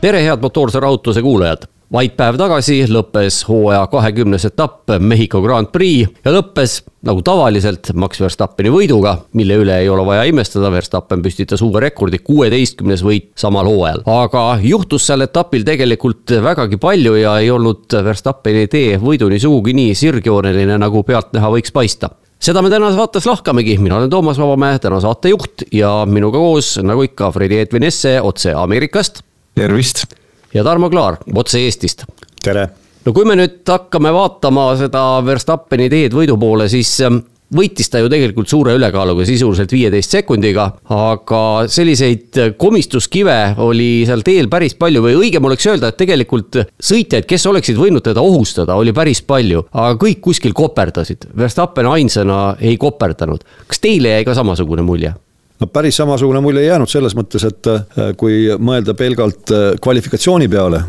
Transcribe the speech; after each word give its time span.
tere, 0.00 0.22
head 0.24 0.40
motoorse 0.40 0.80
rahutuse 0.80 1.22
kuulajad! 1.22 1.79
Vaid 1.90 2.14
päev 2.18 2.36
tagasi 2.38 2.84
lõppes 2.90 3.40
hooaja 3.48 3.82
kahekümnes 3.90 4.44
etapp 4.46 4.92
Mehhiko 5.02 5.40
Grand 5.42 5.72
Prix 5.74 6.06
ja 6.24 6.32
lõppes 6.32 6.80
nagu 7.06 7.22
tavaliselt 7.26 7.90
Max 7.98 8.20
Verstappeni 8.22 8.70
võiduga, 8.70 9.16
mille 9.34 9.56
üle 9.62 9.80
ei 9.82 9.88
ole 9.90 10.04
vaja 10.06 10.26
imestada, 10.30 10.70
Verstappen 10.70 11.22
püstitas 11.24 11.64
uue 11.66 11.82
rekordi, 11.82 12.20
kuueteistkümnes 12.22 13.02
võit 13.02 13.30
samal 13.40 13.66
hooajal. 13.66 14.04
aga 14.06 14.44
juhtus 14.62 15.08
seal 15.08 15.26
etapil 15.26 15.66
tegelikult 15.66 16.36
vägagi 16.44 16.78
palju 16.80 17.16
ja 17.18 17.38
ei 17.42 17.50
olnud 17.50 17.98
Verstappeni 18.06 18.68
tee 18.70 18.98
võiduni 19.02 19.40
sugugi 19.42 19.74
nii 19.74 19.96
sirgjooneline, 19.98 20.78
nagu 20.78 21.02
pealtnäha 21.02 21.50
võiks 21.56 21.74
paista 21.74 22.14
seda 22.40 22.62
me 22.64 22.70
tänases 22.72 22.96
vaates 22.96 23.26
lahkamegi, 23.28 23.74
mina 23.82 23.98
olen 23.98 24.12
Toomas 24.12 24.38
Vabamäe, 24.40 24.78
täna 24.80 25.00
saatejuht 25.02 25.66
ja 25.76 26.06
minuga 26.08 26.38
koos, 26.38 26.76
nagu 26.84 27.04
ikka, 27.04 27.34
Fredi 27.34 27.60
Edvin 27.66 27.90
Esse 27.90 28.16
otse 28.22 28.54
Ameerikast 28.56 29.24
tervist! 29.58 30.19
Ja 30.54 30.64
Tarmo 30.66 30.90
Klaar 30.90 31.20
otse 31.34 31.62
Eestist. 31.64 32.06
tere! 32.44 32.68
no 33.04 33.12
kui 33.16 33.26
me 33.28 33.36
nüüd 33.38 33.62
hakkame 33.68 34.12
vaatama 34.14 34.72
seda 34.80 35.04
Verstappeni 35.24 35.88
teed 35.92 36.16
võidu 36.16 36.36
poole, 36.40 36.68
siis 36.72 36.98
ähm, 37.06 37.22
võitis 37.54 37.90
ta 37.90 37.98
ju 38.02 38.10
tegelikult 38.10 38.50
suure 38.50 38.74
ülekaaluga, 38.78 39.24
sisuliselt 39.26 39.72
viieteist 39.74 40.14
sekundiga, 40.14 40.66
aga 40.94 41.40
selliseid 41.70 42.38
komistuskive 42.60 43.38
oli 43.64 44.04
seal 44.08 44.22
teel 44.26 44.50
päris 44.52 44.76
palju 44.78 45.02
või 45.06 45.16
õigem 45.18 45.48
oleks 45.48 45.66
öelda, 45.70 45.90
et 45.90 45.98
tegelikult 46.00 46.60
sõitjaid, 46.90 47.26
kes 47.30 47.48
oleksid 47.50 47.80
võinud 47.80 48.04
teda 48.06 48.22
ohustada, 48.22 48.78
oli 48.78 48.94
päris 48.96 49.22
palju, 49.26 49.64
aga 49.72 49.96
kõik 50.00 50.22
kuskil 50.28 50.54
koperdasid. 50.56 51.30
Verstappen 51.36 51.90
ainsana 51.90 52.54
ei 52.60 52.78
koperdanud. 52.80 53.42
kas 53.66 53.82
teile 53.82 54.14
jäi 54.18 54.28
ka 54.28 54.36
samasugune 54.38 54.86
mulje? 54.86 55.14
No 55.60 55.68
päris 55.72 55.96
samasugune 56.00 56.40
mulje 56.40 56.64
ei 56.64 56.70
jäänud 56.70 56.90
selles 56.90 57.16
mõttes, 57.18 57.44
et 57.46 57.70
äh, 57.70 58.12
kui 58.16 58.46
mõelda 58.58 58.94
pelgalt 58.98 59.52
äh, 59.54 59.66
kvalifikatsiooni 59.82 60.48
peale, 60.52 60.82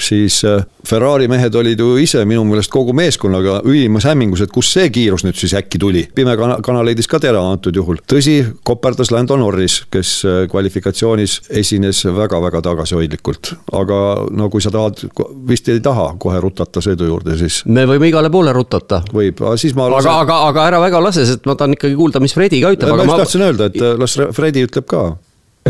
siis 0.00 0.44
äh, 0.44 0.64
Ferrari 0.88 1.28
mehed 1.30 1.54
olid 1.54 1.80
ju 1.80 1.96
ise 2.00 2.24
minu 2.28 2.44
meelest 2.46 2.70
kogu 2.72 2.94
meeskonnaga 2.96 3.60
ülimas 3.68 4.06
hämmingus, 4.08 4.44
et 4.44 4.52
kust 4.54 4.76
see 4.76 4.90
kiirus 4.92 5.24
nüüd 5.26 5.38
siis 5.38 5.54
äkki 5.58 5.80
tuli. 5.82 6.04
pime 6.14 6.36
kana, 6.38 6.58
kana 6.64 6.82
leidis 6.86 7.08
ka 7.10 7.20
tera 7.22 7.42
antud 7.52 7.76
juhul. 7.76 8.00
tõsi, 8.08 8.36
koperdas 8.66 9.12
Lando 9.14 9.36
Norris, 9.40 9.82
kes 9.92 10.12
äh, 10.26 10.38
kvalifikatsioonis 10.50 11.38
esines 11.62 12.04
väga-väga 12.04 12.62
tagasihoidlikult. 12.68 13.54
aga 13.72 13.98
no 14.30 14.50
kui 14.50 14.62
sa 14.64 14.70
tahad, 14.74 15.02
vist 15.48 15.68
ei 15.68 15.80
taha 15.80 16.12
kohe 16.18 16.40
rutata 16.40 16.82
sõidu 16.84 17.08
juurde, 17.10 17.36
siis. 17.38 17.62
me 17.66 17.86
võime 17.88 18.10
igale 18.12 18.30
poole 18.30 18.54
rutata. 18.56 19.02
võib, 19.12 19.42
aga 19.42 19.56
siis 19.60 19.76
ma. 19.78 19.90
aga, 19.98 20.18
aga, 20.26 20.40
aga 20.52 20.70
ära 20.70 20.80
väga 20.86 21.02
lase, 21.02 21.26
sest 21.26 21.46
ma 21.46 21.58
tahan 21.58 21.78
ikkagi 21.78 21.98
kuulda, 21.98 22.22
mis 22.22 22.34
Fredi 22.34 22.62
ka 22.62 22.72
ütleb. 22.76 22.96
ma 22.96 23.06
just 23.06 23.22
tahtsin 23.26 23.46
öelda, 23.50 23.70
et 23.72 24.00
las 24.02 24.18
Fredi 24.36 24.66
ütleb 24.68 24.88
ka 24.88 25.12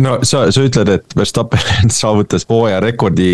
no 0.00 0.18
sa, 0.22 0.46
sa 0.52 0.64
ütled, 0.64 0.88
et 0.88 1.16
Verstappen 1.16 1.90
saavutas 2.00 2.46
hooaja 2.48 2.80
rekordi 2.80 3.32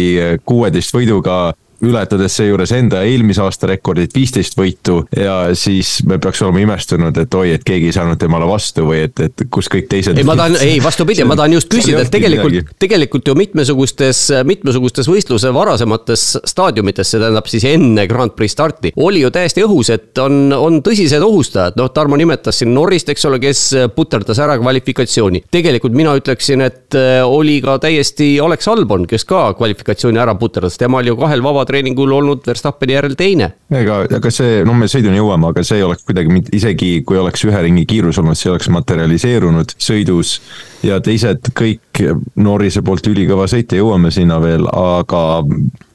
kuueteist 0.49 0.95
võiduga 0.95 1.39
ületades 1.85 2.35
seejuures 2.39 2.73
enda 2.75 3.03
eelmise 3.07 3.43
aasta 3.45 3.69
rekordit, 3.71 4.15
viisteist 4.15 4.57
võitu 4.59 5.01
ja 5.15 5.55
siis 5.59 5.99
me 6.09 6.19
peaks 6.23 6.43
olema 6.43 6.63
imestunud, 6.65 7.17
et 7.23 7.35
oi, 7.39 7.53
et 7.55 7.65
keegi 7.67 7.91
ei 7.91 7.95
saanud 7.95 8.19
temale 8.21 8.49
vastu 8.49 8.87
või 8.89 9.05
et, 9.07 9.21
et 9.23 9.45
kus 9.53 9.71
kõik 9.71 9.87
teised. 9.91 10.19
ei, 10.19 10.27
ma 10.27 10.37
tahan, 10.39 10.59
ei 10.65 10.81
vastupidi, 10.83 11.25
ma 11.29 11.37
tahan 11.39 11.55
just 11.59 11.71
küsida, 11.73 12.03
et 12.03 12.11
tegelikult, 12.13 12.73
tegelikult 12.83 13.31
ju 13.31 13.37
mitmesugustes, 13.39 14.25
mitmesugustes 14.49 15.11
võistluse 15.11 15.53
varasemates 15.55 16.27
staadiumites, 16.49 17.13
see 17.13 17.23
tähendab 17.23 17.51
siis 17.51 17.69
enne 17.71 18.09
Grand 18.11 18.35
Prix 18.35 18.57
starti, 18.57 18.93
oli 18.97 19.23
ju 19.23 19.31
täiesti 19.35 19.63
õhus, 19.67 19.93
et 19.95 20.19
on, 20.23 20.49
on 20.57 20.81
tõsised 20.85 21.23
ohustajad, 21.25 21.79
noh, 21.79 21.93
Tarmo 21.95 22.19
nimetas 22.19 22.61
siin 22.61 22.75
Norrist, 22.75 23.09
eks 23.13 23.25
ole, 23.31 23.41
kes 23.43 23.63
puterdas 23.95 24.39
ära 24.43 24.59
kvalifikatsiooni. 24.59 25.45
tegelikult 25.51 25.95
mina 25.97 26.13
ütleksin, 26.19 26.63
et 26.67 26.99
äh, 26.99 27.23
oli 27.27 27.59
ka 27.65 27.79
täiesti 27.83 28.35
Alex 28.43 28.69
Albon, 28.71 29.07
kes 29.09 29.25
ka 29.29 29.53
kvalifikatsiooni 29.59 30.21
ära 30.21 30.35
puterdas, 30.39 30.79
tema 30.79 31.01
oli 31.01 31.13
ju 31.13 31.19
kahel 31.19 31.43
vabal 31.45 31.68
treeningul 31.69 32.13
olnud 32.17 32.47
Verstappeni 32.49 32.97
järel 32.97 33.15
teine. 33.19 33.51
ega, 33.71 34.01
ega 34.19 34.33
see, 34.35 34.63
no 34.67 34.75
me 34.79 34.89
sõiduni 34.91 35.21
jõuame, 35.21 35.53
aga 35.53 35.65
see 35.67 35.81
ei 35.81 35.87
oleks 35.87 36.07
kuidagi, 36.09 36.43
isegi 36.57 36.91
kui 37.07 37.21
oleks 37.21 37.45
ühe 37.49 37.63
ringi 37.69 37.85
kiirus 37.89 38.21
olnud, 38.23 38.39
see 38.39 38.53
oleks 38.53 38.71
materialiseerunud 38.75 39.77
sõidus. 39.77 40.39
ja 40.83 41.01
teised 41.05 41.53
kõik 41.59 42.03
Norrise 42.39 42.83
poolt 42.87 43.07
ülikõva 43.11 43.49
sõit 43.51 43.73
ja 43.73 43.83
jõuame 43.83 44.13
sinna 44.15 44.41
veel, 44.43 44.69
aga 44.73 45.23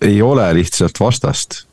ei 0.03 0.21
ole 0.21 0.49
lihtsalt 0.59 0.99
vastast 0.99 1.63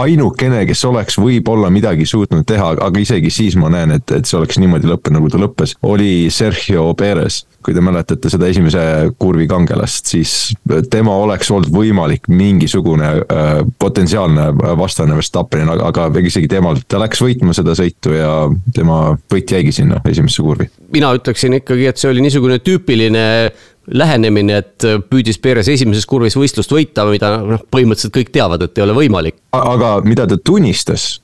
ainukene, 0.00 0.64
kes 0.66 0.84
oleks 0.88 1.18
võib-olla 1.22 1.70
midagi 1.70 2.06
suutnud 2.08 2.46
teha, 2.48 2.72
aga 2.82 3.02
isegi 3.02 3.30
siis 3.30 3.56
ma 3.60 3.70
näen, 3.72 3.94
et, 3.98 4.10
et 4.10 4.26
see 4.28 4.38
oleks 4.40 4.58
niimoodi 4.58 4.90
lõppenud, 4.90 5.20
nagu 5.20 5.30
ta 5.32 5.40
lõppes, 5.42 5.76
oli 5.86 6.28
Sergio 6.34 6.90
Perez 6.98 7.44
kui 7.62 7.74
te 7.74 7.82
mäletate 7.84 8.30
seda 8.32 8.48
esimese 8.50 8.82
kurvi 9.20 9.46
kangelast, 9.50 10.10
siis 10.10 10.32
tema 10.90 11.14
oleks 11.22 11.50
olnud 11.54 11.70
võimalik 11.74 12.26
mingisugune 12.32 13.10
äh, 13.22 13.50
potentsiaalne 13.78 14.48
vastane 14.78 15.16
Verstappenil, 15.18 15.70
aga, 15.76 16.08
aga 16.08 16.24
isegi 16.26 16.50
temal, 16.50 16.80
ta 16.88 17.00
läks 17.02 17.22
võitma 17.22 17.54
seda 17.56 17.76
sõitu 17.78 18.16
ja 18.16 18.32
tema 18.74 19.14
võit 19.32 19.54
jäigi 19.54 19.74
sinna 19.78 20.00
esimesse 20.08 20.42
kurvi. 20.42 20.68
mina 20.92 21.12
ütleksin 21.16 21.60
ikkagi, 21.60 21.86
et 21.90 22.02
see 22.02 22.10
oli 22.10 22.24
niisugune 22.24 22.58
tüüpiline 22.64 23.26
lähenemine, 23.92 24.58
et 24.62 24.86
püüdis 25.10 25.38
Perez 25.42 25.68
esimeses 25.68 26.06
kurvis 26.06 26.36
võistlust 26.38 26.70
võita, 26.70 27.06
mida 27.08 27.34
noh, 27.42 27.62
põhimõtteliselt 27.70 28.14
kõik 28.14 28.34
teavad, 28.34 28.62
et 28.62 28.78
ei 28.78 28.84
ole 28.84 28.94
võimalik. 28.96 29.41
Aga 29.52 30.00
mida 30.04 30.24
ta 30.26 30.36
tunnistas, 30.40 31.20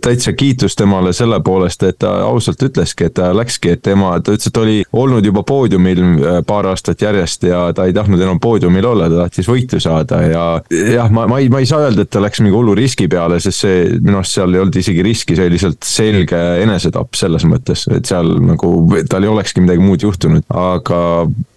täitsa 0.00 0.32
kiitus 0.32 0.76
temale 0.76 1.12
selle 1.16 1.38
poolest, 1.44 1.82
et 1.84 1.98
ta 2.00 2.10
ausalt 2.24 2.60
ütleski, 2.64 3.08
et 3.08 3.14
ta 3.16 3.30
läkski, 3.36 3.74
et 3.76 3.82
tema, 3.84 4.14
ta 4.20 4.32
ütles, 4.32 4.48
et 4.48 4.60
oli 4.60 4.76
olnud 4.96 5.24
juba 5.24 5.42
poodiumil 5.46 6.02
äh, 6.02 6.38
paar 6.46 6.68
aastat 6.72 7.04
järjest 7.04 7.44
ja 7.48 7.62
ta 7.76 7.86
ei 7.88 7.94
tahtnud 7.96 8.20
enam 8.20 8.40
poodiumil 8.40 8.88
olla, 8.92 9.08
ta 9.12 9.24
tahtis 9.24 9.48
võitu 9.48 9.80
saada 9.82 10.20
ja 10.24 10.44
jah, 10.72 11.12
ma, 11.12 11.26
ma 11.28 11.40
ei, 11.42 11.50
ma 11.52 11.60
ei 11.60 11.68
saa 11.68 11.86
öelda, 11.86 12.04
et 12.04 12.12
ta 12.12 12.22
läks 12.24 12.40
mingi 12.44 12.56
hullu 12.56 12.76
riski 12.76 13.08
peale, 13.12 13.40
sest 13.44 13.64
see 13.64 13.82
minu 13.96 14.20
arust 14.20 14.38
seal 14.38 14.56
ei 14.56 14.62
olnud 14.64 14.80
isegi 14.80 15.04
riski, 15.04 15.36
see 15.36 15.48
oli 15.48 15.56
lihtsalt 15.56 15.88
selge 15.88 16.40
enesetapp 16.64 17.16
selles 17.16 17.44
mõttes, 17.48 17.84
et 17.92 18.08
seal 18.08 18.38
nagu 18.44 18.72
tal 19.10 19.24
ei 19.24 19.32
olekski 19.32 19.64
midagi 19.64 19.84
muud 19.84 20.04
juhtunud, 20.04 20.48
aga 20.48 21.02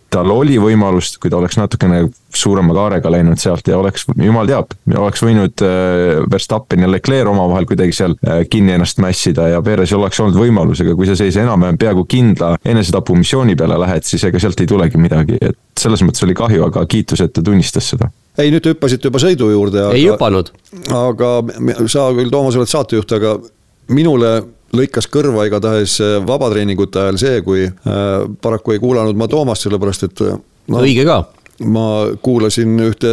tal 0.10 0.32
oli 0.34 0.58
võimalust, 0.62 1.20
kui 1.22 1.32
ta 1.32 1.38
oleks 1.40 1.58
natukene 1.60 2.04
suurema 2.36 2.74
kaarega 2.78 3.12
läinud 3.12 3.42
sealt 3.42 3.68
ja 3.68 3.78
oleks, 3.80 4.06
jumal 4.18 4.50
teab, 4.50 4.74
oleks 4.98 5.24
võinud 5.26 5.64
äh, 5.66 6.22
Verstappen 6.32 6.86
ja 6.86 6.90
Leclerc 6.92 7.32
omavahel 7.32 7.68
kuidagi 7.70 7.96
seal 7.96 8.16
äh, 8.26 8.44
kinni 8.50 8.76
ennast 8.76 9.02
mässida 9.02 9.50
ja 9.54 9.62
Perezil 9.66 10.00
oleks 10.02 10.22
olnud 10.24 10.38
võimalus, 10.40 10.84
aga 10.86 10.96
kui 10.98 11.10
sa 11.10 11.18
sellise 11.20 11.44
enam-vähem 11.46 11.80
peaaegu 11.82 12.06
kindla 12.10 12.56
enesetapumissiooni 12.66 13.58
peale 13.60 13.80
lähed, 13.82 14.08
siis 14.08 14.26
ega 14.30 14.42
sealt 14.42 14.62
ei 14.62 14.70
tulegi 14.70 15.02
midagi, 15.02 15.38
et 15.42 15.58
selles 15.80 16.04
mõttes 16.06 16.26
oli 16.28 16.38
kahju, 16.38 16.66
aga 16.70 16.86
kiitus, 16.90 17.26
et 17.26 17.34
ta 17.34 17.46
tunnistas 17.46 17.94
seda 17.94 18.12
ei, 18.40 18.52
nüüd 18.54 18.64
te 18.64 18.72
hüppasite 18.74 19.10
juba 19.10 19.20
sõidu 19.22 19.50
juurde. 19.52 19.90
ei 19.96 20.06
hüpanud. 20.08 20.52
aga 20.96 21.32
sa 21.92 22.10
küll, 22.16 22.30
Toomas, 22.32 22.56
oled 22.60 22.72
saatejuht, 22.72 23.18
aga 23.18 23.36
minule 23.92 24.32
lõikas 24.76 25.10
kõrva 25.12 25.48
igatahes 25.50 25.98
äh, 26.04 26.20
vabatreeningute 26.28 27.04
ajal 27.04 27.20
see, 27.22 27.42
kui 27.46 27.66
äh, 27.66 28.06
paraku 28.42 28.76
ei 28.76 28.84
kuulanud 28.84 29.18
ma 29.18 29.30
Toomast, 29.32 29.68
sellepärast 29.68 30.10
et 30.10 30.26
äh, 30.28 30.40
no, 30.70 30.82
õige 30.86 31.08
ka 31.10 31.24
ma 31.60 32.06
kuulasin 32.24 32.78
ühte, 32.80 33.10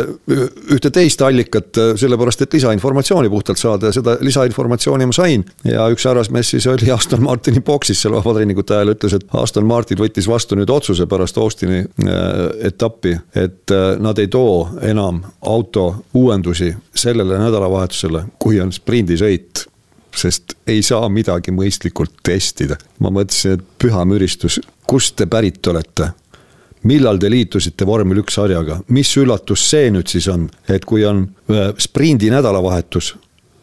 ühte 0.71 0.93
teist 0.95 1.19
allikat, 1.27 1.81
sellepärast 1.99 2.45
et 2.45 2.53
lisainformatsiooni 2.55 3.27
puhtalt 3.33 3.59
saada 3.59 3.91
ja 3.91 3.97
seda 3.97 4.15
lisainformatsiooni 4.23 5.09
ma 5.11 5.17
sain. 5.17 5.43
ja 5.67 5.89
üks 5.91 6.07
härrasmees 6.07 6.53
siis 6.55 6.69
oli 6.71 6.93
Aston 6.95 7.25
Martini 7.27 7.59
boksis 7.59 8.05
seal 8.05 8.15
vabatreeningute 8.15 8.77
ajal, 8.77 8.95
ütles, 8.95 9.19
et 9.19 9.27
Aston 9.35 9.67
Martin 9.67 9.99
võttis 9.99 10.31
vastu 10.31 10.55
nüüd 10.55 10.71
otsuse 10.71 11.09
pärast 11.11 11.43
Austini 11.43 11.83
etappi, 12.71 13.17
et 13.35 13.75
nad 13.99 14.23
ei 14.23 14.31
too 14.31 14.69
enam 14.95 15.25
auto 15.43 15.89
uuendusi 16.15 16.71
sellele 16.95 17.43
nädalavahetusele, 17.49 18.29
kui 18.39 18.63
on 18.63 18.71
sprindisõit 18.71 19.67
sest 20.17 20.57
ei 20.67 20.83
saa 20.83 21.09
midagi 21.13 21.53
mõistlikult 21.53 22.21
testida. 22.23 22.77
ma 22.99 23.11
mõtlesin, 23.11 23.59
et 23.59 23.65
püha 23.79 24.05
müristus, 24.05 24.61
kust 24.87 25.17
te 25.17 25.27
pärit 25.27 25.67
olete? 25.67 26.13
millal 26.87 27.19
te 27.19 27.31
liitusite 27.31 27.87
vormel 27.87 28.21
üks 28.23 28.37
sarjaga, 28.39 28.81
mis 28.89 29.11
üllatus 29.19 29.65
see 29.71 29.91
nüüd 29.91 30.07
siis 30.07 30.29
on, 30.31 30.49
et 30.69 30.85
kui 30.85 31.05
on 31.05 31.25
äh, 31.51 31.73
sprindi 31.83 32.31
nädalavahetus, 32.31 33.15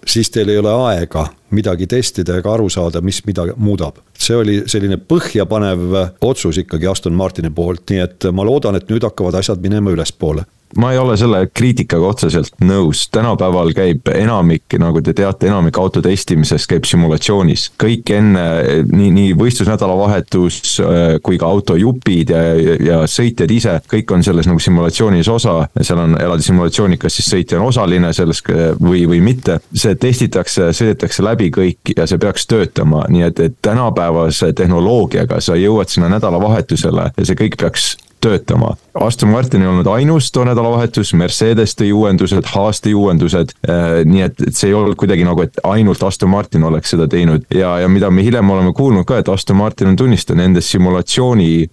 siis 0.06 0.30
teil 0.30 0.50
ei 0.50 0.60
ole 0.60 0.74
aega 0.90 1.30
midagi 1.54 1.88
testida 1.90 2.38
ega 2.40 2.56
aru 2.56 2.70
saada, 2.74 3.02
mis 3.02 3.22
mida 3.28 3.48
muudab. 3.58 4.02
see 4.18 4.36
oli 4.36 4.58
selline 4.68 4.98
põhjapanev 4.98 5.96
otsus 6.22 6.58
ikkagi 6.62 6.88
Aston 6.88 7.14
Martini 7.14 7.52
poolt, 7.54 7.86
nii 7.90 8.04
et 8.04 8.30
ma 8.32 8.46
loodan, 8.48 8.76
et 8.80 8.90
nüüd 8.92 9.04
hakkavad 9.04 9.40
asjad 9.40 9.64
minema 9.64 9.92
ülespoole 9.94 10.46
ma 10.78 10.92
ei 10.92 10.98
ole 10.98 11.16
selle 11.18 11.44
kriitikaga 11.54 12.08
otseselt 12.08 12.56
nõus, 12.66 13.06
tänapäeval 13.14 13.74
käib 13.78 14.10
enamik, 14.14 14.76
nagu 14.82 15.02
te 15.06 15.14
teate, 15.18 15.48
enamik 15.50 15.78
auto 15.78 16.02
testimisest 16.02 16.70
käib 16.70 16.88
simulatsioonis. 16.90 17.70
kõik 17.80 18.10
enne, 18.18 18.46
nii, 18.90 19.12
nii 19.14 19.34
võistlusnädalavahetus 19.40 20.60
äh, 20.82 21.02
kui 21.24 21.38
ka 21.42 21.50
autojupid 21.54 22.34
ja, 22.34 22.42
ja 22.88 23.02
sõitjad 23.10 23.54
ise, 23.54 23.78
kõik 23.90 24.16
on 24.16 24.26
selles 24.26 24.50
nagu 24.50 24.62
simulatsioonis 24.64 25.30
osa. 25.30 25.56
seal 25.82 26.02
on 26.06 26.18
eraldi 26.20 26.48
simulatsioonid, 26.48 27.02
kas 27.02 27.20
siis 27.20 27.30
sõitja 27.36 27.60
on 27.60 27.68
osaline 27.70 28.14
selles 28.14 28.42
või, 28.82 29.06
või 29.10 29.22
mitte. 29.22 29.60
see 29.74 29.96
testitakse, 29.96 30.72
sõidetakse 30.74 31.26
läbi 31.26 31.43
kõik 31.54 31.94
ja 31.98 32.08
see 32.10 32.22
peaks 32.22 32.48
töötama, 32.48 33.04
nii 33.10 33.28
et, 33.28 33.40
et 33.40 33.60
tänapäevase 33.62 34.54
tehnoloogiaga 34.54 35.42
sa 35.42 35.58
jõuad 35.60 35.92
sinna 35.92 36.10
nädalavahetusele 36.14 37.12
ja 37.18 37.28
see 37.28 37.40
kõik 37.40 37.60
peaks 37.60 37.94
töötama. 38.24 38.76
Aston 38.96 39.30
Martin 39.30 39.62
ei 39.62 39.68
olnud 39.68 39.88
ainus 39.92 40.32
too 40.32 40.46
nädalavahetus, 40.48 41.14
Mercedes 41.20 41.76
tõi 41.76 41.92
uuendused, 41.92 42.48
Haas 42.54 42.80
tõi 42.84 42.94
uuendused. 42.96 43.52
Äh, 43.68 44.04
nii 44.08 44.24
et, 44.30 44.40
et 44.48 44.56
see 44.56 44.72
ei 44.72 44.78
olnud 44.80 44.96
kuidagi 45.00 45.28
nagu, 45.28 45.44
et 45.44 45.60
ainult 45.68 46.04
Aston 46.08 46.32
Martin 46.32 46.64
oleks 46.64 46.96
seda 46.96 47.10
teinud 47.12 47.44
ja, 47.52 47.76
ja 47.84 47.92
mida 47.92 48.12
me 48.12 48.24
hiljem 48.24 48.56
oleme 48.56 48.72
kuulnud 48.78 49.08
ka, 49.10 49.20
et 49.20 49.30
Aston 49.30 49.60
Martin 49.60 49.92
on 49.92 50.00
tunnistanud, 50.00 50.40
nende 50.44 50.64
simulatsiooni 50.64 51.68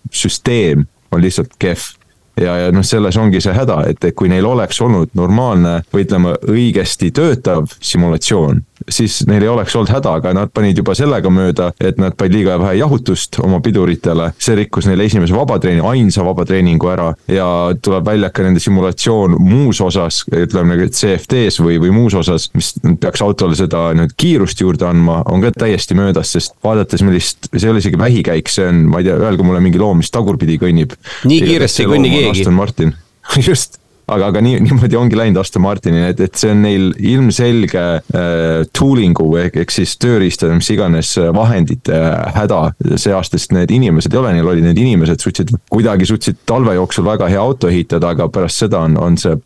on 1.11 1.23
lihtsalt 1.23 1.55
kehv 1.59 2.01
ja, 2.41 2.57
ja 2.57 2.73
noh, 2.73 2.85
selles 2.87 3.17
ongi 3.21 3.41
see 3.43 3.55
häda, 3.55 3.83
et, 3.91 4.03
et 4.05 4.17
kui 4.17 4.31
neil 4.31 4.47
oleks 4.47 4.81
olnud 4.85 5.13
normaalne 5.19 5.81
või 5.93 6.07
ütleme, 6.07 6.35
õigesti 6.51 7.11
töötav 7.15 7.71
simulatsioon, 7.79 8.63
siis 8.89 9.21
neil 9.29 9.45
ei 9.45 9.51
oleks 9.53 9.77
olnud 9.77 9.93
häda, 9.93 10.15
aga 10.21 10.33
nad 10.37 10.53
panid 10.55 10.79
juba 10.81 10.95
sellega 10.99 11.31
mööda, 11.33 11.71
et 11.81 11.99
nad 12.01 12.17
panid 12.19 12.39
liiga 12.39 12.59
vähe 12.61 12.79
jahutust 12.81 13.41
oma 13.45 13.61
piduritele. 13.65 14.31
see 14.39 14.57
rikkus 14.59 14.89
neile 14.89 15.05
esimese 15.09 15.35
vabatreeni, 15.37 15.83
ainsa 15.85 16.25
vabatreeningu 16.25 16.91
ära 16.93 17.11
ja 17.29 17.47
tuleb 17.83 18.07
välja 18.07 18.31
ka 18.31 18.47
nende 18.47 18.63
simulatsioon 18.63 19.37
muus 19.43 19.81
osas, 19.85 20.23
ütleme 20.31 20.75
nagu 20.75 20.89
CFD-s 20.89 21.61
või, 21.63 21.79
või 21.83 21.93
muus 21.95 22.17
osas, 22.19 22.51
mis 22.55 22.73
peaks 23.01 23.23
autole 23.25 23.59
seda 23.59 23.91
nüüd 23.97 24.15
kiirust 24.21 24.61
juurde 24.61 24.89
andma, 24.89 25.21
on 25.31 25.45
ka 25.45 25.53
täiesti 25.65 25.97
möödas, 25.99 26.33
sest 26.37 26.57
vaadates 26.65 27.05
millist, 27.07 27.51
see 27.53 27.67
ei 27.67 27.75
ole 27.75 27.85
isegi 27.85 28.01
vähikäik, 28.01 28.51
see 28.53 28.69
on, 28.71 28.87
ma 28.93 29.03
ei 29.03 29.11
tea, 29.11 29.19
öelge 29.21 29.47
mulle 29.47 29.63
mingi 29.65 29.81
loom, 29.81 30.01
mis 30.01 30.13
tagurpidi 30.15 30.59
kõnnib. 30.63 30.97
nii 31.29 31.45
kiiresti 31.45 31.85
ei 31.85 31.93
kõnni 31.95 32.15
keegi. 32.15 32.41
Aston 32.41 32.57
Martin 32.57 32.97
just 33.49 33.81
aga, 34.15 34.31
aga 34.31 34.43
nii, 34.45 34.59
niimoodi 34.67 34.99
ongi 34.99 35.19
läinud 35.19 35.41
Aston 35.41 35.65
Martini, 35.65 36.03
et, 36.11 36.21
et 36.25 36.39
see 36.39 36.53
on 36.55 36.63
neil 36.65 36.91
ilmselge 37.13 37.83
äh, 37.83 38.65
tooling'u 38.77 39.29
ehk, 39.45 39.61
ehk 39.65 39.75
siis 39.75 39.97
tööriistade, 40.03 40.57
mis 40.59 40.71
iganes 40.75 41.13
äh, 41.21 41.31
vahendite 41.37 41.97
äh, 41.97 42.33
häda 42.37 42.63
see 42.97 43.15
aasta, 43.17 43.41
sest 43.41 43.55
need 43.57 43.73
inimesed 43.75 44.15
ei 44.15 44.23
ole, 44.23 44.35
neil 44.37 44.51
olid 44.53 44.67
need 44.67 44.81
inimesed, 44.81 45.23
suutsid 45.23 45.55
kuidagi 45.73 46.09
suutsid 46.11 46.43
talve 46.49 46.75
jooksul 46.79 47.07
väga 47.07 47.31
hea 47.31 47.41
auto 47.41 47.71
ehitada, 47.71 48.15
aga 48.15 48.29
pärast 48.33 48.67
seda 48.67 48.85
on, 48.87 48.99
on 49.01 49.19
see 49.21 49.37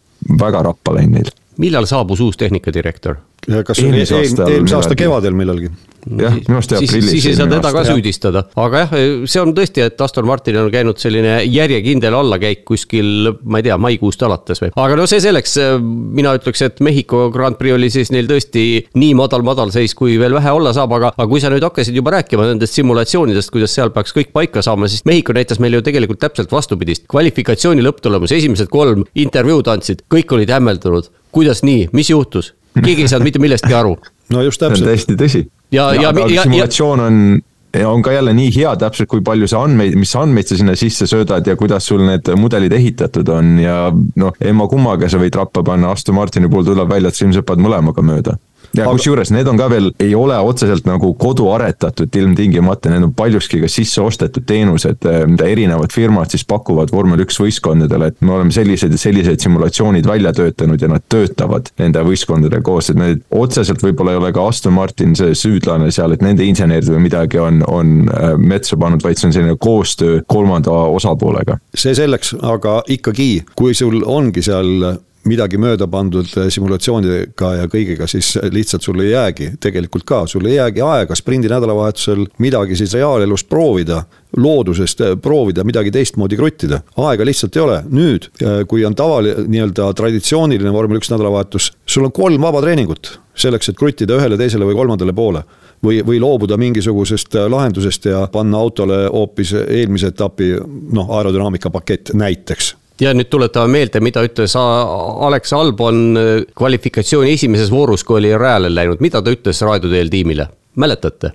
väga 0.40 0.64
rappa 0.70 0.96
läinud 0.96 1.20
neil. 1.20 1.32
millal 1.60 1.88
saabus 1.90 2.22
uus 2.24 2.40
tehnikadirektor? 2.40 3.20
Kas 3.44 3.80
see 3.80 3.90
oli 3.90 4.04
eelmise 4.04 4.78
aasta 4.78 4.96
kevadel 4.98 5.36
millalgi? 5.36 5.70
jah, 6.04 6.34
minu 6.36 6.58
arust 6.58 6.74
aprillis. 6.76 7.10
siis 7.14 7.26
ei 7.30 7.36
saa 7.38 7.48
teda 7.48 7.70
ka 7.72 7.82
süüdistada, 7.86 8.42
aga 8.60 8.82
jah, 8.82 8.94
see 9.30 9.40
on 9.40 9.54
tõesti, 9.56 9.84
et 9.88 10.00
Aston 10.04 10.26
Martinil 10.28 10.66
on 10.66 10.72
käinud 10.72 11.00
selline 11.00 11.36
järjekindel 11.48 12.16
allakäik 12.18 12.64
kuskil, 12.68 13.30
ma 13.48 13.60
ei 13.60 13.66
tea, 13.68 13.78
maikuust 13.80 14.24
alates 14.26 14.60
või. 14.62 14.72
aga 14.84 14.98
no 15.00 15.06
see 15.10 15.22
selleks, 15.24 15.56
mina 15.80 16.34
ütleks, 16.38 16.64
et 16.66 16.82
Mehhiko 16.84 17.28
Grand 17.34 17.58
Prix 17.60 17.76
oli 17.76 17.90
siis 17.92 18.12
neil 18.14 18.28
tõesti 18.30 18.64
nii 19.00 19.14
madal-madal 19.18 19.72
seis, 19.74 19.96
kui 19.96 20.18
veel 20.20 20.36
vähe 20.36 20.54
olla 20.54 20.74
saab, 20.76 20.92
aga, 20.98 21.14
aga 21.16 21.28
kui 21.30 21.42
sa 21.42 21.52
nüüd 21.52 21.64
hakkasid 21.64 21.96
juba 21.96 22.16
rääkima 22.18 22.50
nendest 22.50 22.76
simulatsioonidest, 22.78 23.52
kuidas 23.54 23.74
seal 23.76 23.92
peaks 23.94 24.14
kõik 24.16 24.34
paika 24.36 24.64
saama, 24.64 24.90
siis 24.92 25.06
Mehhiko 25.08 25.36
näitas 25.36 25.62
meile 25.62 25.80
ju 25.80 25.88
tegelikult 25.88 26.20
täpselt 26.24 26.52
vastupidist. 26.52 27.08
kvalifikatsiooni 27.08 27.84
lõpptulemus, 27.84 28.34
esimesed 28.36 28.68
kolm 28.72 29.06
intervjuud 29.14 29.72
andsid, 29.72 30.04
kõik 30.12 30.36
olid 30.36 30.52
hämmeldunud. 30.52 31.10
kuidas 31.34 31.64
nii, 31.66 31.88
mis 31.92 32.12
juhtus? 32.12 32.52
Keegi 32.82 33.06
ei 33.06 33.10
saanud 33.10 33.28
mitte 33.28 33.42
millestki 33.42 33.74
aru. 33.74 33.96
no 34.34 34.42
just 34.42 34.60
täpselt. 34.60 34.78
see 34.78 34.86
on 34.86 34.92
täiesti 34.92 35.18
tõsi 35.20 35.42
ja, 35.72 35.92
ja, 35.94 36.10
ja, 36.10 36.28
ja, 36.28 36.46
simulatsioon 36.46 37.00
on 37.00 37.20
ja 37.74 37.88
on 37.90 38.02
ka 38.02 38.12
jälle 38.12 38.34
nii 38.34 38.50
hea 38.54 38.76
täpselt, 38.78 39.08
kui 39.10 39.22
palju 39.24 39.48
sa 39.50 39.64
andmeid, 39.66 39.96
mis 39.98 40.14
andmeid 40.16 40.48
sa 40.48 40.58
sinna 40.58 40.76
sisse 40.78 41.06
söödad 41.10 41.46
ja 41.46 41.56
kuidas 41.58 41.86
sul 41.86 42.04
need 42.06 42.30
mudelid 42.38 42.72
ehitatud 42.72 43.28
on 43.34 43.58
ja 43.62 43.78
noh, 43.92 44.34
emma 44.40 44.68
kummaga 44.70 45.10
sa 45.10 45.18
võid 45.18 45.34
rappa 45.38 45.64
panna, 45.66 45.90
Aston 45.90 46.14
Martini 46.14 46.48
puhul 46.48 46.68
tuleb 46.70 46.90
välja, 46.90 47.10
et 47.10 47.18
sa 47.18 47.26
ilmselt 47.26 47.46
paned 47.48 47.66
mõlemaga 47.66 48.04
mööda 48.06 48.36
ja 48.74 48.84
aga... 48.84 48.94
kusjuures 48.96 49.30
need 49.34 49.48
on 49.50 49.58
ka 49.58 49.68
veel, 49.72 49.90
ei 50.02 50.14
ole 50.18 50.36
otseselt 50.46 50.86
nagu 50.88 51.12
koduaretatud 51.20 52.16
ilmtingimata, 52.20 52.92
need 52.92 53.06
on 53.08 53.14
paljuski 53.16 53.60
ka 53.62 53.70
sisse 53.70 54.02
ostetud 54.02 54.46
teenused, 54.48 55.06
eh, 55.08 55.24
mida 55.30 55.48
erinevad 55.50 55.94
firmad 55.94 56.32
siis 56.34 56.46
pakuvad 56.48 56.92
vormel 56.94 57.24
üks 57.24 57.38
võistkondadele, 57.40 58.10
et 58.12 58.24
me 58.24 58.34
oleme 58.36 58.54
sellised 58.54 58.94
ja 58.94 59.00
sellised 59.00 59.44
simulatsioonid 59.44 60.08
välja 60.08 60.34
töötanud 60.36 60.82
ja 60.82 60.90
nad 60.90 61.06
töötavad 61.12 61.70
nende 61.80 62.04
võistkondadega 62.06 62.64
koos, 62.66 62.90
et 62.90 63.00
need 63.00 63.24
otseselt 63.34 63.82
võib-olla 63.84 64.14
ei 64.14 64.22
ole 64.22 64.32
ka 64.34 64.46
Aston 64.48 64.76
Martin 64.76 65.16
see 65.18 65.34
süüdlane 65.38 65.90
seal, 65.94 66.14
et 66.14 66.24
nende 66.24 66.46
insenerid 66.46 66.90
või 66.90 67.06
midagi 67.08 67.40
on, 67.42 67.62
on 67.70 67.96
eh, 68.10 68.34
metsa 68.38 68.78
pannud, 68.80 69.02
vaid 69.04 69.20
see 69.20 69.30
on 69.30 69.36
selline 69.38 69.58
koostöö 69.60 70.22
kolmanda 70.26 70.74
osapoolega. 70.94 71.58
see 71.74 71.94
selleks, 71.96 72.34
aga 72.42 72.80
ikkagi, 72.90 73.44
kui 73.58 73.74
sul 73.76 74.02
ongi 74.06 74.42
seal 74.44 74.98
midagi 75.28 75.58
mööda 75.60 75.86
pandud 75.90 76.28
äh, 76.38 76.48
simulatsioonidega 76.52 77.52
ja 77.58 77.70
kõigega, 77.70 78.08
siis 78.10 78.34
lihtsalt 78.52 78.84
sul 78.84 79.00
ei 79.04 79.12
jäägi, 79.12 79.50
tegelikult 79.62 80.06
ka, 80.08 80.24
sul 80.30 80.46
ei 80.48 80.58
jäägi 80.58 80.84
aega 80.84 81.16
sprindi 81.18 81.50
nädalavahetusel 81.52 82.26
midagi 82.42 82.76
siis 82.78 82.94
reaalelus 82.98 83.44
proovida 83.48 84.02
loodusest 84.36 85.00
äh, 85.00 85.16
proovida 85.20 85.64
midagi 85.64 85.92
teistmoodi 85.94 86.36
kruttida. 86.36 86.80
aega 86.96 87.24
lihtsalt 87.24 87.56
ei 87.56 87.64
ole, 87.64 87.80
nüüd, 87.90 88.30
äh, 88.42 88.62
kui 88.68 88.84
on 88.84 88.94
tavaline, 88.94 89.46
nii-öelda 89.48 89.92
traditsiooniline 89.96 90.72
vormel 90.72 91.00
üks 91.00 91.12
nädalavahetus, 91.12 91.72
sul 91.86 92.08
on 92.08 92.14
kolm 92.14 92.42
vaba 92.42 92.62
treeningut 92.64 93.18
selleks, 93.34 93.68
et 93.70 93.78
kruttida 93.78 94.18
ühele, 94.18 94.38
teisele 94.38 94.66
või 94.68 94.78
kolmandale 94.78 95.14
poole. 95.16 95.44
Või, 95.84 95.98
või 96.06 96.16
loobuda 96.16 96.56
mingisugusest 96.56 97.34
lahendusest 97.52 98.06
ja 98.08 98.22
panna 98.32 98.56
autole 98.62 99.02
hoopis 99.04 99.50
eelmise 99.52 100.14
etapi 100.14 100.54
noh, 100.96 101.10
aerodünaamika 101.12 101.68
pakett 101.74 102.14
näiteks 102.16 102.70
ja 103.04 103.12
nüüd 103.16 103.28
tuletame 103.32 103.78
meelde, 103.78 104.00
mida 104.04 104.22
ütles 104.24 104.54
Alex 104.58 105.52
Albon 105.56 106.02
äh, 106.18 106.30
kvalifikatsiooni 106.56 107.34
esimeses 107.36 107.72
voorus, 107.72 108.04
kui 108.06 108.20
oli 108.20 108.32
rajale 108.38 108.72
läinud, 108.72 109.02
mida 109.04 109.22
ta 109.22 109.34
ütles 109.34 109.60
raadio 109.64 109.92
teel 109.92 110.12
tiimile, 110.12 110.48
mäletate? 110.80 111.34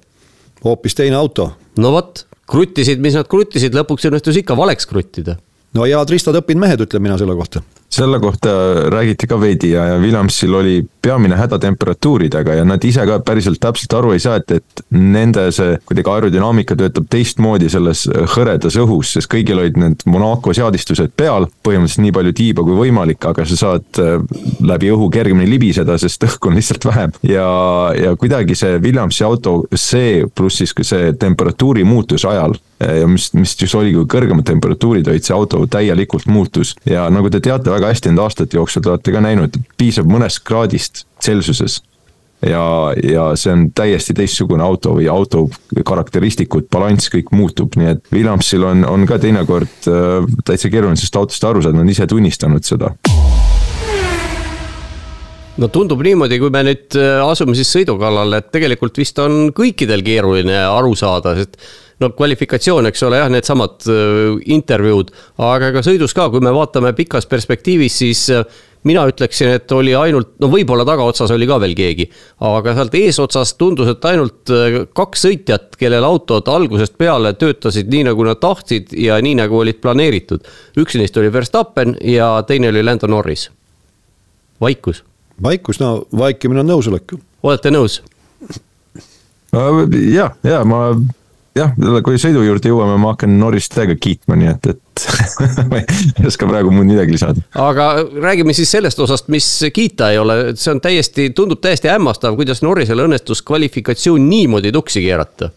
hoopis 0.63 0.97
teine 0.97 1.15
auto. 1.15 1.51
no 1.79 1.93
vot, 1.95 2.25
kruttisid, 2.49 2.99
mis 2.99 3.15
nad 3.15 3.29
kruttisid, 3.31 3.75
lõpuks 3.77 4.09
õnnestus 4.09 4.41
ikka 4.41 4.57
valeks 4.59 4.89
kruttida. 4.89 5.37
no 5.77 5.85
head 5.87 6.11
ristad 6.11 6.35
õppinud 6.41 6.65
mehed, 6.65 6.87
ütlen 6.87 7.05
mina 7.05 7.19
selle 7.21 7.37
kohta 7.37 7.63
selle 7.89 8.19
kohta 8.21 8.51
räägiti 8.93 9.27
ka 9.27 9.39
veidi 9.41 9.71
ja, 9.71 9.85
ja 9.93 9.95
Williamsil 10.01 10.53
oli 10.53 10.75
peamine 11.01 11.37
häda 11.39 11.59
temperatuuridega 11.59 12.59
ja 12.59 12.65
nad 12.67 12.83
ise 12.83 13.05
ka 13.07 13.19
päriselt 13.25 13.59
täpselt 13.61 13.93
aru 13.97 14.13
ei 14.15 14.21
saa, 14.23 14.39
et, 14.39 14.51
et 14.59 14.83
nende 14.95 15.47
see 15.55 15.77
kuidagi 15.87 16.13
aerodünaamika 16.13 16.77
töötab 16.79 17.09
teistmoodi 17.11 17.69
selles 17.71 18.05
hõredas 18.35 18.77
õhus, 18.79 19.15
sest 19.15 19.31
kõigil 19.31 19.61
olid 19.61 19.79
need 19.79 20.05
Monaco 20.09 20.53
seadistused 20.55 21.13
peal, 21.19 21.47
põhimõtteliselt 21.65 22.05
nii 22.05 22.15
palju 22.19 22.35
tiiba 22.39 22.65
kui 22.67 22.77
võimalik, 22.77 23.29
aga 23.31 23.45
sa 23.49 23.59
saad 23.59 24.01
äh, 24.03 24.17
läbi 24.65 24.91
õhu 24.93 25.09
kergemini 25.13 25.49
libiseda, 25.49 25.97
sest 26.01 26.25
õhku 26.27 26.51
on 26.51 26.59
lihtsalt 26.59 26.89
vähem. 26.89 27.15
ja, 27.27 27.49
ja 27.97 28.15
kuidagi 28.19 28.57
see 28.59 28.79
Williamsi 28.83 29.25
auto, 29.27 29.61
see 29.75 30.25
pluss 30.35 30.59
siis 30.59 30.75
see 30.83 31.13
temperatuuri 31.19 31.85
muutus 31.87 32.25
ajal 32.27 32.57
ja 32.79 33.07
mis, 33.07 33.33
mis 33.33 33.55
just 33.59 33.75
oli, 33.75 33.91
kui 33.93 34.07
kõrgemad 34.09 34.45
temperatuurid 34.47 35.07
olid, 35.11 35.25
see 35.25 35.35
auto 35.35 35.61
täielikult 35.71 36.29
muutus 36.31 36.75
ja 36.87 37.07
nagu 37.11 37.31
te 37.31 37.41
teate 37.43 37.71
väga 37.73 37.91
hästi 37.91 38.11
nende 38.11 38.23
aastate 38.23 38.57
jooksul, 38.57 38.83
te 38.83 38.93
olete 38.93 39.15
ka 39.15 39.23
näinud, 39.23 39.59
piisab 39.79 40.09
mõnest 40.09 40.43
kraadist 40.47 40.98
Celsiuses. 41.23 41.81
Ja, 42.39 42.93
ja 43.03 43.25
see 43.35 43.51
on 43.51 43.65
täiesti 43.75 44.13
teistsugune 44.15 44.63
auto 44.63 44.93
või 44.95 45.09
auto 45.11 45.43
karakteristikud, 45.85 46.69
balanss, 46.71 47.11
kõik 47.11 47.33
muutub, 47.35 47.75
nii 47.75 47.89
et 47.97 48.13
Williamsil 48.15 48.63
on, 48.63 48.85
on 48.87 49.03
ka 49.09 49.19
teinekord 49.19 49.89
äh, 49.91 50.29
täitsa 50.47 50.71
keeruline 50.71 50.95
sellest 50.95 51.19
autost 51.19 51.49
aru 51.49 51.65
saada, 51.65 51.75
nad 51.75 51.83
on 51.83 51.91
ise 51.91 52.07
tunnistanud 52.07 52.63
seda. 52.63 52.93
No 55.59 55.67
tundub 55.67 55.99
niimoodi, 56.05 56.39
kui 56.39 56.51
me 56.53 56.63
nüüd 56.69 56.95
äh, 56.95 57.19
asume 57.25 57.57
siis 57.59 57.67
sõidu 57.75 57.97
kallale, 57.99 58.39
et 58.39 58.49
tegelikult 58.55 58.95
vist 59.01 59.19
on 59.19 59.49
kõikidel 59.55 60.05
keeruline 60.07 60.61
aru 60.63 60.95
saada, 60.95 61.35
sest 61.35 61.59
no 61.99 62.13
kvalifikatsioon, 62.15 62.87
eks 62.87 63.03
ole, 63.07 63.19
jah, 63.19 63.27
needsamad 63.33 63.83
äh, 63.91 64.39
intervjuud, 64.55 65.11
aga 65.43 65.73
ka 65.75 65.83
sõidus 65.83 66.15
ka, 66.15 66.29
kui 66.31 66.43
me 66.43 66.55
vaatame 66.55 66.93
pikas 66.95 67.27
perspektiivis, 67.27 67.99
siis 68.05 68.23
äh, 68.31 68.45
mina 68.87 69.03
ütleksin, 69.09 69.51
et 69.57 69.71
oli 69.75 69.93
ainult, 69.97 70.31
no 70.39 70.49
võib-olla 70.51 70.85
tagaotsas 70.87 71.31
oli 71.35 71.47
ka 71.49 71.59
veel 71.61 71.75
keegi, 71.77 72.07
aga 72.47 72.75
sealt 72.77 72.95
eesotsas 72.95 73.53
tundus, 73.59 73.91
et 73.91 74.07
ainult 74.07 74.53
äh, 74.55 74.79
kaks 74.95 75.25
sõitjat, 75.27 75.75
kellel 75.79 76.07
autod 76.07 76.47
algusest 76.51 76.95
peale 76.99 77.33
töötasid 77.39 77.91
nii, 77.91 78.05
nagu 78.11 78.27
nad 78.27 78.39
tahtsid 78.39 78.95
ja 78.95 79.19
nii, 79.23 79.35
nagu 79.41 79.59
olid 79.59 79.81
planeeritud. 79.83 80.47
üks 80.79 80.95
neist 80.99 81.17
oli 81.17 81.33
Verstappen 81.33 81.97
ja 82.05 82.31
teine 82.47 82.71
oli 82.71 82.83
Lando 82.83 83.07
Norris. 83.07 83.49
vaikus. 84.61 85.03
vaikus, 85.43 85.79
no 85.79 86.05
vaikimine 86.17 86.63
on 86.63 86.71
nõusolek. 86.75 87.17
olete 87.43 87.71
nõus? 87.71 88.01
ja, 89.51 90.31
ja 90.43 90.63
ma 90.63 90.93
jah, 91.59 91.75
kui 92.05 92.19
sõidu 92.21 92.43
juurde 92.45 92.71
jõuame, 92.71 92.97
ma 93.01 93.13
hakkan 93.13 93.35
Norrist 93.39 93.73
täiega 93.75 93.95
kiitma, 93.99 94.37
nii 94.39 94.51
et, 94.51 94.69
et 94.73 95.65
ma 95.69 95.79
ei 95.81 96.27
oska 96.29 96.49
praegu 96.49 96.73
muud 96.73 96.89
midagi 96.89 97.15
lisada. 97.15 97.43
aga 97.59 97.89
räägime 98.09 98.55
siis 98.57 98.71
sellest 98.71 98.99
osast, 99.03 99.29
mis 99.33 99.47
kiita 99.75 100.11
ei 100.13 100.19
ole, 100.21 100.39
see 100.59 100.73
on 100.73 100.81
täiesti, 100.83 101.29
tundub 101.35 101.61
täiesti 101.63 101.91
hämmastav, 101.91 102.37
kuidas 102.39 102.63
Norrisele 102.65 103.05
õnnestus 103.07 103.43
kvalifikatsioon 103.45 104.29
niimoodi 104.29 104.73
tuksi 104.75 105.03
keerata 105.05 105.51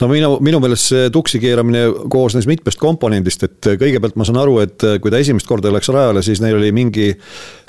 no 0.00 0.08
minu, 0.10 0.30
minu 0.44 0.60
meelest 0.62 0.92
see 0.92 1.10
tuksi 1.14 1.40
keeramine 1.42 1.84
koosnes 2.10 2.46
mitmest 2.50 2.80
komponendist, 2.80 3.44
et 3.46 3.70
kõigepealt 3.80 4.18
ma 4.18 4.26
saan 4.28 4.40
aru, 4.42 4.58
et 4.64 4.86
kui 5.02 5.12
ta 5.12 5.20
esimest 5.20 5.48
korda 5.48 5.72
läks 5.74 5.90
rajale, 5.94 6.22
siis 6.26 6.42
neil 6.44 6.58
oli 6.58 6.70
mingi 6.74 7.10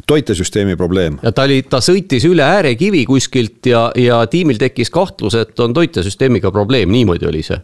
toitesüsteemi 0.10 0.78
probleem. 0.78 1.20
ja 1.24 1.32
ta 1.32 1.46
oli, 1.48 1.62
ta 1.70 1.82
sõitis 1.84 2.26
üle 2.30 2.46
äärekivi 2.46 3.06
kuskilt 3.10 3.70
ja, 3.70 3.90
ja 3.98 4.24
tiimil 4.30 4.62
tekkis 4.62 4.94
kahtlus, 4.94 5.38
et 5.40 5.60
on 5.60 5.74
toitesüsteemiga 5.74 6.52
probleem, 6.52 6.92
niimoodi 6.94 7.30
oli 7.30 7.44
see. 7.46 7.60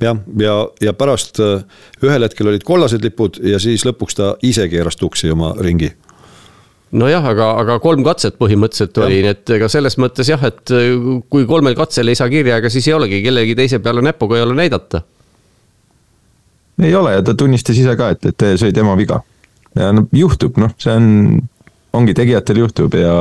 Jah, 0.00 0.16
ja, 0.40 0.54
ja 0.80 0.92
pärast 0.96 1.36
ühel 1.40 2.24
hetkel 2.24 2.48
olid 2.48 2.62
kollased 2.64 3.02
lipud 3.04 3.36
ja 3.44 3.58
siis 3.60 3.84
lõpuks 3.84 4.16
ta 4.16 4.30
ise 4.42 4.64
keeras 4.72 4.96
tuksi 4.96 5.28
oma 5.32 5.52
ringi 5.60 5.90
nojah, 6.90 7.26
aga, 7.32 7.50
aga 7.62 7.78
kolm 7.82 8.02
katset 8.06 8.36
põhimõtteliselt 8.40 8.98
ja. 8.98 9.06
oli, 9.06 9.20
nii 9.24 9.34
et 9.34 9.52
ega 9.56 9.68
selles 9.70 9.96
mõttes 10.02 10.30
jah, 10.30 10.42
et 10.48 10.74
äh, 10.74 10.90
kui 11.30 11.46
kolmel 11.50 11.76
katsel 11.78 12.10
ei 12.10 12.18
saa 12.18 12.30
kirja, 12.32 12.58
ega 12.60 12.72
siis 12.72 12.88
ei 12.90 12.96
olegi 12.96 13.22
kellegi 13.26 13.56
teise 13.58 13.80
peale 13.84 14.02
näpuga 14.04 14.38
ei 14.38 14.46
ole 14.46 14.56
näidata. 14.58 15.02
ei 16.82 16.94
ole 16.94 17.14
ja 17.18 17.22
ta 17.22 17.34
tunnistas 17.34 17.78
ise 17.78 17.94
ka, 17.96 18.10
et, 18.16 18.32
et 18.32 18.46
see 18.56 18.70
oli 18.70 18.76
tema 18.76 18.96
viga. 18.98 19.20
ja 19.78 19.92
no 19.94 20.06
juhtub, 20.12 20.58
noh, 20.58 20.74
see 20.82 20.96
on, 20.96 21.38
ongi 21.94 22.14
tegijatel 22.14 22.64
juhtub 22.64 22.94
ja 22.98 23.14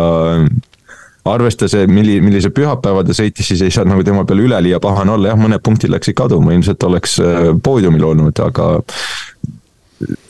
arvestas, 1.30 1.76
milli, 1.88 2.18
millise 2.24 2.50
päeva 2.56 3.04
ta 3.06 3.14
sõitis, 3.14 3.52
siis 3.52 3.62
ei 3.62 3.74
saa 3.74 3.86
nagu 3.86 4.04
tema 4.08 4.26
peale 4.26 4.48
üleliia 4.48 4.80
pahane 4.82 5.14
olla, 5.14 5.30
jah, 5.30 5.40
mõned 5.40 5.62
punktid 5.64 5.92
läksid 5.94 6.18
kaduma, 6.18 6.56
ilmselt 6.56 6.84
oleks 6.90 7.20
äh, 7.22 7.52
poodiumil 7.64 8.08
olnud, 8.14 8.42
aga 8.46 8.72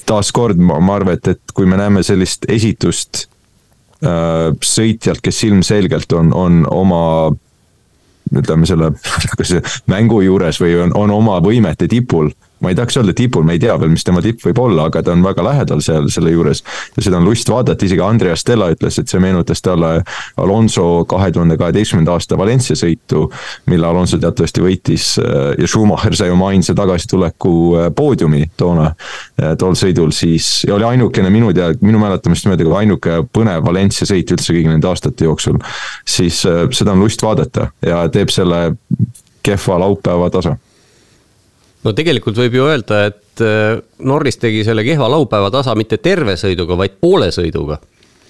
taaskord 0.09 0.59
ma, 0.61 0.79
ma 0.81 0.97
arvan, 0.99 1.19
et, 1.19 1.35
et 1.35 1.53
kui 1.55 1.69
me 1.69 1.77
näeme 1.79 2.03
sellist 2.05 2.47
esitust 2.49 3.25
äh, 4.03 4.49
sõitjalt, 4.65 5.21
kes 5.25 5.43
ilmselgelt 5.49 6.17
on, 6.17 6.33
on 6.33 6.63
oma 6.73 7.03
ütleme 8.29 8.67
selle, 8.69 8.91
kas 9.39 9.55
mängu 9.89 10.21
juures 10.25 10.61
või 10.61 10.75
on, 10.85 10.93
on 10.97 11.13
oma 11.15 11.39
võimete 11.45 11.89
tipul 11.91 12.31
ma 12.59 12.71
ei 12.71 12.75
tahaks 12.75 12.97
öelda 12.99 13.13
tipul, 13.15 13.43
me 13.47 13.55
ei 13.55 13.61
tea 13.61 13.75
veel, 13.79 13.91
mis 13.93 14.03
tema 14.03 14.21
tipp 14.23 14.43
võib 14.43 14.59
olla, 14.61 14.87
aga 14.89 15.01
ta 15.03 15.13
on 15.15 15.23
väga 15.23 15.43
lähedal 15.45 15.81
seal 15.83 16.09
selle 16.11 16.33
juures. 16.33 16.63
ja 16.95 17.03
seda 17.03 17.19
on 17.19 17.27
lust 17.27 17.49
vaadata, 17.49 17.85
isegi 17.85 18.03
Andreas 18.03 18.43
Stella 18.43 18.69
ütles, 18.73 18.99
et 18.99 19.11
see 19.11 19.21
meenutas 19.23 19.61
talle 19.63 19.91
Alonso 20.37 21.05
kahe 21.09 21.31
tuhande 21.31 21.57
kaheteistkümnenda 21.59 22.15
aasta 22.17 22.37
Valencia 22.37 22.75
sõitu. 22.75 23.29
mille 23.65 23.87
Alonso 23.87 24.17
teatavasti 24.17 24.63
võitis 24.63 25.07
äh, 25.23 25.53
ja 25.59 25.67
Schumacher 25.67 26.15
sai 26.15 26.29
oma 26.33 26.51
ainsa 26.53 26.75
tagasituleku 26.75 27.55
äh, 27.77 27.89
poodiumi 27.95 28.45
toona. 28.57 28.91
Äh, 29.39 29.55
tol 29.59 29.77
sõidul 29.79 30.11
siis 30.15 30.65
ja 30.67 30.75
oli 30.75 30.87
ainukene 30.91 31.29
minu 31.29 31.53
tea-, 31.55 31.75
minu 31.81 32.01
mäletamist 32.01 32.47
mööda 32.49 32.67
ka 32.67 32.79
ainuke 32.81 33.19
põnev 33.33 33.63
Valencia 33.65 34.07
sõit 34.09 34.31
üldse 34.35 34.53
kõigi 34.53 34.71
nende 34.71 34.87
aastate 34.89 35.27
jooksul. 35.27 35.59
siis 36.05 36.41
seda 36.43 36.91
on 36.91 36.99
lust 36.99 37.23
vaadata 37.23 37.69
ja 37.85 38.03
teeb 38.11 38.31
selle 38.33 38.73
kehva 39.43 39.79
laupäeva 39.79 40.29
tasa 40.33 40.57
no 41.85 41.93
tegelikult 41.95 42.39
võib 42.39 42.57
ju 42.57 42.65
öelda, 42.67 43.03
et 43.09 43.43
äh, 43.43 43.77
Norris 44.07 44.39
tegi 44.41 44.63
selle 44.67 44.83
kehva 44.87 45.09
laupäeva 45.11 45.51
tasa 45.53 45.75
mitte 45.79 45.99
terve 46.03 46.35
sõiduga, 46.39 46.77
vaid 46.79 46.97
poole 47.01 47.29
sõiduga, 47.35 47.79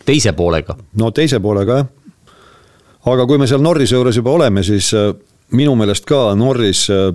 teise 0.06 0.34
poolega. 0.38 0.78
no 1.02 1.12
teise 1.16 1.42
poolega 1.44 1.80
jah. 1.82 1.90
aga 3.14 3.26
kui 3.26 3.42
me 3.42 3.48
seal 3.50 3.64
Norrise 3.66 3.98
juures 3.98 4.20
juba 4.20 4.36
oleme, 4.38 4.64
siis 4.66 4.92
äh, 4.98 5.10
minu 5.58 5.74
meelest 5.80 6.06
ka 6.10 6.36
Norris 6.38 6.86
äh, 6.94 7.10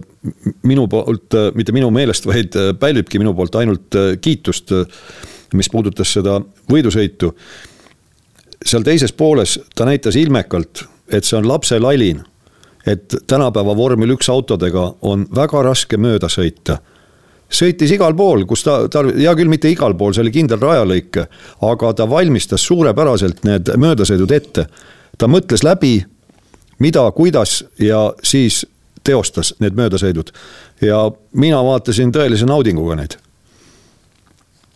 minu 0.66 0.88
poolt, 0.90 1.38
mitte 1.54 1.76
minu 1.76 1.92
meelest, 1.94 2.26
vaid 2.30 2.58
pälvibki 2.80 3.22
minu 3.22 3.34
poolt 3.34 3.60
ainult 3.60 4.00
kiitust, 4.20 4.74
mis 5.54 5.70
puudutas 5.70 6.10
seda 6.16 6.40
võidusõitu. 6.70 7.30
seal 8.64 8.82
teises 8.82 9.12
pooles 9.12 9.58
ta 9.76 9.86
näitas 9.86 10.16
ilmekalt, 10.16 10.86
et 11.12 11.24
see 11.24 11.38
on 11.38 11.46
lapselalin 11.46 12.24
et 12.86 13.14
tänapäeva 13.26 13.76
vormel 13.76 14.14
üks 14.16 14.28
autodega 14.28 14.94
on 15.02 15.26
väga 15.34 15.62
raske 15.62 15.96
mööda 15.96 16.28
sõita 16.28 16.78
sõitis 17.54 17.92
igal 17.94 18.14
pool, 18.16 18.44
kus 18.48 18.64
ta, 18.66 18.76
ta, 18.90 19.04
hea 19.06 19.34
küll, 19.38 19.50
mitte 19.52 19.70
igal 19.70 19.94
pool, 19.98 20.14
see 20.14 20.24
oli 20.24 20.32
kindel 20.34 20.60
rajalõik, 20.62 21.20
aga 21.68 21.92
ta 21.96 22.06
valmistas 22.10 22.64
suurepäraselt 22.66 23.44
need 23.46 23.70
möödasõidud 23.80 24.32
ette. 24.34 24.66
ta 25.18 25.28
mõtles 25.30 25.62
läbi, 25.62 26.04
mida, 26.78 27.04
kuidas 27.14 27.62
ja 27.78 28.12
siis 28.22 28.64
teostas 29.04 29.54
need 29.60 29.76
möödasõidud. 29.76 30.32
ja 30.80 31.10
mina 31.32 31.62
vaatasin 31.64 32.12
tõelise 32.12 32.46
naudinguga 32.46 32.96
neid 32.96 33.18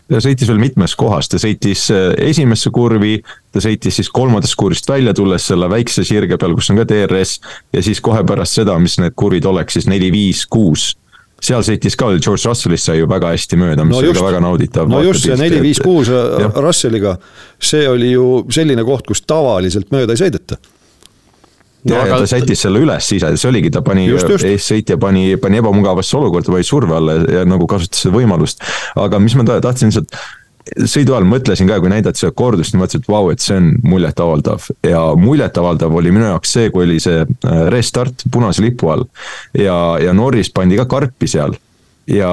ta 0.09 0.21
sõitis 0.25 0.49
veel 0.49 0.61
mitmes 0.62 0.95
kohas, 0.99 1.29
ta 1.29 1.41
sõitis 1.41 1.88
äh, 1.95 2.12
esimesse 2.31 2.73
kurvi, 2.75 3.19
ta 3.53 3.62
sõitis 3.65 4.00
siis 4.00 4.09
kolmandast 4.15 4.57
kurvist 4.59 4.88
välja 4.88 5.15
tulles 5.17 5.49
selle 5.50 5.69
väikse 5.71 6.05
sirge 6.09 6.38
peal, 6.41 6.57
kus 6.57 6.71
on 6.73 6.81
ka 6.81 6.87
DRS. 6.88 7.38
ja 7.73 7.85
siis 7.85 8.00
kohe 8.05 8.25
pärast 8.27 8.61
seda, 8.61 8.79
mis 8.83 8.99
need 9.03 9.17
kurvid 9.19 9.49
oleks 9.49 9.79
siis 9.79 9.91
neli, 9.91 10.11
viis, 10.15 10.47
kuus 10.47 10.95
seal 11.43 11.62
sõitis 11.62 11.95
ka 11.95 12.09
George 12.17 12.49
Russellist 12.49 12.88
sai 12.88 12.99
ju 12.99 13.07
väga 13.11 13.31
hästi 13.31 13.59
mööda, 13.61 13.85
mis 13.87 13.95
no 13.95 14.00
just, 14.03 14.17
oli 14.17 14.19
ka 14.19 14.27
väga 14.27 14.41
nauditav. 14.43 14.88
no 14.91 15.03
just 15.05 15.23
see 15.23 15.37
neli, 15.38 15.61
viis, 15.62 15.79
kuus 15.83 16.11
Russelliga, 16.57 17.15
see 17.62 17.85
oli 17.88 18.11
ju 18.11 18.43
selline 18.55 18.83
koht, 18.87 19.07
kus 19.07 19.23
tavaliselt 19.23 19.93
mööda 19.95 20.17
ei 20.17 20.25
sõideta 20.25 20.59
ja, 21.88 22.02
aga... 22.02 22.16
ja 22.16 22.18
ta 22.23 22.30
sättis 22.30 22.64
selle 22.64 22.83
üles 22.85 23.12
ise, 23.16 23.35
see 23.37 23.50
oligi, 23.50 23.73
ta 23.75 23.83
pani 23.87 24.09
eessõitja 24.09 24.99
pani, 25.00 25.30
pani 25.40 25.62
ebamugavasse 25.62 26.18
olukorda 26.18 26.54
või 26.54 26.66
surve 26.66 26.99
alla 26.99 27.16
ja 27.38 27.47
nagu 27.49 27.68
kasutas 27.71 28.07
seda 28.07 28.16
võimalust. 28.16 28.62
aga 28.99 29.21
mis 29.23 29.37
ma 29.38 29.47
tahtsin 29.49 29.92
lihtsalt, 29.92 30.16
sõidu 30.88 31.14
ajal 31.16 31.28
mõtlesin 31.28 31.68
ka, 31.68 31.78
kui 31.80 31.92
näidati 31.92 32.23
seda 32.23 32.35
kordust, 32.37 32.76
mõtlesin, 32.78 33.04
et 33.04 33.11
vau, 33.11 33.23
et 33.33 33.42
see 33.42 33.57
on 33.59 33.71
muljetavaldav. 33.88 34.68
ja 34.87 35.02
muljetavaldav 35.18 35.95
oli 36.00 36.12
minu 36.14 36.28
jaoks 36.28 36.57
see, 36.59 36.73
kui 36.75 36.85
oli 36.87 36.99
see 37.02 37.23
äh, 37.25 37.62
restart 37.73 38.26
punase 38.33 38.64
lipu 38.64 38.92
all. 38.92 39.07
ja, 39.57 39.78
ja 40.02 40.16
Norris 40.16 40.52
pandi 40.54 40.78
ka 40.80 40.88
karpi 40.90 41.30
seal 41.30 41.57
ja 42.09 42.33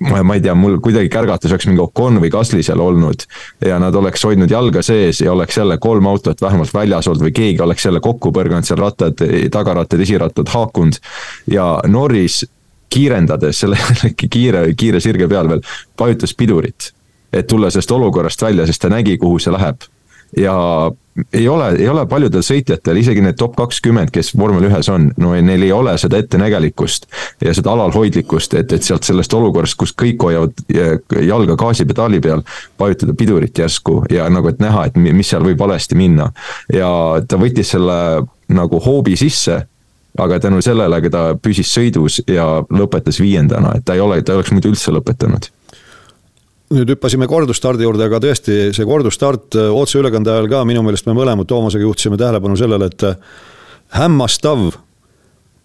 ma 0.00 0.34
ei 0.34 0.42
tea, 0.44 0.54
mul 0.54 0.76
kuidagi 0.84 1.08
kärgates 1.08 1.52
oleks 1.52 1.66
mingi 1.70 1.80
Ocon 1.80 2.20
või 2.20 2.30
Gasly 2.32 2.62
seal 2.62 2.80
olnud. 2.80 3.24
ja 3.64 3.78
nad 3.80 3.94
oleks 3.94 4.24
hoidnud 4.24 4.50
jalga 4.50 4.82
sees 4.82 5.20
ja 5.20 5.32
oleks 5.32 5.56
jälle 5.56 5.78
kolm 5.78 6.06
autot 6.06 6.42
vähemalt 6.42 6.74
väljas 6.74 7.08
olnud 7.08 7.24
või 7.28 7.32
keegi 7.32 7.62
oleks 7.64 7.84
jälle 7.84 8.00
kokku 8.00 8.32
põrganud 8.32 8.68
seal 8.68 8.80
rattad, 8.80 9.24
tagarattad, 9.50 10.00
esirattad 10.00 10.52
haakunud. 10.52 11.00
ja 11.50 11.80
Norris 11.86 12.44
kiirendades 12.92 13.60
selle 13.60 13.78
kiire, 14.32 14.68
kiire 14.76 15.00
sirge 15.00 15.28
peal 15.28 15.48
veel 15.48 15.64
vajutas 15.98 16.34
pidurit. 16.34 16.92
et 17.32 17.46
tulla 17.46 17.70
sellest 17.70 17.90
olukorrast 17.90 18.42
välja, 18.42 18.66
sest 18.66 18.82
ta 18.82 18.88
nägi, 18.88 19.18
kuhu 19.18 19.38
see 19.38 19.52
läheb 19.52 19.88
ja 20.36 20.56
ei 21.32 21.48
ole, 21.48 21.68
ei 21.78 21.88
ole 21.88 22.04
paljudel 22.06 22.42
sõitjatel, 22.44 22.98
isegi 23.00 23.22
need 23.24 23.38
top 23.40 23.56
kakskümmend, 23.56 24.10
kes 24.14 24.32
vormel 24.36 24.68
ühes 24.68 24.88
on, 24.92 25.08
no 25.20 25.32
neil 25.34 25.64
ei 25.64 25.72
ole 25.72 25.96
seda 26.00 26.20
ettenägelikkust 26.20 27.08
ja 27.44 27.54
seda 27.56 27.72
alalhoidlikkust, 27.72 28.56
et, 28.60 28.72
et 28.76 28.86
sealt 28.86 29.06
sellest 29.08 29.34
olukorrast, 29.36 29.78
kus 29.80 29.94
kõik 29.96 30.26
hoiavad 30.28 30.60
jalga 31.24 31.56
gaasipedaali 31.60 32.20
peal, 32.24 32.44
vajutada 32.80 33.16
pidurit 33.16 33.58
järsku 33.58 34.02
ja 34.12 34.28
nagu, 34.32 34.52
et 34.52 34.60
näha, 34.62 34.88
et 34.90 35.00
mis 35.00 35.32
seal 35.32 35.46
võib 35.46 35.60
valesti 35.60 35.98
minna. 35.98 36.30
ja 36.72 36.88
ta 37.28 37.40
võttis 37.40 37.72
selle 37.76 38.26
nagu 38.52 38.80
hoobi 38.84 39.16
sisse 39.16 39.62
aga 40.18 40.38
tänu 40.40 40.62
sellele, 40.64 41.00
ta 41.12 41.34
püsis 41.42 41.68
sõidus 41.72 42.22
ja 42.28 42.46
lõpetas 42.72 43.20
viiendana, 43.20 43.74
et 43.76 43.84
ta 43.84 43.96
ei 43.96 44.00
ole, 44.00 44.22
ta 44.22 44.32
ei 44.32 44.40
oleks 44.40 44.52
muidu 44.54 44.72
üldse 44.72 44.94
lõpetanud 44.94 45.50
nüüd 46.74 46.90
hüppasime 46.90 47.28
kordusstardi 47.30 47.86
juurde, 47.86 48.08
aga 48.08 48.18
tõesti 48.22 48.56
see 48.74 48.86
kordusstart 48.88 49.54
äh, 49.58 49.68
otseülekande 49.74 50.32
ajal 50.32 50.48
ka 50.50 50.64
minu 50.66 50.82
meelest 50.86 51.06
me 51.06 51.14
mõlemad 51.16 51.46
Toomasega 51.48 51.86
juhtisime 51.86 52.18
tähelepanu 52.18 52.58
sellele, 52.58 52.90
et 52.90 53.06
äh, 53.06 53.38
hämmastav. 54.00 54.72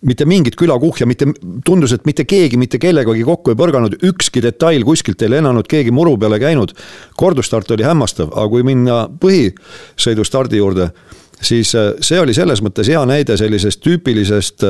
mitte 0.01 0.25
mingit 0.25 0.55
külakuhja, 0.58 1.05
mitte, 1.05 1.27
tundus, 1.65 1.91
et 1.93 2.05
mitte 2.05 2.24
keegi 2.25 2.58
mitte 2.58 2.79
kellegagi 2.81 3.22
kokku 3.24 3.51
ei 3.51 3.58
põrganud, 3.58 4.00
ükski 4.01 4.41
detail 4.41 4.81
kuskilt 4.84 5.22
ei 5.22 5.29
lennanud, 5.29 5.67
keegi 5.70 5.91
muru 5.91 6.17
peale 6.17 6.39
käinud. 6.39 6.74
kordusstart 7.17 7.72
oli 7.72 7.84
hämmastav, 7.84 8.29
aga 8.34 8.48
kui 8.50 8.63
minna 8.63 9.08
põhisõidu 9.10 10.25
stardi 10.25 10.58
juurde, 10.58 10.91
siis 11.41 11.75
äh, 11.75 11.93
see 12.01 12.20
oli 12.20 12.34
selles 12.34 12.62
mõttes 12.62 12.89
hea 12.89 13.05
näide 13.05 13.38
sellisest 13.38 13.81
tüüpilisest 13.81 14.70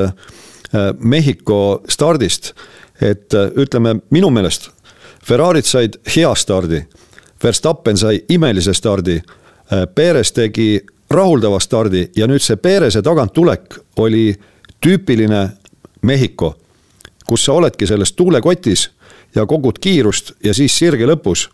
Mehhiko 1.00 1.83
stardist. 1.89 2.53
et 3.01 3.33
ütleme, 3.33 4.00
minu 4.09 4.29
meelest 4.29 4.69
Ferrari'd 5.25 5.65
said 5.65 5.93
hea 6.15 6.35
stardi. 6.35 6.85
Verstappen 7.43 7.97
sai 7.97 8.23
imelise 8.29 8.73
stardi. 8.73 9.21
Äh, 9.73 9.87
Perez 9.95 10.31
tegi 10.31 10.85
rahuldava 11.11 11.59
stardi 11.59 12.09
ja 12.15 12.27
nüüd 12.27 12.43
see 12.43 12.57
Pereze 12.57 13.01
taganttulek 13.01 13.77
oli 13.99 14.33
tüüpiline 14.81 15.49
Mehhiko. 16.01 16.55
kus 17.27 17.45
sa 17.45 17.53
oledki 17.53 17.87
selles 17.87 18.11
tuulekotis 18.11 18.89
ja 19.35 19.45
kogud 19.45 19.77
kiirust 19.79 20.33
ja 20.43 20.53
siis 20.53 20.73
sirge 20.77 21.05
lõpus 21.07 21.45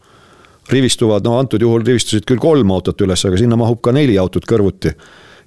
rivistuvad, 0.70 1.24
no 1.24 1.38
antud 1.38 1.62
juhul 1.62 1.84
rivistusid 1.86 2.26
küll 2.26 2.40
kolm 2.42 2.72
autot 2.72 3.02
üles, 3.02 3.26
aga 3.26 3.38
sinna 3.38 3.56
mahub 3.56 3.82
ka 3.82 3.92
neli 3.92 4.18
autot 4.18 4.46
kõrvuti. 4.46 4.92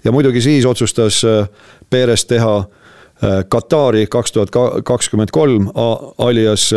ja 0.04 0.12
muidugi 0.12 0.40
siis 0.40 0.66
otsustas 0.66 1.22
Perez 1.90 2.24
teha 2.24 2.64
Katari 3.48 4.06
kaks 4.06 4.32
tuhat 4.32 4.50
kakskümmend 4.84 5.30
kolm 5.30 5.70
alias 6.18 6.70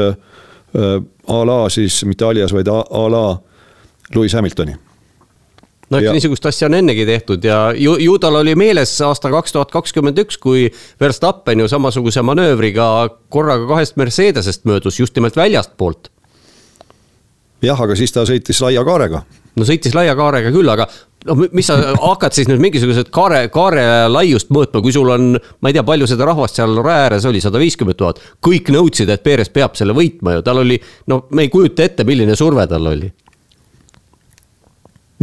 a 0.73 1.43
la 1.45 1.59
siis, 1.69 1.99
mitte 2.05 2.25
alias, 2.25 2.53
vaid 2.53 2.67
a 2.67 3.03
la 3.09 3.27
Lewis 4.15 4.33
Hamiltoni 4.33 4.75
no 5.93 5.99
eks 6.01 6.15
niisugust 6.17 6.45
asja 6.49 6.67
on 6.69 6.77
ennegi 6.77 7.05
tehtud 7.05 7.45
ja 7.45 7.59
ju, 7.77 7.95
ju 8.01 8.15
tal 8.21 8.39
oli 8.41 8.55
meeles 8.59 8.93
aasta 9.05 9.31
kaks 9.33 9.55
tuhat 9.55 9.71
kakskümmend 9.73 10.19
üks, 10.25 10.39
kui 10.41 10.67
Verstappen 11.01 11.63
ju 11.63 11.69
samasuguse 11.71 12.23
manöövriga 12.25 12.87
korraga 13.33 13.67
kahest 13.69 13.97
Mercedesest 13.99 14.65
möödus 14.69 14.99
just 14.99 15.15
nimelt 15.15 15.37
väljastpoolt. 15.37 16.11
jah, 17.61 17.81
aga 17.81 17.95
siis 17.95 18.11
ta 18.11 18.25
sõitis 18.27 18.61
laia 18.63 18.83
kaarega. 18.85 19.23
no 19.55 19.67
sõitis 19.67 19.95
laia 19.95 20.15
kaarega 20.15 20.51
küll, 20.55 20.69
aga 20.69 20.87
no 21.27 21.37
mis 21.43 21.67
sa 21.69 21.77
hakkad 21.91 22.35
siis 22.35 22.49
nüüd 22.51 22.61
mingisugused 22.63 23.09
kaare, 23.13 23.45
kaare 23.53 23.85
laiust 24.11 24.51
mõõtma, 24.53 24.83
kui 24.83 24.93
sul 24.95 25.11
on, 25.13 25.33
ma 25.35 25.71
ei 25.71 25.77
tea, 25.77 25.85
palju 25.87 26.07
seda 26.09 26.27
rahvast 26.29 26.59
seal 26.59 26.77
raja 26.83 27.09
ääres 27.09 27.27
oli, 27.29 27.41
sada 27.43 27.61
viiskümmend 27.61 27.99
tuhat. 27.99 28.21
kõik 28.43 28.71
nõudsid, 28.73 29.11
et 29.13 29.23
Perez 29.23 29.51
peab 29.53 29.77
selle 29.79 29.95
võitma 29.97 30.37
ju, 30.37 30.45
tal 30.45 30.63
oli, 30.63 30.79
no 31.11 31.25
me 31.31 31.47
ei 31.47 31.53
kujuta 31.53 31.85
ette, 31.85 32.07
milline 32.07 32.35
surve 32.39 32.67
tal 32.69 32.91
oli 32.93 33.11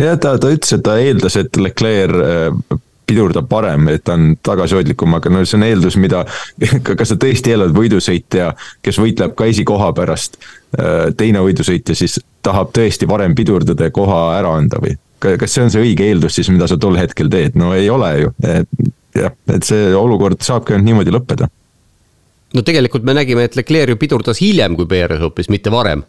jah, 0.00 0.16
ta, 0.21 0.37
ta 0.40 0.52
ütles, 0.52 0.73
et 0.76 0.85
ta 0.87 0.97
eeldas, 1.00 1.37
et 1.40 1.61
Leclerc 1.61 2.23
äh, 2.25 2.78
pidurdab 3.11 3.49
parem, 3.50 3.88
et 3.90 4.04
ta 4.07 4.14
on 4.19 4.35
tagasihoidlikum, 4.47 5.16
aga 5.19 5.33
no 5.33 5.42
see 5.45 5.59
on 5.59 5.66
eeldus, 5.66 5.99
mida, 6.00 6.25
kas 6.87 7.12
sa 7.12 7.19
tõesti 7.21 7.54
eeldad 7.54 7.75
võidusõitja, 7.76 8.52
kes 8.85 9.00
võitleb 9.02 9.37
ka 9.38 9.49
esikoha 9.50 9.92
pärast, 9.97 10.40
äh, 10.78 11.11
teine 11.19 11.42
võidusõitja 11.47 11.99
siis 11.99 12.21
tahab 12.47 12.73
tõesti 12.76 13.09
varem 13.11 13.37
pidurdada 13.37 13.88
ja 13.88 13.95
koha 13.95 14.25
ära 14.38 14.57
anda 14.59 14.83
või? 14.83 14.97
Kas 15.20 15.54
see 15.54 15.64
on 15.64 15.72
see 15.72 15.84
õige 15.84 16.06
eeldus 16.08 16.38
siis, 16.38 16.50
mida 16.52 16.68
sa 16.70 16.78
tol 16.80 16.98
hetkel 17.00 17.30
teed, 17.32 17.58
no 17.60 17.72
ei 17.76 17.90
ole 17.92 18.10
ju, 18.22 18.34
et 18.46 18.90
jah, 19.16 19.34
et 19.54 19.66
see 19.66 19.90
olukord 19.96 20.40
saabki 20.44 20.74
ainult 20.74 20.88
niimoodi 20.88 21.14
lõppeda. 21.14 21.50
no 22.54 22.64
tegelikult 22.66 23.06
me 23.06 23.16
nägime, 23.16 23.44
et 23.46 23.58
Leclerc 23.58 23.94
ju 23.94 24.00
pidurdas 24.00 24.40
hiljem 24.42 24.78
kui 24.78 24.88
Perez 24.90 25.22
hoopis, 25.22 25.50
mitte 25.52 25.72
varem 25.74 26.04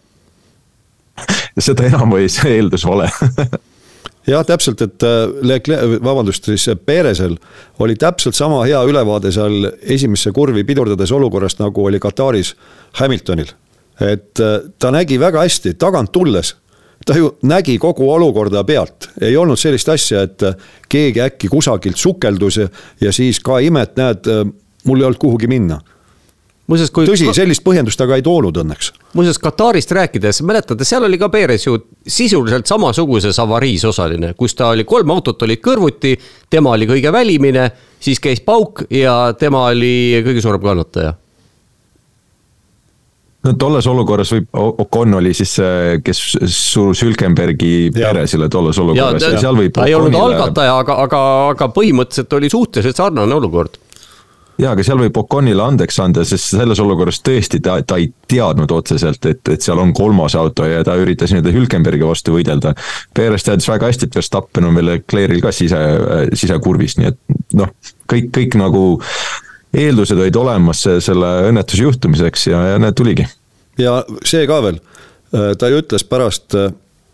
seda 1.67 1.89
enam 1.89 2.17
oli 2.17 2.29
see 2.31 2.57
eeldus 2.57 2.85
vale 2.87 3.09
jah, 4.31 4.45
täpselt, 4.47 4.81
et 4.85 5.05
äh, 5.07 5.23
Leclerc, 5.41 5.97
vabandust, 6.03 6.49
siis 6.51 6.69
Perezil 6.85 7.37
oli 7.81 7.97
täpselt 7.99 8.37
sama 8.37 8.63
hea 8.67 8.81
ülevaade 8.87 9.33
seal 9.33 9.71
esimesse 9.81 10.33
kurvi 10.35 10.63
pidurdades 10.67 11.11
olukorrast, 11.15 11.61
nagu 11.61 11.85
oli 11.85 11.99
Kataris 11.99 12.55
Hamiltonil. 13.01 13.53
et 14.01 14.39
äh, 14.39 14.59
ta 14.79 14.91
nägi 14.91 15.19
väga 15.19 15.43
hästi 15.45 15.73
tagant 15.73 16.11
tulles, 16.11 16.55
ta 17.05 17.17
ju 17.17 17.31
nägi 17.49 17.77
kogu 17.81 18.09
olukorda 18.13 18.63
pealt, 18.63 19.09
ei 19.21 19.37
olnud 19.37 19.59
sellist 19.59 19.89
asja, 19.89 20.25
et 20.27 20.43
keegi 20.89 21.21
äkki 21.21 21.49
kusagilt 21.51 21.97
sukeldus 21.97 22.57
ja, 22.61 22.67
ja 23.01 23.13
siis 23.15 23.39
ka 23.43 23.59
imet, 23.59 23.95
näed, 23.97 24.29
mul 24.85 25.01
ei 25.01 25.09
olnud 25.09 25.21
kuhugi 25.21 25.49
minna 25.51 25.81
muuseas, 26.71 26.91
kui. 26.93 27.07
tõsi, 27.07 27.29
sellist 27.35 27.63
põhjendust 27.65 27.99
ta 27.99 28.07
ka 28.09 28.17
ei 28.19 28.25
toonud 28.25 28.57
õnneks. 28.63 28.91
muuseas, 29.17 29.39
Katarist 29.41 29.91
rääkides, 29.95 30.41
mäletate, 30.47 30.87
seal 30.87 31.05
oli 31.07 31.19
ka 31.21 31.29
Perez 31.33 31.65
ju 31.67 31.77
sisuliselt 32.07 32.69
samasuguses 32.69 33.39
avariis 33.43 33.85
osaline, 33.89 34.33
kus 34.39 34.55
ta 34.57 34.71
oli, 34.75 34.85
kolm 34.87 35.11
autot 35.15 35.41
olid 35.47 35.63
kõrvuti, 35.63 36.15
tema 36.49 36.75
oli 36.77 36.87
kõige 36.89 37.11
välimine, 37.13 37.69
siis 37.99 38.21
käis 38.23 38.43
pauk 38.45 38.85
ja 38.89 39.33
tema 39.39 39.67
oli 39.71 40.21
kõige 40.25 40.43
suurem 40.43 40.63
kannataja 40.63 41.15
no 43.45 43.53
tolles 43.59 43.87
olukorras 43.89 44.33
võib, 44.35 44.49
Ocon 44.53 45.19
oli 45.19 45.33
siis 45.37 45.55
see, 45.59 45.99
kes 46.05 46.23
surus 46.45 47.03
Hülkenbergi 47.05 47.91
peresile 47.95 48.49
tolles 48.53 48.79
olukorras 48.81 49.23
ja, 49.23 49.35
ja 49.35 49.45
seal 49.45 49.57
võib. 49.57 49.73
ta 49.75 49.87
ei 49.89 49.95
olnud 49.97 50.17
algataja, 50.17 50.75
aga, 50.83 50.99
aga, 51.05 51.23
aga 51.55 51.71
põhimõtteliselt 51.75 52.37
oli 52.39 52.51
suhteliselt 52.53 53.01
sarnane 53.01 53.39
olukord 53.39 53.79
jaa, 54.61 54.73
aga 54.75 54.85
seal 54.85 54.99
võib 55.01 55.17
Oconile 55.21 55.63
andeks 55.63 55.99
anda, 56.03 56.23
sest 56.27 56.53
selles 56.53 56.81
olukorras 56.83 57.21
tõesti 57.25 57.61
ta, 57.63 57.77
ta 57.87 57.97
ei 58.01 58.11
teadnud 58.29 58.71
otseselt, 58.75 59.25
et, 59.29 59.41
et 59.55 59.65
seal 59.65 59.81
on 59.81 59.93
kolmas 59.97 60.35
auto 60.37 60.67
ja 60.69 60.83
ta 60.85 60.97
üritas 61.01 61.33
nii-öelda 61.33 61.53
Hülkenbergi 61.55 62.05
vastu 62.07 62.35
võidelda. 62.35 62.75
Perez 63.17 63.45
teadis 63.47 63.69
väga 63.71 63.89
hästi, 63.89 64.09
et 64.09 64.19
Verstappen 64.19 64.69
on 64.69 64.77
veel 64.77 64.91
Leclerc'il 64.91 65.41
ka 65.43 65.53
sise, 65.55 65.79
sisekurvis, 66.37 66.99
nii 66.99 67.09
et 67.09 67.57
noh, 67.57 67.73
kõik, 68.11 68.29
kõik 68.37 68.59
nagu 68.61 68.85
eeldused 69.73 70.19
olid 70.19 70.35
olemas 70.35 70.83
selle 70.99 71.31
õnnetuse 71.49 71.85
juhtumiseks 71.85 72.47
ja, 72.51 72.61
ja 72.73 72.79
näed, 72.81 72.95
tuligi. 72.97 73.27
ja 73.79 74.01
see 74.27 74.43
ka 74.49 74.59
veel, 74.65 74.81
ta 75.31 75.69
ju 75.71 75.79
ütles 75.79 76.03
pärast 76.07 76.57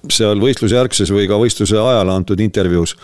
seal 0.10 0.42
võistlusjärgses 0.42 1.12
või 1.14 1.28
ka 1.30 1.38
võistluse 1.38 1.78
ajal 1.78 2.10
antud 2.14 2.40
intervjuus, 2.42 2.96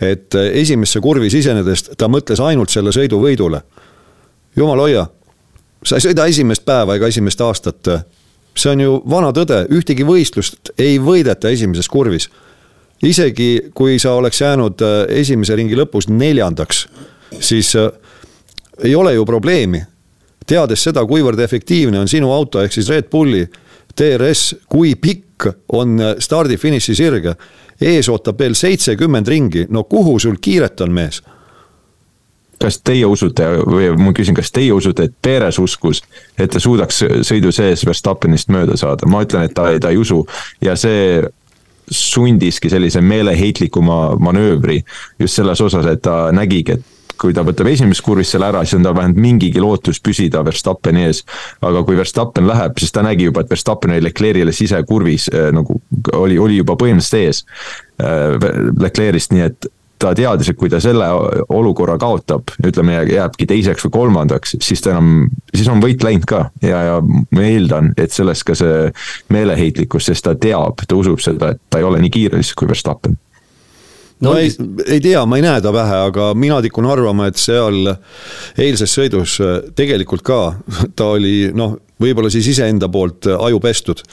et 0.00 0.34
esimesse 0.34 1.00
kurvi 1.02 1.30
sisenedes 1.30 1.90
ta 1.98 2.08
mõtles 2.08 2.42
ainult 2.44 2.70
selle 2.70 2.92
sõidu 2.94 3.18
võidule 3.22 3.62
jumal 4.56 4.82
hoia, 4.84 5.06
sa 5.84 5.98
ei 5.98 6.04
sõida 6.04 6.26
esimest 6.30 6.64
päeva 6.66 6.96
ega 6.96 7.10
esimest 7.10 7.40
aastat. 7.40 7.88
see 8.56 8.72
on 8.72 8.80
ju 8.80 9.02
vana 9.08 9.30
tõde, 9.32 9.64
ühtegi 9.70 10.04
võistlust 10.04 10.72
ei 10.78 10.98
võideta 10.98 11.48
esimeses 11.48 11.88
kurvis. 11.88 12.28
isegi 13.02 13.70
kui 13.74 13.98
sa 13.98 14.12
oleks 14.12 14.40
jäänud 14.40 14.82
äh, 14.82 15.18
esimese 15.20 15.56
ringi 15.56 15.76
lõpus 15.76 16.08
neljandaks, 16.08 16.88
siis 17.40 17.76
äh, 17.76 17.90
ei 18.84 18.94
ole 18.94 19.14
ju 19.14 19.24
probleemi. 19.26 19.82
teades 20.46 20.82
seda, 20.82 21.04
kuivõrd 21.06 21.38
efektiivne 21.38 22.00
on 22.00 22.08
sinu 22.08 22.32
auto 22.32 22.62
ehk 22.62 22.72
siis 22.72 22.88
Red 22.90 23.06
Bulli 23.10 23.44
DRS, 23.98 24.54
kui 24.68 24.94
pikk 24.94 25.46
on 25.72 26.00
äh, 26.00 26.14
stardi-finiši 26.18 26.94
sirge, 26.94 27.34
ees 27.80 28.08
ootab 28.08 28.40
veel 28.40 28.54
seitsekümmend 28.58 29.28
ringi, 29.28 29.66
no 29.70 29.84
kuhu 29.84 30.18
sul 30.18 30.40
kiiret 30.40 30.80
on, 30.80 30.94
mees? 30.94 31.22
Kas 32.60 32.76
teie 32.84 33.06
usute 33.08 33.46
või 33.64 33.88
ma 33.96 34.12
küsin, 34.12 34.36
kas 34.36 34.52
teie 34.52 34.72
usute, 34.76 35.06
et 35.08 35.14
Perez 35.22 35.56
uskus, 35.62 36.02
et 36.36 36.50
ta 36.52 36.60
suudaks 36.60 37.02
sõidu 37.24 37.52
sees 37.56 37.86
Verstappenist 37.88 38.52
mööda 38.52 38.76
saada, 38.76 39.08
ma 39.08 39.22
ütlen, 39.24 39.46
et 39.48 39.54
ta, 39.56 39.70
ta 39.80 39.92
ei 39.92 40.00
usu. 40.00 40.20
Ja 40.60 40.76
see 40.76 41.22
sundiski 41.90 42.70
sellise 42.70 43.00
meeleheitlikuma 43.00 44.16
manöövri 44.20 44.82
just 45.18 45.40
selles 45.40 45.60
osas, 45.64 45.88
et 45.88 46.02
ta 46.04 46.28
nägigi, 46.36 46.76
et 46.76 46.99
kui 47.20 47.34
ta 47.36 47.44
võtab 47.46 47.68
esimeses 47.70 48.02
kurvis 48.04 48.32
selle 48.34 48.48
ära, 48.50 48.62
siis 48.64 48.78
on 48.78 48.86
tal 48.86 48.96
vähemalt 48.96 49.20
mingigi 49.20 49.62
lootus 49.62 50.00
püsida 50.04 50.44
Verstappeni 50.46 51.04
ees. 51.08 51.24
aga 51.60 51.82
kui 51.86 51.98
Verstappen 51.98 52.48
läheb, 52.48 52.78
siis 52.80 52.94
ta 52.94 53.04
nägi 53.06 53.28
juba, 53.28 53.44
et 53.44 53.50
Verstappen 53.50 53.94
oli 53.94 54.06
Leclerc'ile 54.08 54.54
sisekurvis 54.56 55.28
äh, 55.34 55.50
nagu 55.54 55.80
oli, 56.16 56.38
oli 56.38 56.60
juba 56.60 56.78
põhimõtteliselt 56.80 57.20
ees 57.20 57.44
äh, 58.00 58.72
Leclerc'ist, 58.80 59.34
nii 59.36 59.46
et 59.48 59.70
ta 60.00 60.14
teadis, 60.16 60.48
et 60.48 60.56
kui 60.56 60.70
ta 60.72 60.80
selle 60.80 61.06
olukorra 61.52 61.98
kaotab, 62.00 62.54
ütleme 62.64 62.96
jääbki 63.10 63.46
teiseks 63.50 63.84
või 63.86 63.96
kolmandaks, 63.98 64.56
siis 64.64 64.80
ta 64.80 64.94
enam, 64.94 65.26
siis 65.52 65.68
on 65.68 65.82
võit 65.82 66.00
läinud 66.04 66.24
ka 66.28 66.46
ja, 66.64 66.82
ja 66.88 66.94
ma 67.04 67.44
eeldan, 67.44 67.92
et 68.00 68.14
sellest 68.14 68.46
ka 68.48 68.56
see 68.58 68.88
meeleheitlikkus, 69.34 70.08
sest 70.08 70.24
ta 70.24 70.36
teab, 70.40 70.80
ta 70.86 70.96
usub 70.96 71.20
seda, 71.20 71.52
et 71.52 71.60
ta 71.68 71.82
ei 71.82 71.88
ole 71.88 72.00
nii 72.00 72.14
kiire 72.16 72.40
lihtsalt 72.40 72.62
kui 72.62 72.72
Verstappen 72.72 73.18
no 74.24 74.34
ma 74.34 74.40
ei, 74.42 74.50
ei 74.86 75.00
tea, 75.02 75.22
ma 75.26 75.38
ei 75.38 75.44
näe 75.44 75.62
ta 75.64 75.72
pähe, 75.74 76.00
aga 76.10 76.30
mina 76.38 76.60
tikun 76.64 76.88
arvama, 76.90 77.30
et 77.30 77.40
seal 77.40 77.94
eilses 78.60 78.96
sõidus 78.96 79.38
tegelikult 79.76 80.24
ka 80.26 80.40
ta 80.98 81.12
oli 81.16 81.50
noh, 81.56 81.78
võib-olla 82.00 82.32
siis 82.32 82.50
iseenda 82.52 82.90
poolt 82.92 83.30
aju 83.36 83.60
pestud. 83.62 84.04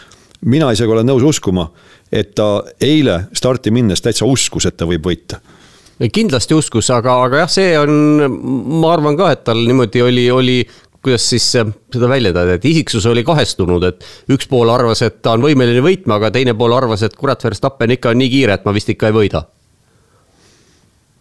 mina 0.46 0.72
isegi 0.72 0.92
olen 0.92 1.08
nõus 1.08 1.24
uskuma, 1.24 1.70
et 2.12 2.36
ta 2.36 2.64
eile 2.82 3.28
starti 3.34 3.72
minnes 3.72 4.02
täitsa 4.02 4.26
uskus, 4.26 4.66
et 4.66 4.78
ta 4.78 4.86
võib 4.86 5.06
võita 5.12 5.42
kindlasti 6.14 6.54
uskus, 6.54 6.92
aga, 6.94 7.16
aga 7.26 7.40
jah, 7.42 7.50
see 7.50 7.72
on, 7.80 7.90
ma 8.78 8.92
arvan 8.94 9.16
ka, 9.18 9.32
et 9.34 9.42
tal 9.48 9.64
niimoodi 9.66 10.04
oli, 10.06 10.28
oli 10.30 10.58
kuidas 11.08 11.26
siis 11.30 11.46
seda 11.48 12.10
väljendada, 12.10 12.58
et 12.58 12.66
isiksus 12.68 13.06
oli 13.10 13.24
kahestunud, 13.26 13.84
et 13.88 14.06
üks 14.34 14.50
pool 14.52 14.70
arvas, 14.74 15.02
et 15.06 15.22
ta 15.24 15.38
on 15.38 15.46
võimeline 15.46 15.82
võitma, 15.82 16.18
aga 16.20 16.32
teine 16.36 16.54
pool 16.58 16.76
arvas, 16.76 17.06
et 17.06 17.16
kurat, 17.18 17.44
Verstappen 17.44 17.96
ikka 17.96 18.12
on 18.14 18.22
nii 18.22 18.34
kiire, 18.34 18.58
et 18.58 18.68
ma 18.68 18.76
vist 18.76 18.92
ikka 18.94 19.10
ei 19.10 19.16
võida. 19.16 19.46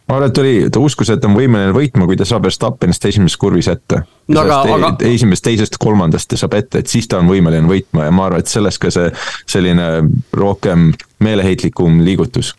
Ma 0.07 0.19
arvan, 0.19 0.31
et 0.31 0.39
oli, 0.39 0.55
ta 0.71 0.81
uskus, 0.83 1.11
et 1.11 1.25
on 1.27 1.35
võimeline 1.35 1.73
võitma, 1.75 2.07
kui 2.07 2.19
ta 2.19 2.27
saab 2.29 2.47
Verstappenist 2.47 3.05
esimeses 3.09 3.39
kurvis 3.41 3.69
ette. 3.73 4.03
no 4.29 4.45
aga, 4.45 4.61
aga. 4.77 4.93
esimesest, 5.09 5.45
teisest, 5.49 5.81
kolmandast 5.83 6.31
ta 6.31 6.39
saab 6.41 6.55
ette, 6.59 6.85
et 6.85 6.93
siis 6.93 7.09
ta 7.11 7.19
on 7.23 7.31
võimeline 7.31 7.67
võitma 7.71 8.07
ja 8.07 8.15
ma 8.15 8.29
arvan, 8.29 8.45
et 8.45 8.53
sellest 8.53 8.83
ka 8.83 8.93
see 8.95 9.11
selline 9.47 9.91
rohkem 10.37 10.93
meeleheitlikum 11.25 12.01
liigutus 12.07 12.55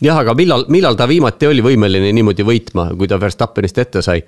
jah, 0.00 0.18
aga 0.20 0.34
millal, 0.36 0.66
millal 0.72 0.96
ta 0.96 1.08
viimati 1.08 1.48
oli 1.48 1.64
võimeline 1.64 2.12
niimoodi 2.16 2.44
võitma, 2.46 2.90
kui 2.96 3.08
ta 3.08 3.20
Verstappenist 3.20 3.78
ette 3.78 4.02
sai? 4.04 4.22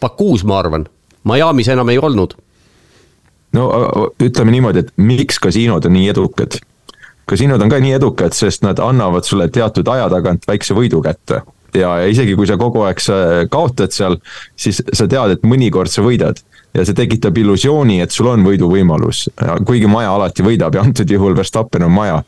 Bakuus, 0.00 0.44
ma 0.48 0.58
arvan, 0.62 0.86
Miami's 1.28 1.68
enam 1.68 1.88
ei 1.92 1.98
olnud. 1.98 2.34
no 3.52 3.64
ütleme 4.22 4.54
niimoodi, 4.54 4.84
et 4.84 4.92
miks 4.96 5.38
kasiinod 5.42 5.84
on 5.84 5.92
nii 5.92 6.08
edukad? 6.08 6.60
kasiinod 7.30 7.62
on 7.62 7.70
ka 7.70 7.78
nii 7.78 7.92
edukad, 7.98 8.34
sest 8.34 8.64
nad 8.66 8.78
annavad 8.82 9.26
sulle 9.26 9.48
teatud 9.48 9.88
aja 9.88 10.08
tagant 10.10 10.46
väikse 10.48 10.74
võidu 10.74 11.02
kätte. 11.04 11.42
Ja, 11.74 11.96
ja 12.02 12.06
isegi 12.10 12.36
kui 12.38 12.48
sa 12.48 12.58
kogu 12.60 12.84
aeg 12.86 13.02
sa 13.02 13.16
kaotad 13.50 13.94
seal, 13.94 14.18
siis 14.58 14.82
sa 14.92 15.08
tead, 15.10 15.36
et 15.36 15.46
mõnikord 15.46 15.92
sa 15.92 16.04
võidad. 16.06 16.40
Ja 16.70 16.84
see 16.86 16.94
tekitab 16.94 17.34
illusiooni, 17.34 17.96
et 17.98 18.14
sul 18.14 18.28
on 18.30 18.44
võiduvõimalus, 18.46 19.24
kuigi 19.66 19.88
Maja 19.90 20.12
alati 20.14 20.44
võidab 20.46 20.76
ja 20.78 20.84
antud 20.86 21.10
juhul 21.10 21.34
Verstappen 21.34 21.82
on 21.82 21.90
Maja. 21.90 22.20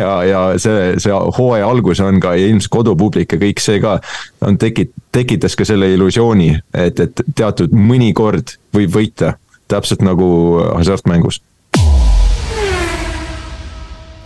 ja, 0.00 0.14
ja 0.26 0.40
see, 0.58 0.96
see 0.98 1.14
hooaja 1.38 1.68
algus 1.70 2.02
on 2.02 2.18
ka 2.18 2.34
ilmselt 2.34 2.72
kodupublik 2.74 3.36
ja 3.36 3.38
kõik 3.38 3.62
see 3.62 3.78
ka 3.78 4.00
on 4.42 4.58
tekit-, 4.58 4.96
tekitas 5.14 5.54
ka 5.54 5.66
selle 5.68 5.92
illusiooni, 5.94 6.56
et, 6.74 6.98
et 7.06 7.22
teatud 7.38 7.70
mõnikord 7.70 8.56
võib 8.74 8.98
võita, 8.98 9.36
täpselt 9.70 10.02
nagu 10.02 10.26
hasartmängus 10.74 11.38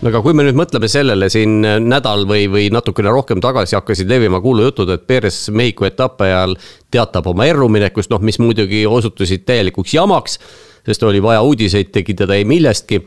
no 0.02 0.10
aga 0.10 0.20
kui 0.24 0.34
me 0.34 0.44
nüüd 0.46 0.58
mõtleme 0.58 0.88
sellele 0.90 1.28
siin 1.32 1.60
nädal 1.62 2.26
või, 2.28 2.46
või 2.50 2.66
natukene 2.74 3.12
rohkem 3.14 3.40
tagasi 3.42 3.76
hakkasid 3.78 4.10
levima 4.10 4.40
kuulujutud, 4.42 4.90
et 4.90 5.06
Perez 5.06 5.44
Mehhiko 5.54 5.86
etapi 5.86 6.26
ajal 6.26 6.56
teatab 6.92 7.28
oma 7.30 7.46
erruminekust, 7.46 8.10
noh, 8.10 8.22
mis 8.22 8.40
muidugi 8.42 8.84
osutusid 8.86 9.46
täielikuks 9.46 9.94
jamaks. 9.94 10.38
sest 10.82 11.02
oli 11.02 11.22
vaja 11.22 11.42
uudiseid 11.42 11.92
tekitada 11.92 12.34
ei 12.34 12.44
millestki. 12.44 13.06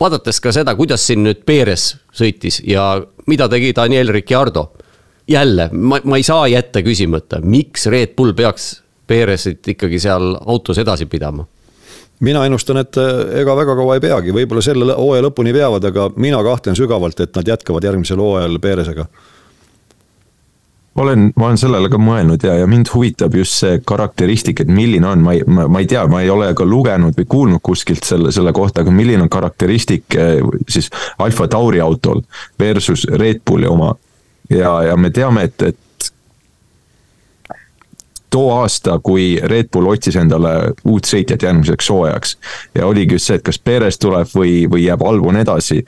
vaadates 0.00 0.40
ka 0.40 0.52
seda, 0.52 0.74
kuidas 0.74 1.06
siin 1.06 1.22
nüüd 1.22 1.44
Perez 1.46 1.94
sõitis 2.12 2.60
ja 2.66 3.02
mida 3.26 3.48
tegi 3.48 3.72
Daniel 3.74 4.08
Ricciardo. 4.08 4.72
jälle, 5.28 5.68
ma, 5.72 6.00
ma 6.04 6.16
ei 6.16 6.22
saa 6.22 6.48
jätta 6.48 6.82
küsimata, 6.82 7.40
miks 7.40 7.86
Red 7.86 8.16
Bull 8.16 8.32
peaks 8.32 8.82
Perezit 9.06 9.68
ikkagi 9.68 9.98
seal 10.00 10.34
autos 10.46 10.78
edasi 10.78 11.06
pidama 11.06 11.46
mina 12.20 12.44
ennustan, 12.46 12.80
et 12.80 12.96
eh, 12.96 13.40
ega 13.42 13.56
väga 13.56 13.76
kaua 13.76 13.96
ei 13.96 14.04
peagi, 14.04 14.34
võib-olla 14.34 14.64
selle 14.64 14.96
hooaja 14.96 15.26
lõpuni 15.26 15.54
peavad, 15.56 15.84
aga 15.84 16.10
mina 16.16 16.42
kahtlen 16.44 16.76
sügavalt, 16.78 17.20
et 17.20 17.34
nad 17.36 17.48
jätkavad 17.48 17.84
järgmisel 17.84 18.20
hooajal 18.22 18.58
Perezega. 18.62 19.06
olen, 20.96 21.32
ma 21.36 21.46
olen 21.46 21.58
sellele 21.60 21.88
ka 21.92 21.98
mõelnud 22.00 22.44
ja, 22.44 22.54
ja 22.56 22.66
mind 22.66 22.88
huvitab 22.94 23.34
just 23.36 23.58
see 23.60 23.80
karakteristik, 23.84 24.60
et 24.60 24.68
milline 24.68 25.06
on, 25.06 25.20
ma 25.20 25.34
ei, 25.36 25.42
ma, 25.44 25.66
ma 25.68 25.80
ei 25.84 25.86
tea, 25.86 26.06
ma 26.08 26.22
ei 26.22 26.30
ole 26.32 26.54
ka 26.56 26.64
lugenud 26.64 27.18
või 27.18 27.26
kuulnud 27.28 27.60
kuskilt 27.62 28.04
selle, 28.04 28.32
selle 28.32 28.52
kohta, 28.56 28.80
aga 28.80 28.90
milline 28.90 29.26
on 29.26 29.32
karakteristik 29.32 30.16
eh, 30.16 30.40
siis 30.68 30.88
Alfa 31.18 31.48
Tauri 31.52 31.80
autol 31.84 32.22
versus 32.58 33.04
Red 33.12 33.44
Bulli 33.44 33.68
oma. 33.68 33.94
ja, 34.50 34.82
ja 34.82 34.96
me 34.96 35.10
teame, 35.10 35.42
et, 35.50 35.62
et 35.62 35.78
too 38.36 38.52
aasta, 38.52 38.98
kui 39.02 39.36
Red 39.42 39.70
Bull 39.72 39.88
otsis 39.88 40.18
endale 40.20 40.52
uut 40.84 41.08
sõitjat 41.08 41.46
järgmiseks 41.48 41.90
hooajaks. 41.92 42.36
ja 42.76 42.86
oligi 42.86 43.16
just 43.16 43.30
see, 43.30 43.40
et 43.40 43.46
kas 43.46 43.58
Perez 43.58 43.96
tuleb 44.02 44.28
või, 44.36 44.66
või 44.70 44.84
jääb 44.86 45.04
Albon 45.06 45.40
edasi. 45.40 45.84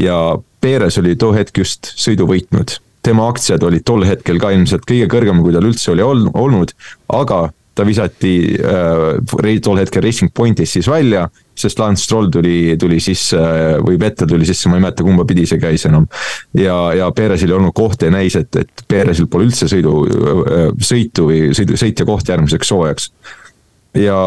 ja 0.00 0.38
Perez 0.60 0.98
oli 1.00 1.16
too 1.16 1.34
hetk 1.36 1.58
just 1.58 1.92
sõidu 1.96 2.28
võitnud. 2.30 2.78
tema 3.02 3.28
aktsiad 3.28 3.62
olid 3.64 3.84
tol 3.84 4.04
hetkel 4.04 4.40
ka 4.40 4.50
ilmselt 4.52 4.84
kõige 4.88 5.08
kõrgemal, 5.12 5.44
kui 5.44 5.52
tal 5.56 5.68
üldse 5.68 5.92
oli 5.92 6.04
olnud, 6.04 6.74
aga 7.08 7.48
ta 7.74 7.84
visati 7.86 8.32
äh, 8.58 9.58
tol 9.62 9.78
hetkel 9.80 10.02
Racing 10.02 10.32
Pointis 10.34 10.72
siis 10.74 10.88
välja, 10.90 11.26
sest 11.56 11.78
Lance 11.78 12.04
Stroll 12.04 12.30
tuli, 12.32 12.76
tuli 12.80 12.98
sisse 13.02 13.40
või 13.84 13.98
Vettel 14.00 14.28
tuli 14.30 14.48
sisse, 14.48 14.68
ma 14.70 14.78
ei 14.78 14.84
mäleta, 14.84 15.06
kumba 15.06 15.26
pidi 15.28 15.46
see 15.48 15.60
käis 15.62 15.86
enam. 15.88 16.08
ja, 16.56 16.76
ja 16.96 17.10
Perezil 17.16 17.52
ei 17.52 17.58
olnud 17.58 17.74
kohta 17.76 18.08
ja 18.08 18.14
näis, 18.14 18.36
et, 18.40 18.56
et 18.56 18.84
Perezil 18.88 19.30
pole 19.30 19.46
üldse 19.48 19.70
sõidu, 19.70 19.94
äh, 20.06 20.66
sõitu 20.82 21.28
või 21.30 21.54
sõidu, 21.56 21.78
sõitja 21.80 22.08
koht 22.08 22.32
järgmiseks 22.32 22.74
hooajaks. 22.74 23.10
ja, 24.02 24.18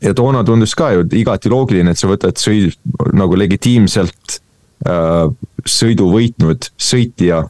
ja 0.00 0.14
toona 0.16 0.44
tundus 0.46 0.74
ka 0.78 0.92
ju 0.96 1.06
igati 1.20 1.52
loogiline, 1.52 1.92
et 1.92 2.00
sa 2.00 2.10
võtad 2.10 2.40
sõid 2.40 2.78
nagu 3.12 3.36
legitiimselt 3.36 4.40
äh, 4.88 5.26
sõidu 5.68 6.08
võitnud 6.14 6.72
sõitja 6.80 7.44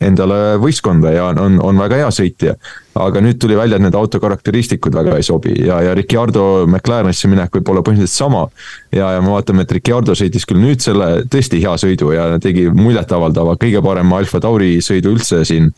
endale 0.00 0.56
võistkonda 0.62 1.12
ja 1.12 1.28
on, 1.32 1.58
on 1.64 1.80
väga 1.80 2.02
hea 2.02 2.10
sõitja. 2.14 2.54
aga 2.98 3.20
nüüd 3.22 3.38
tuli 3.38 3.54
välja, 3.56 3.76
et 3.78 3.84
need 3.84 3.94
auto 3.94 4.18
karakteristikud 4.20 4.94
väga 4.94 5.16
ei 5.16 5.26
sobi 5.26 5.54
ja, 5.66 5.80
ja 5.82 5.94
Ricardo 5.94 6.66
McLarenisse 6.66 7.30
minek 7.30 7.54
võib 7.54 7.70
olla 7.72 7.82
põhimõtteliselt 7.86 8.24
sama. 8.24 8.48
ja, 8.92 9.12
ja 9.16 9.22
me 9.22 9.34
vaatame, 9.34 9.62
et 9.62 9.72
Ricardo 9.72 10.14
sõitis 10.18 10.46
küll 10.48 10.62
nüüd 10.62 10.82
selle 10.84 11.24
tõesti 11.30 11.62
hea 11.62 11.76
sõidu 11.78 12.12
ja 12.14 12.30
tegi 12.42 12.68
muljetavaldava, 12.74 13.56
kõige 13.60 13.82
parema 13.84 14.18
Alfa 14.22 14.40
Tauri 14.42 14.78
sõidu 14.84 15.14
üldse 15.16 15.44
siin 15.48 15.72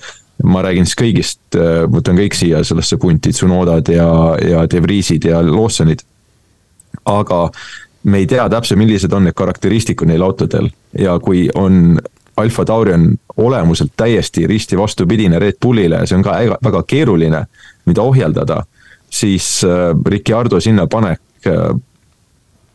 ma 0.44 0.62
räägin 0.64 0.86
siis 0.88 0.96
kõigist, 0.96 1.40
võtan 1.92 2.16
kõik 2.16 2.36
siia 2.36 2.62
sellesse 2.64 2.96
punti, 3.00 3.32
Tsunodad 3.34 3.90
ja, 3.92 4.08
ja 4.40 4.64
De 4.70 4.80
Vriesid 4.80 5.26
ja 5.28 5.42
Lawsonid. 5.44 6.00
aga 7.04 7.50
me 8.02 8.18
ei 8.18 8.26
tea 8.26 8.48
täpselt, 8.48 8.78
millised 8.80 9.12
on 9.12 9.26
need 9.28 9.36
karakteristikud 9.36 10.08
neil 10.08 10.24
autodel 10.24 10.70
ja 10.98 11.18
kui 11.20 11.48
on 11.54 11.98
Alfa 12.40 12.64
Tauri 12.64 12.94
on 12.94 13.06
olemuselt 13.36 13.92
täiesti 13.96 14.46
risti 14.46 14.78
vastupidine 14.78 15.38
Red 15.38 15.60
Bullile, 15.62 16.04
see 16.06 16.18
on 16.18 16.24
ka 16.24 16.36
väga 16.64 16.82
keeruline, 16.88 17.44
mida 17.86 18.02
ohjeldada. 18.02 18.64
siis 19.10 19.64
äh, 19.64 19.90
Ricciardo 20.06 20.60
sinnapanek, 20.60 21.20
äh, 21.46 21.80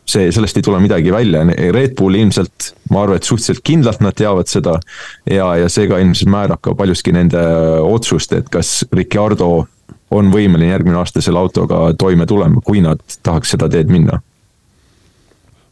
see, 0.06 0.32
sellest 0.32 0.58
ei 0.58 0.64
tule 0.64 0.80
midagi 0.84 1.12
välja, 1.12 1.46
Red 1.72 1.96
Bull 1.96 2.16
ilmselt, 2.16 2.74
ma 2.90 3.04
arvan, 3.04 3.16
et 3.16 3.24
suhteliselt 3.24 3.64
kindlalt 3.64 4.02
nad 4.04 4.14
teavad 4.14 4.48
seda. 4.52 4.80
ja, 5.26 5.56
ja 5.56 5.70
see 5.70 5.88
ka 5.88 5.98
ilmselt 5.98 6.30
määrab 6.30 6.62
ka 6.62 6.76
paljuski 6.76 7.16
nende 7.16 7.42
otsust, 7.82 8.34
et 8.34 8.50
kas 8.50 8.84
Ricciardo 8.92 9.68
on 10.12 10.32
võimeline 10.32 10.72
järgmine 10.72 10.98
aasta 11.00 11.22
selle 11.22 11.40
autoga 11.40 11.94
toime 11.98 12.26
tulema, 12.26 12.62
kui 12.62 12.82
nad 12.82 13.02
tahaks 13.24 13.56
seda 13.56 13.70
teed 13.70 13.90
minna 13.92 14.22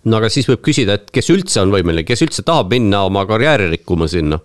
no 0.06 0.20
aga 0.20 0.30
siis 0.32 0.48
võib 0.50 0.64
küsida, 0.66 0.98
et 0.98 1.12
kes 1.14 1.30
üldse 1.34 1.62
on 1.64 1.72
võimeline, 1.74 2.06
kes 2.08 2.24
üldse 2.26 2.46
tahab 2.46 2.72
minna 2.74 3.04
oma 3.08 3.26
karjääri 3.30 3.70
rikkuma 3.74 4.08
sinna, 4.12 4.40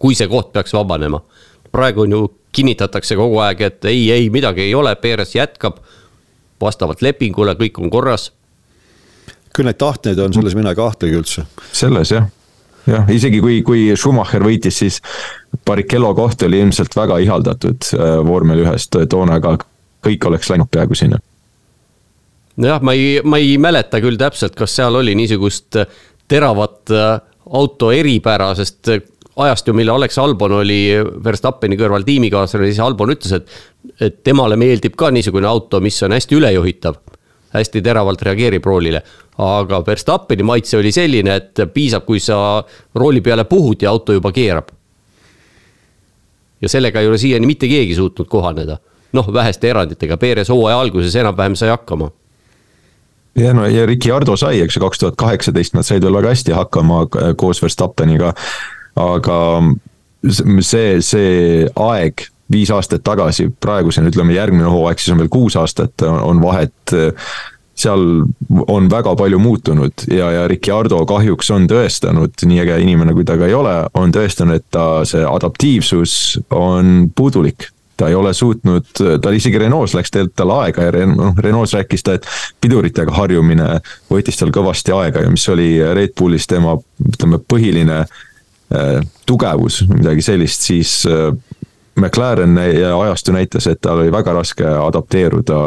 kui 0.00 0.16
see 0.16 0.28
koht 0.30 0.52
peaks 0.52 0.74
vabanema. 0.76 1.22
praegu 1.72 2.04
on 2.04 2.12
ju, 2.12 2.22
kinnitatakse 2.54 3.16
kogu 3.18 3.40
aeg, 3.42 3.60
et 3.60 3.84
ei, 3.90 4.10
ei 4.14 4.30
midagi 4.30 4.62
ei 4.62 4.74
ole, 4.74 4.94
Perez 4.96 5.34
jätkab 5.34 5.80
vastavalt 6.60 7.02
lepingule, 7.02 7.56
kõik 7.58 7.80
on 7.82 7.90
korras. 7.90 8.32
küll 9.54 9.66
neid 9.66 9.78
tahtjaid 9.78 10.18
on, 10.18 10.32
selles 10.34 10.54
mina 10.54 10.70
ei 10.70 10.78
kahtlegi 10.78 11.18
üldse. 11.18 11.46
selles 11.72 12.10
jah, 12.10 12.30
jah, 12.86 13.10
isegi 13.10 13.40
kui, 13.40 13.60
kui 13.62 13.90
Schumacher 13.96 14.42
võitis, 14.42 14.78
siis 14.78 15.00
Barrichello 15.66 16.14
koht 16.14 16.42
oli 16.42 16.60
ilmselt 16.60 16.96
väga 16.96 17.18
ihaldatud 17.18 17.92
äh, 17.98 18.16
vormel 18.26 18.64
ühest 18.64 18.96
toona, 19.10 19.40
aga 19.42 19.58
kõik 20.04 20.26
oleks 20.28 20.50
läinud 20.50 20.70
peaaegu 20.70 20.94
sinna 20.94 21.18
nojah, 22.56 22.82
ma 22.82 22.92
ei, 22.92 23.20
ma 23.24 23.40
ei 23.42 23.56
mäleta 23.58 24.00
küll 24.02 24.18
täpselt, 24.20 24.54
kas 24.58 24.76
seal 24.78 25.00
oli 25.00 25.14
niisugust 25.18 25.80
äh, 25.80 25.88
teravat 26.30 26.92
äh, 26.94 27.16
auto 27.50 27.90
eripära, 27.94 28.52
sest 28.58 28.92
äh, 28.92 29.02
ajastu, 29.36 29.74
mille 29.74 29.92
Alex 29.92 30.18
Albon 30.22 30.60
oli 30.60 30.80
Verstappeni 31.24 31.78
kõrval 31.80 32.06
tiimikaaslane, 32.06 32.70
siis 32.70 32.82
Albon 32.84 33.14
ütles, 33.16 33.34
et, 33.40 33.58
et 34.00 34.22
temale 34.26 34.58
meeldib 34.60 34.94
ka 34.98 35.10
niisugune 35.14 35.50
auto, 35.50 35.82
mis 35.82 36.00
on 36.06 36.14
hästi 36.14 36.40
ülejuhitav. 36.40 37.02
hästi 37.54 37.82
teravalt 37.86 38.22
reageerib 38.22 38.64
roolile, 38.66 39.02
aga 39.38 39.78
Verstappeni 39.86 40.42
maitse 40.42 40.78
oli 40.78 40.90
selline, 40.92 41.36
et 41.36 41.60
piisab, 41.74 42.02
kui 42.06 42.18
sa 42.20 42.64
rooli 42.94 43.20
peale 43.20 43.44
puhud 43.44 43.82
ja 43.82 43.90
auto 43.90 44.12
juba 44.12 44.32
keerab. 44.32 44.70
ja 46.60 46.68
sellega 46.68 47.00
ei 47.00 47.06
ole 47.06 47.18
siiani 47.18 47.46
mitte 47.46 47.68
keegi 47.68 47.94
suutnud 47.94 48.28
kohaneda. 48.28 48.78
noh, 49.12 49.32
väheste 49.32 49.70
eranditega, 49.70 50.16
Perez 50.16 50.48
hooaja 50.48 50.80
alguses 50.80 51.14
enam-vähem 51.14 51.54
sai 51.54 51.68
hakkama 51.68 52.10
ja 53.38 53.54
no 53.54 53.66
ja 53.66 53.86
Ricardo 53.86 54.36
sai, 54.36 54.60
eks 54.64 54.76
ju, 54.76 54.84
kaks 54.84 55.02
tuhat 55.02 55.18
kaheksateist 55.20 55.74
nad 55.74 55.86
said 55.86 56.04
veel 56.04 56.16
väga 56.20 56.34
hästi 56.34 56.54
hakkama 56.54 57.04
äh, 57.06 57.34
koos 57.36 57.62
Verstappeniga. 57.62 58.34
aga 58.94 59.38
see, 60.62 61.00
see 61.02 61.66
aeg 61.74 62.28
viis 62.52 62.70
aastat 62.70 63.02
tagasi, 63.04 63.48
praeguseni 63.60 64.12
ütleme 64.12 64.36
järgmine 64.36 64.68
hooaeg, 64.70 65.00
siis 65.00 65.14
on 65.14 65.22
veel 65.22 65.32
kuus 65.32 65.56
aastat 65.58 66.04
on 66.04 66.42
vahet. 66.42 66.94
seal 67.74 68.04
on 68.70 68.84
väga 68.86 69.16
palju 69.18 69.38
muutunud 69.42 70.04
ja, 70.06 70.28
ja 70.30 70.42
Ricardo 70.48 71.00
kahjuks 71.10 71.48
on 71.50 71.64
tõestanud, 71.66 72.36
nii 72.46 72.60
äge 72.62 72.76
inimene 72.84 73.16
kui 73.16 73.24
ta 73.26 73.34
ka 73.34 73.48
ei 73.50 73.54
ole, 73.54 73.72
on 73.98 74.14
tõestanud, 74.14 74.60
et 74.60 74.66
ta 74.70 75.02
see 75.08 75.24
adaptiivsus 75.26 76.14
on 76.54 77.10
puudulik 77.16 77.73
ta 77.96 78.08
ei 78.08 78.14
ole 78.14 78.34
suutnud, 78.34 78.90
tal 79.22 79.36
isegi 79.36 79.58
Renault's 79.58 79.94
läks 79.94 80.10
tegelikult 80.10 80.36
tal 80.40 80.52
aega 80.56 80.88
ja 80.88 81.06
noh, 81.06 81.34
Renault's 81.38 81.74
rääkis 81.76 82.02
ta, 82.06 82.16
et 82.18 82.26
piduritega 82.60 83.14
harjumine 83.14 83.78
võttis 84.10 84.38
tal 84.40 84.52
kõvasti 84.54 84.94
aega 84.96 85.24
ja 85.24 85.32
mis 85.32 85.46
oli 85.52 85.68
Red 85.94 86.14
Bullis 86.18 86.48
tema, 86.50 86.76
ütleme, 87.08 87.38
põhiline 87.38 88.00
äh, 88.02 88.98
tugevus, 89.26 89.82
midagi 89.90 90.24
sellist, 90.26 90.66
siis 90.66 90.96
äh, 91.10 91.30
McLaren 92.00 92.58
ja 92.58 92.96
ajastu 92.98 93.34
näitas, 93.34 93.68
et 93.70 93.80
tal 93.84 94.02
oli 94.02 94.12
väga 94.12 94.34
raske 94.34 94.66
adapteeruda 94.66 95.60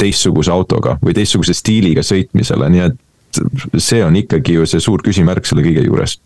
teistsuguse 0.00 0.52
autoga 0.52 0.96
või 1.04 1.14
teistsuguse 1.16 1.54
stiiliga 1.56 2.04
sõitmisele, 2.04 2.68
nii 2.72 2.86
et 2.88 2.98
see 3.78 4.00
on 4.04 4.16
ikkagi 4.16 4.56
ju 4.56 4.66
see 4.66 4.82
suur 4.82 5.04
küsimärk 5.04 5.46
selle 5.46 5.64
kõige 5.64 5.84
juures 5.86 6.16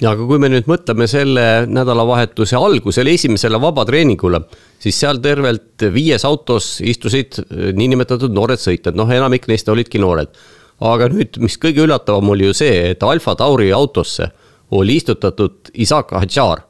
ja 0.00 0.14
aga 0.14 0.26
kui 0.26 0.40
me 0.40 0.48
nüüd 0.52 0.68
mõtleme 0.70 1.06
selle 1.10 1.44
nädalavahetuse 1.68 2.56
algusele, 2.56 3.12
esimesele 3.16 3.60
vabatreeningule, 3.60 4.42
siis 4.80 4.98
seal 5.02 5.20
tervelt 5.22 5.84
viies 5.92 6.24
autos 6.28 6.78
istusid 6.80 7.40
eh, 7.42 7.70
niinimetatud 7.76 8.32
noored 8.34 8.60
sõitjad, 8.62 8.96
noh, 8.98 9.10
enamik 9.12 9.48
neist 9.50 9.68
olidki 9.68 10.00
noored. 10.02 10.32
aga 10.80 11.10
nüüd, 11.12 11.36
mis 11.44 11.58
kõige 11.60 11.84
üllatavam 11.84 12.32
oli 12.32 12.46
ju 12.48 12.56
see, 12.56 12.90
et 12.94 13.02
Alfa 13.04 13.34
Tauri 13.36 13.68
autosse 13.76 14.30
oli 14.70 14.96
istutatud 14.96 15.68
Isaac 15.74 16.14
Hadjar. 16.16 16.62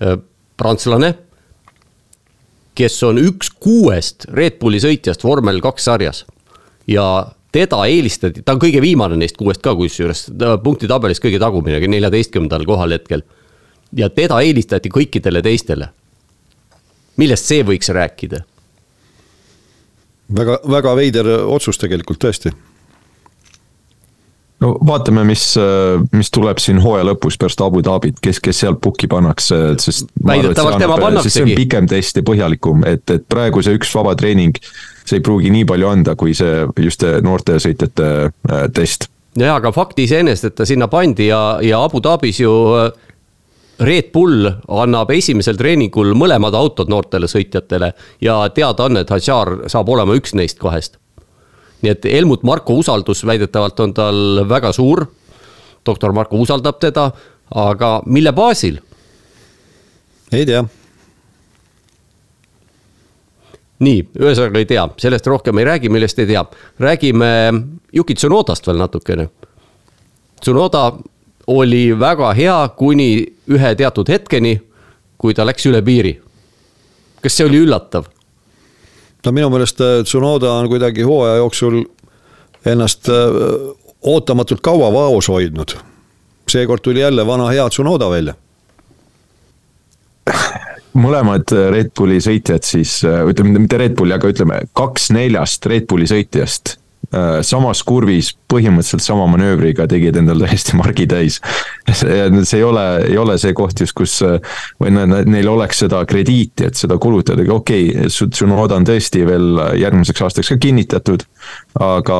Eh, 0.00 0.16
prantslane, 0.58 1.14
kes 2.74 3.02
on 3.06 3.18
üks 3.20 3.52
kuuest 3.60 4.26
Red 4.34 4.58
Bulli 4.58 4.80
sõitjast 4.82 5.22
vormel 5.24 5.60
kaks 5.62 5.86
sarjas 5.86 6.24
ja 6.88 7.06
teda 7.52 7.82
eelistati, 7.90 8.44
ta 8.44 8.54
on 8.54 8.62
kõige 8.62 8.82
viimane 8.82 9.18
neist 9.18 9.38
kuuest 9.38 9.62
ka 9.64 9.74
kusjuures, 9.78 10.28
punktitabelis 10.64 11.22
kõige 11.22 11.40
tagumine, 11.42 11.80
neljateistkümnendal 11.86 12.66
kohal 12.68 12.96
hetkel. 12.98 13.22
ja 13.96 14.08
teda 14.08 14.40
eelistati 14.40 14.88
kõikidele 14.88 15.42
teistele. 15.42 15.88
millest 17.16 17.44
see 17.44 17.62
võiks 17.62 17.88
rääkida? 17.88 18.44
väga, 20.34 20.60
väga 20.70 20.96
veider 20.96 21.26
otsus 21.46 21.78
tegelikult 21.78 22.22
tõesti 22.22 22.52
no 24.60 24.74
vaatame, 24.86 25.24
mis, 25.24 25.44
mis 26.12 26.30
tuleb 26.34 26.60
siin 26.62 26.80
hooaja 26.84 27.06
lõpus 27.10 27.38
pärast 27.40 27.62
Abu 27.64 27.82
Dhabit, 27.84 28.20
kes, 28.22 28.40
kes 28.44 28.62
sealt 28.64 28.80
pukki 28.84 29.08
pannakse, 29.10 29.58
sest. 29.82 30.10
väidetavalt 30.26 30.78
tema 30.82 30.98
pannaksegi. 31.00 31.34
see 31.34 31.46
on 31.46 31.62
pikem 31.62 31.90
test 31.90 32.20
ja 32.20 32.24
põhjalikum, 32.26 32.84
et, 32.88 33.04
et 33.10 33.26
praegu 33.28 33.64
see 33.64 33.78
üks 33.78 33.92
vaba 33.96 34.14
treening, 34.18 34.56
see 35.04 35.18
ei 35.18 35.24
pruugi 35.24 35.50
nii 35.50 35.66
palju 35.68 35.88
anda, 35.90 36.16
kui 36.16 36.34
see 36.36 36.66
just 36.78 37.04
noorte 37.22 37.58
sõitjate 37.62 38.08
äh, 38.30 38.64
test. 38.74 39.08
jaa, 39.38 39.56
aga 39.56 39.72
fakt 39.72 39.98
iseenesest, 39.98 40.50
et 40.50 40.58
ta 40.60 40.68
sinna 40.68 40.88
pandi 40.88 41.30
ja, 41.30 41.58
ja 41.64 41.82
Abu 41.84 42.02
Dhabis 42.02 42.40
ju 42.42 42.54
äh, 42.78 42.90
Red 43.80 44.10
Bull 44.12 44.44
annab 44.68 45.10
esimesel 45.16 45.56
treeningul 45.56 46.12
mõlemad 46.18 46.54
autod 46.54 46.90
noortele 46.92 47.30
sõitjatele 47.30 47.94
ja 48.20 48.42
teada 48.54 48.90
on, 48.90 49.00
et 49.00 49.10
Hadjar 49.10 49.70
saab 49.72 49.88
olema 49.88 50.18
üks 50.18 50.36
neist 50.36 50.60
kahest 50.60 51.00
nii 51.80 51.92
et 51.94 52.08
Helmut 52.12 52.44
Marko 52.46 52.76
usaldus 52.80 53.24
väidetavalt 53.26 53.80
on 53.80 53.94
tal 53.94 54.48
väga 54.48 54.72
suur. 54.72 55.06
doktor 55.86 56.12
Marko 56.12 56.36
usaldab 56.36 56.76
teda, 56.80 57.10
aga 57.54 58.02
mille 58.06 58.32
baasil? 58.32 58.78
ei 60.32 60.46
tea. 60.46 60.64
Nii, 63.80 64.00
ühesõnaga 64.20 64.60
ei 64.60 64.68
tea, 64.68 64.84
sellest 65.00 65.26
rohkem 65.30 65.58
ei 65.60 65.68
räägi, 65.68 65.88
millest 65.92 66.18
ei 66.18 66.28
tea. 66.28 66.44
räägime 66.78 67.30
Yuki 67.96 68.14
Tsunodast 68.14 68.66
veel 68.66 68.78
natukene. 68.78 69.28
Tsunoda 70.40 70.92
oli 71.46 71.98
väga 71.98 72.32
hea 72.36 72.58
kuni 72.76 73.26
ühe 73.50 73.74
teatud 73.76 74.08
hetkeni, 74.08 74.60
kui 75.18 75.34
ta 75.34 75.46
läks 75.46 75.66
üle 75.66 75.82
piiri. 75.82 76.20
kas 77.20 77.36
see 77.36 77.44
oli 77.44 77.58
üllatav? 77.66 78.04
no 79.24 79.32
minu 79.32 79.50
meelest 79.50 79.80
äh, 79.80 80.02
Tsunoda 80.04 80.52
on 80.52 80.68
kuidagi 80.68 81.02
hooaja 81.02 81.36
jooksul 81.36 81.82
ennast 82.66 83.08
äh, 83.08 83.14
ootamatult 84.00 84.60
kaua 84.60 84.92
vaos 84.92 85.28
hoidnud. 85.28 85.76
seekord 86.48 86.80
tuli 86.80 87.00
jälle 87.00 87.26
vana 87.26 87.48
hea 87.48 87.68
Tsunoda 87.68 88.10
välja. 88.10 88.34
mõlemad 90.98 91.52
Red 91.74 91.94
Bulli 91.96 92.18
sõitjad 92.22 92.66
siis, 92.66 93.00
äh, 93.06 93.22
ütleme 93.30 93.58
mitte 93.60 93.78
Red 93.80 93.96
Bulli, 93.98 94.16
aga 94.16 94.30
ütleme 94.32 94.62
kaks 94.76 95.10
neljast 95.14 95.66
Red 95.70 95.86
Bulli 95.90 96.08
sõitjast 96.10 96.79
Äh, 96.79 96.79
samas 97.42 97.80
kurvis 97.82 98.30
põhimõtteliselt 98.50 99.02
sama 99.02 99.26
manöövriga 99.30 99.86
tegid 99.90 100.18
endal 100.20 100.42
täiesti 100.44 100.76
margi 100.78 101.06
täis. 101.10 101.40
see 101.90 102.58
ei 102.58 102.62
ole, 102.62 102.84
ei 103.08 103.18
ole 103.18 103.36
see 103.38 103.54
koht 103.56 103.82
just, 103.82 103.94
kus 103.98 104.20
äh, 104.26 104.38
või 104.80 104.92
neil 104.94 105.48
oleks 105.50 105.82
seda 105.84 106.04
krediiti, 106.08 106.68
et 106.68 106.78
seda 106.78 106.98
kulutada, 107.02 107.42
aga 107.42 107.56
okei 107.56 107.88
okay,, 107.90 108.28
Tsunoda 108.30 108.78
on 108.78 108.86
tõesti 108.86 109.24
veel 109.26 109.58
järgmiseks 109.80 110.22
aastaks 110.26 110.52
ka 110.52 110.58
kinnitatud. 110.62 111.24
aga 111.80 112.18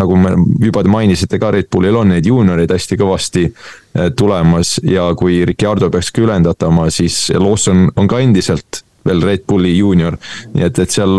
nagu 0.00 0.18
me 0.18 0.34
juba 0.66 0.82
te 0.82 0.90
mainisite 0.90 1.38
ka, 1.38 1.52
Red 1.54 1.70
Bullil 1.72 1.96
on 1.96 2.10
neid 2.14 2.26
juunioreid 2.26 2.74
hästi 2.74 2.98
kõvasti 3.00 3.46
äh, 3.46 4.10
tulemas 4.16 4.78
ja 4.82 5.10
kui 5.18 5.44
Ricardo 5.46 5.90
peaks 5.90 6.10
ka 6.10 6.24
ülendatama, 6.26 6.90
siis 6.90 7.28
Lawson 7.38 7.88
on 7.96 8.10
ka 8.10 8.22
endiselt 8.24 8.82
veel 9.04 9.22
Red 9.22 9.46
Bulli 9.46 9.76
juunior. 9.76 10.18
nii 10.54 10.64
et, 10.66 10.78
et 10.78 10.90
seal 10.90 11.18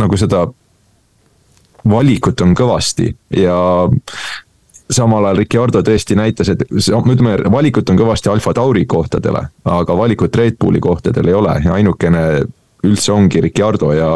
nagu 0.00 0.16
seda 0.20 0.46
valikut 1.88 2.40
on 2.40 2.54
kõvasti 2.56 3.10
ja 3.36 3.56
samal 4.90 5.24
ajal 5.24 5.40
Ricardo 5.40 5.82
tõesti 5.84 6.16
näitas, 6.16 6.50
et 6.52 6.64
ütleme, 6.70 7.36
valikut 7.52 7.88
on 7.90 7.98
kõvasti 7.98 8.30
Alfa 8.32 8.54
Tauri 8.56 8.84
kohtadele, 8.86 9.46
aga 9.64 9.96
valikut 9.96 10.36
Red 10.36 10.58
Bulli 10.60 10.80
kohtadel 10.80 11.28
ei 11.28 11.34
ole 11.36 11.56
ja 11.64 11.76
ainukene 11.78 12.24
üldse 12.84 13.12
ongi 13.12 13.40
Ricardo 13.40 13.92
ja 13.96 14.10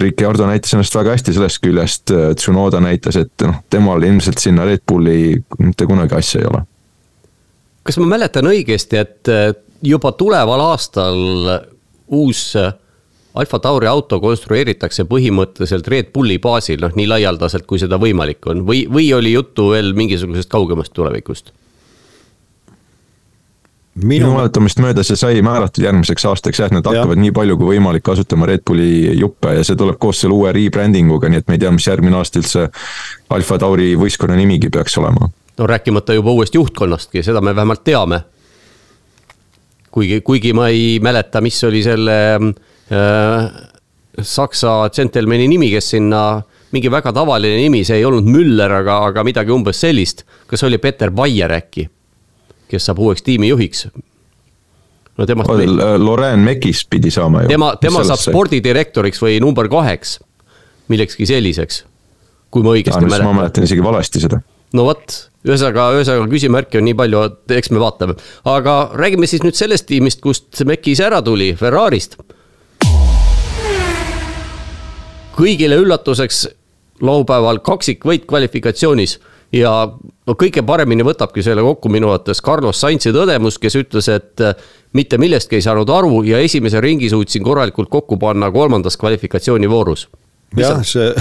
Ricardo 0.00 0.46
näitas 0.46 0.74
ennast 0.74 0.94
väga 0.94 1.16
hästi 1.16 1.34
sellest 1.34 1.62
küljest, 1.62 2.12
Tsunoda 2.38 2.80
näitas, 2.80 3.18
et 3.18 3.46
noh, 3.46 3.62
temal 3.70 4.02
ilmselt 4.06 4.38
sinna 4.38 4.66
Red 4.68 4.84
Bulli 4.86 5.34
mitte 5.58 5.86
kunagi 5.86 6.14
asja 6.14 6.42
ei 6.42 6.50
ole. 6.52 6.62
kas 7.82 7.98
ma 7.98 8.06
mäletan 8.14 8.46
õigesti, 8.46 9.00
et 9.00 9.32
juba 9.82 10.12
tuleval 10.12 10.60
aastal 10.60 11.18
uus 12.14 12.52
Alfa 13.34 13.58
Tauri 13.58 13.86
auto 13.86 14.20
konstrueeritakse 14.20 15.04
põhimõtteliselt 15.08 15.88
Red 15.92 16.12
Bulli 16.14 16.38
baasil, 16.42 16.80
noh 16.80 16.94
nii 16.96 17.06
laialdaselt, 17.10 17.66
kui 17.68 17.80
seda 17.80 17.98
võimalik 18.00 18.46
on 18.48 18.64
või, 18.66 18.86
või 18.90 19.10
oli 19.14 19.34
juttu 19.34 19.70
veel 19.74 19.92
mingisugusest 19.98 20.50
kaugemast 20.52 20.94
tulevikust? 20.96 21.52
minu 23.98 24.28
mäletamist 24.30 24.78
mööda 24.78 25.02
see 25.02 25.18
sai 25.18 25.40
määratud 25.42 25.82
järgmiseks 25.82 26.22
aastaks 26.30 26.60
jah, 26.60 26.68
et 26.70 26.76
nad 26.76 26.86
hakkavad 26.86 27.18
ja. 27.18 27.22
nii 27.24 27.32
palju 27.34 27.56
kui 27.58 27.72
võimalik 27.72 28.04
kasutama 28.06 28.46
Red 28.46 28.62
Bulli 28.66 29.16
juppe 29.18 29.56
ja 29.56 29.64
see 29.66 29.74
tuleb 29.78 29.98
koos 29.98 30.20
selle 30.22 30.36
uue 30.36 30.52
rebranding 30.54 31.10
uga, 31.10 31.26
nii 31.26 31.42
et 31.42 31.50
me 31.50 31.58
ei 31.58 31.62
tea, 31.64 31.72
mis 31.74 31.88
järgmine 31.90 32.14
aasta 32.20 32.38
üldse 32.38 32.68
Alfa 33.34 33.58
Tauri 33.58 33.96
võistkonna 33.98 34.38
nimigi 34.38 34.70
peaks 34.70 34.94
olema. 35.02 35.26
no 35.58 35.66
rääkimata 35.66 36.14
juba 36.14 36.30
uuest 36.30 36.54
juhtkonnastki, 36.54 37.24
seda 37.26 37.42
me 37.42 37.56
vähemalt 37.58 37.82
teame. 37.84 38.20
kuigi, 39.90 40.20
kuigi 40.20 40.54
ma 40.54 40.68
ei 40.70 41.00
mäleta, 41.02 41.42
mis 41.42 41.58
oli 41.66 41.82
selle 41.82 42.18
Äh, 42.38 42.67
saksa 44.22 44.88
džentelmeni 44.92 45.48
nimi, 45.48 45.70
kes 45.72 45.92
sinna, 45.94 46.22
mingi 46.74 46.90
väga 46.92 47.12
tavaline 47.16 47.58
nimi, 47.60 47.84
see 47.86 48.00
ei 48.00 48.06
olnud 48.08 48.26
Müller, 48.28 48.72
aga, 48.80 49.00
aga 49.10 49.24
midagi 49.26 49.54
umbes 49.54 49.80
sellist. 49.84 50.24
kas 50.48 50.64
oli 50.64 50.78
Peter 50.78 51.10
Baier 51.10 51.52
äkki, 51.52 51.88
kes 52.70 52.88
saab 52.88 53.02
uueks 53.04 53.24
tiimijuhiks? 53.26 53.86
no 55.18 55.26
temast. 55.26 55.50
Lorraine 55.98 56.42
Mekis 56.42 56.84
pidi 56.90 57.10
saama 57.10 57.44
ju. 57.44 57.52
tema, 57.54 57.72
tema 57.80 58.04
saab 58.06 58.22
spordidirektoriks 58.22 59.22
või 59.22 59.38
number 59.42 59.68
kaheks, 59.70 60.18
millekski 60.88 61.26
selliseks, 61.28 61.82
kui 62.54 62.66
ma 62.66 62.76
õigesti 62.76 63.02
mäletan. 63.04 63.26
ma 63.26 63.42
mäletan 63.42 63.66
isegi 63.68 63.84
valesti 63.84 64.22
seda. 64.24 64.40
no 64.78 64.88
vot, 64.88 65.18
ühesõnaga, 65.46 65.90
ühesõnaga 65.98 66.30
küsimärke 66.32 66.80
on 66.80 66.88
nii 66.88 66.98
palju, 66.98 67.22
et 67.30 67.56
eks 67.60 67.70
me 67.74 67.82
vaatame. 67.82 68.18
aga 68.50 68.80
räägime 68.98 69.30
siis 69.30 69.46
nüüd 69.46 69.58
sellest 69.58 69.86
tiimist, 69.90 70.22
kust 70.24 70.64
Mekis 70.66 71.02
ära 71.04 71.22
tuli, 71.22 71.52
Ferrarist 71.58 72.18
kõigile 75.38 75.78
üllatuseks 75.78 76.46
laupäeval 77.04 77.60
kaksikvõit 77.64 78.26
kvalifikatsioonis 78.26 79.18
ja 79.54 79.72
no 79.88 80.36
kõige 80.38 80.64
paremini 80.66 81.06
võtabki 81.06 81.42
selle 81.44 81.62
kokku 81.64 81.90
minu 81.92 82.10
arvates 82.10 82.42
Carlos 82.44 82.80
Sainzi 82.82 83.12
tõdemus, 83.14 83.58
kes 83.60 83.78
ütles, 83.80 84.10
et 84.12 84.42
äh, 84.44 84.56
mitte 84.98 85.18
millestki 85.20 85.58
ei 85.58 85.64
saanud 85.64 85.88
aru 85.90 86.22
ja 86.28 86.40
esimese 86.44 86.82
ringi 86.84 87.10
suutsin 87.12 87.44
korralikult 87.46 87.90
kokku 87.92 88.18
panna 88.20 88.50
kolmandas 88.52 88.98
kvalifikatsioonivoorus. 89.00 90.08
jah, 90.56 90.82
see 90.84 91.12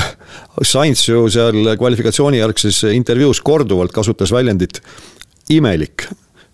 Sainz 0.63 1.07
ju 1.07 1.27
seal 1.29 1.75
kvalifikatsioonijärgses 1.77 2.83
intervjuus 2.95 3.41
korduvalt 3.41 3.95
kasutas 3.95 4.31
väljendit 4.31 4.81
imelik, 5.53 6.07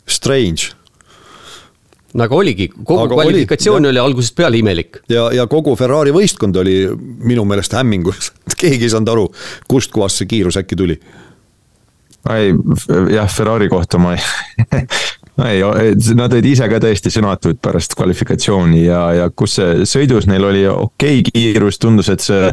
strange 0.05 0.73
nagu 2.19 2.37
oligi, 2.37 2.69
kogu 2.83 3.07
Aga 3.07 3.17
kvalifikatsioon 3.17 3.81
oli, 3.81 3.91
oli 3.93 4.01
algusest 4.03 4.35
peale 4.37 4.59
imelik. 4.59 5.01
ja, 5.09 5.29
ja 5.33 5.47
kogu 5.49 5.75
Ferrari 5.79 6.13
võistkond 6.15 6.57
oli 6.61 6.77
minu 7.25 7.45
meelest 7.49 7.73
hämmingus, 7.77 8.31
keegi 8.61 8.87
ei 8.87 8.93
saanud 8.93 9.13
aru, 9.15 9.25
kustkohast 9.69 10.21
see 10.21 10.29
kiirus 10.35 10.59
äkki 10.61 10.77
tuli. 10.79 10.99
ei, 12.29 12.53
jah, 13.13 13.29
Ferrari 13.29 13.69
kohta 13.71 14.01
ma 14.01 14.15
ei 14.15 14.23
ei, 15.49 15.61
nad 16.15 16.33
olid 16.33 16.45
ise 16.45 16.69
ka 16.69 16.79
täiesti 16.83 17.11
sõnatud 17.13 17.57
pärast 17.61 17.95
kvalifikatsiooni 17.97 18.85
ja, 18.85 19.03
ja 19.17 19.29
kus 19.35 19.57
see 19.59 19.87
sõidus 19.89 20.29
neil 20.29 20.45
oli 20.49 20.67
okei 20.69 21.23
okay 21.23 21.31
kiirus, 21.31 21.81
tundus, 21.81 22.11
et 22.13 22.21
see 22.21 22.51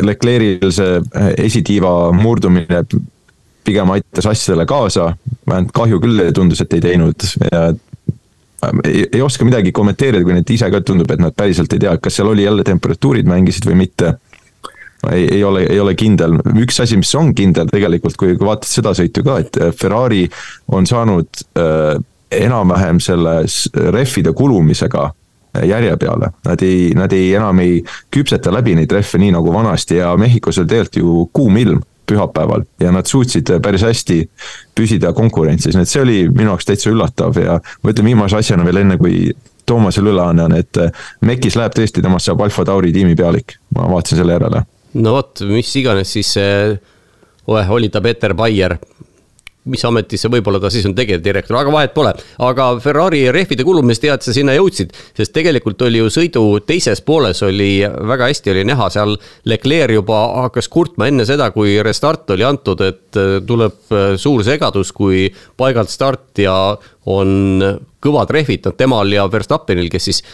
Leclerc'il 0.00 0.72
see 0.72 1.00
esitiiva 1.44 2.12
murdumine 2.16 2.84
pigem 3.64 3.90
aitas 3.94 4.26
asjadele 4.26 4.64
kaasa, 4.66 5.12
vähemalt 5.48 5.72
kahju 5.76 6.00
küll 6.02 6.22
tundus, 6.34 6.62
et 6.64 6.72
ei 6.76 6.84
teinud 6.84 7.26
ja 7.52 7.66
ei, 8.84 9.06
ei 9.12 9.22
oska 9.22 9.44
midagi 9.44 9.72
kommenteerida, 9.72 10.24
kui 10.24 10.36
neid 10.36 10.50
ise 10.50 10.68
ka 10.70 10.80
tundub, 10.86 11.10
et 11.10 11.22
nad 11.22 11.34
päriselt 11.36 11.72
ei 11.74 11.82
tea, 11.82 11.96
kas 12.02 12.18
seal 12.18 12.30
oli 12.32 12.46
jälle 12.46 12.64
temperatuurid 12.66 13.28
mängisid 13.28 13.66
või 13.68 13.80
mitte. 13.84 14.14
ei, 15.10 15.26
ei 15.34 15.44
ole, 15.44 15.64
ei 15.66 15.80
ole 15.82 15.96
kindel, 15.98 16.36
üks 16.62 16.78
asi, 16.84 16.96
mis 16.96 17.10
on 17.18 17.32
kindel 17.34 17.66
tegelikult, 17.70 18.16
kui, 18.16 18.36
vaatad 18.38 18.70
seda 18.70 18.92
sõitu 18.94 19.24
ka, 19.26 19.40
et 19.42 19.58
äh, 19.58 19.72
Ferrari 19.74 20.28
on 20.70 20.86
saanud 20.86 21.42
äh, 21.58 21.96
enam-vähem 22.32 23.00
selle 23.02 23.40
rehvide 23.96 24.32
kulumisega 24.32 25.08
äh, 25.08 25.66
järje 25.66 25.96
peale. 25.98 26.30
Nad 26.46 26.62
ei, 26.62 26.92
nad 26.94 27.12
ei, 27.12 27.32
enam 27.34 27.58
ei 27.64 27.80
küpseta 28.14 28.54
läbi 28.54 28.76
neid 28.78 28.94
rehve 28.94 29.18
nii 29.18 29.34
nagu 29.34 29.54
vanasti 29.54 29.98
ja 29.98 30.14
Mehhikos 30.16 30.62
oli 30.62 30.70
tegelikult 30.70 31.02
ju 31.02 31.26
kuum 31.34 31.58
ilm 31.64 31.82
pühapäeval 32.12 32.66
ja 32.80 32.92
nad 32.94 33.08
suutsid 33.08 33.50
päris 33.64 33.84
hästi 33.86 34.20
püsida 34.76 35.12
konkurentsis, 35.16 35.76
nii 35.76 35.86
et 35.86 35.92
see 35.92 36.04
oli 36.04 36.18
minu 36.28 36.52
jaoks 36.52 36.68
täitsa 36.68 36.92
üllatav 36.92 37.40
ja 37.40 37.58
ma 37.58 37.94
ütlen 37.94 38.12
viimase 38.12 38.38
asjana 38.38 38.66
veel 38.68 38.84
enne, 38.84 39.00
kui 39.00 39.32
Toomasele 39.66 40.10
üle 40.10 40.22
annan, 40.24 40.56
et 40.58 40.78
Mekis 41.22 41.54
läheb 41.54 41.74
tõesti, 41.76 42.02
temast 42.02 42.26
saab 42.26 42.40
Alfa 42.42 42.64
Tauri 42.66 42.90
tiimi 42.92 43.14
pealik, 43.18 43.54
ma 43.76 43.86
vaatasin 43.92 44.18
selle 44.18 44.34
järele. 44.34 44.64
no 44.98 45.12
vot, 45.14 45.44
mis 45.46 45.70
iganes 45.78 46.10
siis 46.16 46.32
see, 46.34 46.72
oli 47.46 47.88
ta 47.88 48.02
Peeter 48.02 48.34
Baier 48.34 48.76
mis 49.70 49.84
ametisse 49.86 50.30
võib-olla 50.32 50.58
ta 50.62 50.70
siis 50.72 50.86
on 50.88 50.94
tegevdirektor, 50.98 51.54
aga 51.58 51.72
vahet 51.72 51.92
pole. 51.94 52.12
aga 52.42 52.68
Ferrari 52.82 53.22
rehvide 53.34 53.64
kulumeest 53.66 54.02
hea, 54.02 54.16
et 54.18 54.26
sa 54.26 54.34
sinna 54.34 54.56
jõudsid, 54.56 54.90
sest 55.16 55.32
tegelikult 55.36 55.82
oli 55.86 56.00
ju 56.00 56.10
sõidu 56.10 56.42
teises 56.66 57.02
pooles 57.06 57.42
oli 57.46 57.70
väga 57.82 58.30
hästi 58.30 58.54
oli 58.54 58.64
näha, 58.66 58.88
seal 58.90 59.14
Leclerc 59.46 59.94
juba 59.94 60.22
hakkas 60.46 60.68
kurtma 60.72 61.06
enne 61.10 61.26
seda, 61.28 61.50
kui 61.54 61.76
restart 61.84 62.34
oli 62.34 62.46
antud, 62.46 62.82
et 62.82 63.20
äh, 63.20 63.38
tuleb 63.46 63.94
äh, 63.94 64.14
suur 64.18 64.42
segadus, 64.46 64.90
kui 64.96 65.28
paigalt 65.56 65.92
start 65.92 66.42
ja 66.42 66.56
on 67.12 67.62
kõvad 68.02 68.34
rehvid, 68.34 68.66
noh 68.66 68.74
temal 68.78 69.14
ja 69.14 69.28
Verstappenil, 69.30 69.90
kes 69.92 70.10
siis, 70.10 70.24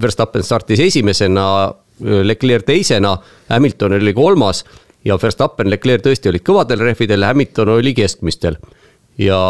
Verstappen 0.00 0.44
startis 0.44 0.80
esimesena, 0.84 1.46
äh, 1.66 2.22
Leclerc 2.22 2.70
teisena, 2.70 3.16
Hamilton 3.50 3.98
oli 3.98 4.14
kolmas 4.14 4.62
ja 5.06 5.18
Verstappen, 5.22 5.70
Leclerc 5.70 6.04
tõesti 6.06 6.30
olid 6.30 6.44
kõvadel 6.46 6.82
rehvidel, 6.82 7.26
Hamilton 7.26 7.76
oli 7.78 7.94
keskmistel. 7.96 8.58
Ja 9.18 9.40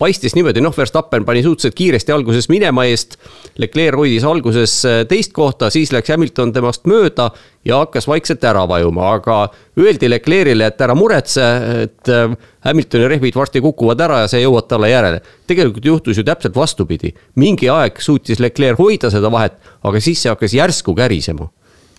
paistis 0.00 0.34
niimoodi, 0.34 0.62
noh, 0.64 0.72
Verstappen 0.76 1.24
pani 1.28 1.42
suhteliselt 1.44 1.76
kiiresti 1.76 2.12
alguses 2.14 2.48
minema 2.48 2.86
eest. 2.88 3.18
Leclerc 3.60 4.00
hoidis 4.00 4.24
alguses 4.24 4.78
äh, 4.88 5.02
teist 5.08 5.34
kohta, 5.36 5.68
siis 5.70 5.92
läks 5.92 6.12
Hamilton 6.14 6.54
temast 6.56 6.88
mööda 6.88 7.30
ja 7.68 7.82
hakkas 7.82 8.08
vaikselt 8.08 8.44
ära 8.48 8.64
vajuma, 8.68 9.10
aga 9.18 9.42
öeldi 9.80 10.08
Leclerc'ile, 10.08 10.70
et 10.72 10.80
ära 10.80 10.96
muretse, 10.96 11.46
et 11.84 12.12
äh, 12.12 12.32
Hamiltoni 12.64 13.12
rehvid 13.12 13.36
varsti 13.36 13.60
kukuvad 13.64 14.00
ära 14.06 14.24
ja 14.24 14.32
sa 14.32 14.40
jõuad 14.40 14.68
talle 14.70 14.92
järele. 14.92 15.20
tegelikult 15.50 15.84
juhtus 15.92 16.20
ju 16.20 16.24
täpselt 16.24 16.56
vastupidi, 16.56 17.12
mingi 17.36 17.68
aeg 17.68 18.00
suutis 18.00 18.40
Leclerc 18.40 18.80
hoida 18.80 19.12
seda 19.12 19.32
vahet, 19.32 19.60
aga 19.84 20.00
siis 20.00 20.22
see 20.22 20.32
hakkas 20.32 20.56
järsku 20.56 20.96
kärisema 20.96 21.50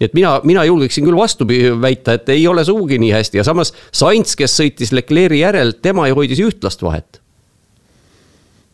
et 0.02 0.14
mina, 0.18 0.40
mina 0.44 0.66
julgeksin 0.66 1.06
küll 1.06 1.18
vastu 1.18 1.48
väita, 1.82 2.18
et 2.18 2.30
ei 2.34 2.48
ole 2.50 2.66
sugugi 2.66 3.00
nii 3.02 3.14
hästi 3.14 3.42
ja 3.42 3.48
samas 3.48 3.74
Sainz, 3.92 4.36
kes 4.36 4.58
sõitis 4.60 4.94
Leclerc'i 4.96 5.44
järel, 5.44 5.76
tema 5.82 6.08
ju 6.10 6.18
hoidis 6.22 6.42
ühtlast 6.44 6.82
vahet 6.86 7.22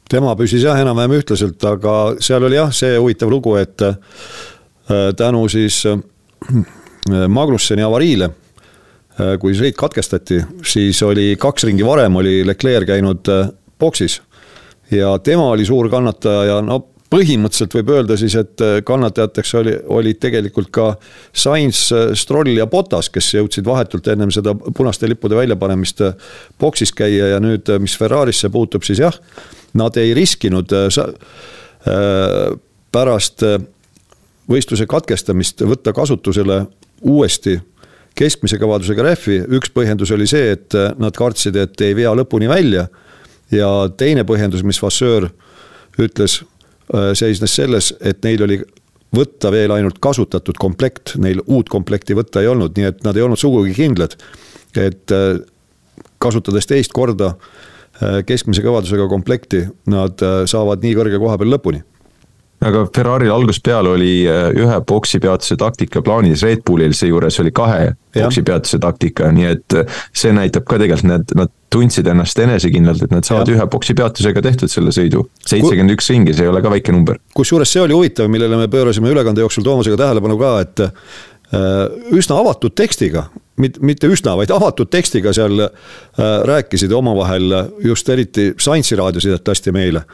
tema 0.10 0.34
püsis 0.40 0.64
jah, 0.64 0.78
enam-vähem 0.80 1.18
ühtlaselt, 1.20 1.62
aga 1.68 1.94
seal 2.24 2.46
oli 2.48 2.58
jah, 2.58 2.72
see 2.76 2.96
huvitav 2.98 3.32
lugu, 3.32 3.56
et 3.60 3.84
äh, 3.84 3.96
tänu 5.18 5.48
siis 5.52 5.84
äh, 5.90 5.98
Magnusseni 7.08 7.84
avariile, 7.86 8.30
äh, 8.30 9.36
kui 9.42 9.56
sõit 9.58 9.78
katkestati, 9.80 10.42
siis 10.68 11.02
oli 11.04 11.34
kaks 11.40 11.68
ringi 11.68 11.86
varem 11.88 12.20
oli 12.20 12.40
Leclerc 12.48 12.88
käinud 12.88 13.32
boksis. 13.80 14.22
ja 14.92 15.18
tema 15.20 15.50
oli 15.52 15.66
suur 15.66 15.90
kannataja 15.90 16.44
ja 16.46 16.62
no 16.62 16.86
põhimõtteliselt 17.14 17.76
võib 17.78 17.92
öelda 17.96 18.18
siis, 18.20 18.36
et 18.40 18.64
äh, 18.64 18.80
kannatajateks 18.86 19.54
oli, 19.60 19.76
olid 19.96 20.20
tegelikult 20.24 20.72
ka 20.76 20.88
Sainz, 21.32 21.86
äh, 21.96 22.12
Stroll 22.20 22.58
ja 22.58 22.68
Botas, 22.68 23.10
kes 23.14 23.30
jõudsid 23.38 23.68
vahetult 23.68 24.10
ennem 24.12 24.32
seda 24.34 24.54
punaste 24.56 25.08
lippude 25.08 25.38
väljapanemist 25.40 26.04
äh, 26.04 26.18
boksis 26.60 26.92
käia 26.96 27.32
ja 27.34 27.40
nüüd, 27.44 27.72
mis 27.84 27.96
Ferrarisse 28.00 28.52
puutub, 28.52 28.84
siis 28.88 29.02
jah, 29.04 29.16
nad 29.78 29.98
ei 30.00 30.14
riskinud 30.18 30.72
pärast 32.92 33.44
võistluse 34.50 34.88
katkestamist 34.90 35.62
võtta 35.68 35.94
kasutusele 35.96 36.58
uuesti 37.08 37.54
keskmise 38.18 38.58
kõvadusega 38.60 39.06
rehvi, 39.06 39.38
üks 39.60 39.72
põhjendus 39.76 40.12
oli 40.16 40.26
see, 40.28 40.56
et 40.58 40.76
nad 40.98 41.16
kartsid, 41.16 41.56
et 41.62 41.86
ei 41.86 41.96
vea 41.96 42.16
lõpuni 42.18 42.50
välja. 42.50 42.88
ja 43.52 43.68
teine 43.98 44.26
põhjendus, 44.28 44.64
mis 44.68 44.82
Vasseur 44.82 45.30
ütles 46.02 46.42
seisnes 47.20 47.56
selles, 47.56 47.92
et 48.00 48.22
neil 48.24 48.44
oli 48.46 48.62
võtta 49.16 49.52
veel 49.52 49.72
ainult 49.76 50.00
kasutatud 50.04 50.58
komplekt, 50.60 51.16
neil 51.22 51.42
uut 51.46 51.70
komplekti 51.72 52.16
võtta 52.16 52.44
ei 52.44 52.50
olnud, 52.52 52.76
nii 52.78 52.90
et 52.90 53.04
nad 53.08 53.18
ei 53.18 53.26
olnud 53.26 53.40
sugugi 53.40 53.74
kindlad. 53.76 54.18
et 54.78 55.12
äh, 55.12 55.40
kasutades 56.22 56.68
teist 56.68 56.94
korda 56.94 57.34
äh, 57.34 58.22
keskmise 58.26 58.62
kõvadusega 58.62 59.08
komplekti, 59.10 59.66
nad 59.90 60.22
saavad 60.46 60.84
nii 60.84 60.96
kõrge 60.96 61.20
koha 61.20 61.38
peal 61.38 61.56
lõpuni 61.56 61.84
aga 62.66 62.88
Ferrari'l 62.96 63.32
algusest 63.32 63.64
peale 63.66 63.92
oli 63.94 64.12
ühe 64.26 64.80
boksipeatuse 64.90 65.58
taktika 65.62 66.02
plaanis, 66.02 66.42
Red 66.46 66.64
Bullil 66.66 66.96
seejuures 66.98 67.38
oli 67.44 67.52
kahe 67.56 67.92
boksipeatuse 68.16 68.80
taktika, 68.82 69.30
nii 69.32 69.50
et 69.52 69.78
see 70.16 70.34
näitab 70.34 70.66
ka 70.66 70.80
tegelikult, 70.82 71.12
need, 71.12 71.36
nad 71.38 71.54
tundsid 71.74 72.08
ennast 72.10 72.40
enesekindlalt, 72.42 73.04
et 73.06 73.14
nad 73.14 73.28
saavad 73.28 73.52
ja. 73.52 73.58
ühe 73.58 73.70
boksi 73.72 73.94
peatusega 73.98 74.44
tehtud 74.46 74.72
selle 74.72 74.94
sõidu. 74.96 75.28
seitsekümmend 75.46 75.98
üks 75.98 76.10
ringi, 76.14 76.36
see 76.36 76.48
ei 76.48 76.52
ole 76.52 76.64
ka 76.66 76.72
väike 76.74 76.96
number. 76.96 77.20
kusjuures 77.38 77.72
see 77.72 77.84
oli 77.84 77.98
huvitav, 77.98 78.32
millele 78.32 78.60
me 78.60 78.70
pöörasime 78.72 79.12
ülekande 79.14 79.46
jooksul 79.46 79.66
Toomasega 79.68 80.00
tähelepanu 80.00 80.38
ka, 80.42 80.54
et 80.66 80.86
äh, 80.88 80.94
üsna 82.18 82.40
avatud 82.42 82.74
tekstiga, 82.78 83.28
mitte 83.58 84.10
üsna, 84.10 84.38
vaid 84.40 84.54
avatud 84.54 84.90
tekstiga 84.94 85.34
seal 85.36 85.68
äh, 85.68 85.74
rääkisid 86.50 86.94
omavahel 86.96 87.60
just 87.86 88.10
eriti 88.10 88.54
Science'i 88.58 88.98
raadiosidet 88.98 89.54
lasti 89.54 89.76
meile 89.76 90.08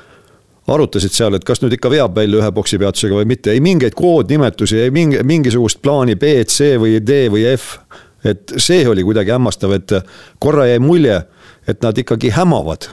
arutasid 0.68 1.12
seal, 1.12 1.36
et 1.36 1.44
kas 1.44 1.60
nüüd 1.64 1.76
ikka 1.76 1.92
veab 1.92 2.16
välja 2.16 2.40
ühe 2.40 2.52
boksi 2.56 2.80
peatusega 2.80 3.18
või 3.20 3.28
mitte, 3.34 3.52
ei 3.52 3.60
mingeid 3.64 3.96
koodnimetusi, 4.00 4.80
ei 4.86 4.92
mingi, 4.96 5.20
mingisugust 5.28 5.82
plaani 5.84 6.16
B, 6.16 6.38
C 6.48 6.78
või 6.80 7.00
D 7.04 7.28
või 7.34 7.46
F. 7.58 7.78
et 8.24 8.54
see 8.58 8.88
oli 8.88 9.04
kuidagi 9.04 9.34
hämmastav, 9.36 9.74
et 9.76 9.92
korra 10.40 10.70
jäi 10.70 10.80
mulje 10.80 11.24
et 11.68 11.82
nad 11.84 11.98
ikkagi 11.98 12.32
hämavad, 12.36 12.90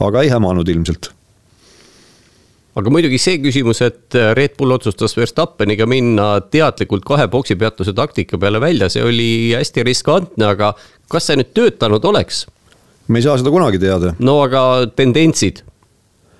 aga 0.00 0.24
ei 0.24 0.32
hämanud 0.32 0.68
ilmselt 0.68 1.12
aga 2.78 2.92
muidugi 2.94 3.18
see 3.18 3.40
küsimus, 3.42 3.80
et 3.82 4.14
Red 4.38 4.54
Bull 4.58 4.70
otsustas 4.76 5.16
Verstappeniga 5.18 5.86
minna 5.90 6.36
teadlikult 6.46 7.02
kahe 7.08 7.26
boksipeatuse 7.30 7.90
taktika 7.96 8.38
peale 8.38 8.60
välja, 8.62 8.86
see 8.92 9.02
oli 9.02 9.30
hästi 9.50 9.82
riskantne, 9.88 10.52
aga 10.52 10.70
kas 11.10 11.26
see 11.26 11.40
nüüd 11.40 11.50
töötanud 11.56 12.06
oleks? 12.06 12.44
me 13.08 13.18
ei 13.18 13.26
saa 13.26 13.38
seda 13.40 13.50
kunagi 13.50 13.80
teada. 13.82 14.14
no 14.22 14.38
aga 14.44 14.62
tendentsid? 14.94 15.64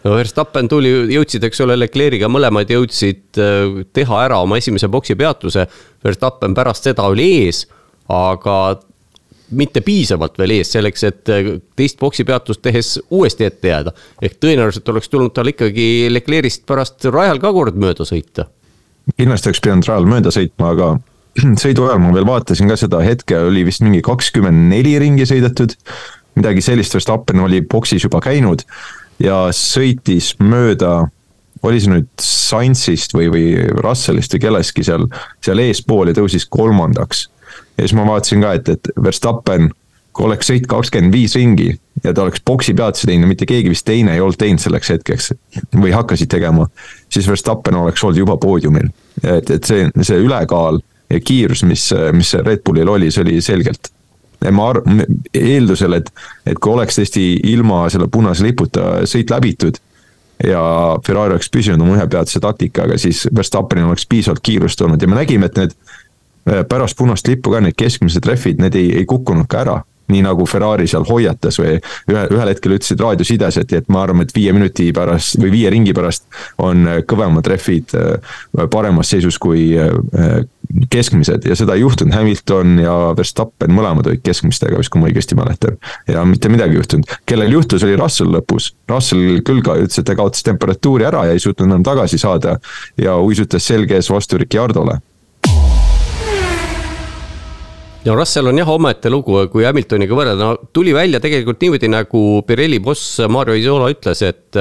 No 0.04 0.14
Verstappen 0.16 0.68
tuli, 0.70 0.90
jõudsid, 1.14 1.44
eks 1.48 1.62
ole, 1.64 1.78
Leclerc'iga 1.78 2.30
mõlemad 2.30 2.70
jõudsid 2.70 3.40
äh, 3.42 3.80
teha 3.96 4.20
ära 4.26 4.42
oma 4.44 4.58
esimese 4.60 4.90
boksipeatuse. 4.92 5.66
Verstappen 6.04 6.54
pärast 6.56 6.86
seda 6.88 7.08
oli 7.10 7.28
ees, 7.44 7.64
aga 8.12 8.78
mitte 9.58 9.80
piisavalt 9.80 10.36
veel 10.38 10.58
ees 10.58 10.72
selleks, 10.76 11.04
et 11.08 11.32
äh, 11.32 11.50
teist 11.78 11.98
boksi 12.00 12.26
peatust 12.28 12.62
tehes 12.64 12.96
uuesti 13.10 13.48
ette 13.48 13.72
jääda. 13.72 13.94
ehk 14.22 14.38
tõenäoliselt 14.44 14.88
oleks 14.92 15.08
tulnud 15.08 15.34
tal 15.34 15.50
ikkagi 15.50 16.08
Leclerc'ist 16.12 16.66
pärast 16.68 17.08
rajal 17.12 17.40
ka 17.42 17.52
kord 17.52 17.78
mööda 17.80 18.06
sõita. 18.08 18.48
kindlasti 19.16 19.50
oleks 19.50 19.64
pidanud 19.64 19.88
rajal 19.88 20.06
mööda 20.10 20.34
sõitma, 20.34 20.74
aga 20.76 20.92
sõidu 21.64 21.88
ajal 21.88 22.04
ma 22.04 22.14
veel 22.14 22.28
vaatasin 22.28 22.70
ka 22.70 22.76
seda 22.78 23.02
hetke, 23.04 23.40
oli 23.48 23.64
vist 23.66 23.82
mingi 23.84 24.04
kakskümmend 24.04 24.68
neli 24.70 24.98
ringi 25.00 25.26
sõidetud. 25.26 25.74
midagi 26.38 26.62
sellist, 26.62 26.94
Verstappen 26.94 27.40
oli 27.42 27.64
boksis 27.66 28.04
juba 28.04 28.20
käinud 28.22 28.62
ja 29.22 29.46
sõitis 29.54 30.34
mööda 30.40 31.08
oli 31.66 31.80
see 31.82 31.90
nüüd 31.90 32.10
Sainzist 32.22 33.14
või, 33.16 33.26
või 33.32 33.48
Russellist 33.82 34.34
või 34.36 34.44
kellestki 34.44 34.84
seal, 34.86 35.08
seal 35.44 35.62
eespool 35.64 36.12
ja 36.12 36.16
tõusis 36.20 36.46
kolmandaks 36.50 37.26
ja 37.78 37.86
siis 37.86 37.94
ma 37.98 38.06
vaatasin 38.06 38.42
ka, 38.42 38.54
et, 38.58 38.68
et 38.68 38.90
Verstappen, 39.02 39.70
kui 40.12 40.26
oleks 40.26 40.50
sõit 40.50 40.66
kakskümmend 40.70 41.14
viis 41.14 41.34
ringi 41.38 41.70
ja 42.04 42.12
ta 42.14 42.24
oleks 42.24 42.42
boksi 42.46 42.74
peatuse 42.78 43.08
teinud, 43.10 43.30
mitte 43.30 43.46
keegi 43.48 43.70
vist 43.72 43.86
teine 43.86 44.14
ei 44.14 44.22
olnud 44.22 44.38
teinud 44.38 44.62
selleks 44.62 44.92
hetkeks 44.94 45.32
või 45.74 45.92
hakkasid 45.94 46.30
tegema, 46.30 46.68
siis 47.12 47.28
Verstappen 47.30 47.78
oleks 47.78 48.04
olnud 48.04 48.22
juba 48.22 48.38
poodiumil. 48.40 48.90
et, 49.22 49.50
et 49.50 49.64
see, 49.64 49.90
see 50.02 50.18
ülekaal 50.22 50.80
ja 51.10 51.20
kiirus, 51.20 51.62
mis, 51.66 51.90
mis 52.14 52.34
Red 52.44 52.64
Bullil 52.66 52.90
oli, 52.90 53.10
see 53.14 53.24
oli 53.26 53.40
selgelt 53.42 53.92
ma 54.54 54.70
arv-, 54.72 55.04
eeldusel, 55.34 55.98
et, 55.98 56.10
et 56.46 56.58
kui 56.58 56.72
oleks 56.72 57.00
tõesti 57.00 57.24
ilma 57.50 57.86
selle 57.90 58.06
punase 58.12 58.46
liputa 58.46 59.00
sõit 59.08 59.30
läbitud 59.34 59.80
ja 60.46 60.60
Ferrari 61.06 61.34
oleks 61.34 61.50
püsinud 61.50 61.82
oma 61.82 61.96
ühepeatuse 61.96 62.40
taktikaga, 62.40 62.98
siis 63.02 63.24
Verstappenil 63.34 63.88
oleks 63.90 64.06
piisavalt 64.06 64.44
kiirust 64.46 64.80
olnud. 64.86 65.02
Ja 65.02 65.10
me 65.10 65.18
nägime, 65.18 65.50
et 65.50 65.58
need 65.58 65.74
Äh, 66.48 66.64
pärast 66.68 66.96
punast 66.96 67.28
lippu 67.28 67.50
ka 67.52 67.60
need 67.60 67.76
keskmised 67.76 68.24
rehvid, 68.26 68.60
need 68.62 68.76
ei, 68.78 68.88
ei 69.00 69.06
kukkunud 69.08 69.48
ka 69.50 69.62
ära 69.64 69.76
nii 70.12 70.24
nagu 70.26 70.46
Ferrari 70.48 70.88
seal 70.90 71.06
hoiatas 71.08 71.60
või 71.60 71.76
ühe, 71.78 72.24
ühel 72.34 72.52
hetkel 72.52 72.76
ütlesid 72.78 73.02
raadiosides, 73.04 73.60
et, 73.62 73.74
et 73.80 73.88
ma 73.92 74.04
arvan, 74.06 74.24
et 74.24 74.34
viie 74.34 74.54
minuti 74.56 74.90
pärast 74.96 75.38
või 75.40 75.52
viie 75.54 75.72
ringi 75.74 75.94
pärast 75.96 76.26
on 76.64 76.86
äh, 76.88 77.02
kõvemad 77.08 77.46
rehvid 77.48 77.96
äh, 77.98 78.36
paremas 78.72 79.12
seisus 79.14 79.38
kui 79.40 79.70
keskmised 80.90 81.46
ja 81.48 81.56
seda 81.56 81.76
ei 81.76 81.80
juhtunud, 81.80 82.12
Hamilton 82.12 82.78
ja 82.82 82.94
Verstappen 83.16 83.72
mõlemad 83.74 84.08
olid 84.10 84.22
keskmistega 84.24 84.78
vist, 84.78 84.92
kui 84.92 85.00
ma 85.00 85.08
õigesti 85.08 85.36
mäletan. 85.38 85.78
ja 86.08 86.24
mitte 86.28 86.50
midagi 86.52 86.76
ei 86.76 86.82
juhtunud, 86.82 87.14
kellel 87.28 87.52
juhtus, 87.56 87.84
oli 87.86 87.96
Russell 87.96 88.34
lõpus. 88.36 88.72
Russell 88.90 89.40
küll 89.46 89.62
ka 89.64 89.78
ütles, 89.80 89.98
et 90.00 90.08
ta 90.08 90.16
kaotas 90.18 90.44
temperatuuri 90.46 91.08
ära 91.08 91.24
ja 91.28 91.36
ei 91.36 91.42
suutnud 91.42 91.70
enam 91.70 91.86
tagasi 91.86 92.20
saada 92.20 92.58
ja 93.00 93.16
uisutas 93.16 93.66
selge 93.66 93.96
ees 93.96 94.10
vastu 94.12 94.40
Ricciardole 94.40 94.98
ja 98.08 98.14
Russell 98.16 98.48
on 98.48 98.58
jah 98.58 98.70
omaette 98.72 99.10
lugu, 99.12 99.36
kui 99.52 99.66
Hamiltoniga 99.68 100.16
võrrelda, 100.16 100.46
no 100.46 100.70
tuli 100.72 100.94
välja 100.96 101.20
tegelikult 101.20 101.60
niimoodi, 101.60 101.90
nagu 101.92 102.22
Pirelli 102.48 102.80
boss 102.80 103.20
Mario 103.28 103.56
Isola 103.58 103.90
ütles, 103.92 104.22
et 104.24 104.56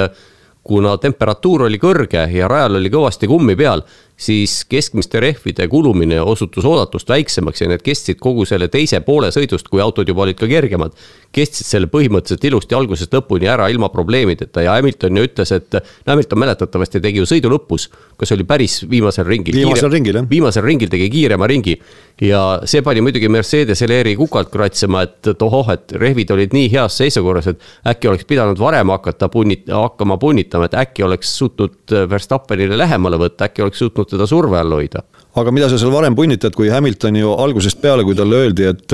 kuna 0.67 0.97
temperatuur 0.99 1.63
oli 1.69 1.79
kõrge 1.79 2.25
ja 2.33 2.49
rajal 2.51 2.81
oli 2.81 2.91
kõvasti 2.91 3.29
kummi 3.31 3.55
peal, 3.55 3.85
siis 4.17 4.63
keskmiste 4.65 5.19
rehvide 5.21 5.67
kulumine 5.69 6.17
osutus 6.21 6.65
oodatust 6.65 7.09
väiksemaks 7.09 7.61
ja 7.61 7.69
need 7.69 7.83
kestsid 7.85 8.17
kogu 8.21 8.47
selle 8.49 8.67
teise 8.73 8.99
poole 9.05 9.29
sõidust, 9.33 9.69
kui 9.69 9.81
autod 9.83 10.09
juba 10.09 10.25
olid 10.25 10.39
ka 10.39 10.49
kergemad. 10.49 10.97
kestsid 11.31 11.67
selle 11.67 11.89
põhimõtteliselt 11.91 12.45
ilusti 12.49 12.73
algusest 12.75 13.13
lõpuni 13.13 13.45
ära 13.51 13.67
ilma 13.69 13.91
probleemideta 13.93 14.63
ja 14.63 14.73
Hamilton 14.73 15.17
ju 15.17 15.27
ütles, 15.27 15.51
et 15.53 15.73
no 15.73 16.13
Hamilton 16.13 16.39
mäletatavasti 16.39 17.01
tegi 17.03 17.21
ju 17.21 17.27
sõidu 17.29 17.51
lõpus, 17.51 17.89
kas 18.17 18.31
oli 18.33 18.43
päris 18.47 18.79
viimasel 18.89 19.27
ringil. 19.27 19.55
viimasel 19.59 19.91
ringil 19.91 20.15
jah. 20.15 20.29
viimasel 20.29 20.65
ringil 20.65 20.89
tegi 20.89 21.09
kiirema 21.13 21.47
ringi 21.47 21.77
ja 22.21 22.41
see 22.65 22.81
pani 22.81 23.01
muidugi 23.05 23.29
Mercedesele 23.29 23.99
eri 24.01 24.15
kukalt 24.17 24.49
kratsima, 24.49 25.03
et 25.05 25.29
tohoh, 25.37 25.69
et 25.73 25.93
rehvid 26.01 26.31
olid 26.33 26.55
nii 26.55 26.71
heas 26.73 26.97
seisukorras, 26.97 27.51
et 27.51 27.61
äkki 27.93 28.09
oleks 28.09 28.25
pidanud 28.25 28.57
varem 28.59 28.89
hakata 28.95 29.29
punnit-, 29.29 29.69
hakkama 29.69 30.17
punnitama, 30.17 30.65
et 30.65 30.77
äkki 30.81 31.05
oleks 31.05 31.35
suutnud 31.37 31.95
Verstappenile 32.09 32.77
lähemale 32.79 33.19
võtta, 33.21 33.51
äkki 33.51 33.65
oleks 33.65 33.83
suutnud 33.83 34.06
teda 34.09 34.27
surve 34.27 34.59
all 34.59 34.79
hoida. 34.79 35.03
aga 35.37 35.53
mida 35.53 35.69
sa 35.69 35.77
seal 35.77 35.93
varem 35.93 36.15
punnitad, 36.15 36.55
kui 36.57 36.69
Hamilton 36.73 37.15
ju 37.15 37.33
algusest 37.37 37.81
peale, 37.81 38.03
kui 38.03 38.15
talle 38.17 38.43
öeldi, 38.43 38.65
et 38.71 38.93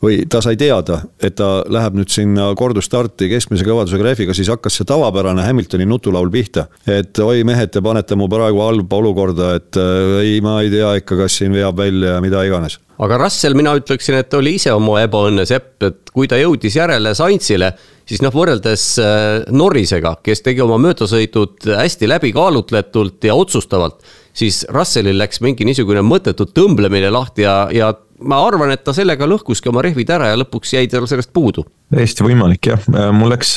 või 0.00 0.24
ta 0.30 0.40
sai 0.44 0.56
teada, 0.60 1.02
et 1.20 1.36
ta 1.36 1.60
läheb 1.68 1.96
nüüd 1.98 2.10
sinna 2.12 2.50
kordusstarti 2.56 3.28
keskmise 3.30 3.66
kõvadusega 3.68 4.06
rehviga, 4.06 4.34
siis 4.36 4.48
hakkas 4.52 4.78
see 4.80 4.88
tavapärane 4.88 5.44
Hamiltoni 5.44 5.86
nutulaul 5.88 6.30
pihta. 6.32 6.66
et 6.88 7.18
oi 7.20 7.44
mehed, 7.44 7.70
te 7.72 7.82
panete 7.84 8.16
mu 8.16 8.28
praegu 8.32 8.62
halba 8.64 8.96
olukorda, 8.96 9.54
et 9.60 9.76
äh, 9.76 10.20
ei, 10.24 10.40
ma 10.44 10.60
ei 10.64 10.70
tea 10.72 10.94
ikka, 11.02 11.18
kas 11.20 11.36
siin 11.40 11.52
veab 11.52 11.76
välja 11.76 12.16
ja 12.16 12.20
mida 12.24 12.44
iganes. 12.48 12.78
aga 12.98 13.18
Russell, 13.20 13.56
mina 13.56 13.74
ütleksin, 13.76 14.16
et 14.20 14.34
oli 14.34 14.56
ise 14.56 14.72
oma 14.72 15.02
ebaõnne 15.04 15.44
sepp, 15.48 15.76
et 15.84 16.14
kui 16.14 16.28
ta 16.28 16.40
jõudis 16.40 16.76
järele 16.80 17.12
Saintsile, 17.14 17.74
siis 18.08 18.24
noh, 18.24 18.32
võrreldes 18.32 18.86
äh, 19.04 19.52
Norrisega, 19.52 20.16
kes 20.24 20.40
tegi 20.46 20.64
oma 20.64 20.80
möödasõidud 20.80 21.68
hästi 21.76 22.08
läbikaalutletult 22.08 23.28
ja 23.28 23.36
otsustavalt, 23.36 24.00
siis 24.36 24.62
Russellil 24.72 25.18
läks 25.18 25.42
mingi 25.44 25.66
niisugune 25.68 26.02
mõttetu 26.06 26.46
tõmblemine 26.50 27.10
lahti 27.12 27.46
ja, 27.46 27.56
ja 27.74 27.92
ma 28.20 28.40
arvan, 28.46 28.72
et 28.74 28.84
ta 28.84 28.94
sellega 28.96 29.28
lõhkuski 29.28 29.70
oma 29.72 29.84
rehvid 29.84 30.10
ära 30.12 30.30
ja 30.32 30.38
lõpuks 30.40 30.74
jäi 30.76 30.88
tal 30.92 31.08
sellest 31.10 31.32
puudu. 31.32 31.64
täiesti 31.94 32.26
võimalik 32.26 32.72
jah, 32.72 32.86
mul 33.16 33.32
läks 33.34 33.56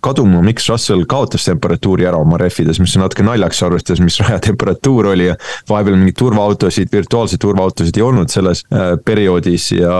kaduma, 0.00 0.40
miks 0.46 0.68
Russell 0.70 1.04
kaotas 1.10 1.44
temperatuuri 1.48 2.06
ära 2.08 2.18
oma 2.22 2.38
rehvides, 2.40 2.78
mis 2.82 2.94
on 2.96 3.04
natuke 3.04 3.24
naljaks, 3.26 3.62
arvestades, 3.66 4.02
mis 4.04 4.18
raja 4.22 4.38
temperatuur 4.42 5.10
oli 5.12 5.26
ja 5.26 5.36
vahepeal 5.68 5.98
mingeid 5.98 6.18
turvaautosid, 6.20 6.90
virtuaalseid 6.92 7.42
turvaautosid 7.42 7.98
ei 7.98 8.04
olnud 8.06 8.32
selles 8.32 8.62
äh, 8.72 8.92
perioodis 9.04 9.70
ja. 9.74 9.98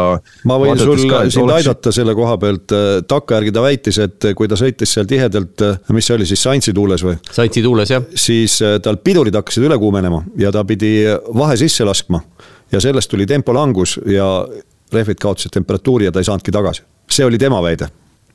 ma 0.49 0.59
võin 0.63 0.79
sul 0.79 1.03
ka, 1.11 1.25
sind 1.27 1.45
oleks... 1.45 1.67
aidata 1.67 1.95
selle 1.95 2.15
koha 2.19 2.39
pealt, 2.41 2.75
äh, 2.77 2.89
takkajärgi 3.11 3.55
ta 3.55 3.65
väitis, 3.65 4.01
et 4.07 4.31
kui 4.39 4.51
ta 4.51 4.59
sõitis 4.61 4.95
seal 4.95 5.11
tihedalt, 5.11 5.67
äh, 5.67 5.83
mis 5.97 6.09
see 6.09 6.19
oli 6.19 6.29
siis, 6.31 6.47
Saintsi 6.49 6.75
tuules 6.75 7.03
või? 7.05 7.19
Saintsi 7.31 7.65
tuules, 7.65 7.95
jah. 7.97 8.07
siis 8.15 8.61
äh, 8.63 8.79
tal 8.85 9.01
pidurid 9.03 9.35
hakkasid 9.35 9.67
üle 9.67 9.79
kuumenema 9.83 10.23
ja 10.39 10.55
ta 10.55 10.65
pidi 10.69 10.95
vahe 11.35 11.59
sisse 11.59 11.87
laskma 11.89 12.23
ja 12.73 12.81
sellest 12.83 13.11
tuli 13.11 13.27
tempolangus 13.27 13.99
ja 14.07 14.29
rehvid 14.93 15.19
kaotasid 15.21 15.53
temperatuuri 15.53 16.07
ja 16.09 16.13
ta 16.13 16.23
ei 16.23 16.29
saanudki 16.29 16.55
tagasi. 16.55 16.87
see 17.11 17.25
oli 17.25 17.39
tema 17.39 17.63
väide 17.63 17.89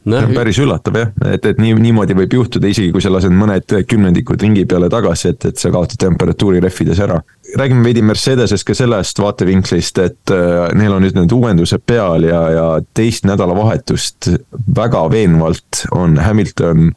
no,. 0.05 0.17
see 0.17 0.27
on 0.27 0.35
päris 0.35 0.59
üllatav 0.63 0.97
jah, 0.99 1.11
et, 1.33 1.45
et 1.51 1.61
nii, 1.61 1.75
niimoodi 1.83 2.15
võib 2.17 2.35
juhtuda, 2.37 2.69
isegi 2.71 2.91
kui 2.93 3.03
sa 3.03 3.11
lased 3.13 3.33
mõned 3.33 3.75
kümnendikud 3.89 4.41
ringi 4.43 4.65
peale 4.69 4.89
tagasi, 4.91 5.33
et, 5.33 5.47
et 5.51 5.61
sa 5.61 5.71
kaotad 5.73 6.01
temperatuuri 6.01 6.61
rehvides 6.63 6.99
ära. 7.03 7.21
räägime 7.59 7.85
veidi 7.85 8.01
Mercedesest 8.01 8.67
ka 8.67 8.75
sellest 8.77 9.19
vaatevinklist, 9.19 10.03
et 10.03 10.33
äh, 10.33 10.67
neil 10.77 10.95
on 10.95 11.05
nüüd 11.05 11.17
need 11.19 11.31
uuendused 11.35 11.85
peal 11.85 12.27
ja, 12.27 12.41
ja 12.57 12.67
teist 12.93 13.27
nädalavahetust 13.29 14.31
väga 14.75 15.05
veenvalt 15.11 15.85
on 15.91 16.17
Hamilton 16.17 16.91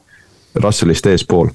Russellist 0.62 1.06
eespool. 1.06 1.48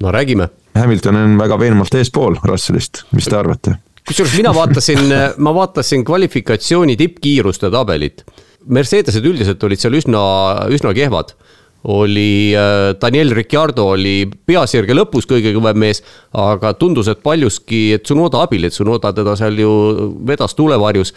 no 0.00 0.12
räägime. 0.12 0.48
Hamilton 0.74 1.16
on 1.16 1.38
väga 1.38 1.58
veenvalt 1.58 1.94
eespool 1.94 2.36
Russellist, 2.44 3.04
mis 3.12 3.24
te 3.24 3.36
arvate? 3.36 3.78
kusjuures 4.08 4.36
mina 4.36 4.54
vaatasin, 4.54 5.00
ma 5.44 5.54
vaatasin 5.54 6.04
kvalifikatsiooni 6.04 6.96
tippkiiruste 6.96 7.70
tabelit. 7.70 8.24
Mercedesed 8.68 9.24
üldiselt 9.24 9.62
olid 9.64 9.80
seal 9.80 9.96
üsna, 9.98 10.20
üsna 10.74 10.92
kehvad 10.96 11.34
oli 11.88 12.52
äh, 12.58 12.94
Daniel 13.00 13.30
Ricciardo 13.36 13.86
oli 13.94 14.26
peasirge 14.26 14.96
lõpus 14.96 15.28
kõige 15.30 15.54
kõvem 15.54 15.78
mees, 15.78 16.02
aga 16.34 16.74
tundus, 16.76 17.08
et 17.08 17.22
paljuski 17.24 18.00
Tsunoda 18.02 18.42
abil, 18.44 18.66
et 18.66 18.74
Tsunoda 18.74 19.12
teda 19.14 19.36
seal 19.38 19.60
ju 19.62 19.74
vedas 20.26 20.56
tuulevarjus 20.58 21.14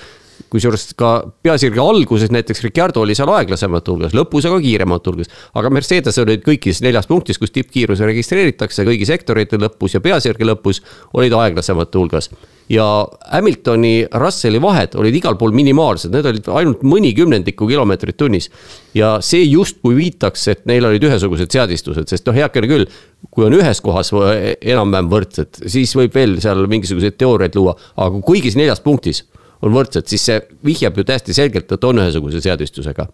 kusjuures 0.51 0.91
ka 0.97 1.11
peasirge 1.43 1.81
alguses 1.81 2.31
näiteks 2.33 2.63
Ricardo 2.65 3.03
oli 3.03 3.15
seal 3.17 3.29
aeglasemate 3.33 3.91
hulgas, 3.93 4.15
lõpus 4.17 4.47
aga 4.49 4.59
kiiremate 4.63 5.11
hulgas. 5.11 5.29
aga 5.53 5.69
Mercedes 5.73 6.17
olid 6.23 6.43
kõigis 6.45 6.81
neljas 6.81 7.09
punktis, 7.09 7.39
kus 7.41 7.53
tippkiiruse 7.55 8.07
registreeritakse, 8.09 8.85
kõigi 8.87 9.07
sektorite 9.09 9.59
lõpus 9.61 9.97
ja 9.97 10.01
peasirge 10.03 10.47
lõpus 10.47 10.81
olid 11.13 11.35
aeglasemate 11.37 12.01
hulgas. 12.01 12.31
Ja 12.71 12.85
Hamiltoni, 13.31 14.05
Russelli 14.21 14.61
vahed 14.61 14.95
olid 14.99 15.15
igal 15.19 15.35
pool 15.39 15.53
minimaalsed, 15.55 16.11
need 16.13 16.27
olid 16.29 16.47
ainult 16.55 16.83
mõni 16.87 17.11
kümnendiku 17.17 17.67
kilomeetrit 17.67 18.17
tunnis. 18.17 18.49
ja 18.95 19.17
see 19.23 19.43
justkui 19.45 19.95
viitaks, 19.95 20.47
et 20.51 20.65
neil 20.69 20.85
olid 20.87 21.03
ühesugused 21.07 21.51
seadistused, 21.51 22.07
sest 22.11 22.27
noh, 22.27 22.35
heakene 22.35 22.69
küll, 22.71 22.87
kui 23.31 23.45
on 23.47 23.55
ühes 23.55 23.81
kohas 23.83 24.11
enam-vähem 24.13 25.11
võrdsed, 25.11 25.63
siis 25.71 25.95
võib 25.95 26.15
veel 26.15 26.39
seal 26.43 26.63
mingisuguseid 26.71 27.19
teooriaid 27.19 27.55
luua, 27.59 27.75
aga 27.95 28.23
kõigis 28.27 28.57
neljas 28.59 28.83
punktis 28.83 29.25
on 29.61 29.75
võrdsed, 29.75 30.07
siis 30.09 30.27
see 30.29 30.39
vihjab 30.65 30.97
ju 30.97 31.07
täiesti 31.07 31.35
selgelt, 31.37 31.71
et 31.71 31.87
on 31.87 32.01
ühesuguse 32.01 32.41
seadistusega. 32.43 33.07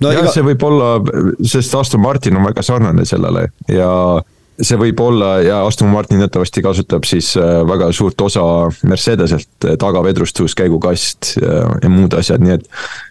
no 0.00 0.12
jah 0.12 0.24
iga..., 0.24 0.32
see 0.32 0.46
võib 0.52 0.64
olla, 0.68 0.96
sest 1.42 1.74
Aston 1.74 2.04
Martin 2.04 2.36
on 2.36 2.48
väga 2.48 2.64
sarnane 2.66 3.08
sellele 3.08 3.48
ja 3.72 3.90
see 4.62 4.78
võib 4.80 5.00
olla 5.02 5.30
ja 5.44 5.58
Aston 5.66 5.90
Martin 5.92 6.22
teatavasti 6.22 6.62
kasutab 6.64 7.06
siis 7.08 7.30
äh, 7.38 7.60
väga 7.68 7.90
suurt 7.94 8.20
osa 8.20 8.42
Mercedeselt, 8.88 9.50
äh, 9.64 9.76
tagavedrustus, 9.80 10.56
käigukast 10.58 11.36
ja, 11.38 11.60
ja 11.82 11.90
muud 11.92 12.16
asjad, 12.18 12.42
nii 12.44 12.56
et 12.56 12.66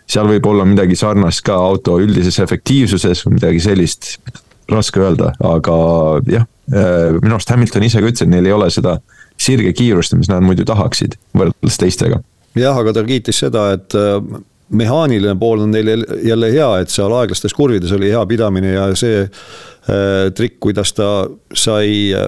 seal 0.10 0.28
võib 0.30 0.48
olla 0.50 0.66
midagi 0.68 0.98
sarnast 1.00 1.46
ka 1.48 1.56
auto 1.70 1.98
üldises 2.04 2.40
efektiivsuses 2.44 3.24
või 3.26 3.38
midagi 3.40 3.64
sellist, 3.64 4.18
raske 4.72 5.02
öelda, 5.04 5.32
aga 5.40 5.78
jah, 6.28 6.48
äh, 6.74 7.16
minu 7.22 7.38
arust 7.38 7.54
Hamilton 7.54 7.88
ise 7.88 8.04
ka 8.04 8.12
ütles, 8.12 8.26
et 8.26 8.34
neil 8.34 8.50
ei 8.50 8.56
ole 8.56 8.70
seda 8.74 8.98
sirge 9.40 9.72
kiirust, 9.78 10.18
mis 10.18 10.32
nad 10.32 10.44
muidu 10.44 10.66
tahaksid, 10.68 11.16
võrreldes 11.38 11.80
teistega. 11.80 12.22
Jah, 12.58 12.76
aga 12.76 12.96
ta 12.98 13.06
kiitis 13.08 13.44
seda, 13.46 13.70
et 13.78 13.96
äh, 13.96 14.20
mehaaniline 14.70 15.36
pool 15.40 15.60
on 15.64 15.72
neil 15.72 16.06
jälle 16.24 16.52
hea, 16.52 16.70
et 16.82 16.90
seal 16.90 17.14
aeglastes 17.14 17.54
kurvides 17.54 17.92
oli 17.96 18.12
hea 18.12 18.26
pidamine 18.26 18.74
ja 18.74 18.90
see 18.96 19.22
äh, 19.24 20.28
trikk, 20.36 20.60
kuidas 20.60 20.94
ta 20.94 21.28
sai 21.54 22.14
äh, 22.16 22.28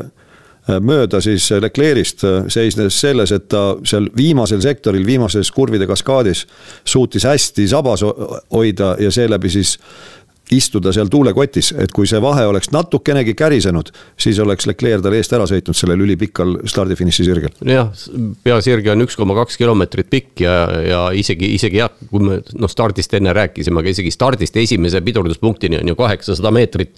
mööda 0.86 1.22
siis 1.22 1.48
Leclerc'ist 1.62 2.24
seisnes 2.54 3.00
selles, 3.02 3.32
et 3.34 3.48
ta 3.50 3.64
seal 3.88 4.10
viimasel 4.18 4.62
sektoril, 4.62 5.06
viimases 5.06 5.52
kurvide 5.52 5.88
kaskaadis 5.90 6.46
suutis 6.86 7.26
hästi 7.26 7.68
sabas 7.68 8.04
hoida 8.54 8.96
ja 9.00 9.12
seeläbi 9.12 9.50
siis 9.50 9.78
istuda 10.56 10.93
seal 10.95 11.10
tuulekotis, 11.12 11.72
et 11.78 11.93
kui 11.93 12.08
see 12.10 12.20
vahe 12.24 12.45
oleks 12.50 12.72
natukenegi 12.74 13.36
kärisenud, 13.38 13.91
siis 14.20 14.39
oleks 14.41 14.68
Leclerc 14.70 15.04
tal 15.06 15.16
eest 15.18 15.34
ära 15.38 15.45
sõitnud 15.50 15.78
sellel 15.78 16.04
ülipikal 16.06 16.56
stardifiniši 16.70 17.28
sirgel. 17.28 17.54
jah, 17.70 17.91
peasirge 18.43 18.93
on 18.93 19.06
üks 19.06 19.18
koma 19.20 19.38
kaks 19.38 19.60
kilomeetrit 19.62 20.10
pikk 20.10 20.45
ja, 20.45 20.58
ja 20.86 21.02
isegi, 21.16 21.54
isegi 21.58 21.82
jah, 21.82 21.93
kui 22.10 22.26
me 22.26 22.41
noh, 22.58 22.72
stardist 22.72 23.14
enne 23.18 23.34
rääkisime, 23.38 23.84
aga 23.84 23.93
isegi 23.93 24.14
stardist 24.14 24.58
esimese 24.58 25.02
pidurduspunktini 25.06 25.82
on 25.82 25.93
ju 25.93 25.97
kaheksasada 26.00 26.54
meetrit. 26.56 26.95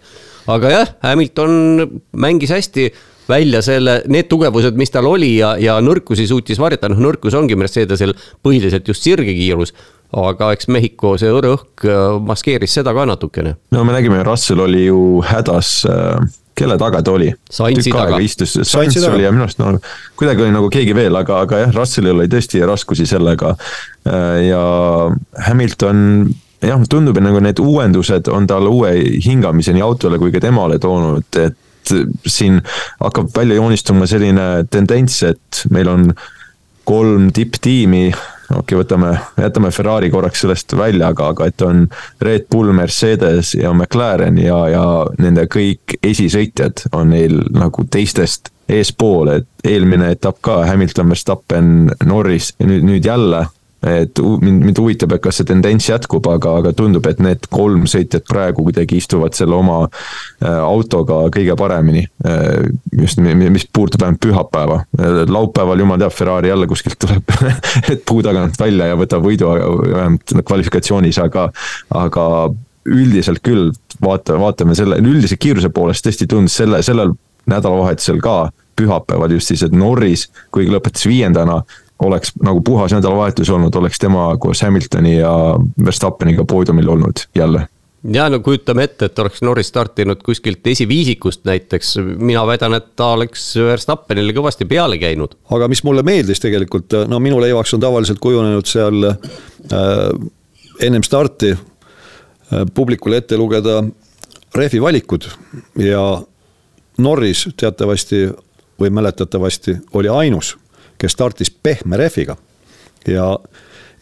aga 0.48 0.76
jah, 0.76 0.94
Hamilton 1.04 1.88
mängis 2.18 2.54
hästi 2.56 2.92
välja 3.30 3.62
selle, 3.64 4.02
need 4.12 4.28
tugevused, 4.32 4.76
mis 4.80 4.92
tal 4.92 5.08
oli 5.08 5.36
ja, 5.38 5.54
ja 5.62 5.78
nõrkusi 5.84 6.28
suutis 6.28 6.60
varjata, 6.60 6.90
noh 6.92 7.00
nõrkus 7.04 7.36
ongi 7.38 7.56
Mercedesel 7.60 8.16
põhiliselt 8.44 8.88
just 8.88 9.06
sirgekiirus 9.06 9.76
aga 10.18 10.52
eks 10.56 10.68
Mehhiko 10.72 11.16
see 11.22 11.32
õrõhk 11.32 11.88
äh, 11.88 12.20
maskeeris 12.28 12.78
seda 12.80 12.94
ka 12.96 13.08
natukene. 13.10 13.56
no 13.72 13.88
me 13.88 13.96
nägime, 13.96 14.24
Russell 14.28 14.64
oli 14.66 14.86
ju 14.86 15.22
hädas 15.26 15.82
äh, 15.90 16.20
kelle 16.58 16.78
taga 16.82 17.02
ta 17.06 17.16
oli? 17.16 17.32
Saintsi 17.50 17.94
taga. 17.94 18.20
istus, 18.20 18.58
Saints 18.68 19.00
oli 19.08 19.24
ja 19.26 19.32
minu 19.34 19.48
arust 19.48 19.62
no 19.62 19.74
kuidagi 20.20 20.46
oli 20.46 20.54
nagu 20.56 20.70
keegi 20.74 20.96
veel, 20.98 21.16
aga, 21.18 21.42
aga 21.46 21.66
jah, 21.66 21.74
Russellil 21.76 22.20
oli 22.20 22.30
tõesti 22.32 22.62
raskusi 22.68 23.08
sellega. 23.10 23.56
Äh, 24.08 24.48
ja 24.50 24.62
Hamilton 25.48 26.04
jah, 26.62 26.84
tundub, 26.90 27.18
et 27.18 27.26
nagu 27.26 27.42
need 27.44 27.62
uuendused 27.62 28.30
on 28.34 28.48
talle 28.50 28.72
uue 28.72 28.94
hingamise 29.26 29.74
nii 29.76 29.86
autole 29.86 30.20
kui 30.22 30.34
ka 30.34 30.44
temale 30.44 30.80
toonud, 30.82 31.42
et 31.42 31.96
siin 32.30 32.60
hakkab 33.02 33.32
välja 33.36 33.58
joonistuma 33.58 34.06
selline 34.10 34.68
tendents, 34.70 35.24
et 35.26 35.64
meil 35.74 35.90
on 35.90 36.12
kolm 36.86 37.32
tipptiimi 37.34 38.12
okei 38.52 38.76
okay,, 38.76 38.80
võtame, 38.84 39.12
jätame 39.42 39.72
Ferrari 39.72 40.10
korraks 40.14 40.44
sellest 40.46 40.76
välja, 40.78 41.12
aga, 41.12 41.32
aga 41.34 41.50
et 41.52 41.66
on 41.66 41.86
Red 42.22 42.48
Bull, 42.52 42.74
Mercedes 42.76 43.56
ja 43.56 43.74
McLaren 43.74 44.38
ja, 44.42 44.58
ja 44.72 44.86
nende 45.22 45.48
kõik 45.52 45.98
esisõitjad 46.04 46.88
on 46.98 47.14
neil 47.16 47.40
nagu 47.56 47.86
teistest 47.92 48.52
eespool, 48.72 49.34
et 49.36 49.68
eelmine 49.68 50.14
etapp 50.16 50.40
ka 50.46 50.62
Hamilton, 50.68 51.12
Verstappen, 51.12 51.74
Norris 52.08 52.54
ja 52.60 52.70
nüüd, 52.70 52.86
nüüd 52.88 53.08
jälle 53.08 53.46
et 53.88 54.20
mind, 54.42 54.62
mind 54.68 54.78
huvitab, 54.78 55.16
et 55.16 55.24
kas 55.24 55.40
see 55.40 55.48
tendents 55.50 55.88
jätkub, 55.90 56.28
aga, 56.30 56.54
aga 56.62 56.74
tundub, 56.78 57.08
et 57.10 57.22
need 57.24 57.48
kolm 57.54 57.88
sõitjat 57.90 58.28
praegu 58.30 58.66
kuidagi 58.68 59.00
istuvad 59.02 59.34
selle 59.38 59.58
oma 59.58 59.80
äh, 59.88 60.60
autoga 60.62 61.24
kõige 61.34 61.56
paremini. 61.58 62.06
Äh, 62.28 62.70
just, 63.02 63.22
mis 63.22 63.66
puudutab 63.74 64.06
ainult 64.06 64.22
pühapäeva, 64.22 64.82
äh, 65.00 65.22
laupäeval 65.32 65.82
jumal 65.82 66.02
teab, 66.02 66.14
Ferrari 66.14 66.52
jälle 66.52 66.70
kuskilt 66.70 67.00
tuleb 67.02 67.36
puu 68.08 68.22
tagant 68.26 68.60
välja 68.62 68.92
ja 68.92 69.00
võtab 69.00 69.26
võidu 69.26 69.50
vähemalt 69.50 70.36
kvalifikatsioonis, 70.46 71.22
aga, 71.26 71.50
aga 71.98 72.26
üldiselt 72.86 73.42
küll 73.46 73.72
vaata, 74.02 74.38
vaatame 74.42 74.78
selle 74.78 74.98
üldise 75.02 75.38
kiiruse 75.42 75.70
poolest 75.74 76.06
tõesti 76.06 76.30
tundus 76.30 76.58
selle, 76.58 76.82
sellel 76.86 77.14
nädalavahetusel 77.50 78.22
ka 78.22 78.52
pühapäeval 78.78 79.36
just 79.36 79.52
siis, 79.52 79.64
et 79.66 79.74
Norris, 79.76 80.28
kuigi 80.54 80.72
lõpetas 80.74 81.06
viiendana, 81.10 81.62
oleks 82.02 82.34
nagu 82.44 82.62
puhas 82.62 82.94
nädalavahetus 82.96 83.50
olnud, 83.50 83.76
oleks 83.76 84.00
tema 84.00 84.32
koos 84.40 84.62
Hamiltoni 84.62 85.18
ja 85.18 85.34
Verstappeniga 85.86 86.46
poodiumil 86.46 86.90
olnud 86.90 87.26
jälle. 87.36 87.68
Ja 88.14 88.30
no 88.30 88.40
kujutame 88.40 88.84
ette, 88.84 89.06
et 89.06 89.20
oleks 89.20 89.44
Norris 89.46 89.68
startinud 89.70 90.24
kuskilt 90.26 90.68
esiviisikust 90.68 91.44
näiteks, 91.46 91.98
mina 92.18 92.42
väidan, 92.50 92.74
et 92.74 92.88
ta 92.98 93.12
oleks 93.14 93.44
Verstappenile 93.62 94.34
kõvasti 94.34 94.66
peale 94.66 94.98
käinud. 94.98 95.36
aga 95.54 95.68
mis 95.68 95.84
mulle 95.84 96.04
meeldis 96.04 96.42
tegelikult, 96.42 96.96
no 97.08 97.20
minu 97.20 97.42
leivaks 97.42 97.74
on 97.78 97.84
tavaliselt 97.84 98.20
kujunenud 98.20 98.66
seal 98.66 99.06
äh, 99.06 99.20
ennem 100.80 101.04
starti 101.04 101.52
äh, 101.54 102.66
publikule 102.74 103.22
ette 103.22 103.38
lugeda 103.38 103.84
rehvi 104.56 104.82
valikud. 104.82 105.30
Ja 105.78 106.24
Norris 106.98 107.48
teatavasti 107.58 108.32
või 108.82 108.90
mäletatavasti 108.90 109.78
oli 109.94 110.10
ainus 110.10 110.56
kes 111.02 111.18
startis 111.18 111.52
pehme 111.52 111.98
rehviga. 111.98 112.38
ja 113.08 113.34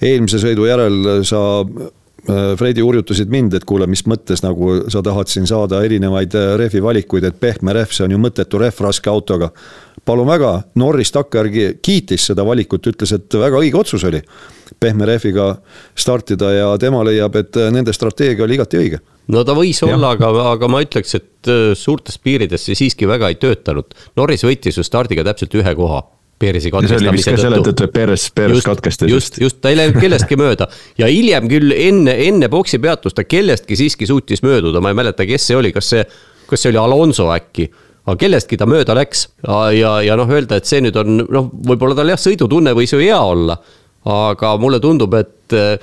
eelmise 0.01 0.39
sõidu 0.41 0.67
järel 0.67 1.23
sa 1.27 1.41
äh, 1.63 2.55
Fredi 2.59 2.83
hurjutasid 2.83 3.31
mind, 3.31 3.55
et 3.57 3.67
kuule, 3.67 3.87
mis 3.89 4.05
mõttes 4.07 4.43
nagu 4.45 4.71
sa 4.91 5.03
tahad 5.05 5.31
siin 5.31 5.47
saada 5.49 5.81
erinevaid 5.85 6.35
äh, 6.35 6.53
rehvi 6.59 6.81
valikuid, 6.83 7.27
et 7.27 7.39
pehme 7.39 7.75
rehv, 7.75 7.93
see 7.95 8.07
on 8.07 8.15
ju 8.15 8.21
mõttetu 8.21 8.61
rehv 8.61 8.83
raske 8.85 9.11
autoga. 9.11 9.51
palun 10.05 10.27
väga, 10.27 10.63
Norris 10.75 11.11
takkajärgi 11.11 11.79
kiitis 11.85 12.29
seda 12.31 12.45
valikut, 12.45 12.87
ütles, 12.87 13.11
et 13.13 13.33
väga 13.33 13.59
õige 13.59 13.77
otsus 13.77 14.03
oli. 14.03 14.21
pehme 14.79 15.05
rehviga 15.05 15.55
startida 15.95 16.51
ja 16.51 16.77
tema 16.77 17.03
leiab, 17.03 17.35
et 17.35 17.57
äh, 17.57 17.71
nende 17.71 17.93
strateegia 17.93 18.43
oli 18.43 18.55
igati 18.55 18.77
õige 18.77 18.99
no 19.27 19.43
ta 19.43 19.53
võis 19.53 19.81
ja. 19.81 19.93
olla, 19.93 20.11
aga, 20.15 20.29
aga 20.53 20.67
ma 20.67 20.81
ütleks, 20.81 21.15
et 21.15 21.49
suurtes 21.77 22.17
piirides 22.17 22.63
see 22.65 22.75
siiski 22.75 23.05
väga 23.07 23.29
ei 23.29 23.35
töötanud. 23.35 23.93
Norris 24.17 24.43
võitis 24.43 24.77
ju 24.77 24.83
stardiga 24.83 25.23
täpselt 25.23 25.53
ühe 25.53 25.75
koha 25.75 26.01
Peresi 26.39 26.71
katkestamise 26.71 27.33
tõttu. 27.33 27.41
selle 27.41 27.59
tõttu, 27.65 27.89
et 27.89 27.93
Peres, 27.93 28.29
Peres 28.35 28.63
katkestas. 28.63 29.11
just, 29.11 29.41
just, 29.43 29.59
ta 29.59 29.73
ei 29.73 29.79
läinud 29.79 29.99
kellestki 29.99 30.37
mööda 30.39 30.69
ja 30.99 31.09
hiljem 31.11 31.49
küll 31.51 31.75
enne, 31.75 32.15
enne 32.29 32.47
boksi 32.51 32.79
peatust 32.79 33.17
ta 33.17 33.27
kellestki 33.27 33.75
siiski 33.79 34.07
suutis 34.07 34.43
mööduda, 34.45 34.79
ma 34.79 34.93
ei 34.93 34.99
mäleta, 35.01 35.27
kes 35.27 35.49
see 35.51 35.59
oli, 35.59 35.73
kas 35.75 35.91
see, 35.91 36.05
kas 36.47 36.63
see 36.63 36.71
oli 36.71 36.79
Alonso 36.79 37.27
äkki 37.35 37.67
aga 38.09 38.17
kellestki 38.23 38.57
ta 38.57 38.67
mööda 38.69 38.95
läks 38.97 39.25
ja, 39.75 39.93
ja 40.05 40.17
noh, 40.19 40.29
öelda, 40.31 40.59
et 40.59 40.69
see 40.69 40.81
nüüd 40.83 40.97
on 40.99 41.21
noh, 41.25 41.49
võib-olla 41.69 41.97
tal 41.97 42.11
jah, 42.11 42.19
sõidutunne 42.21 42.73
võis 42.77 42.93
ju 42.93 43.01
hea 43.01 43.19
olla. 43.19 43.57
aga 44.09 44.53
mulle 44.61 44.79
tundub, 44.79 45.13
et 45.19 45.55
eh, 45.57 45.75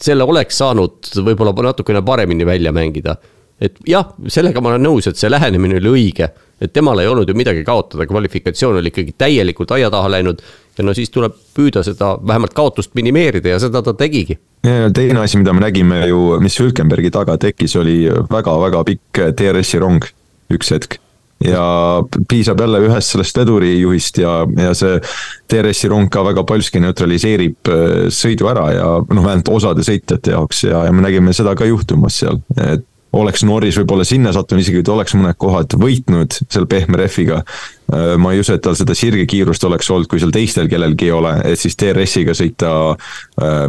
selle 0.00 0.26
oleks 0.28 0.58
saanud 0.60 1.10
võib-olla 1.24 1.54
natukene 1.70 2.02
paremini 2.04 2.46
välja 2.46 2.72
mängida. 2.72 3.16
et 3.60 3.80
jah, 3.86 4.12
sellega 4.28 4.60
ma 4.60 4.74
olen 4.74 4.86
nõus, 4.86 5.08
et 5.08 5.16
see 5.16 5.30
lähenemine 5.30 5.80
oli 5.80 5.94
õige 5.94 6.30
et 6.60 6.72
temal 6.72 6.98
ei 6.98 7.08
olnud 7.08 7.28
ju 7.28 7.36
midagi 7.38 7.64
kaotada, 7.64 8.06
kvalifikatsioon 8.06 8.80
oli 8.80 8.92
ikkagi 8.92 9.14
täielikult 9.18 9.70
aia 9.76 9.90
taha 9.90 10.10
läinud. 10.10 10.42
ja 10.78 10.84
no 10.84 10.94
siis 10.94 11.10
tuleb 11.10 11.34
püüda 11.56 11.82
seda 11.82 12.12
vähemalt 12.26 12.54
kaotust 12.54 12.94
minimeerida 12.94 13.56
ja 13.56 13.58
seda 13.58 13.82
ta 13.82 13.94
tegigi. 13.94 14.38
teine 14.94 15.20
asi, 15.20 15.38
mida 15.38 15.52
me 15.52 15.60
nägime 15.60 16.06
ju, 16.06 16.38
mis 16.40 16.60
Hülkenbergi 16.60 17.10
taga 17.10 17.38
tekkis, 17.38 17.76
oli 17.76 18.06
väga-väga 18.30 18.84
pikk 18.84 19.22
DRS-i 19.38 19.78
rong 19.78 20.04
üks 20.50 20.72
hetk 20.74 20.98
ja 21.44 22.02
piisab 22.28 22.60
jälle 22.60 22.80
ühest 22.82 23.14
sellest 23.14 23.38
vedurijuhist 23.38 24.18
ja, 24.18 24.40
ja 24.58 24.74
see 24.74 24.98
DRS-i 25.50 25.88
rong 25.88 26.10
ka 26.10 26.24
väga 26.26 26.42
paljuski 26.44 26.82
neutraliseerib 26.82 27.70
äh, 27.70 28.08
sõidu 28.10 28.48
ära 28.50 28.66
ja 28.74 28.88
noh, 28.98 29.22
vähemalt 29.22 29.50
osade 29.54 29.86
sõitjate 29.86 30.34
jaoks 30.34 30.64
ja, 30.66 30.82
ja 30.88 30.94
me 30.94 31.04
nägime 31.04 31.34
seda 31.36 31.54
ka 31.58 31.68
juhtumas 31.68 32.18
seal, 32.24 32.40
et 32.58 32.86
oleks 33.16 33.44
Norris 33.48 33.78
võib-olla 33.80 34.04
sinna 34.04 34.32
sattunud, 34.36 34.62
isegi 34.62 34.80
kui 34.80 34.86
ta 34.86 34.94
oleks 34.94 35.14
mõned 35.16 35.38
kohad 35.40 35.76
võitnud 35.80 36.34
seal 36.44 36.66
pehme 36.70 37.00
rehviga. 37.00 37.42
Äh, 37.92 38.16
ma 38.20 38.34
ei 38.34 38.42
usu, 38.42 38.56
et 38.56 38.64
tal 38.64 38.76
seda 38.78 38.96
sirgekiirust 38.98 39.64
oleks 39.68 39.90
olnud, 39.90 40.10
kui 40.10 40.20
seal 40.22 40.34
teistel 40.34 40.68
kellelgi 40.70 41.08
ei 41.08 41.14
ole, 41.16 41.36
et 41.48 41.60
siis 41.60 41.78
DRS-iga 41.80 42.36
sõita 42.36 42.74
äh, 42.92 43.64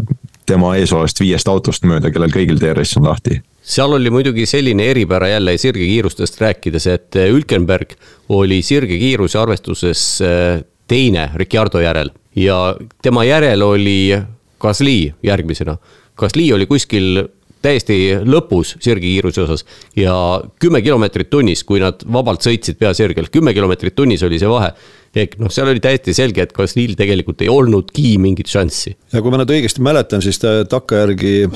tema 0.49 0.73
eesolevast 0.79 1.21
viiest 1.21 1.47
autost 1.51 1.85
mööda, 1.87 2.11
kellel 2.11 2.33
kõigil 2.33 2.59
DRS 2.59 2.97
on 2.99 3.09
lahti 3.11 3.41
seal 3.69 3.91
oli 3.93 4.09
muidugi 4.09 4.47
selline 4.49 4.87
eripära 4.89 5.27
jälle 5.29 5.53
sirgekiirustest 5.61 6.39
rääkides, 6.41 6.87
et 6.89 7.17
Hülkenberg 7.29 7.93
oli 8.33 8.63
sirgekiiruse 8.65 9.37
arvestuses 9.37 10.01
äh, 10.25 10.63
teine 10.89 11.29
Ricardo 11.37 11.81
järel 11.83 12.09
ja 12.35 12.75
tema 13.01 13.23
järel 13.27 13.61
oli 13.61 14.17
Gasly 14.59 15.13
järgmisena. 15.23 15.77
Gasly 16.17 16.49
oli 16.53 16.65
kuskil 16.65 17.27
täiesti 17.65 17.97
lõpus 18.23 18.75
sirgekiiruse 18.79 19.43
osas 19.43 19.65
ja 19.97 20.13
kümme 20.61 20.81
kilomeetrit 20.85 21.29
tunnis, 21.31 21.63
kui 21.67 21.81
nad 21.83 22.03
vabalt 22.07 22.45
sõitsid 22.45 22.79
peasirgel, 22.79 23.27
kümme 23.33 23.53
kilomeetrit 23.55 23.95
tunnis 23.97 24.23
oli 24.27 24.39
see 24.39 24.49
vahe. 24.51 24.71
ehk 25.15 25.39
noh, 25.41 25.51
seal 25.51 25.71
oli 25.71 25.81
täiesti 25.83 26.13
selge, 26.13 26.45
et 26.45 26.53
Gaslyl 26.55 26.95
tegelikult 26.99 27.41
ei 27.41 27.49
olnudki 27.49 28.17
mingit 28.21 28.47
šanssi. 28.47 28.95
ja 29.13 29.21
kui 29.21 29.31
ma 29.31 29.41
nüüd 29.41 29.55
õigesti 29.57 29.83
mäletan, 29.85 30.23
siis 30.25 30.39
takkajärgi 30.39 31.49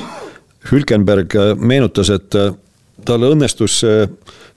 Hülkenberg 0.71 1.35
meenutas, 1.59 2.09
et 2.13 2.35
tal 3.03 3.25
õnnestus 3.27 3.81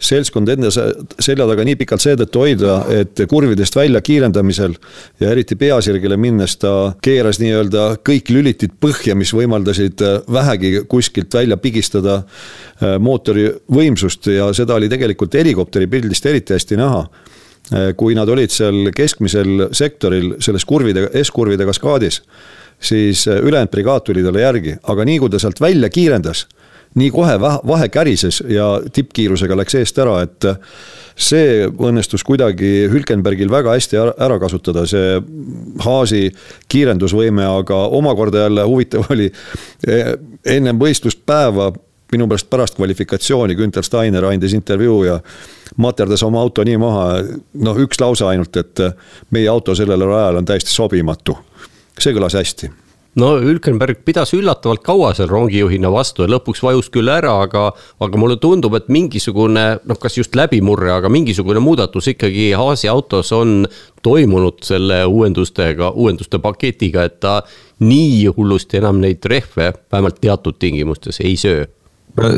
seltskond 0.02 0.48
enda 0.52 0.70
selja 0.70 1.46
taga 1.48 1.64
nii 1.64 1.76
pikalt 1.80 2.04
seetõttu 2.04 2.42
hoida, 2.42 2.76
et 2.92 3.22
kurvidest 3.28 3.76
välja 3.76 4.02
kiirendamisel 4.04 4.74
ja 5.20 5.30
eriti 5.32 5.56
peasirgele 5.56 6.18
minnes 6.20 6.56
ta 6.60 6.72
keeras 7.02 7.40
nii-öelda 7.40 7.86
kõik 8.06 8.30
lülitid 8.32 8.76
põhja, 8.82 9.16
mis 9.16 9.32
võimaldasid 9.36 10.04
äh, 10.04 10.18
vähegi 10.32 10.72
kuskilt 10.88 11.34
välja 11.34 11.56
pigistada 11.60 12.18
äh, 12.20 12.98
mootori 13.00 13.48
võimsust 13.72 14.28
ja 14.32 14.50
seda 14.56 14.76
oli 14.76 14.90
tegelikult 14.92 15.34
helikopteri 15.34 15.88
pildist 15.90 16.28
eriti 16.28 16.56
hästi 16.56 16.80
näha 16.80 17.00
äh, 17.00 17.88
kui 17.96 18.18
nad 18.18 18.28
olid 18.28 18.52
seal 18.52 18.92
keskmisel 18.96 19.70
sektoril 19.72 20.36
selles 20.44 20.68
kurvide, 20.68 21.08
S-kurvide 21.24 21.64
kaskaadis, 21.68 22.20
siis 22.76 23.24
ülejäänud 23.32 23.72
brigaad 23.72 24.04
tuli 24.04 24.24
talle 24.24 24.44
järgi, 24.44 24.76
aga 24.92 25.08
nii 25.08 25.22
kui 25.22 25.32
ta 25.32 25.40
sealt 25.40 25.60
välja 25.64 25.88
kiirendas 25.88 26.44
nii 26.96 27.10
kohe 27.12 27.36
vahe 27.40 27.88
kärises 27.92 28.42
ja 28.48 28.76
tippkiirusega 28.92 29.56
läks 29.58 29.76
eest 29.80 29.98
ära, 30.00 30.20
et 30.24 30.48
see 31.16 31.64
õnnestus 31.68 32.24
kuidagi 32.26 32.88
Hülkenbergil 32.92 33.50
väga 33.52 33.72
hästi 33.76 33.98
ära 34.00 34.38
kasutada, 34.40 34.84
see 34.88 35.16
Haasi 35.84 36.28
kiirendusvõime, 36.72 37.44
aga 37.62 37.86
omakorda 37.96 38.46
jälle 38.46 38.66
huvitav 38.68 39.08
oli 39.14 39.30
eh, 39.88 40.14
ennem 40.56 40.80
võistluspäeva 40.80 41.72
minu 42.12 42.28
pärast 42.30 42.50
pärast 42.50 42.76
kvalifikatsiooni 42.78 43.56
Günter 43.58 43.84
Steiner 43.84 44.24
andis 44.28 44.54
intervjuu 44.54 45.04
ja 45.04 45.18
materdas 45.82 46.22
oma 46.22 46.40
auto 46.40 46.64
nii 46.64 46.78
maha, 46.78 47.06
noh, 47.66 47.80
üks 47.82 48.00
lause 48.00 48.24
ainult, 48.28 48.56
et 48.56 48.84
meie 49.34 49.48
auto 49.50 49.74
sellel 49.74 50.06
rajal 50.06 50.40
on 50.40 50.46
täiesti 50.46 50.70
sobimatu. 50.70 51.36
see 51.98 52.12
kõlas 52.14 52.36
hästi 52.36 52.85
no 53.20 53.30
Hülkenberg 53.40 54.02
pidas 54.04 54.32
üllatavalt 54.36 54.82
kaua 54.84 55.12
seal 55.16 55.30
rongijuhina 55.30 55.90
vastu 55.92 56.24
ja 56.24 56.30
lõpuks 56.30 56.62
vajus 56.64 56.90
küll 56.92 57.10
ära, 57.12 57.32
aga, 57.46 57.68
aga 58.04 58.20
mulle 58.20 58.36
tundub, 58.42 58.76
et 58.78 58.90
mingisugune 58.92 59.64
noh, 59.80 60.00
kas 60.00 60.18
just 60.18 60.36
läbimurre, 60.36 60.92
aga 60.98 61.10
mingisugune 61.12 61.62
muudatus 61.64 62.10
ikkagi 62.12 62.50
Haasi 62.56 62.90
autos 62.92 63.32
on 63.36 63.62
toimunud 64.04 64.60
selle 64.66 65.02
uuendustega, 65.08 65.94
uuenduste 65.96 66.40
paketiga, 66.42 67.06
et 67.08 67.18
ta 67.24 67.40
nii 67.84 68.26
hullusti 68.36 68.80
enam 68.80 69.00
neid 69.02 69.24
rehve, 69.28 69.72
vähemalt 69.92 70.20
teatud 70.20 70.60
tingimustes, 70.60 71.20
ei 71.24 71.36
söö. 71.40 71.64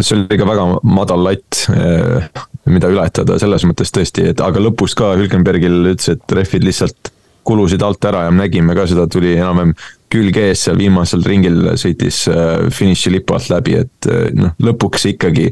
See 0.03 0.17
oli 0.17 0.39
ka 0.41 0.47
väga 0.47 0.65
madal 0.91 1.23
latt, 1.23 1.69
eh, 1.71 2.25
mida 2.67 2.89
ületada 2.91 3.37
selles 3.39 3.63
mõttes 3.67 3.93
tõesti, 3.95 4.25
et 4.33 4.41
aga 4.43 4.63
lõpus 4.63 4.97
ka 4.99 5.13
Hülkenbergil 5.19 5.93
ütles, 5.93 6.17
et 6.17 6.35
rehvid 6.35 6.67
lihtsalt 6.67 7.13
kulusid 7.49 7.83
alt 7.83 8.05
ära 8.05 8.27
ja 8.27 8.33
me 8.35 8.43
nägime 8.43 8.75
ka 8.77 8.85
seda, 8.91 9.07
tuli 9.11 9.37
enam-vähem 9.39 9.73
külg 10.13 10.39
ees 10.41 10.65
seal 10.67 10.79
viimasel 10.81 11.25
ringil 11.27 11.75
sõitis 11.81 12.25
äh, 12.33 12.69
finišilipu 12.75 13.37
alt 13.37 13.51
läbi, 13.53 13.79
et 13.85 14.09
äh, 14.11 14.29
noh, 14.37 14.55
lõpuks 14.63 15.09
ikkagi 15.13 15.51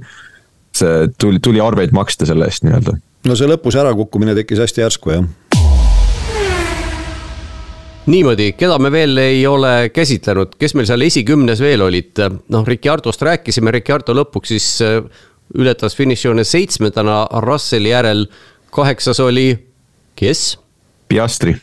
see 0.77 1.09
tuli, 1.21 1.41
tuli 1.45 1.63
arveid 1.63 1.95
maksta 1.97 2.29
selle 2.29 2.49
eest 2.49 2.67
nii-öelda. 2.67 2.97
no 3.27 3.37
see 3.37 3.49
lõpus 3.51 3.79
ärakukkumine 3.81 4.37
tekkis 4.39 4.63
hästi 4.65 4.85
järsku, 4.85 5.15
jah 5.17 5.27
niimoodi, 8.07 8.53
keda 8.55 8.79
me 8.79 8.91
veel 8.95 9.19
ei 9.19 9.41
ole 9.51 9.91
käsitlenud, 9.95 10.55
kes 10.61 10.77
meil 10.79 10.87
seal 10.89 11.03
esikümnes 11.03 11.63
veel 11.63 11.83
olid, 11.83 12.21
noh, 12.55 12.67
Ricardost 12.67 13.25
rääkisime, 13.27 13.75
Ricardo 13.75 14.15
lõpuks 14.17 14.55
siis 14.55 14.69
äh, 14.85 15.01
ületas 15.59 15.97
finišijoone 15.99 16.45
seitsmendana 16.47 17.25
Russelli 17.45 17.93
järel. 17.93 18.27
kaheksas 18.71 19.21
oli, 19.21 19.57
kes? 20.17 20.59
Piastri 21.09 21.57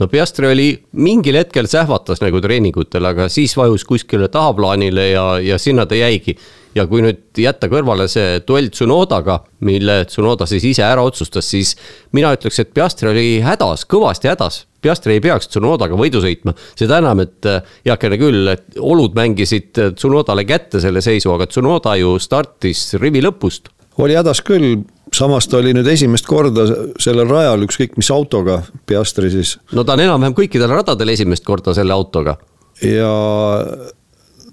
no 0.00 0.08
Piastri 0.08 0.48
oli 0.48 0.68
mingil 0.96 1.36
hetkel 1.40 1.68
sähvatas 1.68 2.22
nagu 2.24 2.40
treeningutel, 2.42 3.04
aga 3.10 3.28
siis 3.32 3.54
vajus 3.58 3.84
kuskile 3.88 4.30
tahaplaanile 4.32 5.10
ja, 5.10 5.26
ja 5.44 5.58
sinna 5.60 5.86
ta 5.86 5.98
jäigi. 5.98 6.36
ja 6.74 6.84
kui 6.86 7.02
nüüd 7.02 7.34
jätta 7.42 7.66
kõrvale 7.66 8.04
see 8.06 8.38
duell 8.46 8.68
Tsunodaga, 8.70 9.40
mille 9.66 10.04
Tsunoda 10.06 10.46
siis 10.46 10.64
ise 10.68 10.84
ära 10.86 11.02
otsustas, 11.02 11.48
siis 11.50 11.74
mina 12.14 12.30
ütleks, 12.36 12.60
et 12.62 12.70
Piastri 12.74 13.10
oli 13.10 13.24
hädas, 13.42 13.82
kõvasti 13.90 14.30
hädas. 14.30 14.60
Piastri 14.80 15.16
ei 15.18 15.24
peaks 15.24 15.50
Tsunodaga 15.50 15.98
võidu 15.98 16.22
sõitma, 16.22 16.54
seda 16.78 17.00
enam, 17.02 17.24
et 17.26 17.48
heakene 17.88 18.20
küll, 18.22 18.52
et 18.54 18.78
olud 18.78 19.18
mängisid 19.18 19.82
Tsunodale 19.98 20.46
kätte 20.46 20.80
selle 20.80 21.02
seisu, 21.02 21.34
aga 21.34 21.50
Tsunoda 21.50 21.96
ju 21.98 22.14
startis 22.22 22.94
rivi 23.02 23.20
lõpust. 23.26 23.72
Oli 23.98 24.16
hädas 24.18 24.42
küll 24.46 24.82
samas 25.14 25.48
ta 25.50 25.58
oli 25.58 25.72
nüüd 25.74 25.88
esimest 25.90 26.26
korda 26.28 26.66
sellel 27.02 27.28
rajal 27.30 27.66
ükskõik 27.66 27.96
mis 27.98 28.10
autoga, 28.14 28.60
Piastri 28.86 29.30
siis. 29.32 29.56
no 29.74 29.84
ta 29.84 29.96
on 29.96 30.04
enam-vähem 30.06 30.36
kõikidel 30.38 30.70
radadel 30.70 31.14
esimest 31.14 31.44
korda 31.46 31.74
selle 31.76 31.94
autoga. 31.96 32.36
ja 32.82 33.10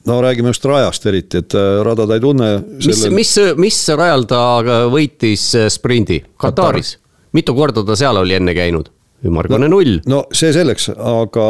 no 0.08 0.20
räägime 0.24 0.54
just 0.54 0.66
rajast 0.66 1.06
eriti, 1.06 1.44
et 1.44 1.56
äh, 1.58 1.82
rada 1.86 2.08
ta 2.08 2.18
ei 2.18 2.24
tunne 2.24 2.52
sellel.... 2.80 3.14
mis, 3.16 3.34
mis, 3.38 3.56
mis 3.68 3.82
rajal 3.98 4.28
ta 4.30 4.44
võitis 4.92 5.50
äh, 5.60 5.72
sprindi? 5.74 6.22
Kataris. 6.40 6.98
mitu 7.38 7.56
korda 7.56 7.86
ta 7.86 7.98
seal 8.00 8.24
oli 8.24 8.38
enne 8.40 8.56
käinud? 8.58 8.92
ümmargune 9.26 9.66
no, 9.66 9.78
null. 9.78 10.00
no 10.10 10.26
see 10.36 10.54
selleks, 10.54 10.92
aga 10.94 11.46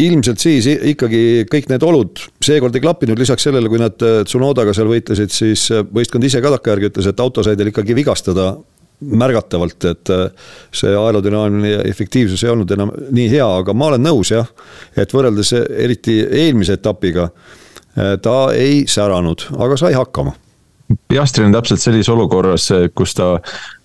ilmselt 0.00 0.42
siis 0.42 0.66
ikkagi 0.66 1.46
kõik 1.50 1.68
need 1.70 1.84
olud 1.86 2.22
seekord 2.42 2.74
ei 2.74 2.82
klappinud, 2.82 3.18
lisaks 3.18 3.46
sellele, 3.46 3.70
kui 3.70 3.80
nad 3.82 4.00
äh, 4.02 4.22
Tsunodaga 4.26 4.74
seal 4.74 4.90
võitlesid, 4.90 5.32
siis 5.34 5.68
äh, 5.72 5.84
võistkond 5.86 6.26
ise 6.26 6.42
ka 6.42 6.50
takkajärgi 6.56 6.90
ütles, 6.90 7.10
et 7.10 7.20
auto 7.22 7.44
sai 7.46 7.58
teil 7.58 7.70
ikkagi 7.70 7.96
vigastada 7.96 8.52
märgatavalt, 9.04 9.86
et 9.90 10.12
äh, 10.14 10.48
see 10.74 10.94
aerodünaamiline 10.98 11.84
efektiivsus 11.90 12.42
ei 12.44 12.54
olnud 12.54 12.74
enam 12.74 12.90
nii 13.14 13.28
hea, 13.36 13.46
aga 13.60 13.76
ma 13.76 13.92
olen 13.92 14.02
nõus 14.08 14.32
jah, 14.34 14.50
et 14.98 15.14
võrreldes 15.14 15.54
eriti 15.54 16.20
eelmise 16.24 16.78
etapiga 16.80 17.28
ta 17.94 18.38
ei 18.58 18.80
säranud, 18.90 19.44
aga 19.62 19.76
sai 19.78 19.92
hakkama. 19.94 20.32
Piastri 21.06 21.44
on 21.46 21.52
täpselt 21.54 21.78
sellises 21.78 22.10
olukorras, 22.10 22.64
kus 22.90 23.14
ta 23.14 23.28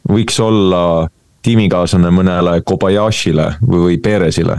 võiks 0.10 0.40
olla 0.42 1.06
tiimikaaslane 1.46 2.10
mõnele 2.10 2.56
Kobayashile 2.66 3.52
või 3.62 4.00
Perezile 4.02 4.58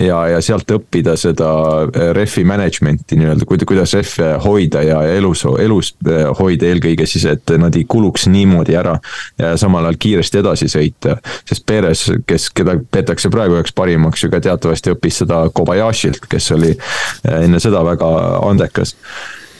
ja, 0.00 0.18
ja 0.28 0.40
sealt 0.44 0.70
õppida 0.72 1.14
seda 1.20 1.48
äh, 1.84 2.10
rehvi 2.16 2.44
management'i 2.48 3.18
nii-öelda, 3.20 3.46
kuidas 3.48 3.94
rehve 3.96 4.30
hoida 4.44 4.82
ja 4.86 5.02
elus, 5.16 5.44
elus 5.60 5.92
äh, 6.06 6.24
hoida 6.38 6.70
eelkõige 6.70 7.06
siis, 7.08 7.26
et 7.28 7.54
nad 7.60 7.76
ei 7.76 7.84
kuluks 7.88 8.26
niimoodi 8.32 8.76
ära. 8.78 8.98
ja 9.38 9.54
samal 9.60 9.84
ajal 9.88 10.00
kiiresti 10.00 10.40
edasi 10.40 10.70
sõita, 10.72 11.18
sest 11.48 11.66
Perez, 11.66 12.06
kes, 12.26 12.48
keda 12.54 12.78
peetakse 12.90 13.30
praegu 13.32 13.58
üheks 13.58 13.74
parimaks 13.76 14.24
ju 14.24 14.32
ka 14.32 14.40
teatavasti 14.40 14.94
õppis 14.94 15.22
seda 15.22 15.44
Kobayashilt, 15.52 16.26
kes 16.28 16.50
oli 16.56 16.72
äh, 16.72 17.44
enne 17.44 17.60
seda 17.60 17.84
väga 17.86 18.08
andekas 18.48 18.96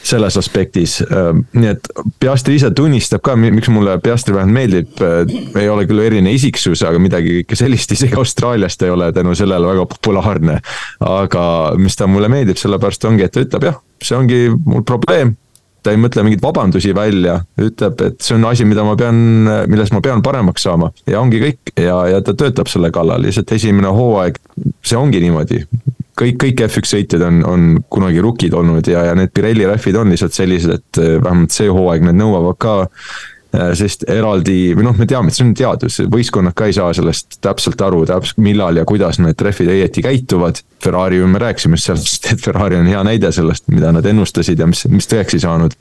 selles 0.02 0.36
aspektis, 0.38 0.98
ähm, 1.02 1.44
nii 1.54 1.70
et 1.72 1.90
Piastri 2.20 2.56
ise 2.58 2.72
tunnistab 2.74 3.22
ka, 3.24 3.36
miks 3.38 3.70
mulle 3.72 3.96
Piastri 4.02 4.34
vähemalt 4.34 4.56
meeldib, 4.56 5.02
äh, 5.02 5.60
ei 5.62 5.68
ole 5.70 5.86
küll 5.90 6.02
eriline 6.02 6.32
isiksus, 6.34 6.82
aga 6.86 7.00
midagi 7.02 7.38
kõike 7.40 7.58
sellist 7.58 7.94
isegi 7.94 8.18
Austraalias 8.22 8.78
ta 8.78 8.88
ei 8.88 8.94
ole 8.94 9.12
tänu 9.14 9.36
sellele 9.38 9.70
väga 9.74 9.86
populaarne. 9.94 10.58
aga 11.06 11.44
mis 11.78 11.96
ta 11.96 12.08
mulle 12.10 12.28
meeldib, 12.32 12.58
sellepärast 12.58 13.06
ongi, 13.08 13.26
et 13.26 13.34
ta 13.34 13.44
ütleb 13.44 13.70
jah, 13.70 13.78
see 14.02 14.18
ongi 14.18 14.42
mul 14.66 14.84
probleem. 14.86 15.36
Ta 15.82 15.90
ei 15.90 15.98
mõtle 15.98 16.22
mingeid 16.22 16.42
vabandusi 16.44 16.92
välja, 16.94 17.40
ütleb, 17.58 17.98
et 18.06 18.20
see 18.22 18.36
on 18.36 18.44
asi, 18.46 18.62
mida 18.62 18.84
ma 18.86 18.92
pean, 18.94 19.16
milles 19.66 19.90
ma 19.90 19.98
pean 19.98 20.22
paremaks 20.22 20.62
saama. 20.62 20.92
Ja 21.10 21.18
ongi 21.18 21.40
kõik. 21.42 21.72
Ja, 21.74 21.96
ja 22.06 22.20
ta 22.22 22.36
töötab 22.38 22.70
selle 22.70 22.92
kallal, 22.94 23.24
lihtsalt 23.24 23.50
esimene 23.56 23.90
hooaeg, 23.90 24.38
see 24.86 25.00
ongi 25.00 25.18
niimoodi 25.24 25.64
kõik, 26.18 26.38
kõik 26.44 26.62
F1 26.66 26.88
sõitjad 26.92 27.24
on, 27.26 27.42
on 27.48 27.68
kunagi 27.92 28.22
rukid 28.24 28.54
olnud 28.56 28.88
ja, 28.88 29.06
ja 29.08 29.16
need 29.18 29.32
Pirelli 29.34 29.66
rehvid 29.68 29.98
on 30.00 30.12
lihtsalt 30.12 30.36
sellised, 30.36 30.74
et 30.78 31.02
eh, 31.02 31.16
vähemalt 31.22 31.54
see 31.54 31.70
hooaeg 31.72 32.04
need 32.06 32.20
nõuavad 32.20 32.58
ka 32.62 32.76
sest 33.52 34.06
eraldi 34.08 34.72
või 34.76 34.86
noh, 34.86 34.96
me 34.96 35.06
teame, 35.08 35.28
et 35.28 35.36
see 35.36 35.44
on 35.44 35.52
teadus, 35.56 35.98
võistkonnad 36.12 36.56
ka 36.56 36.68
ei 36.68 36.76
saa 36.76 36.92
sellest 36.96 37.36
täpselt 37.44 37.80
aru, 37.84 38.04
täpselt 38.08 38.40
millal 38.44 38.80
ja 38.80 38.86
kuidas 38.88 39.20
need 39.20 39.40
rehvid 39.44 39.72
õieti 39.74 40.04
käituvad. 40.04 40.62
Ferrari 40.82 41.20
me 41.30 41.38
rääkisime 41.38 41.76
sellest, 41.78 42.26
et 42.32 42.40
Ferrari 42.42 42.78
on 42.80 42.88
hea 42.90 43.02
näide 43.06 43.30
sellest, 43.32 43.68
mida 43.70 43.92
nad 43.94 44.06
ennustasid 44.08 44.58
ja 44.58 44.66
mis, 44.66 44.86
mis 44.90 45.06
tõeks 45.10 45.36
ei 45.36 45.44
saanud. 45.44 45.76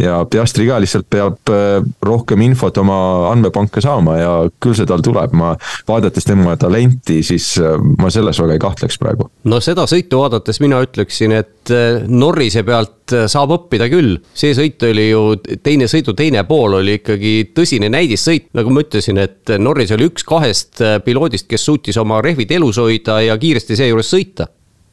ja 0.00 0.22
Piastri 0.30 0.66
ka 0.66 0.80
lihtsalt 0.80 1.06
peab 1.12 1.52
äh, 1.52 1.84
rohkem 2.02 2.40
infot 2.46 2.80
oma 2.80 3.30
andmepanka 3.30 3.82
saama 3.84 4.16
ja 4.18 4.32
küll 4.62 4.74
see 4.78 4.88
tal 4.88 5.04
tuleb, 5.04 5.36
ma 5.36 5.52
vaadates 5.88 6.26
tema 6.26 6.56
talenti, 6.60 7.20
siis 7.26 7.52
äh, 7.60 7.76
ma 8.00 8.10
selles 8.10 8.40
väga 8.40 8.56
ei 8.56 8.64
kahtleks 8.64 8.98
praegu. 9.02 9.28
no 9.44 9.60
seda 9.60 9.84
sõitu 9.90 10.24
vaadates 10.24 10.62
mina 10.64 10.80
ütleksin, 10.82 11.36
et 11.36 11.56
Norrise 12.08 12.64
pealt 12.66 13.12
saab 13.30 13.52
õppida 13.54 13.86
küll, 13.92 14.16
see 14.34 14.54
sõit 14.56 14.82
oli 14.88 15.10
ju 15.10 15.22
teine 15.62 15.86
sõidu 15.90 16.14
teine 16.18 16.42
pool 16.48 16.80
oli 16.80 16.96
ikka 16.98 17.09
ikkagi 17.10 17.50
tõsine 17.56 17.90
näidissõit, 17.92 18.48
nagu 18.56 18.70
ma 18.72 18.84
ütlesin, 18.84 19.18
et 19.20 19.50
Norris 19.58 19.90
oli 19.96 20.06
üks 20.10 20.24
kahest 20.26 20.80
äh, 20.84 20.98
piloodist, 21.04 21.48
kes 21.50 21.66
suutis 21.66 21.98
oma 22.00 22.20
rehvid 22.24 22.52
elus 22.54 22.78
hoida 22.80 23.20
ja 23.24 23.36
kiiresti 23.40 23.78
seejuures 23.78 24.10
sõita. 24.14 24.48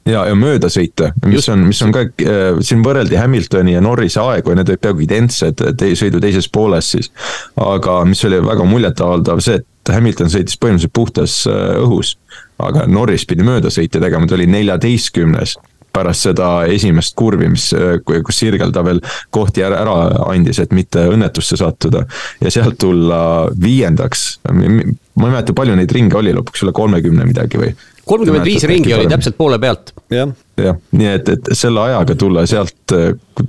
Ja, 0.07 0.22
ja 0.24 0.36
mööda 0.39 0.70
sõita, 0.72 1.09
mis 1.28 1.49
on, 1.51 1.65
mis 1.68 1.82
on 1.84 1.91
ka 1.91 2.05
äh,, 2.07 2.59
siin 2.63 2.84
võrreldi 2.86 3.18
Hamiltoni 3.20 3.74
ja 3.76 3.82
Norrise 3.84 4.22
aegu 4.24 4.53
ja 4.53 4.59
need 4.61 4.70
olid 4.72 4.84
peaaegu 4.86 5.03
identsed 5.03 5.63
te, 5.80 5.89
sõidu 5.99 6.22
teises 6.24 6.47
pooles 6.47 6.93
siis. 6.95 7.11
aga 7.59 7.99
mis 8.07 8.24
oli 8.24 8.39
väga 8.45 8.68
muljetavaldav, 8.72 9.43
see, 9.43 9.59
et 9.59 9.91
Hamilton 9.91 10.32
sõitis 10.32 10.59
põhimõtteliselt 10.63 10.95
puhtas 10.95 11.41
äh, 11.51 11.76
õhus. 11.84 12.15
aga 12.63 12.88
Norris 12.88 13.28
pidi 13.28 13.43
möödasõite 13.43 13.99
tegema, 13.99 14.28
ta 14.28 14.39
oli 14.39 14.47
neljateistkümnes 14.47 15.57
pärast 15.98 16.30
seda 16.30 16.52
esimest 16.70 17.16
kurvi, 17.18 17.50
mis, 17.54 17.68
kus 18.06 18.39
Sirgel 18.39 18.72
ta 18.76 18.86
veel 18.86 19.02
kohti 19.34 19.66
ära, 19.66 19.82
ära 19.84 19.98
andis, 20.30 20.62
et 20.64 20.74
mitte 20.76 21.08
õnnetusse 21.12 21.58
sattuda. 21.60 22.06
ja 22.41 22.54
sealt 22.54 22.80
tulla 22.82 23.20
viiendaks, 23.62 24.28
ma 24.52 24.66
ei 24.72 24.95
mäleta, 25.18 25.56
palju 25.58 25.78
neid 25.78 25.93
ringe 25.95 26.18
oli 26.20 26.34
lõpuks, 26.38 26.66
üle 26.66 26.76
kolmekümne 26.78 27.28
midagi 27.28 27.62
või? 27.62 27.76
kolmkümmend 28.08 28.48
viis 28.48 28.64
ringi 28.70 28.93
oli 28.95 29.08
täpselt 29.12 29.38
poole 29.38 29.60
pealt. 29.60 29.93
jah, 30.14 30.32
jah, 30.62 30.78
nii 30.91 31.10
et, 31.12 31.30
et 31.36 31.50
selle 31.58 31.82
ajaga 31.84 32.16
tulla 32.16 32.45
sealt, 32.48 32.95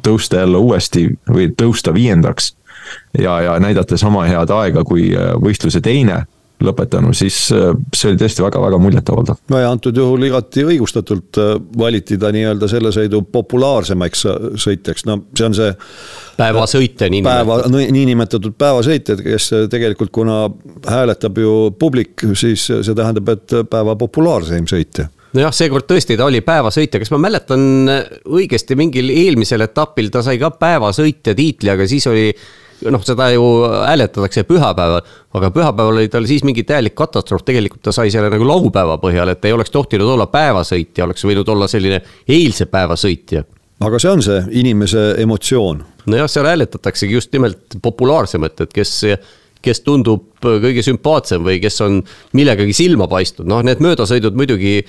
tõusta 0.02 0.42
jälle 0.42 0.62
uuesti 0.62 1.06
või 1.30 1.50
tõusta 1.58 1.94
viiendaks 1.94 2.52
ja, 3.18 3.40
ja 3.44 3.58
näidata 3.62 3.96
sama 4.00 4.24
head 4.28 4.50
aega 4.54 4.84
kui 4.86 5.12
võistluse 5.44 5.82
teine 5.84 6.24
lõpetanu, 6.64 7.12
siis 7.16 7.36
äh, 7.54 7.70
see 7.94 8.12
oli 8.12 8.20
tõesti 8.20 8.44
väga-väga 8.44 8.80
muljetavaldav. 8.82 9.40
no 9.52 9.60
ja 9.62 9.70
antud 9.70 9.96
juhul 9.96 10.26
igati 10.28 10.64
õigustatult 10.66 11.40
äh, 11.40 11.52
valiti 11.78 12.18
ta 12.20 12.32
nii-öelda 12.34 12.70
selle 12.70 12.92
sõidu 12.94 13.22
populaarsemaks 13.32 14.24
sõitjaks, 14.58 15.06
no 15.08 15.20
see 15.38 15.46
on 15.48 15.58
see. 15.58 15.74
päevasõitja 16.38 17.10
nii 17.12 17.22
päeva, 17.26 17.60
niinimetatud 17.72 18.56
päevasõitjad, 18.58 19.22
kes 19.24 19.50
tegelikult, 19.70 20.12
kuna 20.14 20.40
hääletab 20.88 21.38
ju 21.38 21.54
publik, 21.78 22.26
siis 22.38 22.66
see 22.68 22.94
tähendab, 22.94 23.30
et 23.36 23.60
päeva 23.70 23.96
populaarseim 23.98 24.66
sõitja 24.70 25.08
nojah, 25.36 25.52
seekord 25.54 25.86
tõesti 25.88 26.16
ta 26.18 26.26
oli 26.26 26.40
päevasõitja, 26.44 27.02
kas 27.02 27.12
ma 27.14 27.20
mäletan 27.28 27.90
õigesti, 28.24 28.78
mingil 28.78 29.12
eelmisel 29.12 29.66
etapil 29.66 30.08
ta 30.10 30.24
sai 30.26 30.40
ka 30.40 30.50
päevasõitja 30.56 31.36
tiitli, 31.38 31.70
aga 31.74 31.86
siis 31.90 32.06
oli 32.10 32.30
noh, 32.86 33.02
seda 33.06 33.28
ju 33.32 33.44
hääletatakse 33.66 34.44
pühapäeval, 34.48 35.02
aga 35.38 35.50
pühapäeval 35.54 36.00
oli 36.00 36.10
tal 36.12 36.26
siis 36.28 36.44
mingi 36.46 36.64
täielik 36.68 36.94
katastroof, 36.98 37.44
tegelikult 37.46 37.82
ta 37.88 37.94
sai 37.94 38.12
selle 38.14 38.30
nagu 38.32 38.46
laupäeva 38.46 38.98
põhjal, 39.02 39.32
et 39.32 39.44
ei 39.48 39.54
oleks 39.56 39.72
tohtinud 39.74 40.14
olla 40.14 40.28
päevasõitja, 40.30 41.06
oleks 41.08 41.26
võinud 41.26 41.48
olla 41.54 41.68
selline 41.70 42.00
eilse 42.28 42.68
päeva 42.70 42.98
sõitja. 42.98 43.44
aga 43.80 43.98
see 44.02 44.10
on 44.10 44.22
see 44.22 44.38
inimese 44.60 45.10
emotsioon. 45.22 45.84
nojah, 46.06 46.30
seal 46.30 46.46
hääletataksegi 46.46 47.14
just 47.14 47.32
nimelt 47.32 47.78
populaarsemat, 47.82 48.60
et 48.60 48.72
kes 48.72 49.02
kes 49.62 49.80
tundub 49.82 50.38
kõige 50.38 50.84
sümpaatsem 50.86 51.42
või 51.42 51.58
kes 51.58 51.80
on 51.82 51.96
millegagi 52.38 52.72
silma 52.72 53.08
paistnud, 53.10 53.48
noh, 53.50 53.58
need 53.66 53.82
möödasõidud 53.82 54.36
muidugi 54.38 54.84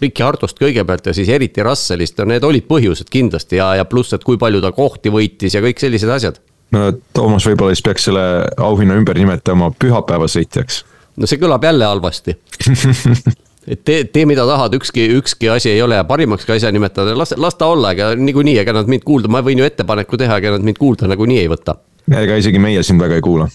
Ricky 0.00 0.24
Hartost 0.24 0.58
kõigepealt 0.58 1.06
ja 1.06 1.12
siis 1.14 1.28
eriti 1.28 1.62
Russellist, 1.62 2.16
no 2.18 2.32
need 2.32 2.44
olid 2.44 2.64
põhjused 2.66 3.12
kindlasti 3.12 3.60
ja, 3.60 3.74
ja 3.78 3.84
pluss, 3.84 4.16
et 4.16 4.24
kui 4.24 4.40
palju 4.40 4.62
ta 4.64 4.72
kohti 4.72 5.12
võitis 5.12 5.54
ja 5.54 5.62
kõik 5.62 5.78
sellised 5.78 6.10
asjad 6.10 6.40
no 6.72 6.90
Toomas 7.12 7.46
võib-olla 7.48 7.74
siis 7.74 7.84
peaks 7.84 8.08
selle 8.08 8.24
auhinna 8.56 8.96
ümber 8.98 9.18
nimetama 9.18 9.70
pühapäevasõitjaks. 9.78 10.84
no 11.16 11.30
see 11.30 11.40
kõlab 11.42 11.64
jälle 11.64 11.88
halvasti 11.90 12.36
et 13.66 13.84
tee, 13.84 14.04
tee 14.12 14.26
mida 14.28 14.44
tahad, 14.48 14.76
ükski, 14.76 15.06
ükski 15.18 15.48
asi 15.52 15.72
ei 15.72 15.82
ole 15.82 15.98
parimaks 16.08 16.46
ka 16.46 16.56
asja 16.56 16.72
nimetada, 16.74 17.16
las, 17.16 17.34
las 17.40 17.56
ta 17.60 17.70
olla, 17.72 17.94
ega 17.94 18.12
niikuinii, 18.18 18.58
ega 18.60 18.74
nad 18.76 18.90
mind 18.90 19.04
kuulda, 19.06 19.30
ma 19.32 19.42
võin 19.44 19.60
ju 19.60 19.68
ettepaneku 19.68 20.20
teha, 20.20 20.38
ega 20.40 20.54
nad 20.56 20.66
mind 20.66 20.80
kuulda 20.80 21.08
nagunii 21.10 21.40
ei 21.42 21.50
võta. 21.50 21.78
ega 22.10 22.36
isegi 22.40 22.60
meie 22.60 22.82
sind 22.82 23.02
väga 23.02 23.20
ei 23.20 23.24
kuula. 23.24 23.48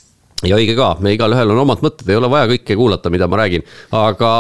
ja 0.44 0.58
õige 0.58 0.76
ka, 0.78 0.96
me 1.04 1.14
igalühel 1.14 1.54
on 1.54 1.64
omad 1.66 1.86
mõtted, 1.86 2.10
ei 2.10 2.18
ole 2.20 2.32
vaja 2.32 2.50
kõike 2.54 2.78
kuulata, 2.80 3.14
mida 3.14 3.30
ma 3.30 3.44
räägin, 3.44 3.66
aga 3.96 4.34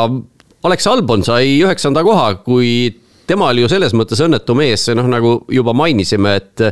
Alex 0.63 0.87
Albon 0.91 1.23
sai 1.23 1.59
üheksanda 1.61 2.03
koha, 2.03 2.33
kui 2.43 2.95
tema 3.29 3.51
oli 3.53 3.63
ju 3.63 3.69
selles 3.71 3.93
mõttes 3.95 4.19
õnnetu 4.25 4.55
mees, 4.57 4.87
noh 4.97 5.07
nagu 5.07 5.35
juba 5.53 5.75
mainisime, 5.77 6.35
et 6.41 6.65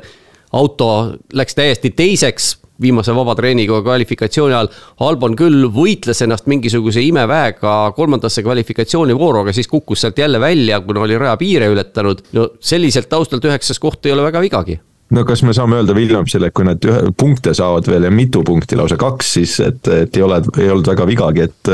auto 0.53 0.89
läks 1.33 1.55
täiesti 1.55 1.91
teiseks, 1.95 2.57
viimase 2.81 3.15
vaba 3.15 3.33
treeniga 3.35 3.79
kvalifikatsiooni 3.81 4.53
ajal. 4.53 4.69
Albon 5.07 5.35
küll 5.37 5.65
võitles 5.73 6.21
ennast 6.23 6.45
mingisuguse 6.49 7.01
imeväega 7.01 7.77
kolmandasse 7.97 8.43
kvalifikatsioonivooru, 8.45 9.41
aga 9.41 9.55
siis 9.55 9.69
kukkus 9.71 10.05
sealt 10.05 10.19
jälle 10.21 10.39
välja, 10.39 10.81
kuna 10.81 11.05
oli 11.07 11.17
rajapiire 11.17 11.71
ületanud. 11.73 12.21
no 12.33 12.49
selliselt 12.59 13.09
taustalt 13.09 13.45
üheksas 13.45 13.79
koht 13.79 14.05
ei 14.05 14.13
ole 14.13 14.23
väga 14.29 14.41
vigagi 14.41 14.79
no 15.09 15.23
kas 15.25 15.43
me 15.43 15.53
saame 15.55 15.79
öelda 15.79 15.95
Williamsile, 15.95 16.49
et 16.49 16.55
kui 16.55 16.65
nad 16.67 16.83
ühe 16.83 17.11
punkte 17.17 17.53
saavad 17.55 17.87
veel 17.87 18.07
ja 18.07 18.11
mitu 18.11 18.43
punkti, 18.43 18.75
lausa 18.75 18.97
kaks, 18.99 19.33
siis 19.39 19.59
et, 19.63 19.87
et 19.87 20.17
ei 20.17 20.25
ole, 20.25 20.41
ei 20.59 20.69
olnud 20.69 20.89
väga 20.91 21.07
vigagi, 21.07 21.47
et 21.47 21.71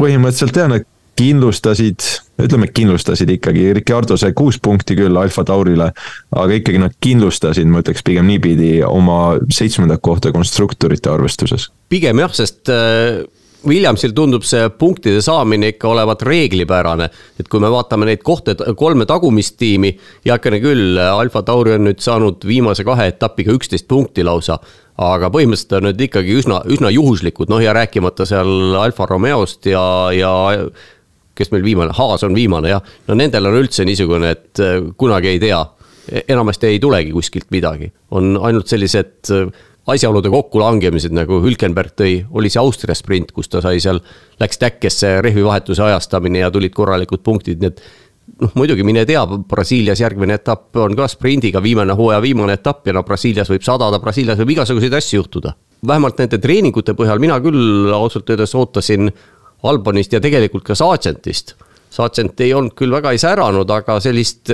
põhimõtteliselt 0.00 0.56
jah, 0.56 0.70
nad 0.72 0.86
kindlustasid, 1.18 2.06
ütleme 2.42 2.68
kindlustasid 2.70 3.30
ikkagi, 3.34 3.72
Ricardo 3.78 4.16
sai 4.20 4.34
kuus 4.36 4.60
punkti 4.62 4.96
küll 4.98 5.16
Alfa 5.18 5.44
Taurile. 5.44 5.90
aga 6.30 6.60
ikkagi 6.60 6.82
nad 6.82 6.94
kindlustasid, 7.00 7.66
ma 7.66 7.82
ütleks 7.82 8.04
pigem 8.06 8.28
niipidi, 8.30 8.78
oma 8.86 9.38
seitsmendat 9.50 10.02
kohta 10.02 10.32
konstruktorite 10.32 11.10
arvestuses. 11.10 11.70
pigem 11.88 12.22
jah, 12.22 12.34
sest 12.34 12.70
äh, 12.72 13.24
Williamsil 13.66 14.12
tundub 14.14 14.44
see 14.46 14.68
punktide 14.78 15.18
saamine 15.24 15.72
ikka 15.72 15.88
olevat 15.90 16.22
reeglipärane. 16.22 17.08
et 17.40 17.48
kui 17.48 17.60
me 17.60 17.70
vaatame 17.70 18.06
neid 18.06 18.22
kohta, 18.22 18.54
kolme 18.76 19.06
tagumist 19.06 19.56
tiimi, 19.58 19.96
heakene 20.26 20.60
küll, 20.62 20.98
Alfa 20.98 21.42
Tauri 21.42 21.74
on 21.74 21.88
nüüd 21.90 22.02
saanud 22.04 22.46
viimase 22.46 22.86
kahe 22.86 23.08
etapiga 23.10 23.52
üksteist 23.52 23.88
punkti 23.88 24.24
lausa 24.24 24.60
aga 24.98 25.30
põhimõtteliselt 25.30 25.76
on 25.78 25.84
need 25.86 26.00
ikkagi 26.08 26.38
üsna, 26.40 26.62
üsna 26.66 26.90
juhuslikud, 26.90 27.50
noh 27.50 27.62
ja 27.62 27.74
rääkimata 27.76 28.26
seal 28.26 28.74
Alfa 28.78 29.06
Romeost 29.06 29.68
ja, 29.70 29.82
ja 30.14 30.32
kes 31.38 31.52
meil 31.54 31.64
viimane, 31.64 31.94
Haas 31.96 32.26
on 32.26 32.36
viimane 32.36 32.74
jah, 32.74 32.94
no 33.08 33.16
nendel 33.18 33.50
on 33.50 33.58
üldse 33.60 33.86
niisugune, 33.88 34.34
et 34.34 34.62
äh, 34.64 34.78
kunagi 34.98 35.34
ei 35.34 35.42
tea. 35.42 35.64
enamasti 36.08 36.66
ei 36.66 36.78
tulegi 36.80 37.10
kuskilt 37.12 37.50
midagi, 37.52 37.90
on 38.16 38.38
ainult 38.40 38.70
sellised 38.70 39.28
äh, 39.34 39.50
asjaolude 39.92 40.30
kokkulangemised, 40.32 41.12
nagu 41.16 41.40
Hülkenberg 41.44 41.94
tõi, 41.96 42.18
oli 42.36 42.50
see 42.52 42.60
Austria 42.60 42.96
sprint, 42.96 43.32
kus 43.36 43.48
ta 43.48 43.62
sai 43.64 43.80
seal, 43.80 44.00
läks 44.40 44.60
täkkesse 44.60 45.18
rehvivahetuse 45.24 45.84
ajastamine 45.84 46.42
ja 46.42 46.50
tulid 46.52 46.74
korralikud 46.76 47.22
punktid, 47.24 47.62
nii 47.62 47.72
et 47.72 47.82
noh, 48.42 48.52
muidugi 48.58 48.84
mine 48.86 49.04
tea, 49.08 49.22
Brasiilias 49.48 50.02
järgmine 50.02 50.36
etapp 50.38 50.76
on 50.82 50.96
ka 50.98 51.08
sprindiga 51.10 51.62
viimane 51.64 51.96
hooaja 51.96 52.20
viimane 52.24 52.58
etapp 52.58 52.86
ja 52.88 52.96
no 52.96 53.04
Brasiilias 53.06 53.48
võib 53.52 53.64
sadada, 53.64 54.00
Brasiilias 54.02 54.38
võib 54.42 54.56
igasuguseid 54.58 54.98
asju 55.00 55.22
juhtuda. 55.22 55.54
vähemalt 55.86 56.18
nende 56.18 56.38
treeningute 56.42 56.94
põhjal 56.98 57.20
mina 57.22 57.40
küll 57.40 57.92
ausalt 57.94 58.30
öeldes 58.30 58.54
ootasin 58.54 59.12
Albonist 59.62 60.12
ja 60.12 60.20
tegelikult 60.22 60.66
ka 60.66 60.76
Sargentist. 60.78 61.54
Sargent 61.90 62.40
ei 62.44 62.52
olnud 62.54 62.74
küll 62.76 62.92
väga 62.92 63.14
ei 63.14 63.18
säranud, 63.18 63.70
aga 63.72 63.96
sellist, 64.04 64.52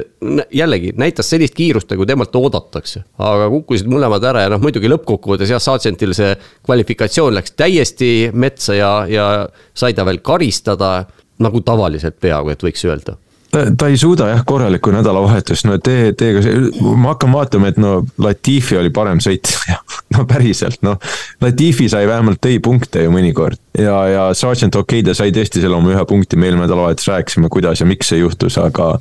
jällegi 0.54 0.92
näitas 0.96 1.28
sellist 1.32 1.56
kiirust, 1.58 1.90
nagu 1.90 2.06
temalt 2.06 2.36
oodatakse. 2.38 3.02
aga 3.18 3.48
kukkusid 3.50 3.90
mõlemad 3.90 4.24
ära 4.30 4.46
ja 4.46 4.52
noh, 4.54 4.62
muidugi 4.62 4.88
lõppkokkuvõttes 4.92 5.50
jah, 5.50 5.60
Sargentil 5.60 6.14
see 6.14 6.30
kvalifikatsioon 6.64 7.34
läks 7.34 7.56
täiesti 7.58 8.30
metsa 8.32 8.78
ja, 8.78 8.92
ja 9.10 9.26
sai 9.74 9.92
ta 9.98 10.06
veel 10.06 10.22
karistada 10.22 10.94
nagu 11.42 11.60
tavaliselt 11.66 12.20
peaaegu, 12.22 12.54
et 12.54 12.62
võiks 12.62 12.86
öelda 12.86 13.18
ta, 13.54 13.64
ta 13.78 13.88
ei 13.90 13.96
suuda 14.00 14.28
jah 14.32 14.42
korralikku 14.46 14.92
nädalavahetust, 14.94 15.66
no 15.68 15.78
tee, 15.82 16.12
tee, 16.18 16.34
ma 16.82 17.12
hakkan 17.12 17.32
vaatama, 17.34 17.70
et 17.70 17.78
no 17.80 17.94
Latifi 18.22 18.78
oli 18.80 18.90
parem 18.94 19.22
sõitja 19.22 19.78
no 20.16 20.26
päriselt, 20.30 20.80
noh. 20.86 20.98
Latifi 21.42 21.88
sai 21.92 22.08
vähemalt 22.10 22.42
tõi 22.44 22.58
punkte 22.64 23.04
ju 23.04 23.14
mõnikord. 23.14 23.60
Ja, 23.78 23.96
ja 24.10 24.26
Sergeant 24.36 24.76
okei 24.80 25.02
okay,, 25.02 25.08
ta 25.08 25.16
sai 25.18 25.34
tõesti 25.34 25.62
selle 25.62 25.78
oma 25.78 25.94
ühe 25.94 26.04
punkti, 26.08 26.38
me 26.38 26.50
eelmine 26.50 26.66
nädalavahetus 26.66 27.10
rääkisime, 27.12 27.50
kuidas 27.52 27.82
ja 27.82 27.88
miks 27.88 28.10
see 28.12 28.22
juhtus, 28.22 28.58
aga 28.62 28.94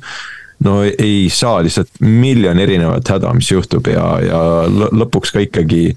no 0.64 0.80
ei 0.86 1.28
saa 1.34 1.62
lihtsalt 1.64 2.02
miljon 2.04 2.58
erinevat 2.62 3.08
häda, 3.10 3.32
mis 3.36 3.50
juhtub 3.50 3.90
ja, 3.90 4.04
ja 4.22 4.42
lõpuks 4.70 5.34
ka 5.34 5.42
ikkagi 5.44 5.88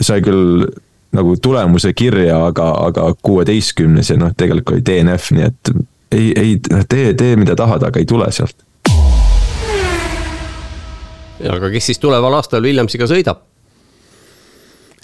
sai 0.00 0.24
küll 0.24 0.66
nagu 1.12 1.36
tulemuse 1.44 1.92
kirja, 1.92 2.38
aga, 2.48 2.70
aga 2.88 3.10
kuueteistkümnes 3.22 4.10
ja 4.10 4.16
noh, 4.20 4.32
tegelikult 4.36 4.78
oli 4.78 4.84
DNF, 4.86 5.32
nii 5.36 5.44
et 5.44 5.72
ei, 6.12 6.32
ei 6.36 6.58
tee, 6.88 7.14
tee 7.14 7.36
mida 7.36 7.56
tahad, 7.56 7.82
aga 7.86 8.00
ei 8.00 8.08
tule 8.08 8.28
sealt. 8.32 8.64
aga 11.52 11.70
kes 11.72 11.88
siis 11.90 11.98
tuleval 11.98 12.36
aastal 12.38 12.62
Williamsiga 12.62 13.08
sõidab? 13.10 13.42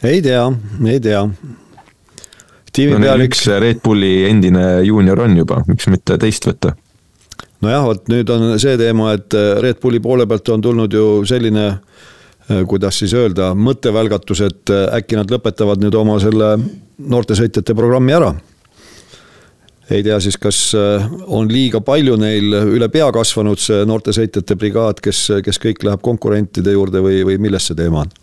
ei 0.07 0.23
tea, 0.23 0.45
ei 0.87 1.01
tea. 1.03 1.25
no 1.25 3.01
neil 3.03 3.25
üks 3.27 3.47
Red 3.59 3.81
Bulli 3.85 4.29
endine 4.29 4.85
juunior 4.87 5.25
on 5.27 5.41
juba, 5.41 5.63
miks 5.67 5.89
mitte 5.91 6.19
teist 6.19 6.47
võtta? 6.47 6.75
nojah, 7.65 7.89
vot 7.89 8.13
nüüd 8.13 8.31
on 8.31 8.53
see 8.61 8.77
teema, 8.79 9.15
et 9.19 9.35
Red 9.63 9.81
Bulli 9.83 10.01
poole 10.05 10.29
pealt 10.31 10.55
on 10.55 10.63
tulnud 10.63 10.95
ju 10.95 11.09
selline 11.27 11.71
kuidas 12.69 12.97
siis 13.03 13.13
öelda, 13.13 13.51
mõttevälgatus, 13.53 14.41
et 14.47 14.71
äkki 14.73 15.19
nad 15.19 15.29
lõpetavad 15.29 15.83
nüüd 15.83 15.97
oma 15.99 16.15
selle 16.23 16.55
noortesõitjate 16.97 17.75
programmi 17.77 18.15
ära 18.17 18.31
ei 19.91 20.05
tea 20.05 20.21
siis, 20.21 20.39
kas 20.41 20.61
äh, 20.77 21.09
on 21.27 21.51
liiga 21.53 21.81
palju 21.85 22.17
neil 22.21 22.55
üle 22.77 22.89
pea 22.93 23.11
kasvanud 23.15 23.61
see 23.63 23.85
noortesõitjate 23.89 24.57
brigaad, 24.61 25.03
kes, 25.05 25.27
kes 25.45 25.61
kõik 25.63 25.85
läheb 25.87 26.05
konkurentide 26.05 26.75
juurde 26.77 27.03
või, 27.05 27.23
või 27.27 27.39
milles 27.49 27.71
see 27.71 27.79
teema 27.79 28.05
on? 28.05 28.17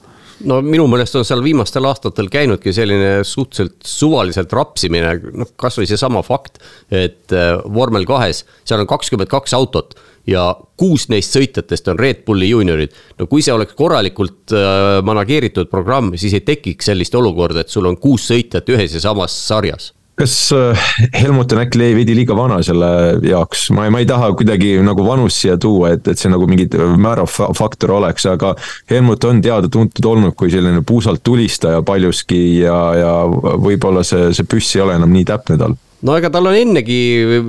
no 0.43 0.59
minu 0.65 0.87
meelest 0.91 1.15
on 1.19 1.25
seal 1.27 1.43
viimastel 1.43 1.85
aastatel 1.87 2.27
käinudki 2.31 2.73
selline 2.75 3.23
suhteliselt 3.27 3.77
suvaliselt 3.87 4.53
rapsimine, 4.53 5.15
noh 5.33 5.53
kasvõi 5.59 5.87
seesama 5.89 6.23
fakt, 6.25 6.59
et 6.91 7.33
äh, 7.33 7.55
vormel 7.73 8.07
kahes, 8.09 8.43
seal 8.67 8.83
on 8.83 8.89
kakskümmend 8.89 9.31
kaks 9.31 9.55
autot 9.57 9.95
ja 10.27 10.47
kuus 10.77 11.07
neist 11.13 11.35
sõitjatest 11.35 11.91
on 11.93 11.99
Red 12.01 12.23
Bulli 12.27 12.49
juuniorid. 12.49 12.93
no 13.19 13.29
kui 13.31 13.45
see 13.45 13.53
oleks 13.53 13.77
korralikult 13.77 14.53
äh, 14.53 15.01
manageeritud 15.05 15.71
programm, 15.71 16.13
siis 16.19 16.35
ei 16.35 16.45
tekiks 16.45 16.91
sellist 16.91 17.15
olukorda, 17.15 17.63
et 17.63 17.73
sul 17.73 17.87
on 17.89 17.97
kuus 17.97 18.27
sõitjat 18.31 18.69
ühes 18.75 18.97
ja 18.97 19.07
samas 19.07 19.35
sarjas 19.47 19.94
kas 20.19 20.35
äh, 20.55 20.85
Helmut 21.21 21.51
on 21.51 21.61
äkki 21.65 21.79
veidi 21.97 22.15
liiga 22.15 22.35
vana 22.37 22.61
selle 22.63 22.89
jaoks, 23.25 23.67
ma 23.75 23.87
ei, 23.87 23.93
ma 23.93 24.01
ei 24.03 24.07
taha 24.09 24.31
kuidagi 24.37 24.77
nagu 24.85 25.05
vanust 25.07 25.43
siia 25.43 25.57
tuua, 25.61 25.95
et, 25.95 26.07
et 26.07 26.19
see 26.19 26.31
nagu 26.31 26.47
mingi 26.49 26.69
määrav 27.01 27.29
faktor 27.57 27.97
oleks, 27.97 28.27
aga 28.31 28.53
Helmut 28.91 29.27
on 29.27 29.41
teada-tuntud 29.43 30.11
olnud 30.11 30.37
kui 30.39 30.51
selline 30.53 30.83
puusalt 30.87 31.23
tulistaja 31.23 31.83
paljuski 31.85 32.61
ja, 32.61 32.77
ja 32.99 33.15
võib-olla 33.27 34.05
see, 34.07 34.31
see 34.35 34.47
püss 34.47 34.77
ei 34.77 34.85
ole 34.85 34.95
enam 34.99 35.11
nii 35.15 35.27
täpne 35.27 35.59
tal 35.59 35.75
no 36.05 36.15
ega 36.19 36.29
tal 36.33 36.49
on 36.49 36.55
ennegi 36.57 36.99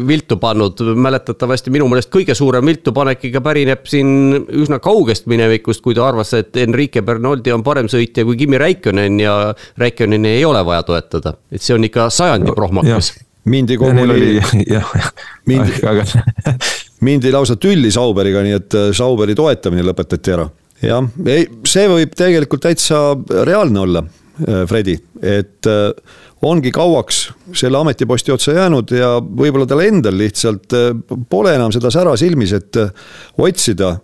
viltu 0.09 0.39
pannud, 0.41 0.81
mäletatavasti 1.07 1.73
minu 1.75 1.89
meelest 1.91 2.11
kõige 2.13 2.35
suurem 2.37 2.67
viltupanek 2.71 3.27
ikka 3.29 3.43
pärineb 3.45 3.85
siin 3.89 4.09
üsna 4.63 4.81
kaugest 4.83 5.29
minevikust, 5.31 5.83
kui 5.85 5.97
ta 5.97 6.07
arvas, 6.09 6.33
et 6.39 6.57
Enrique 6.63 7.05
Bernoldi 7.05 7.53
on 7.55 7.65
parem 7.67 7.91
sõitja 7.93 8.25
kui 8.27 8.39
Kimi 8.41 8.61
Räikkönen 8.61 9.21
ja 9.21 9.37
Räikköneni 9.79 10.37
ei 10.39 10.45
ole 10.49 10.65
vaja 10.67 10.87
toetada, 10.89 11.37
et 11.53 11.63
see 11.63 11.77
on 11.77 11.87
ikka 11.87 12.09
sajandi 12.11 12.57
prohmakas. 12.57 13.13
mindi 13.45 13.77
koguni, 13.79 14.41
mindi, 15.51 15.81
mindi 17.09 17.33
lausa 17.33 17.57
tülli 17.61 17.93
Sauberiga, 17.95 18.43
nii 18.43 18.61
et 18.61 18.79
äh, 18.79 18.93
Sauberi 18.97 19.37
toetamine 19.39 19.85
lõpetati 19.87 20.37
ära. 20.37 20.49
jah, 20.83 21.05
ei, 21.27 21.49
see 21.69 21.89
võib 21.93 22.15
tegelikult 22.17 22.65
täitsa 22.65 23.11
reaalne 23.45 23.85
olla, 23.85 24.05
äh, 24.47 24.65
Fredi, 24.69 24.97
et 25.23 25.69
äh, 25.71 26.25
ongi 26.51 26.73
kauaks 26.75 27.23
selle 27.57 27.79
ametiposti 27.79 28.35
otsa 28.35 28.57
jäänud 28.57 28.93
ja 28.97 29.17
võib-olla 29.21 29.67
tal 29.69 29.83
endal 29.85 30.19
lihtsalt 30.19 30.77
äh, 30.77 30.91
pole 31.31 31.55
enam 31.57 31.73
seda 31.75 31.93
sära 31.95 32.17
silmis, 32.19 32.55
et 32.57 32.81
äh, 32.81 32.93
otsida. 33.39 33.97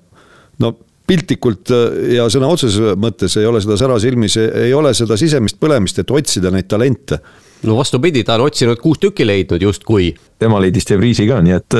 no 0.62 0.74
piltlikult 1.06 1.72
äh, 1.74 2.16
ja 2.16 2.28
sõna 2.32 2.50
otseses 2.52 2.96
mõttes 3.00 3.36
ei 3.40 3.46
ole 3.48 3.62
seda 3.64 3.78
sära 3.80 3.98
silmis, 4.02 4.36
ei 4.38 4.74
ole 4.74 4.94
seda 4.94 5.18
sisemist 5.20 5.60
põlemist, 5.60 5.98
et 5.98 6.10
otsida 6.10 6.52
neid 6.54 6.68
talente 6.70 7.20
no 7.62 7.76
vastupidi, 7.78 8.24
ta 8.26 8.36
on 8.38 8.48
otsinud 8.48 8.80
kuus 8.82 8.98
tükki 9.02 9.26
leidnud 9.26 9.62
justkui. 9.62 10.12
tema 10.38 10.60
leidis 10.60 10.88
De 10.88 10.98
Vriesi 10.98 11.28
ka, 11.28 11.40
nii 11.42 11.58
et 11.58 11.78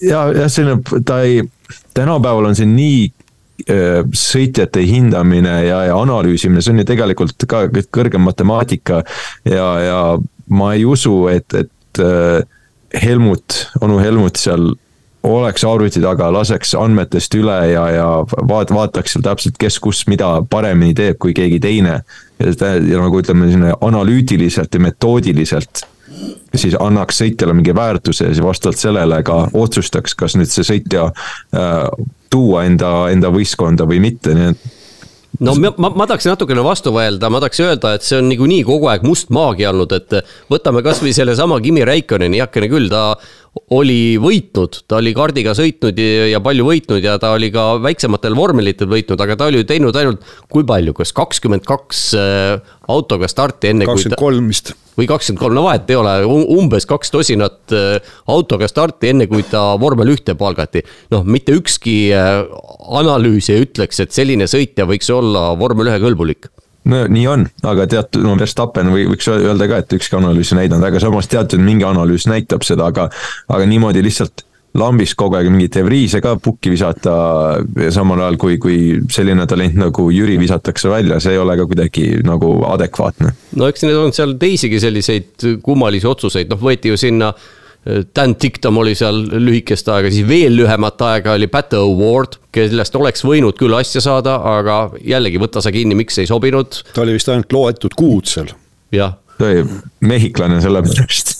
ja, 0.00 0.26
jah, 0.32 0.50
selline, 0.52 0.80
ta 1.06 1.20
ei, 1.26 1.42
tänapäeval 1.94 2.50
on 2.50 2.58
see 2.58 2.68
nii 2.68 3.06
sõitjate 3.66 4.82
hindamine 4.84 5.54
ja, 5.66 5.82
ja 5.88 5.96
analüüsimine, 5.98 6.62
see 6.62 6.74
on 6.74 6.82
ju 6.82 6.88
tegelikult 6.88 7.46
ka 7.48 7.66
kõrgem 7.94 8.26
matemaatika. 8.26 9.02
ja, 9.48 9.68
ja 9.80 10.00
ma 10.48 10.72
ei 10.74 10.84
usu, 10.84 11.26
et, 11.32 11.54
et 11.54 12.02
äh, 12.02 12.42
Helmut, 13.02 13.66
onu 13.82 13.98
Helmut 13.98 14.38
seal 14.40 14.70
oleks 15.26 15.64
arvuti 15.66 16.00
taga, 16.00 16.28
laseks 16.32 16.76
andmetest 16.78 17.34
üle 17.34 17.56
ja, 17.72 17.88
ja 17.90 18.06
vaat-, 18.46 18.70
vaataks 18.74 19.16
seal 19.16 19.24
täpselt, 19.26 19.58
kes 19.58 19.80
kus 19.82 20.04
mida 20.10 20.36
paremini 20.50 20.94
teeb 20.94 21.18
kui 21.22 21.34
keegi 21.34 21.58
teine. 21.60 22.00
ja, 22.38 22.52
ja 22.76 23.02
nagu 23.02 23.20
ütleme, 23.20 23.50
selline 23.50 23.74
analüütiliselt 23.80 24.74
ja 24.74 24.80
metoodiliselt 24.80 25.86
siis 26.54 26.76
annaks 26.80 27.20
sõitjale 27.22 27.54
mingi 27.56 27.74
väärtuse 27.76 28.28
ja 28.28 28.34
siis 28.34 28.44
vastavalt 28.44 28.80
sellele 28.80 29.20
ka 29.26 29.42
otsustaks, 29.56 30.16
kas 30.18 30.38
nüüd 30.38 30.50
see 30.52 30.66
sõitja 30.66 31.10
äh, 31.10 31.84
tuua 32.32 32.64
enda, 32.68 33.10
enda 33.12 33.30
võistkonda 33.34 33.86
või 33.88 34.00
mitte, 34.04 34.34
nii 34.36 34.50
et 34.54 34.66
no 35.40 35.54
ma, 35.60 35.72
ma, 35.76 35.90
ma 36.02 36.06
tahaks 36.08 36.28
natukene 36.30 36.64
vastu 36.64 36.92
vaielda, 36.94 37.30
ma 37.32 37.40
tahaks 37.42 37.60
öelda, 37.64 37.94
et 37.96 38.06
see 38.06 38.20
on 38.20 38.30
niikuinii 38.30 38.62
kogu 38.66 38.88
aeg 38.92 39.04
must 39.06 39.32
maagia 39.34 39.72
olnud, 39.72 39.92
et 39.96 40.20
võtame 40.52 40.82
kasvõi 40.86 41.12
sellesama 41.16 41.60
Kimi 41.64 41.84
Räikköneni, 41.86 42.40
heakene 42.40 42.70
küll, 42.72 42.88
ta 42.92 43.10
oli 43.74 44.16
võitnud, 44.20 44.82
ta 44.88 45.00
oli 45.00 45.12
kaardiga 45.16 45.54
sõitnud 45.56 45.98
ja, 46.30 46.40
palju 46.44 46.66
võitnud 46.68 47.04
ja 47.04 47.16
ta 47.22 47.32
oli 47.34 47.48
ka 47.54 47.76
väiksematel 47.82 48.36
vormelitel 48.38 48.88
võitnud, 48.90 49.20
aga 49.22 49.36
ta 49.38 49.48
oli 49.50 49.62
ju 49.62 49.68
teinud 49.68 49.96
ainult 49.98 50.26
kui 50.52 50.66
palju, 50.66 50.94
kas 50.96 51.14
kakskümmend 51.16 51.66
kaks 51.66 52.02
äh, 52.18 52.74
autoga 52.92 53.30
starti 53.30 53.72
enne. 53.72 53.88
kakskümmend 53.88 54.20
kolm 54.20 54.50
vist. 54.52 54.74
või 54.98 55.08
kakskümmend 55.10 55.42
kolm, 55.42 55.58
no 55.58 55.66
vahet 55.66 55.90
ei 55.90 55.98
ole, 55.98 56.14
umbes 56.26 56.86
kaks 56.88 57.14
tosinat 57.14 57.74
äh, 57.74 58.12
autoga 58.32 58.68
starti, 58.70 59.10
enne 59.14 59.28
kui 59.30 59.46
ta 59.50 59.72
vormel 59.80 60.14
ühte 60.14 60.36
palgati. 60.38 60.84
noh, 61.14 61.24
mitte 61.24 61.56
ükski 61.56 61.96
äh, 62.14 62.44
analüüs 63.00 63.50
ei 63.54 63.66
ütleks, 63.66 64.04
et 64.04 64.14
selline 64.14 64.50
sõitja 64.50 64.86
võiks 64.88 65.10
olla 65.14 65.48
vormel 65.58 65.90
ühe 65.90 66.02
kõlbulik 66.02 66.50
no 66.90 67.04
nii 67.10 67.26
on, 67.30 67.46
aga 67.66 67.86
teatud, 67.90 68.24
no 68.26 68.36
Verstappen 68.38 68.90
või 68.94 69.06
võiks 69.10 69.28
öelda 69.32 69.68
ka, 69.70 69.82
et 69.82 69.96
ükski 69.98 70.18
analüüs 70.18 70.52
ei 70.52 70.62
näidanud, 70.62 70.86
aga 70.88 71.02
samas 71.02 71.30
teatud 71.30 71.62
mingi 71.62 71.86
analüüs 71.86 72.28
näitab 72.30 72.66
seda, 72.66 72.90
aga, 72.92 73.08
aga 73.48 73.66
niimoodi 73.68 74.04
lihtsalt 74.06 74.46
lambis 74.76 75.14
kogu 75.16 75.38
aeg 75.38 75.48
mingit 75.48 75.72
De 75.78 75.82
Vries'e 75.86 76.20
ka 76.20 76.34
pukki 76.42 76.70
visata, 76.74 77.12
samal 77.94 78.20
ajal 78.26 78.36
kui, 78.40 78.58
kui 78.60 78.78
selline 79.12 79.46
talent 79.48 79.78
nagu 79.80 80.08
Jüri 80.12 80.36
visatakse 80.40 80.90
välja, 80.92 81.20
see 81.22 81.32
ei 81.36 81.40
ole 81.40 81.56
ka 81.56 81.68
kuidagi 81.68 82.08
nagu 82.26 82.58
adekvaatne. 82.68 83.32
no 83.56 83.70
eks 83.70 83.86
need 83.86 84.00
on 84.00 84.12
seal 84.16 84.36
teisigi 84.40 84.80
selliseid 84.82 85.46
kummalisi 85.64 86.08
otsuseid, 86.10 86.52
noh 86.52 86.60
võeti 86.60 86.92
ju 86.92 87.00
sinna 87.00 87.32
äh, 87.32 87.54
Dan 87.86 88.34
Dictum 88.42 88.80
oli 88.82 88.96
seal 88.98 89.20
lühikest 89.38 89.86
aega, 89.94 90.10
siis 90.10 90.26
veel 90.26 90.56
lühemat 90.58 91.02
aega 91.06 91.36
oli 91.38 91.46
Pat 91.50 91.76
Award, 91.78 92.40
kellest 92.54 92.96
oleks 92.98 93.22
võinud 93.22 93.54
küll 93.60 93.76
asja 93.78 94.02
saada, 94.02 94.40
aga 94.56 94.80
jällegi 95.06 95.38
võta 95.38 95.62
sa 95.62 95.70
kinni, 95.74 95.94
miks 95.98 96.18
ei 96.18 96.26
sobinud. 96.26 96.80
ta 96.96 97.04
oli 97.04 97.14
vist 97.14 97.30
ainult 97.30 97.54
loetud 97.54 97.94
kuud 97.94 98.26
seal. 98.30 98.50
jah 98.94 99.14
ta 99.38 99.44
oli 99.44 99.64
mehhiklane 100.00 100.60
sellepärast 100.64 101.32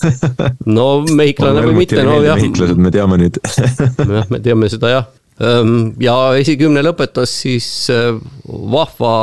no 0.77 0.87
mehhiklane 1.01 1.63
või 1.65 1.79
mitte, 1.81 2.01
no 2.05 2.19
jah. 2.21 2.37
mehhiklased, 2.37 2.79
me 2.81 2.93
teame 2.93 3.19
nüüd 3.23 3.39
jah, 3.41 4.27
me 4.29 4.39
teame 4.43 4.69
seda 4.71 4.91
jah. 4.93 5.07
ja 6.03 6.17
esikümne 6.39 6.83
lõpetas 6.85 7.33
siis 7.43 7.67
äh, 7.93 8.13
vahva 8.47 9.13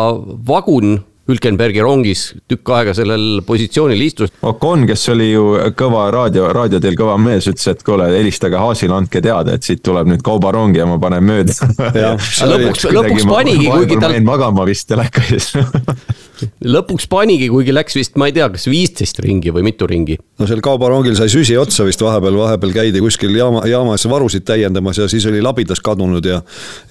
vagun 0.50 0.98
Hülkenbergi 1.28 1.80
rongis 1.80 2.26
tükk 2.50 2.70
aega 2.76 2.92
sellel 2.96 3.40
positsioonil 3.46 4.02
istus. 4.04 4.32
Ocon, 4.44 4.84
kes 4.88 5.06
oli 5.14 5.30
ju 5.30 5.44
kõva 5.78 6.06
raadio, 6.12 6.50
raadio 6.52 6.80
teel 6.84 6.98
kõva 7.00 7.16
mees, 7.20 7.48
ütles, 7.48 7.64
et 7.72 7.84
kuule, 7.86 8.10
helistage 8.12 8.60
Haasile, 8.60 8.92
andke 8.98 9.22
teada, 9.24 9.56
et 9.56 9.64
siit 9.64 9.80
tuleb 9.84 10.10
nüüd 10.12 10.24
kaubarong 10.26 10.76
ja 10.76 10.88
ma 10.88 10.98
panen 11.00 11.24
mööda. 11.24 11.56
lõpuks, 12.52 12.88
lõpuks 12.92 13.28
panigi, 13.30 13.70
kuigi 13.72 14.00
tal. 14.02 14.18
magama 14.26 14.68
vist 14.68 14.90
telekas 14.92 15.54
lõpuks 16.64 17.06
panigi, 17.10 17.48
kuigi 17.52 17.74
läks 17.74 17.96
vist, 17.98 18.16
ma 18.20 18.28
ei 18.28 18.34
tea, 18.36 18.48
kas 18.52 18.66
viisteist 18.70 19.20
ringi 19.24 19.52
või 19.54 19.66
mitu 19.68 19.88
ringi. 19.90 20.16
no 20.40 20.48
seal 20.50 20.62
kaubarongil 20.64 21.16
sai 21.18 21.30
süsi 21.32 21.56
otsa 21.60 21.86
vist 21.86 22.02
vahepeal, 22.02 22.38
vahepeal 22.40 22.74
käidi 22.74 23.02
kuskil 23.04 23.36
jaama, 23.38 23.64
jaamas 23.70 24.06
varusid 24.10 24.46
täiendamas 24.48 24.98
ja 24.98 25.08
siis 25.10 25.26
oli 25.30 25.42
labidas 25.44 25.82
kadunud 25.84 26.26
ja 26.26 26.40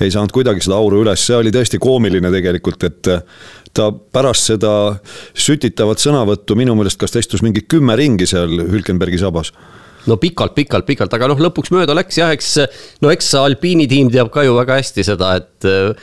ei 0.01 0.13
saanud 0.13 0.33
kuidagi 0.35 0.63
seda 0.63 0.79
auru 0.79 1.03
üles, 1.03 1.25
see 1.25 1.37
oli 1.37 1.53
tõesti 1.53 1.81
koomiline 1.83 2.31
tegelikult, 2.33 2.87
et 2.87 3.13
ta 3.73 3.89
pärast 3.91 4.51
seda 4.53 4.73
sütitavat 5.33 6.01
sõnavõttu 6.01 6.57
minu 6.57 6.75
meelest 6.77 6.99
kas 7.01 7.13
ta 7.13 7.23
istus 7.23 7.43
mingi 7.45 7.65
kümme 7.65 7.97
ringi 7.99 8.27
seal 8.29 8.51
Hülkenbergi 8.69 9.19
sabas. 9.21 9.51
No 10.03 10.17
pikalt, 10.19 10.51
pikalt, 10.55 10.85
pikalt, 10.85 11.13
aga 11.15 11.29
noh, 11.31 11.39
lõpuks 11.39 11.71
mööda 11.71 11.95
läks. 11.95 12.17
Jah, 12.19 12.33
eks 12.35 12.57
no 13.01 13.11
eks 13.13 13.29
alpiini 13.39 13.87
tiim 13.87 14.11
teab 14.11 14.33
ka 14.33 14.43
ju 14.43 14.57
väga 14.57 14.81
hästi 14.81 15.05
seda, 15.07 15.37
et 15.39 15.67
äh, 15.69 15.93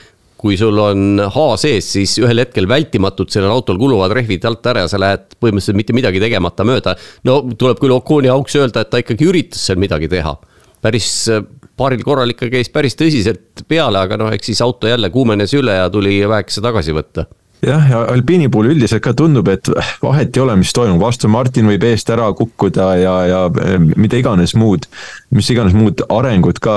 kui 0.41 0.57
sul 0.57 0.79
on 0.81 1.21
H 1.27 1.47
sees, 1.61 1.91
siis 1.97 2.17
ühel 2.23 2.41
hetkel 2.41 2.69
vältimatult 2.71 3.33
sellel 3.33 3.53
autol 3.53 3.79
kuluvad 3.81 4.15
rehvid 4.17 4.45
alt 4.49 4.67
ära 4.73 4.87
ja 4.87 4.91
sa 4.91 5.01
lähed 5.01 5.37
põhimõtteliselt 5.37 5.79
mitte 5.79 5.97
midagi 5.97 6.23
tegemata 6.23 6.65
mööda. 6.65 6.97
no 7.29 7.43
tuleb 7.61 7.81
küll 7.83 7.97
Oconi 7.97 8.33
auks 8.33 8.57
öelda, 8.57 8.85
et 8.85 8.93
ta 8.93 9.03
ikkagi 9.03 9.29
üritas 9.29 9.67
seal 9.69 9.81
midagi 9.83 10.09
teha. 10.09 10.37
päris 10.81 11.11
äh, 11.29 11.45
paaril 11.77 12.05
korral 12.05 12.33
ikka 12.33 12.49
käis 12.53 12.73
päris 12.73 12.97
tõsiselt 12.97 13.67
peale, 13.69 14.01
aga 14.01 14.17
noh, 14.21 14.33
eks 14.33 14.53
siis 14.53 14.65
auto 14.65 14.89
jälle 14.89 15.11
kuumenes 15.13 15.53
üle 15.57 15.77
ja 15.77 15.91
tuli 15.93 16.21
väekese 16.29 16.65
tagasi 16.65 16.97
võtta 16.97 17.29
jah, 17.67 17.87
ja 17.91 18.01
Alpini 18.13 18.49
puhul 18.53 18.73
üldiselt 18.75 19.03
ka 19.05 19.13
tundub, 19.17 19.49
et 19.53 19.69
vahet 20.03 20.37
ei 20.37 20.43
ole, 20.43 20.57
mis 20.61 20.73
toimub, 20.77 21.03
Aston 21.07 21.33
Martin 21.35 21.69
võib 21.71 21.85
eest 21.91 22.11
ära 22.13 22.31
kukkuda 22.37 22.91
ja, 23.01 23.15
ja 23.29 23.45
eh, 23.65 23.79
mida 23.97 24.21
iganes 24.21 24.55
muud, 24.59 24.89
mis 25.37 25.51
iganes 25.53 25.77
muud 25.77 26.05
arengud 26.09 26.61
ka 26.63 26.75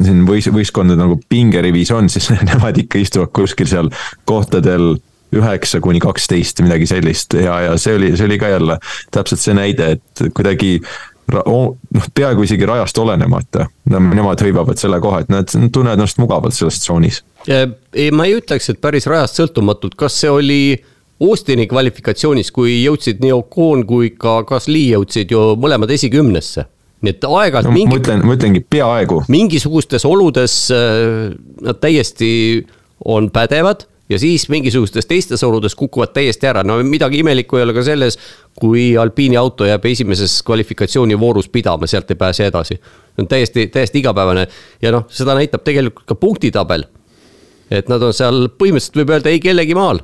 siin 0.00 0.24
võis, 0.28 0.50
võistkondade 0.52 1.00
nagu 1.00 1.18
pingerivis 1.30 1.92
on, 1.96 2.10
siis 2.12 2.30
nemad 2.50 2.78
ikka 2.80 3.02
istuvad 3.02 3.34
kuskil 3.36 3.70
seal 3.70 3.92
kohtadel 4.28 4.96
üheksa 5.30 5.78
kuni 5.82 6.00
kaksteist, 6.02 6.58
midagi 6.64 6.88
sellist. 6.90 7.36
Ja, 7.38 7.60
ja 7.62 7.76
see 7.78 7.94
oli, 7.94 8.14
see 8.18 8.26
oli 8.26 8.38
ka 8.40 8.48
jälle 8.50 8.80
täpselt 9.14 9.42
see 9.42 9.54
näide, 9.54 9.92
et 9.94 10.22
kuidagi 10.34 10.80
noh, 11.30 11.76
peaaegu 12.14 12.42
isegi 12.42 12.66
rajast 12.66 12.98
olenemata, 12.98 13.66
nemad 13.90 14.42
hõivavad 14.42 14.80
selle 14.80 15.00
koha, 15.02 15.22
et 15.22 15.30
nad 15.32 15.50
tunnevad 15.50 15.98
ennast 15.98 16.18
mugavalt 16.18 16.56
selles 16.56 16.80
tsoonis. 16.82 17.22
Ei, 17.48 18.10
ma 18.12 18.26
ei 18.28 18.36
ütleks, 18.38 18.70
et 18.72 18.80
päris 18.80 19.06
rajast 19.10 19.40
sõltumatult, 19.40 19.96
kas 19.98 20.18
see 20.20 20.32
oli 20.32 20.60
Austini 21.20 21.66
kvalifikatsioonis, 21.68 22.48
kui 22.52 22.78
jõudsid 22.80 23.20
nii 23.20 23.32
Ocon 23.36 23.84
kui 23.88 24.14
ka 24.16 24.40
Gasly 24.48 24.86
jõudsid 24.94 25.32
ju 25.34 25.50
mõlemad 25.60 25.92
esikümnesse 25.92 26.66
nii 27.00 27.14
et 27.14 27.24
aeg-ajalt 27.24 27.68
no, 27.68 27.72
mingi. 27.72 27.94
ma 27.94 28.00
ütlen, 28.00 28.24
ma 28.28 28.36
ütlengi 28.36 28.60
peaaegu. 28.60 29.22
mingisugustes 29.32 30.04
oludes 30.08 30.56
äh, 30.74 31.30
nad 31.64 31.80
täiesti 31.80 32.30
on 33.08 33.30
pädevad 33.32 33.86
ja 34.10 34.18
siis 34.18 34.48
mingisugustes 34.52 35.06
teistes 35.06 35.42
oludes 35.46 35.74
kukuvad 35.78 36.12
täiesti 36.12 36.48
ära, 36.50 36.64
no 36.66 36.76
midagi 36.84 37.22
imelikku 37.22 37.56
ei 37.56 37.64
ole 37.64 37.74
ka 37.76 37.84
selles, 37.86 38.18
kui 38.60 38.90
alpiini 38.98 39.38
auto 39.40 39.68
jääb 39.68 39.86
esimeses 39.86 40.40
kvalifikatsioonivoorus 40.46 41.48
pidama, 41.48 41.88
sealt 41.88 42.10
ei 42.10 42.18
pääse 42.18 42.46
edasi. 42.50 42.76
see 42.76 43.24
on 43.24 43.28
täiesti, 43.28 43.66
täiesti 43.66 44.02
igapäevane 44.02 44.46
ja 44.82 44.92
noh, 44.92 45.06
seda 45.08 45.34
näitab 45.38 45.64
tegelikult 45.64 46.06
ka 46.06 46.14
punktitabel. 46.14 46.84
Et 47.70 47.88
nad 47.92 48.02
on 48.02 48.16
seal 48.16 48.48
põhimõtteliselt 48.58 48.98
võib 49.02 49.14
öelda 49.14 49.32
ei 49.32 49.42
kellegi 49.42 49.76
maal. 49.78 50.02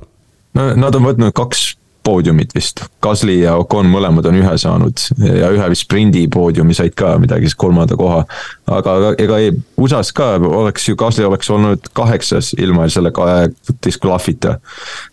no 0.57 0.71
nad 0.79 0.95
on 0.95 1.11
võtnud 1.11 1.35
kaks 1.37 1.73
poodiumit 2.07 2.55
vist. 2.55 2.85
Gasly 3.03 3.41
ja 3.41 3.57
Ocon 3.59 3.89
mõlemad 3.91 4.29
on 4.31 4.39
ühe 4.39 4.53
saanud 4.63 5.01
ja 5.19 5.51
ühe 5.55 5.71
vist 5.73 5.87
sprindi 5.87 6.27
poodiumi 6.33 6.77
said 6.77 6.95
ka 6.99 7.17
midagi, 7.23 7.49
siis 7.51 7.59
kolmanda 7.59 7.99
koha. 7.99 8.23
aga 8.71 9.15
ega 9.23 9.41
USA-s 9.83 10.15
ka 10.17 10.37
oleks 10.39 10.87
ju, 10.89 10.95
Gasly 10.99 11.27
oleks 11.27 11.51
olnud 11.51 11.91
kaheksas 11.99 12.53
ilma 12.63 12.87
selle 12.93 13.11
kahe 13.17 13.51
disklahvita. 13.87 14.59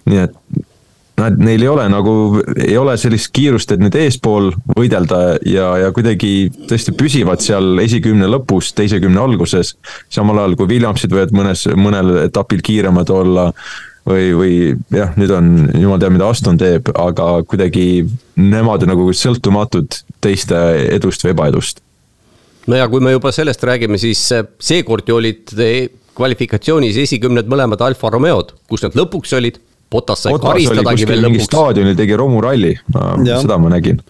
nii 0.06 0.24
et 0.28 0.38
nad, 1.20 1.38
neil 1.38 1.61
ei 1.61 1.70
ole 1.70 1.86
nagu, 1.91 2.14
ei 2.57 2.76
ole 2.80 2.95
sellist 2.99 3.32
kiirust, 3.36 3.72
et 3.74 3.82
nüüd 3.84 3.95
eespool 3.99 4.51
võidelda 4.78 5.38
ja, 5.49 5.70
ja 5.84 5.93
kuidagi 5.95 6.49
tõesti 6.70 6.95
püsivad 6.97 7.43
seal 7.43 7.80
esikümne 7.84 8.30
lõpus, 8.32 8.74
teise 8.78 9.01
kümne 9.03 9.22
alguses. 9.22 9.76
samal 10.09 10.41
ajal 10.41 10.57
kui 10.59 10.74
Williamsid 10.76 11.14
võivad 11.14 11.34
mõnes, 11.36 11.66
mõnel 11.78 12.16
etapil 12.26 12.64
kiiremad 12.66 13.14
olla 13.14 13.49
või, 14.09 14.28
või 14.38 14.53
jah, 14.93 15.14
nüüd 15.20 15.32
on 15.34 15.49
jumal 15.80 16.01
teab, 16.01 16.16
mida 16.18 16.30
Aston 16.30 16.59
teeb, 16.59 16.91
aga 16.97 17.30
kuidagi 17.47 18.05
nemad 18.39 18.84
on 18.84 18.93
nagu 18.93 19.09
sõltumatud 19.16 20.01
teiste 20.24 20.59
edust 20.91 21.24
või 21.26 21.36
ebaedust. 21.36 21.84
no 22.68 22.80
ja 22.80 22.88
kui 22.89 23.03
me 23.03 23.14
juba 23.14 23.32
sellest 23.36 23.64
räägime, 23.64 23.99
siis 24.01 24.22
seekord 24.59 25.07
ju 25.07 25.20
olid 25.20 25.53
kvalifikatsioonis 26.14 26.97
esikümned 27.03 27.47
mõlemad 27.49 27.82
Alfa 27.82 28.11
Romeod, 28.14 28.53
kus 28.70 28.84
nad 28.86 28.97
lõpuks 28.97 29.34
olid. 29.38 29.59
Potas 29.94 30.26
sai 30.26 30.34
karistadagi 30.41 31.06
veel 31.10 31.26
lõpuks. 31.28 31.48
staadionil 31.52 31.98
tegi 31.98 32.18
romuralli, 32.18 32.74
seda 33.30 33.62
ma 33.62 33.74
nägin. 33.76 34.02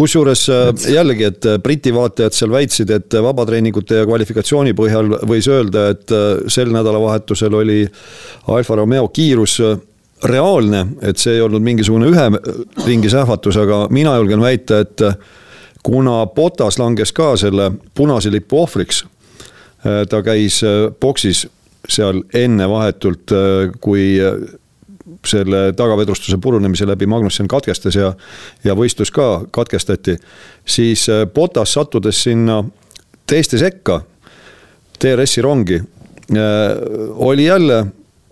Kusjuures 0.00 0.48
äh, 0.48 0.70
jällegi, 0.92 1.24
et 1.24 1.46
äh, 1.46 1.58
Briti 1.58 1.92
vaatajad 1.94 2.32
seal 2.32 2.52
väitsid, 2.52 2.90
et 2.94 3.14
äh, 3.14 3.22
vabatreeningute 3.24 3.98
ja 3.98 4.06
kvalifikatsiooni 4.08 4.74
põhjal 4.78 5.10
võis 5.28 5.48
öelda, 5.50 5.88
et 5.94 6.14
sel 6.48 6.70
nädalavahetusel 6.72 7.56
oli 7.58 7.82
Alfa 8.54 8.78
Romeo 8.78 9.08
kiirus 9.12 9.58
reaalne, 10.30 10.84
et 11.02 11.18
see 11.18 11.38
ei 11.38 11.44
olnud 11.44 11.64
mingisugune 11.64 12.10
ühe 12.12 12.26
ringi 12.86 13.10
sähvatus, 13.10 13.58
aga 13.60 13.86
mina 13.90 14.14
julgen 14.20 14.42
väita, 14.44 14.82
et 14.84 15.04
kuna 15.84 16.22
Botas 16.36 16.78
langes 16.78 17.12
ka 17.16 17.32
selle 17.40 17.70
punase 17.96 18.30
lipu 18.32 18.60
ohvriks, 18.62 19.02
ta 19.80 20.20
käis 20.22 20.60
boksis 21.00 21.46
seal 21.88 22.20
enne 22.36 22.68
vahetult, 22.68 23.32
kui 23.80 24.10
selle 25.26 25.72
tagavedrustuse 25.76 26.38
purunemise 26.40 26.86
läbi 26.88 27.06
Magnussen 27.06 27.48
katkestas 27.48 27.96
ja, 27.96 28.12
ja 28.64 28.74
võistlus 28.76 29.12
ka 29.12 29.44
katkestati, 29.50 30.16
siis 30.64 31.06
Botas 31.34 31.68
äh, 31.68 31.74
sattudes 31.74 32.22
sinna 32.22 32.62
teiste 33.28 33.58
sekka, 33.60 34.00
DRS-i 35.00 35.44
rongi, 35.44 35.80
äh, 35.80 36.42
oli 37.30 37.46
jälle 37.50 37.84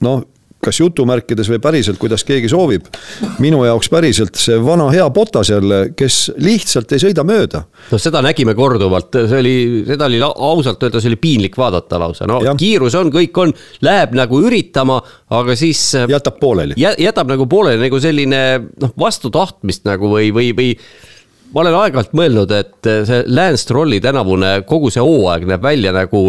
noh 0.05 0.25
kas 0.69 0.81
jutumärkides 0.83 1.49
või 1.53 1.61
päriselt, 1.65 1.99
kuidas 2.01 2.25
keegi 2.29 2.51
soovib. 2.53 2.87
minu 3.43 3.65
jaoks 3.65 3.89
päriselt 3.93 4.39
see 4.39 4.59
vana 4.63 4.91
hea 4.93 5.09
Botas 5.15 5.51
jälle, 5.51 5.81
kes 5.97 6.33
lihtsalt 6.37 6.93
ei 6.93 7.03
sõida 7.03 7.25
mööda. 7.27 7.65
no 7.91 7.99
seda 7.99 8.23
nägime 8.25 8.55
korduvalt, 8.59 9.21
see 9.31 9.41
oli, 9.41 9.57
seda 9.89 10.09
oli 10.11 10.21
ausalt 10.29 10.83
öeldes 10.83 11.09
oli 11.09 11.21
piinlik 11.21 11.59
vaadata 11.59 12.01
lausa, 12.01 12.29
no 12.29 12.41
ja. 12.45 12.55
kiirus 12.59 12.97
on, 12.99 13.13
kõik 13.15 13.43
on, 13.43 13.55
läheb 13.85 14.17
nagu 14.19 14.43
üritama, 14.45 15.01
aga 15.41 15.57
siis. 15.59 15.91
jätab 16.09 16.41
pooleli 16.41 16.79
jä,. 16.79 16.95
jätab 17.09 17.31
nagu 17.31 17.49
pooleli 17.51 17.89
nagu 17.89 18.01
selline 18.03 18.43
noh, 18.83 18.97
vastu 18.99 19.33
tahtmist 19.35 19.87
nagu 19.89 20.13
või, 20.13 20.33
või, 20.35 20.53
või 20.57 20.75
ma 21.55 21.65
olen 21.65 21.79
aeg-ajalt 21.79 22.15
mõelnud, 22.17 22.53
et 22.53 22.93
see 23.09 23.25
Lance 23.33 23.65
Strolli 23.65 24.03
tänavune 24.05 24.59
kogu 24.69 24.93
see 24.93 25.05
hooaeg 25.05 25.49
näeb 25.49 25.65
välja 25.65 25.95
nagu 25.97 26.29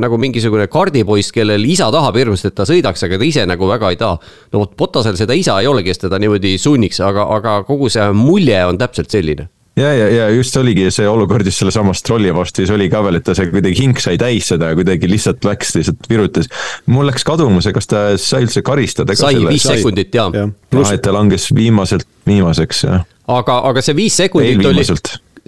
nagu 0.00 0.18
mingisugune 0.20 0.66
kardipoiss, 0.72 1.32
kellel 1.34 1.64
isa 1.70 1.90
tahab 1.94 2.18
hirmsasti, 2.18 2.50
et 2.50 2.58
ta 2.58 2.66
sõidaks, 2.68 3.06
aga 3.06 3.20
ta 3.20 3.28
ise 3.28 3.46
nagu 3.48 3.68
väga 3.70 3.92
ei 3.94 4.00
taha. 4.00 4.18
no 4.52 4.64
vot, 4.64 4.74
Potasel 4.78 5.18
seda 5.20 5.36
isa 5.36 5.60
ei 5.60 5.70
ole, 5.70 5.84
kes 5.86 6.06
teda 6.06 6.18
niimoodi 6.22 6.56
sunniks, 6.58 7.00
aga, 7.04 7.28
aga 7.36 7.60
kogu 7.68 7.90
see 7.92 8.10
mulje 8.16 8.60
on 8.66 8.80
täpselt 8.80 9.12
selline 9.12 9.50
ja, 9.80 9.94
ja, 9.94 10.08
ja 10.08 10.28
just 10.34 10.56
oligi 10.56 10.88
see 10.92 11.06
olukord 11.08 11.46
just 11.46 11.62
sellesamast 11.62 12.04
trolli 12.06 12.32
vastu, 12.34 12.62
siis 12.62 12.72
oli 12.74 12.88
ka 12.92 13.02
veel, 13.04 13.20
et 13.20 13.26
ta 13.26 13.34
see 13.38 13.50
kuidagi 13.52 13.84
hing 13.84 14.02
sai 14.02 14.18
täis 14.20 14.50
seda 14.52 14.72
ja 14.72 14.78
kuidagi 14.78 15.08
lihtsalt 15.10 15.46
läks, 15.46 15.72
lihtsalt 15.78 16.10
virutas. 16.10 16.50
mul 16.90 17.08
läks 17.08 17.24
kaduma 17.26 17.62
see, 17.64 17.74
kas 17.76 17.90
ta 17.90 18.04
sai 18.20 18.44
üldse 18.46 18.64
karistada 18.66 19.14
ka 19.16 19.22
sai 19.22 19.38
selle? 19.38 19.54
viis 19.54 19.66
sekundit 19.70 20.14
ja, 20.16 20.28
ja.. 20.34 20.46
ah, 20.82 20.92
et 20.92 21.02
ta 21.04 21.14
langes 21.14 21.50
viimaselt 21.56 22.08
viimaseks, 22.28 22.84
jah. 22.88 23.08
aga, 23.30 23.60
aga 23.70 23.84
see 23.84 23.96
viis 23.98 24.20
sekundit 24.24 24.64
oli 24.72 24.86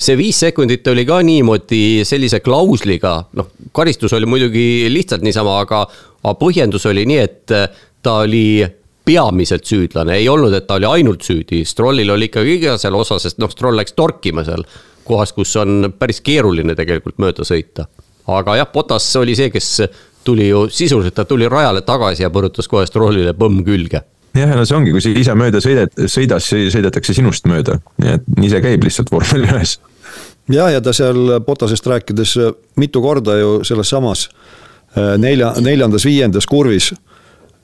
see 0.02 0.18
viis 0.18 0.38
sekundit 0.42 0.86
oli 0.90 1.04
ka 1.08 1.20
niimoodi 1.24 2.02
sellise 2.08 2.42
klausliga, 2.42 3.20
noh, 3.38 3.50
karistus 3.74 4.12
oli 4.16 4.28
muidugi 4.28 4.90
lihtsalt 4.90 5.24
niisama, 5.24 5.60
aga, 5.62 5.84
aga 6.22 6.36
põhjendus 6.40 6.86
oli 6.90 7.06
nii, 7.08 7.18
et 7.22 7.56
ta 8.02 8.16
oli 8.24 8.62
peamiselt 9.04 9.66
süüdlane, 9.66 10.16
ei 10.18 10.28
olnud, 10.30 10.54
et 10.54 10.66
ta 10.66 10.78
oli 10.78 10.86
ainult 10.86 11.26
süüdi, 11.26 11.64
Strollil 11.66 12.10
oli 12.14 12.30
ikkagi 12.30 12.58
ka 12.62 12.76
seal 12.78 12.96
osa, 12.98 13.18
sest 13.22 13.40
noh, 13.42 13.50
Stroll 13.50 13.78
läks 13.78 13.96
torkima 13.98 14.44
seal 14.46 14.62
kohas, 15.06 15.34
kus 15.34 15.54
on 15.58 15.90
päris 15.98 16.22
keeruline 16.22 16.76
tegelikult 16.78 17.18
mööda 17.22 17.46
sõita. 17.46 17.88
aga 18.30 18.56
jah, 18.60 18.70
Potas 18.70 19.08
oli 19.18 19.34
see, 19.38 19.50
kes 19.50 19.82
tuli 20.24 20.48
ju 20.48 20.68
sisuliselt, 20.70 21.14
ta 21.14 21.24
tuli 21.26 21.48
rajale 21.50 21.82
tagasi 21.82 22.22
ja 22.22 22.30
põrutas 22.30 22.70
kohe 22.70 22.86
Strollile 22.86 23.34
põmm 23.34 23.64
külge. 23.66 24.04
Jah, 24.32 24.54
no 24.56 24.64
see 24.64 24.76
ongi, 24.78 24.92
kui 24.94 25.02
sa 25.04 25.10
ise 25.12 25.34
mööda 25.36 25.60
sõidad, 25.60 25.92
siis 26.06 26.72
sõidetakse 26.72 27.12
sinust 27.16 27.48
mööda, 27.50 27.80
nii 28.00 28.14
et 28.16 28.30
nii 28.38 28.52
see 28.52 28.62
käib 28.64 28.86
lihtsalt 28.86 29.10
vormel 29.12 29.44
ühes. 29.50 29.76
Ja, 30.52 30.70
ja 30.70 30.80
ta 30.80 30.92
seal 30.92 31.40
Potasest 31.46 31.86
rääkides 31.86 32.36
mitu 32.76 33.02
korda 33.02 33.38
ju 33.38 33.60
selles 33.64 33.90
samas 33.90 34.28
äh, 34.96 35.16
nelja, 35.18 35.54
neljandas-viiendas 35.60 36.46
kurvis 36.46 36.92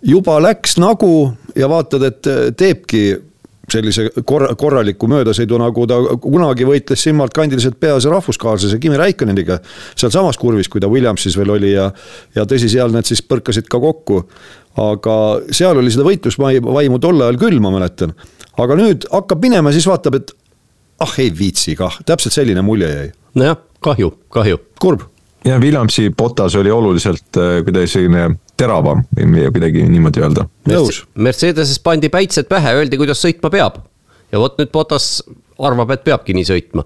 juba 0.03 0.39
läks 0.43 0.77
nagu 0.79 1.33
ja 1.59 1.69
vaatad, 1.69 2.05
et 2.07 2.29
teebki 2.57 3.03
sellise 3.73 4.09
korra, 4.27 4.53
korraliku 4.59 5.09
möödasõidu, 5.11 5.59
nagu 5.61 5.85
ta 5.89 5.99
kunagi 6.23 6.67
võitles 6.69 7.03
silmalt 7.05 7.35
kandiliselt 7.37 7.79
peaasi 7.81 8.11
rahvuskaaslase 8.13 8.79
Kimi 8.81 8.97
Räikköneniga. 8.97 9.59
sealsamas 9.97 10.39
kurvis, 10.39 10.69
kui 10.69 10.81
ta 10.81 10.89
Williamsis 10.89 11.37
veel 11.37 11.53
oli 11.57 11.73
ja, 11.73 11.91
ja 12.35 12.47
tõsi, 12.49 12.71
seal 12.73 12.93
need 12.95 13.09
siis 13.09 13.23
põrkasid 13.23 13.69
ka 13.69 13.81
kokku. 13.81 14.25
aga 14.79 15.15
seal 15.51 15.79
oli 15.79 15.91
seda 15.91 16.07
võitlusvaimu 16.07 16.99
tol 17.03 17.23
ajal 17.23 17.39
küll, 17.39 17.61
ma 17.61 17.73
mäletan. 17.75 18.15
aga 18.57 18.77
nüüd 18.79 19.09
hakkab 19.13 19.43
minema, 19.43 19.73
siis 19.73 19.87
vaatab, 19.87 20.15
et 20.15 20.33
ah 20.99 21.15
ei 21.19 21.31
viitsi 21.39 21.77
kah, 21.79 22.01
täpselt 22.07 22.35
selline 22.35 22.63
mulje 22.63 22.89
jäi. 22.89 23.11
nojah, 23.39 23.57
kahju, 23.85 24.11
kahju. 24.35 24.59
kurb. 24.81 25.03
ja 25.45 25.59
Williamsi 25.59 26.11
Potas 26.17 26.57
oli 26.57 26.71
oluliselt 26.71 27.37
äh, 27.37 27.61
kuidagi 27.65 27.87
selline 27.87 28.31
teravam 28.59 29.05
või 29.17 29.47
kuidagi 29.53 29.85
niimoodi 29.89 30.25
öelda. 30.25 30.47
nõus. 30.69 31.05
Mercedeses 31.15 31.79
pandi 31.79 32.09
päitsed 32.09 32.49
pähe, 32.51 32.75
öeldi, 32.81 32.99
kuidas 32.99 33.23
sõitma 33.25 33.51
peab. 33.51 33.79
ja 34.33 34.41
vot 34.43 34.59
nüüd 34.59 34.73
Botas 34.75 35.23
arvab, 35.59 35.91
et 35.95 36.05
peabki 36.05 36.35
nii 36.35 36.49
sõitma. 36.51 36.85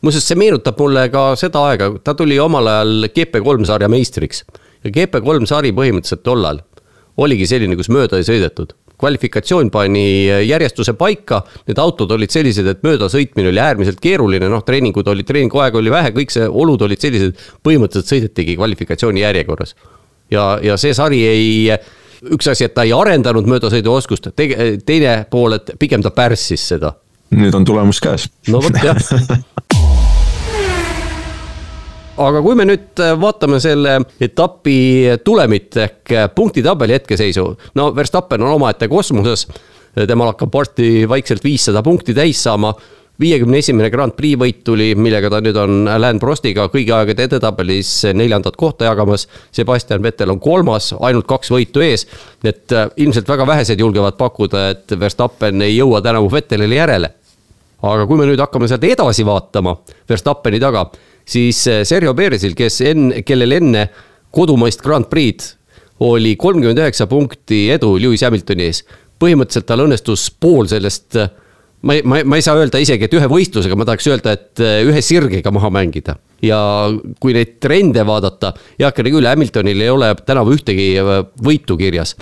muuseas, 0.00 0.28
see 0.28 0.38
meenutab 0.38 0.78
mulle 0.78 1.08
ka 1.10 1.28
seda 1.36 1.66
aega, 1.70 1.90
ta 2.04 2.14
tuli 2.14 2.38
omal 2.38 2.66
ajal 2.70 3.10
GP3 3.10 3.66
sarja 3.66 3.88
meistriks. 3.88 4.44
ja 4.84 4.90
GP3 4.90 5.46
sari 5.46 5.72
põhimõtteliselt 5.72 6.22
tollal 6.22 6.62
oligi 7.16 7.46
selline, 7.48 7.76
kus 7.76 7.88
mööda 7.88 8.20
ei 8.20 8.28
sõidetud 8.28 8.76
kvalifikatsioon 9.00 9.70
pani 9.70 10.06
järjestuse 10.46 10.96
paika, 10.96 11.42
need 11.68 11.80
autod 11.82 12.14
olid 12.16 12.32
sellised, 12.32 12.66
et 12.70 12.86
möödasõitmine 12.86 13.52
oli 13.52 13.60
äärmiselt 13.60 14.00
keeruline, 14.00 14.48
noh, 14.52 14.64
treeningud 14.64 15.08
olid, 15.12 15.28
treeninguaega 15.28 15.78
oli 15.78 15.92
vähe, 15.92 16.14
kõik 16.16 16.32
see, 16.32 16.48
olud 16.48 16.86
olid 16.86 17.02
sellised, 17.02 17.44
põhimõtteliselt 17.66 18.14
sõidetigi 18.14 18.56
kvalifikatsiooni 18.56 19.24
järjekorras 19.26 19.76
ja, 20.30 20.58
ja 20.62 20.76
see 20.80 20.94
sari 20.96 21.22
ei, 21.28 21.48
üks 22.32 22.48
asi, 22.50 22.66
et 22.66 22.74
ta 22.76 22.86
ei 22.86 22.94
arendanud 22.96 23.48
möödasõiduoskust, 23.50 24.32
teine 24.36 25.18
pool, 25.30 25.58
et 25.58 25.76
pigem 25.80 26.04
ta 26.04 26.12
pärssis 26.14 26.68
seda. 26.74 26.94
nüüd 27.36 27.54
on 27.58 27.64
tulemus 27.66 28.00
käes. 28.00 28.28
no 28.48 28.62
vot 28.62 28.82
jah 28.82 29.00
aga 32.16 32.42
kui 32.42 32.56
me 32.58 32.64
nüüd 32.68 33.02
vaatame 33.20 33.60
selle 33.60 33.98
etapi 34.20 34.76
tulemit 35.24 35.76
ehk 35.76 36.14
punktitabeli 36.34 36.96
hetkeseisu, 36.96 37.46
no 37.76 37.90
Verstappen 37.96 38.42
on 38.42 38.56
omaette 38.56 38.88
kosmoses. 38.88 39.46
temal 39.96 40.34
hakkab 40.34 40.52
varsti 40.52 41.08
vaikselt 41.08 41.44
viissada 41.44 41.82
punkti 41.82 42.14
täis 42.14 42.42
saama 42.42 42.74
viiekümne 43.20 43.60
esimene 43.62 43.90
Grand 43.90 44.14
Prix 44.16 44.38
võit 44.40 44.62
tuli, 44.64 44.90
millega 44.98 45.30
ta 45.32 45.40
nüüd 45.44 45.56
on 45.60 45.88
Alain 45.90 46.20
Prostiga 46.20 46.66
kõigi 46.72 46.92
aegade 46.94 47.26
edetabelis 47.28 47.92
neljandat 48.16 48.56
kohta 48.60 48.90
jagamas. 48.90 49.26
Sebastian 49.54 50.04
Vettel 50.04 50.32
on 50.34 50.40
kolmas, 50.42 50.92
ainult 51.00 51.28
kaks 51.28 51.52
võitu 51.52 51.84
ees. 51.84 52.06
et 52.44 52.72
äh, 52.72 52.88
ilmselt 52.96 53.28
väga 53.28 53.46
vähesed 53.46 53.80
julgevad 53.80 54.16
pakkuda, 54.18 54.68
et 54.70 54.98
Verstappen 55.00 55.62
ei 55.62 55.76
jõua 55.76 56.02
tänavu 56.02 56.30
Vettelile 56.32 56.74
järele. 56.74 57.10
aga 57.82 58.06
kui 58.06 58.18
me 58.18 58.26
nüüd 58.26 58.40
hakkame 58.40 58.68
sealt 58.68 58.84
edasi 58.84 59.24
vaatama 59.24 59.76
Verstappeni 60.08 60.60
taga, 60.60 60.86
siis 61.26 61.66
äh, 61.68 61.82
Sergio 61.84 62.14
Perezil, 62.14 62.54
kes 62.56 62.80
enne, 62.86 63.22
kellel 63.26 63.58
enne 63.58 63.88
kodumaist 64.34 64.82
Grand 64.84 65.08
Prix'd 65.10 65.54
oli 66.06 66.34
kolmkümmend 66.36 66.78
üheksa 66.82 67.06
punkti 67.08 67.66
edu 67.72 67.94
Lewis 68.00 68.24
Hamiltoni 68.26 68.68
ees. 68.68 68.82
põhimõtteliselt 69.16 69.64
tal 69.64 69.80
õnnestus 69.86 70.28
pool 70.40 70.68
sellest 70.68 71.16
äh, 71.16 71.30
ma 71.82 71.96
ei, 71.96 72.02
ma, 72.04 72.20
ma 72.24 72.36
ei 72.36 72.44
saa 72.44 72.58
öelda 72.60 72.80
isegi, 72.82 73.08
et 73.08 73.16
ühe 73.16 73.28
võistlusega, 73.30 73.78
ma 73.78 73.86
tahaks 73.88 74.08
öelda, 74.12 74.36
et 74.36 74.62
äh, 74.62 74.80
ühe 74.86 75.02
sirgega 75.02 75.52
maha 75.54 75.72
mängida. 75.72 76.18
ja 76.44 76.60
kui 77.20 77.32
neid 77.32 77.56
trende 77.64 78.04
vaadata, 78.06 78.52
heakene 78.78 79.12
küll, 79.14 79.26
Hamiltonil 79.26 79.80
ei 79.80 79.90
ole 79.90 80.12
tänavu 80.26 80.52
ühtegi 80.54 80.90
võitu 81.42 81.78
kirjas. 81.80 82.16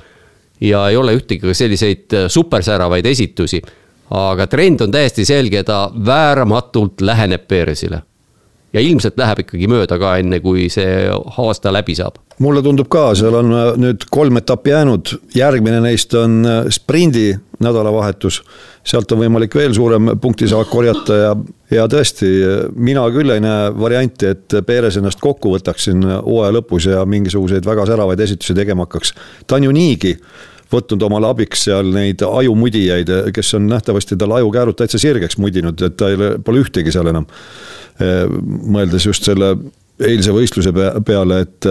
ja 0.63 0.87
ei 0.89 0.97
ole 0.97 1.17
ühtegi 1.19 1.43
ka 1.43 1.55
selliseid 1.55 2.15
supersäravaid 2.31 3.07
esitusi. 3.07 3.61
aga 4.15 4.47
trend 4.47 4.87
on 4.87 4.95
täiesti 4.95 5.25
selge, 5.25 5.65
ta 5.67 5.91
vääramatult 6.07 7.03
läheneb 7.03 7.49
Perezile 7.49 8.05
ja 8.75 8.83
ilmselt 8.83 9.19
läheb 9.21 9.45
ikkagi 9.45 9.69
mööda 9.71 9.99
ka, 10.01 10.17
enne 10.21 10.41
kui 10.45 10.69
see 10.73 11.07
aasta 11.11 11.73
läbi 11.75 11.97
saab. 11.99 12.19
mulle 12.43 12.63
tundub 12.67 12.89
ka, 12.91 13.13
seal 13.15 13.37
on 13.39 13.53
nüüd 13.79 14.07
kolm 14.11 14.41
etappi 14.41 14.73
jäänud, 14.75 15.13
järgmine 15.39 15.81
neist 15.85 16.15
on 16.19 16.43
sprindi 16.75 17.33
nädalavahetus. 17.63 18.43
sealt 18.85 19.13
on 19.13 19.23
võimalik 19.23 19.55
veel 19.55 19.73
suurem 19.75 20.11
punktisaak 20.21 20.69
korjata 20.69 21.17
ja, 21.17 21.37
ja 21.71 21.87
tõesti, 21.89 22.31
mina 22.77 23.07
küll 23.15 23.31
ei 23.33 23.41
näe 23.41 23.71
varianti, 23.79 24.33
et 24.35 24.57
Perez 24.67 24.99
ennast 24.99 25.23
kokku 25.23 25.55
võtaks 25.55 25.89
siin 25.89 26.03
hooaja 26.05 26.59
lõpus 26.59 26.91
ja 26.91 27.05
mingisuguseid 27.07 27.65
väga 27.67 27.87
säravaid 27.89 28.21
esitusi 28.21 28.55
tegema 28.55 28.89
hakkaks. 28.89 29.15
ta 29.47 29.57
on 29.57 29.71
ju 29.71 29.73
niigi 29.73 30.19
võtnud 30.75 31.07
omale 31.07 31.31
abiks 31.31 31.65
seal 31.69 31.93
neid 31.95 32.23
ajumudijaid, 32.27 33.13
kes 33.35 33.55
on 33.59 33.71
nähtavasti 33.71 34.19
tal 34.21 34.37
ajukäärud 34.41 34.79
täitsa 34.79 35.01
sirgeks 35.01 35.39
mudinud, 35.39 35.81
et 35.83 35.97
ta 35.97 36.11
ei 36.11 36.19
ole, 36.19 36.35
pole 36.45 36.65
ühtegi 36.65 36.93
seal 36.95 37.11
enam. 37.13 37.27
mõeldes 38.75 39.07
just 39.07 39.25
selle 39.25 39.55
eilse 40.03 40.33
võistluse 40.35 40.73
peale, 41.07 41.41
et 41.47 41.69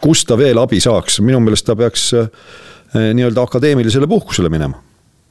kust 0.00 0.28
ta 0.28 0.36
veel 0.36 0.58
abi 0.60 0.80
saaks, 0.80 1.20
minu 1.24 1.40
meelest 1.40 1.66
ta 1.66 1.76
peaks 1.76 2.10
Eh, 2.94 3.14
nii-öelda 3.14 3.42
akadeemilisele 3.42 4.06
puhkusele 4.06 4.48
minema. 4.48 4.82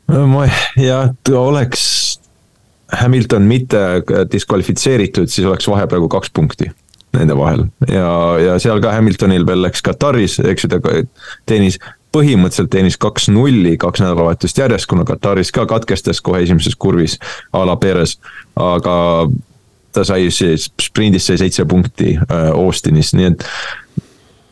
ma 0.07 0.45
jah, 0.77 1.09
oleks 1.33 2.19
Hamilton 2.91 3.41
mitte 3.41 3.77
diskvalifitseeritud, 4.31 5.27
siis 5.27 5.47
oleks 5.47 5.67
vahe 5.67 5.87
praegu 5.89 6.09
kaks 6.11 6.29
punkti 6.35 6.67
nende 7.15 7.37
vahel 7.37 7.63
ja, 7.89 8.09
ja 8.43 8.57
seal 8.61 8.81
ka 8.83 8.91
Hamiltonil 8.93 9.47
veel 9.47 9.63
läks 9.65 9.81
Kataris, 9.81 10.35
eks 10.43 10.67
ju, 10.67 10.69
ta 10.69 10.81
teenis 11.49 11.79
põhimõtteliselt 12.15 12.71
teenis 12.71 12.99
kaks 13.01 13.27
nulli 13.33 13.75
kaks 13.81 14.03
nädalavahetust 14.03 14.63
järjest, 14.63 14.87
kuna 14.91 15.05
Kataris 15.07 15.51
ka 15.55 15.67
katkestas 15.69 16.21
kohe 16.23 16.43
esimeses 16.45 16.77
kurvis 16.79 17.19
a 17.53 17.65
la 17.67 17.75
Perez. 17.81 18.17
aga 18.55 18.95
ta 19.95 20.03
sai 20.03 20.29
siis 20.33 20.69
sprindis 20.81 21.27
sai 21.27 21.39
seitse 21.39 21.65
punkti 21.69 22.15
äh, 22.19 22.49
Austinis, 22.51 23.13
nii 23.15 23.31
et 23.31 23.45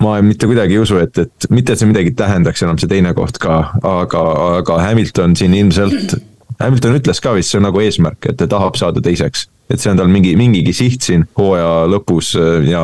ma 0.04 0.18
mitte 0.26 0.48
kuidagi 0.50 0.78
ei 0.78 0.84
usu, 0.84 1.00
et, 1.04 1.18
et 1.18 1.50
mitte, 1.54 1.74
et 1.74 1.80
see 1.80 1.90
midagi 1.90 2.14
tähendaks 2.20 2.64
enam, 2.66 2.80
see 2.80 2.92
teine 2.92 3.14
koht 3.18 3.40
ka, 3.44 3.60
aga, 3.88 4.24
aga 4.60 4.80
Hamilton 4.84 5.36
siin 5.40 5.56
ilmselt. 5.58 6.18
Hamilton 6.60 6.98
ütles 7.00 7.20
ka 7.24 7.34
vist, 7.36 7.52
see 7.52 7.60
on 7.60 7.68
nagu 7.68 7.82
eesmärk, 7.84 8.28
et 8.30 8.40
ta 8.40 8.48
tahab 8.52 8.78
saada 8.80 9.04
teiseks, 9.04 9.48
et 9.72 9.84
see 9.84 9.92
on 9.92 10.00
tal 10.00 10.12
mingi, 10.12 10.36
mingigi 10.40 10.76
siht 10.76 11.08
siin 11.08 11.26
hooaja 11.40 11.88
lõpus 11.92 12.34
äh, 12.40 12.68
ja 12.72 12.84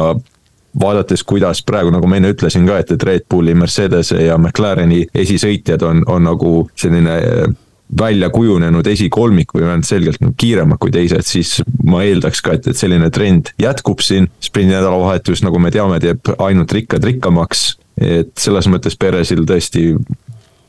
vaadates, 0.79 1.23
kuidas 1.23 1.63
praegu, 1.65 1.91
nagu 1.93 2.07
ma 2.07 2.19
enne 2.19 2.33
ütlesin 2.33 2.67
ka, 2.67 2.77
et, 2.83 2.91
et 2.93 3.03
Red 3.03 3.25
Bulli, 3.31 3.55
Mercedese 3.57 4.21
ja 4.21 4.37
McLareni 4.37 5.05
esisõitjad 5.15 5.83
on, 5.87 6.03
on 6.07 6.27
nagu 6.29 6.53
selline 6.77 7.15
äh, 7.17 7.57
välja 7.97 8.29
kujunenud 8.29 8.87
esikolmik 8.87 9.53
või 9.55 9.65
vähemalt 9.65 9.87
selgelt 9.87 10.21
nagu 10.21 10.35
kiiremad 10.37 10.77
kui 10.81 10.91
teised, 10.93 11.25
siis 11.25 11.55
ma 11.89 12.03
eeldaks 12.05 12.43
ka, 12.45 12.53
et, 12.57 12.69
et 12.69 12.77
selline 12.77 13.09
trend 13.13 13.53
jätkub 13.61 14.03
siin. 14.05 14.29
sprindi 14.45 14.75
nädalavahetus, 14.75 15.41
nagu 15.45 15.59
me 15.59 15.71
teame, 15.73 15.99
teeb 15.99 16.33
ainult 16.37 16.71
rikkad 16.71 17.03
rikkamaks. 17.03 17.77
et 17.99 18.31
selles 18.39 18.67
mõttes 18.71 18.95
Peresil 18.95 19.43
tõesti, 19.43 19.95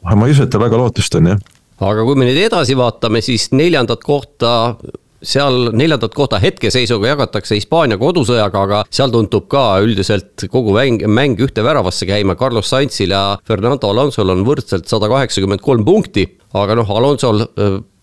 ma 0.02 0.26
ei 0.26 0.32
usu, 0.32 0.42
et 0.42 0.50
tal 0.50 0.64
väga 0.64 0.80
lootust 0.80 1.14
on, 1.14 1.34
jah. 1.34 1.44
aga 1.80 2.04
kui 2.08 2.16
me 2.16 2.26
nüüd 2.26 2.40
edasi 2.46 2.76
vaatame, 2.76 3.20
siis 3.20 3.50
neljandat 3.52 4.02
kohta 4.04 4.76
seal 5.22 5.70
neljandat 5.76 6.14
kohta 6.16 6.40
hetkeseisuga 6.42 7.12
jagatakse 7.12 7.58
Hispaania 7.58 7.98
kodusõjaga, 8.00 8.64
aga 8.64 8.82
seal 8.92 9.12
tundub 9.14 9.48
ka 9.52 9.64
üldiselt 9.84 10.46
kogu 10.52 10.74
mäng, 10.76 11.04
mäng 11.08 11.40
ühte 11.42 11.64
väravasse 11.64 12.08
käima, 12.08 12.36
Carlos 12.40 12.70
Sainzil 12.72 13.14
ja 13.14 13.38
Fernando 13.46 13.90
Alonsol 13.90 14.34
on 14.34 14.44
võrdselt 14.48 14.88
sada 14.90 15.10
kaheksakümmend 15.12 15.64
kolm 15.64 15.84
punkti, 15.84 16.26
aga 16.56 16.78
noh, 16.80 16.96
Alonsol 16.96 17.46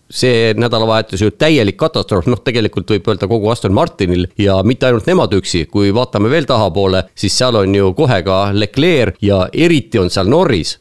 see 0.08 0.54
nädalavahetus 0.56 1.20
ju 1.20 1.32
täielik 1.36 1.76
katastroof, 1.80 2.28
noh, 2.30 2.40
tegelikult 2.44 2.90
võib 2.94 3.10
öelda 3.12 3.28
kogu 3.28 3.50
Aston 3.52 3.74
Martinil 3.76 4.28
ja 4.40 4.58
mitte 4.64 4.88
ainult 4.88 5.08
nemad 5.08 5.34
üksi, 5.36 5.66
kui 5.68 5.92
vaatame 5.94 6.30
veel 6.32 6.48
tahapoole, 6.48 7.04
siis 7.18 7.36
seal 7.36 7.60
on 7.60 7.74
ju 7.74 7.92
kohe 7.98 8.22
ka 8.24 8.38
Leclerc 8.56 9.20
ja 9.22 9.44
eriti 9.52 10.00
on 10.00 10.08
seal 10.12 10.30
Norris 10.32 10.78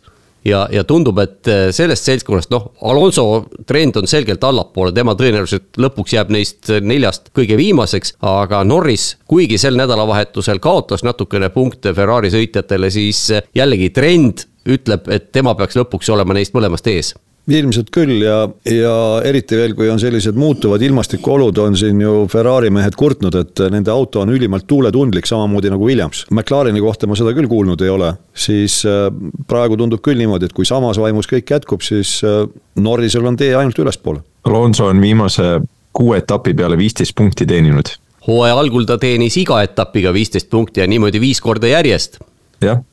ja, 0.47 0.63
ja 0.71 0.83
tundub, 0.87 1.19
et 1.23 1.49
eh, 1.51 1.67
sellest 1.75 2.07
seltskonnast, 2.07 2.51
noh, 2.53 2.71
Alonso 2.87 3.27
trend 3.67 3.99
on 3.99 4.09
selgelt 4.09 4.43
allapoole, 4.47 4.93
tema 4.95 5.15
tõenäoliselt 5.19 5.79
lõpuks 5.81 6.15
jääb 6.15 6.33
neist 6.33 6.71
neljast 6.81 7.31
kõige 7.35 7.59
viimaseks, 7.59 8.17
aga 8.25 8.63
Norris, 8.67 9.13
kuigi 9.29 9.59
sel 9.61 9.79
nädalavahetusel 9.79 10.61
kaotas 10.63 11.05
natukene 11.07 11.51
punkte 11.53 11.93
Ferrari 11.97 12.31
sõitjatele, 12.33 12.91
siis 12.93 13.27
jällegi 13.55 13.91
trend 13.95 14.47
ütleb, 14.67 15.07
et 15.13 15.31
tema 15.35 15.55
peaks 15.55 15.77
lõpuks 15.79 16.09
olema 16.11 16.35
neist 16.35 16.55
mõlemast 16.55 16.87
ees 16.91 17.13
ilmselt 17.47 17.89
küll 17.95 18.21
ja, 18.25 18.41
ja 18.67 18.95
eriti 19.25 19.57
veel, 19.59 19.73
kui 19.77 19.87
on 19.91 19.99
sellised 20.01 20.35
muutuvad 20.39 20.81
ilmastikuolud, 20.83 21.57
on 21.63 21.77
siin 21.79 22.01
ju 22.03 22.25
Ferrari 22.31 22.71
mehed 22.73 22.97
kurtnud, 22.99 23.35
et 23.39 23.63
nende 23.71 23.91
auto 23.93 24.21
on 24.23 24.33
ülimalt 24.35 24.67
tuuletundlik, 24.67 25.27
samamoodi 25.29 25.71
nagu 25.71 25.87
Williams. 25.87 26.25
McLareni 26.31 26.83
kohta 26.83 27.07
ma 27.07 27.15
seda 27.19 27.31
küll 27.37 27.47
kuulnud 27.51 27.83
ei 27.85 27.93
ole, 27.93 28.11
siis 28.35 28.81
äh, 28.87 29.07
praegu 29.47 29.79
tundub 29.79 30.03
küll 30.03 30.19
niimoodi, 30.19 30.49
et 30.49 30.57
kui 30.57 30.67
samas 30.67 30.99
vaimus 30.99 31.29
kõik 31.31 31.55
jätkub, 31.55 31.85
siis 31.85 32.17
äh, 32.27 32.43
Norrisel 32.83 33.25
on 33.27 33.39
tee 33.39 33.53
ainult 33.55 33.79
ülespoole. 33.79 34.25
Alonso 34.47 34.89
on 34.91 34.99
viimase 35.03 35.57
kuue 35.95 36.19
etapi 36.19 36.53
peale 36.53 36.77
viisteist 36.77 37.15
punkti 37.15 37.47
teeninud. 37.47 37.95
hooaja 38.27 38.59
algul 38.59 38.83
ta 38.83 38.97
teenis 38.99 39.37
iga 39.39 39.61
etapiga 39.63 40.11
viisteist 40.13 40.49
punkti 40.51 40.83
ja 40.83 40.87
niimoodi 40.87 41.21
viis 41.23 41.41
korda 41.41 41.71
järjest. 41.71 42.19
jah 42.61 42.83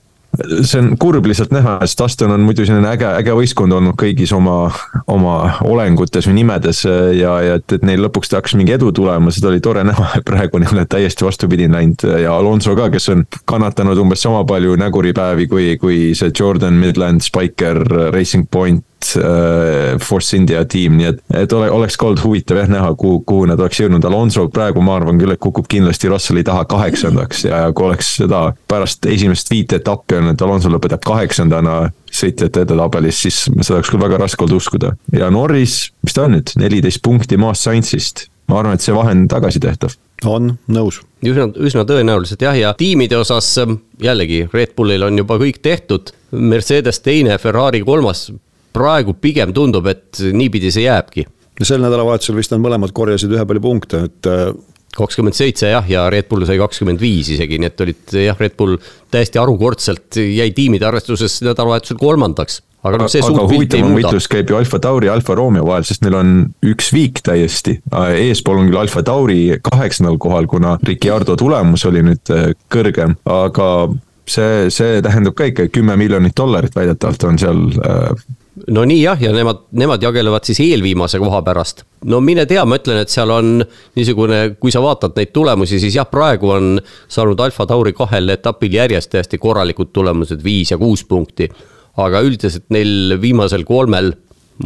see 0.62 0.80
on 0.80 0.94
kurb 1.00 1.26
lihtsalt 1.28 1.52
näha, 1.54 1.76
sest 1.84 2.00
Aston 2.04 2.34
on 2.34 2.44
muidu 2.46 2.66
selline 2.66 2.88
äge, 2.90 3.08
äge 3.20 3.34
võistkond 3.36 3.74
olnud 3.76 3.96
kõigis 4.00 4.32
oma, 4.36 4.68
oma 5.10 5.34
olengutes 5.66 6.28
või 6.28 6.38
nimedes 6.40 6.84
ja, 6.86 7.34
ja 7.44 7.58
et, 7.60 7.76
et 7.76 7.84
neil 7.86 8.02
lõpuks 8.04 8.32
hakkas 8.34 8.56
mingi 8.58 8.74
edu 8.76 8.90
tulema, 8.94 9.32
seda 9.34 9.50
oli 9.52 9.62
tore 9.64 9.84
näha, 9.86 10.22
praegu 10.28 10.62
neil 10.62 10.82
on 10.84 10.88
täiesti 10.90 11.26
vastupidi 11.26 11.68
läinud. 11.70 12.06
Ja 12.22 12.36
Alonso 12.38 12.76
ka, 12.78 12.90
kes 12.94 13.10
on 13.14 13.26
kannatanud 13.48 14.00
umbes 14.00 14.24
sama 14.24 14.44
palju 14.48 14.78
näguripäevi 14.80 15.48
kui, 15.50 15.68
kui 15.80 16.00
see 16.18 16.32
Jordan 16.34 16.80
Midland, 16.80 17.24
Spiker, 17.24 17.82
Racing 18.14 18.48
Point 18.50 18.84
äh, 19.18 19.98
Force 20.02 20.36
India 20.36 20.64
tiim, 20.68 20.98
nii 20.98 21.08
et, 21.10 21.22
et 21.44 21.52
ole, 21.56 21.70
oleks 21.72 21.98
ka 22.00 22.08
olnud 22.08 22.22
huvitav 22.24 22.60
jah 22.62 22.70
näha, 22.70 22.92
kuhu, 23.00 23.20
kuhu 23.26 23.48
nad 23.50 23.60
oleks 23.60 23.80
jõudnud, 23.82 24.04
Alonso 24.08 24.46
praegu 24.52 24.82
ma 24.84 24.98
arvan 24.98 25.20
küll, 25.20 25.34
et 25.34 25.42
kukub 25.42 25.68
kindlasti 25.70 26.10
Russelli 26.12 26.44
taha 26.46 26.66
kaheksandaks 26.70 27.44
ja 27.48 27.64
kui 27.72 27.88
oleks 27.88 28.14
seda 28.20 28.46
pärast 28.70 29.06
esimest 29.10 29.50
viite 29.52 29.80
etappi 29.82 30.18
olnud, 30.20 30.36
et 30.36 30.46
Alonso 30.46 30.72
lõpetab 30.72 31.04
kaheksandana 31.06 31.80
sõitjate 32.14 32.64
edetabelis, 32.64 33.24
siis 33.26 33.42
seda 33.48 33.80
oleks 33.80 33.90
küll 33.92 34.02
väga 34.02 34.22
raske 34.22 34.46
olnud 34.46 34.60
uskuda. 34.60 34.94
ja 35.12 35.30
Norris, 35.34 35.90
mis 36.02 36.16
ta 36.16 36.28
on 36.28 36.38
nüüd, 36.38 36.54
neliteist 36.60 37.02
punkti 37.04 37.40
maast 37.40 37.66
Sainzist, 37.66 38.28
ma 38.48 38.60
arvan, 38.60 38.78
et 38.78 38.84
see 38.84 38.94
vahe 38.94 39.14
on 39.16 39.28
tagasitehtav 39.30 39.98
on, 40.28 40.54
nõus. 40.70 41.00
üsna, 41.24 41.48
üsna 41.60 41.84
tõenäoliselt 41.88 42.42
jah, 42.44 42.56
ja 42.56 42.72
tiimide 42.78 43.18
osas 43.18 43.48
jällegi 44.02 44.44
Red 44.52 44.74
Bullil 44.76 45.04
on 45.06 45.18
juba 45.18 45.38
kõik 45.40 45.60
tehtud. 45.64 46.14
Mercedes 46.34 47.00
teine, 47.04 47.38
Ferrari 47.38 47.82
kolmas, 47.86 48.28
praegu 48.74 49.14
pigem 49.20 49.54
tundub, 49.54 49.86
et 49.90 50.20
niipidi 50.34 50.72
see 50.74 50.88
jääbki. 50.88 51.26
sel 51.62 51.78
nädalavahetusel 51.84 52.34
vist 52.34 52.50
nad 52.50 52.62
mõlemad 52.62 52.90
korjasid 52.92 53.30
ühe 53.30 53.44
palju 53.46 53.62
punkte, 53.62 54.00
et 54.08 54.26
äh, 54.26 54.48
kakskümmend 54.94 55.36
seitse 55.36 55.70
jah, 55.70 55.86
ja 55.90 56.04
Red 56.12 56.28
Bull 56.30 56.46
sai 56.48 56.58
kakskümmend 56.60 57.02
viis 57.02 57.30
isegi, 57.34 57.58
nii 57.60 57.70
et 57.70 57.82
olid 57.84 58.14
jah, 58.24 58.38
Red 58.40 58.54
Bull 58.58 58.78
täiesti 59.14 59.40
harukordselt 59.42 60.18
jäi 60.20 60.50
tiimide 60.56 60.86
arvestuses 60.88 61.40
nädalavahetusel 61.46 61.98
kolmandaks. 62.00 62.60
aga 62.84 62.98
noh, 63.00 63.08
see 63.08 63.22
suurt 63.24 63.48
pilti 63.48 63.78
ei 63.78 63.84
muuda. 63.86 64.10
võitlus 64.10 64.28
käib 64.30 64.50
ju 64.50 64.58
Alfa 64.58 64.78
Tauri 64.82 65.08
ja 65.08 65.14
Alfa 65.16 65.36
Romeo 65.38 65.64
vahel, 65.66 65.86
sest 65.88 66.04
neil 66.04 66.18
on 66.18 66.32
üks 66.66 66.90
viik 66.94 67.22
täiesti. 67.24 67.78
eespool 68.26 68.60
on 68.60 68.70
küll 68.70 68.82
Alfa 68.82 69.02
Tauri 69.06 69.40
kaheksandal 69.70 70.18
kohal, 70.20 70.50
kuna 70.50 70.76
Ricciardo 70.82 71.36
tulemus 71.40 71.86
oli 71.90 72.04
nüüd 72.10 72.34
äh, 72.34 72.50
kõrgem, 72.74 73.16
aga 73.24 73.68
see, 74.26 74.70
see 74.74 75.02
tähendab 75.04 75.38
ka 75.38 75.48
ikka 75.50 75.68
kümme 75.72 75.96
miljonit 76.00 76.36
dollarit 76.36 76.76
väidetavalt 76.76 77.30
on 77.30 77.40
seal 77.40 77.66
äh, 77.80 78.26
no 78.70 78.84
nii 78.86 79.02
jah, 79.02 79.20
ja 79.20 79.32
nemad, 79.34 79.64
nemad 79.76 80.02
jagelevad 80.02 80.46
siis 80.46 80.60
eelviimase 80.62 81.18
koha 81.22 81.40
pärast. 81.46 81.84
no 82.10 82.20
mine 82.20 82.46
tea, 82.46 82.64
ma 82.64 82.78
ütlen, 82.78 83.00
et 83.02 83.12
seal 83.12 83.30
on 83.34 83.56
niisugune, 83.96 84.56
kui 84.60 84.72
sa 84.74 84.82
vaatad 84.84 85.16
neid 85.18 85.32
tulemusi, 85.34 85.80
siis 85.82 85.96
jah, 85.98 86.08
praegu 86.10 86.52
on 86.54 86.74
saanud 87.08 87.40
Alfa 87.40 87.66
Tauri 87.66 87.94
kahel 87.96 88.36
etapil 88.36 88.76
järjest 88.78 89.12
täiesti 89.14 89.40
korralikud 89.42 89.92
tulemused, 89.92 90.42
viis 90.44 90.74
ja 90.74 90.78
kuus 90.78 91.04
punkti. 91.08 91.50
aga 91.96 92.20
üldiselt 92.26 92.64
neil 92.74 93.14
viimasel 93.22 93.62
kolmel, 93.64 94.12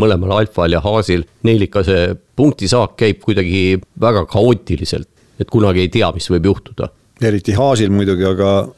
mõlemal 0.00 0.38
Alfal 0.38 0.72
ja 0.72 0.80
Haasil, 0.80 1.26
neil 1.44 1.66
ikka 1.66 1.82
see 1.84 2.14
punktisaak 2.36 2.96
käib 2.96 3.20
kuidagi 3.24 3.80
väga 4.00 4.26
kaootiliselt. 4.26 5.08
et 5.38 5.50
kunagi 5.50 5.80
ei 5.80 5.88
tea, 5.88 6.12
mis 6.12 6.30
võib 6.30 6.52
juhtuda. 6.52 6.88
eriti 7.22 7.52
Haasil 7.52 7.90
muidugi, 7.90 8.24
aga 8.24 8.68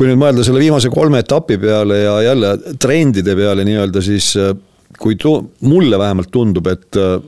kui 0.00 0.08
nüüd 0.08 0.16
mõelda 0.16 0.40
selle 0.40 0.62
viimase 0.62 0.88
kolme 0.88 1.18
etapi 1.20 1.58
peale 1.60 1.98
ja 2.00 2.14
jälle 2.24 2.54
trendide 2.80 3.34
peale 3.36 3.66
nii-öelda, 3.68 4.00
siis 4.00 4.32
äh, 4.40 4.54
kui 4.96 5.18
tu-, 5.20 5.42
mulle 5.68 5.98
vähemalt 6.00 6.30
tundub, 6.32 6.70
et 6.72 6.96
äh, 6.96 7.18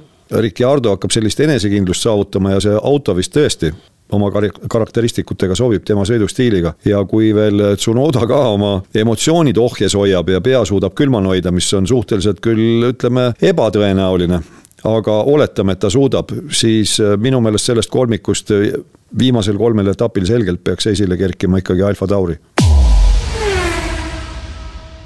Ricciardo 0.40 0.94
hakkab 0.94 1.12
sellist 1.12 1.42
enesekindlust 1.44 2.06
saavutama 2.06 2.54
ja 2.54 2.62
see 2.64 2.72
auto 2.72 3.12
vist 3.18 3.34
tõesti 3.36 3.68
oma 4.16 4.30
kar-, 4.32 4.48
karakteristikutega 4.72 5.56
sobib 5.58 5.84
tema 5.84 6.06
sõidustiiliga. 6.08 6.72
ja 6.88 7.02
kui 7.04 7.34
veel 7.36 7.60
Tsunoda 7.76 8.24
ka 8.30 8.38
oma 8.54 8.72
emotsioonid 9.04 9.60
ohjes 9.60 9.92
hoiab 9.98 10.32
ja 10.32 10.40
pea 10.40 10.64
suudab 10.64 10.96
külmana 10.96 11.28
hoida, 11.34 11.52
mis 11.52 11.68
on 11.76 11.86
suhteliselt 11.86 12.40
küll 12.40 12.88
ütleme 12.88 13.34
ebatõenäoline, 13.52 14.40
aga 14.88 15.18
oletame, 15.28 15.76
et 15.76 15.84
ta 15.84 15.92
suudab, 15.92 16.32
siis 16.48 16.96
äh, 17.04 17.18
minu 17.20 17.44
meelest 17.44 17.68
sellest 17.68 17.92
kolmikust 17.92 18.56
viimasel 19.18 19.60
kolmel 19.60 19.92
etapil 19.92 20.24
selgelt 20.24 20.64
peaks 20.64 20.88
esile 20.88 21.20
kerkima 21.20 21.60
ikkagi 21.60 21.84
Alfa 21.84 22.08
Tauri 22.08 22.38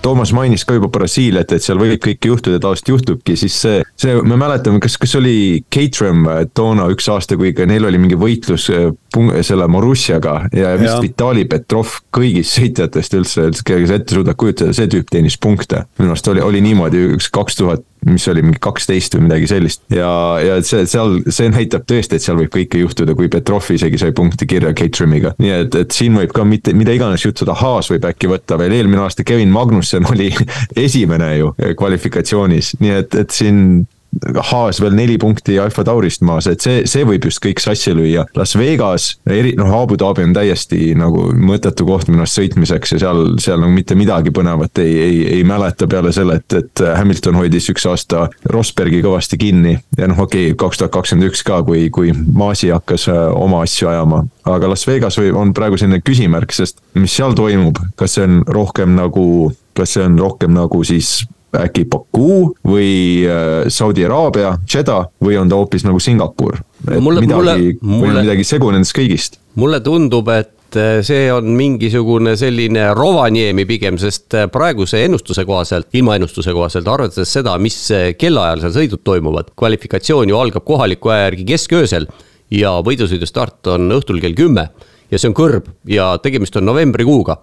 Toomas 0.06 0.30
mainis 0.36 0.62
ka 0.66 0.76
juba 0.76 0.90
Brasiiliat, 0.92 1.50
et 1.56 1.64
seal 1.64 1.80
võib 1.80 1.98
kõike 2.02 2.30
juhtuda, 2.30 2.60
tavaliselt 2.62 2.92
juhtubki, 2.92 3.34
siis 3.40 3.56
see, 3.64 3.80
see, 3.98 4.14
me 4.22 4.38
mäletame, 4.38 4.78
kas, 4.84 4.94
kas 5.02 5.16
oli 5.18 5.64
Caterham 5.72 6.28
toona 6.54 6.86
üks 6.92 7.08
aasta, 7.10 7.38
kui 7.40 7.50
ka 7.56 7.66
neil 7.66 7.88
oli 7.88 7.98
mingi 7.98 8.18
võitlus 8.20 8.68
äh, 8.70 8.88
selle 9.46 9.66
Marussiaga 9.72 10.36
ja 10.54 10.76
vist 10.78 11.02
Vitali 11.02 11.46
Petrov 11.50 11.98
kõigist 12.14 12.54
sõitjatest 12.54 13.18
üldse, 13.18 13.48
keda 13.66 13.90
sa 13.90 13.98
ette 13.98 14.18
suudad 14.18 14.38
kujutada, 14.38 14.76
see 14.76 14.90
tüüp 14.92 15.10
teenis 15.10 15.38
punkte. 15.42 15.84
minu 15.98 16.14
arust 16.14 16.30
oli, 16.30 16.44
oli 16.44 16.62
niimoodi 16.62 17.02
üks 17.16 17.30
kaks 17.34 17.58
tuhat 17.58 17.82
mis 18.06 18.26
oli 18.30 18.44
mingi 18.44 18.60
kaksteist 18.62 19.16
või 19.16 19.26
midagi 19.26 19.48
sellist. 19.50 19.82
ja, 19.92 20.10
ja 20.42 20.58
see 20.66 20.86
seal, 20.90 21.18
see 21.32 21.50
näitab 21.52 21.86
tõesti, 21.88 22.18
et 22.18 22.24
seal 22.24 22.38
võib 22.40 22.52
kõike 22.54 22.80
juhtuda, 22.82 23.16
kui 23.18 23.30
Petrov 23.32 23.66
isegi 23.74 23.98
sai 24.00 24.14
punkti 24.16 24.48
kirja 24.48 24.72
Caterhamiga. 24.76 25.34
nii 25.42 25.52
et, 25.56 25.80
et 25.82 25.96
siin 25.96 26.16
võib 26.18 26.34
ka 26.36 26.46
mitte, 26.48 26.74
mida 26.76 26.94
iganes 26.96 27.26
juhtuda, 27.26 27.56
Haas 27.56 27.90
võib 27.92 28.06
äkki 28.08 28.30
võtta 28.30 28.58
veel, 28.60 28.76
eelmine 28.76 29.04
aasta 29.06 29.26
Kevin 29.26 29.52
Magnussen 29.54 30.06
oli 30.10 30.30
esimene 30.86 31.32
ju 31.38 31.52
kvalifikatsioonis, 31.78 32.76
nii 32.82 32.96
et, 33.02 33.20
et 33.24 33.34
siin 33.34 33.86
Haas 34.50 34.80
veel 34.80 34.94
neli 34.96 35.16
punkti 35.20 35.58
Alfa 35.60 35.84
Taurist 35.86 36.22
maas, 36.26 36.48
et 36.50 36.62
see, 36.64 36.84
see 36.88 37.04
võib 37.06 37.26
just 37.28 37.42
kõik 37.44 37.60
sassi 37.62 37.94
lüüa. 37.96 38.26
Las 38.36 38.56
Vegas, 38.58 39.08
eri, 39.28 39.54
noh, 39.58 39.72
Abu 39.76 39.98
Dhabi 40.00 40.24
on 40.26 40.34
täiesti 40.36 40.94
nagu 40.98 41.28
mõttetu 41.36 41.86
koht 41.88 42.10
minu 42.10 42.24
arust 42.24 42.40
sõitmiseks 42.40 42.96
ja 42.96 43.00
seal, 43.04 43.36
seal 43.42 43.60
nagu 43.62 43.74
mitte 43.74 43.96
midagi 43.98 44.32
põnevat 44.34 44.82
ei, 44.82 44.96
ei, 45.02 45.20
ei 45.38 45.44
mäleta 45.46 45.88
peale 45.90 46.12
selle, 46.16 46.40
et, 46.40 46.58
et 46.60 46.84
Hamilton 46.96 47.40
hoidis 47.40 47.70
üks 47.72 47.86
aasta 47.90 48.26
Rosbergi 48.52 49.02
kõvasti 49.04 49.40
kinni. 49.40 49.76
ja 49.98 50.10
noh, 50.10 50.24
okei 50.26 50.50
okay,, 50.50 50.58
kaks 50.64 50.82
tuhat 50.82 50.94
kakskümmend 50.96 51.30
üks 51.30 51.44
ka, 51.46 51.60
kui, 51.66 51.88
kui 51.94 52.14
Maasi 52.14 52.72
hakkas 52.74 53.08
äh, 53.12 53.22
oma 53.34 53.62
asju 53.66 53.90
ajama. 53.92 54.24
aga 54.46 54.72
Las 54.72 54.86
Vegas 54.88 55.18
või 55.20 55.32
on 55.36 55.54
praegu 55.56 55.78
selline 55.80 56.02
küsimärk, 56.04 56.54
sest 56.56 56.80
mis 56.94 57.14
seal 57.16 57.36
toimub, 57.36 57.80
kas 57.96 58.16
see 58.16 58.26
on 58.26 58.42
rohkem 58.46 58.96
nagu 58.96 59.26
kas 59.76 59.96
see 59.96 60.04
on 60.06 60.18
rohkem 60.18 60.54
nagu 60.56 60.80
siis 60.86 61.20
äkki 61.64 61.86
Baku 61.90 62.52
või 62.66 63.24
äh, 63.28 63.68
Saudi 63.72 64.04
Araabia, 64.06 64.56
Jeddah 64.68 65.08
või 65.22 65.38
on 65.40 65.50
ta 65.50 65.60
hoopis 65.60 65.86
nagu 65.86 66.00
Singapur? 66.02 66.58
et 66.86 67.00
mulle, 67.02 67.22
midagi, 67.24 67.72
või 67.82 68.12
on 68.12 68.20
midagi 68.20 68.44
segu 68.46 68.70
nendest 68.74 68.94
kõigist? 68.96 69.40
mulle 69.58 69.80
tundub, 69.84 70.28
et 70.34 70.78
äh, 70.78 71.00
see 71.06 71.28
on 71.32 71.48
mingisugune 71.58 72.36
selline 72.38 72.90
Rovaniemi 72.96 73.66
pigem, 73.68 74.00
sest 74.00 74.36
äh, 74.36 74.48
praeguse 74.52 75.02
ennustuse 75.06 75.46
kohaselt, 75.48 75.88
ilmaennustuse 75.96 76.54
kohaselt, 76.56 76.88
arvestades 76.92 77.32
seda, 77.38 77.56
mis 77.62 77.78
kellaajal 78.18 78.66
seal 78.66 78.76
sõidud 78.80 79.04
toimuvad, 79.06 79.54
kvalifikatsioon 79.58 80.32
ju 80.32 80.40
algab 80.40 80.66
kohaliku 80.66 81.14
aja 81.14 81.30
järgi 81.30 81.48
kesköösel 81.54 82.10
ja 82.54 82.76
võidusõidu 82.84 83.26
start 83.26 83.72
on 83.74 83.88
õhtul 83.96 84.20
kell 84.22 84.36
kümme 84.38 84.68
ja 85.10 85.18
see 85.18 85.30
on 85.30 85.38
kõrb 85.38 85.72
ja 85.90 86.12
tegemist 86.22 86.56
on 86.58 86.66
novembrikuuga 86.68 87.40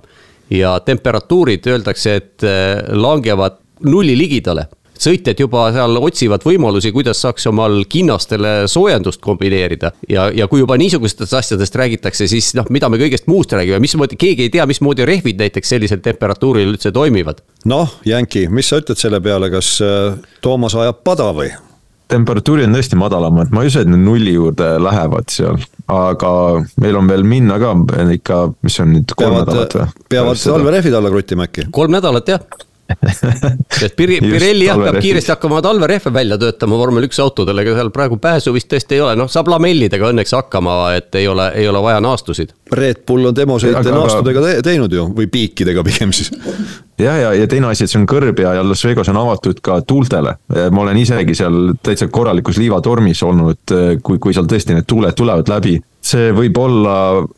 ja 0.53 0.75
temperatuurid 0.83 1.65
öeldakse, 1.71 2.15
et 2.19 2.43
langevad 2.91 3.62
nulli 3.83 4.17
ligidale 4.17 4.67
sõitjad 5.03 5.39
juba 5.43 5.67
seal 5.73 5.97
otsivad 5.99 6.45
võimalusi, 6.45 6.91
kuidas 6.95 7.21
saaks 7.23 7.47
omal 7.51 7.81
kinnastele 7.89 8.53
soojendust 8.71 9.21
kombineerida. 9.23 9.91
ja, 10.09 10.29
ja 10.33 10.47
kui 10.47 10.61
juba 10.63 10.77
niisugustest 10.79 11.33
asjadest 11.39 11.75
räägitakse, 11.75 12.27
siis 12.27 12.53
noh, 12.57 12.69
mida 12.73 12.89
me 12.89 12.99
kõigest 13.01 13.27
muust 13.31 13.53
räägime, 13.55 13.81
mismoodi, 13.83 14.19
keegi 14.19 14.47
ei 14.47 14.53
tea, 14.53 14.67
mismoodi 14.69 15.05
rehvid 15.09 15.41
näiteks 15.41 15.75
sellisel 15.75 16.01
temperatuuril 16.03 16.73
üldse 16.75 16.91
toimivad. 16.91 17.43
noh, 17.65 17.99
Jänki, 18.05 18.47
mis 18.49 18.69
sa 18.69 18.81
ütled 18.81 18.99
selle 18.99 19.21
peale, 19.23 19.51
kas 19.53 19.75
äh, 19.83 20.17
Toomas 20.41 20.75
ajab 20.79 21.03
pada 21.03 21.31
või? 21.35 21.51
temperatuurid 22.13 22.67
on 22.67 22.75
tõesti 22.77 22.97
madalamad, 22.99 23.49
ma 23.55 23.63
ei 23.63 23.71
usu, 23.71 23.81
et 23.81 23.89
need 23.89 24.03
nulli 24.03 24.35
juurde 24.35 24.75
lähevad 24.83 25.31
seal, 25.33 25.57
aga 25.89 26.33
meil 26.83 26.99
on 26.99 27.07
veel 27.09 27.23
minna 27.25 27.57
ka 27.61 27.71
ikka, 28.13 28.43
mis 28.61 28.77
on 28.83 28.93
nüüd 28.93 29.15
kolm 29.15 29.39
peavad, 29.39 29.47
nädalat 29.49 29.79
või? 29.79 30.05
peavad 30.13 30.43
talverehvid 30.43 30.99
alla 30.99 31.09
kruttima 31.09 31.47
äkki? 31.49 31.71
kolm 31.73 31.95
nädalat 31.95 32.29
jah 32.35 32.45
et 33.85 33.95
Piri-, 33.95 34.19
Pirelli 34.21 34.67
jah, 34.67 34.77
peab 34.79 34.97
kiiresti 35.01 35.31
hakkama 35.33 35.61
talverehve 35.63 36.11
välja 36.13 36.37
töötama 36.41 36.77
vormel 36.77 37.07
üks 37.07 37.19
autodele, 37.23 37.63
ega 37.63 37.75
seal 37.77 37.91
praegu 37.95 38.17
pääsu 38.21 38.53
vist 38.55 38.69
tõesti 38.71 38.97
ei 38.97 39.03
ole, 39.05 39.15
noh, 39.19 39.29
saab 39.31 39.49
lamellidega 39.53 40.09
õnneks 40.11 40.35
hakkama, 40.35 40.77
et 40.97 41.15
ei 41.19 41.27
ole, 41.31 41.49
ei 41.59 41.67
ole 41.69 41.81
vaja 41.83 42.01
naastusid. 42.03 42.53
Red 42.73 43.03
Bull 43.07 43.29
on 43.29 43.37
demosõite 43.37 43.93
naastudega 43.93 44.43
te 44.43 44.55
teinud 44.67 44.93
ju, 44.93 45.05
või 45.15 45.29
piikidega 45.31 45.83
pigem 45.87 46.11
siis. 46.15 46.31
ja, 47.05 47.15
ja, 47.21 47.31
ja 47.39 47.47
teine 47.49 47.71
asi, 47.71 47.85
et 47.85 47.93
see 47.93 48.01
on 48.01 48.07
kõrbja 48.09 48.55
ja 48.59 48.65
Las 48.67 48.83
Vegas 48.87 49.11
on 49.13 49.21
avatud 49.21 49.61
ka 49.63 49.79
tuultele. 49.87 50.35
ma 50.71 50.83
olen 50.83 50.99
isegi 50.99 51.37
seal 51.39 51.77
täitsa 51.83 52.09
korralikus 52.11 52.59
liivatormis 52.61 53.23
olnud, 53.23 53.77
kui, 54.03 54.19
kui 54.19 54.35
seal 54.35 54.49
tõesti 54.49 54.75
need 54.75 54.89
tuuled 54.89 55.15
tulevad 55.15 55.49
läbi. 55.49 55.79
see 56.03 56.33
võib 56.35 56.57
olla 56.59 56.97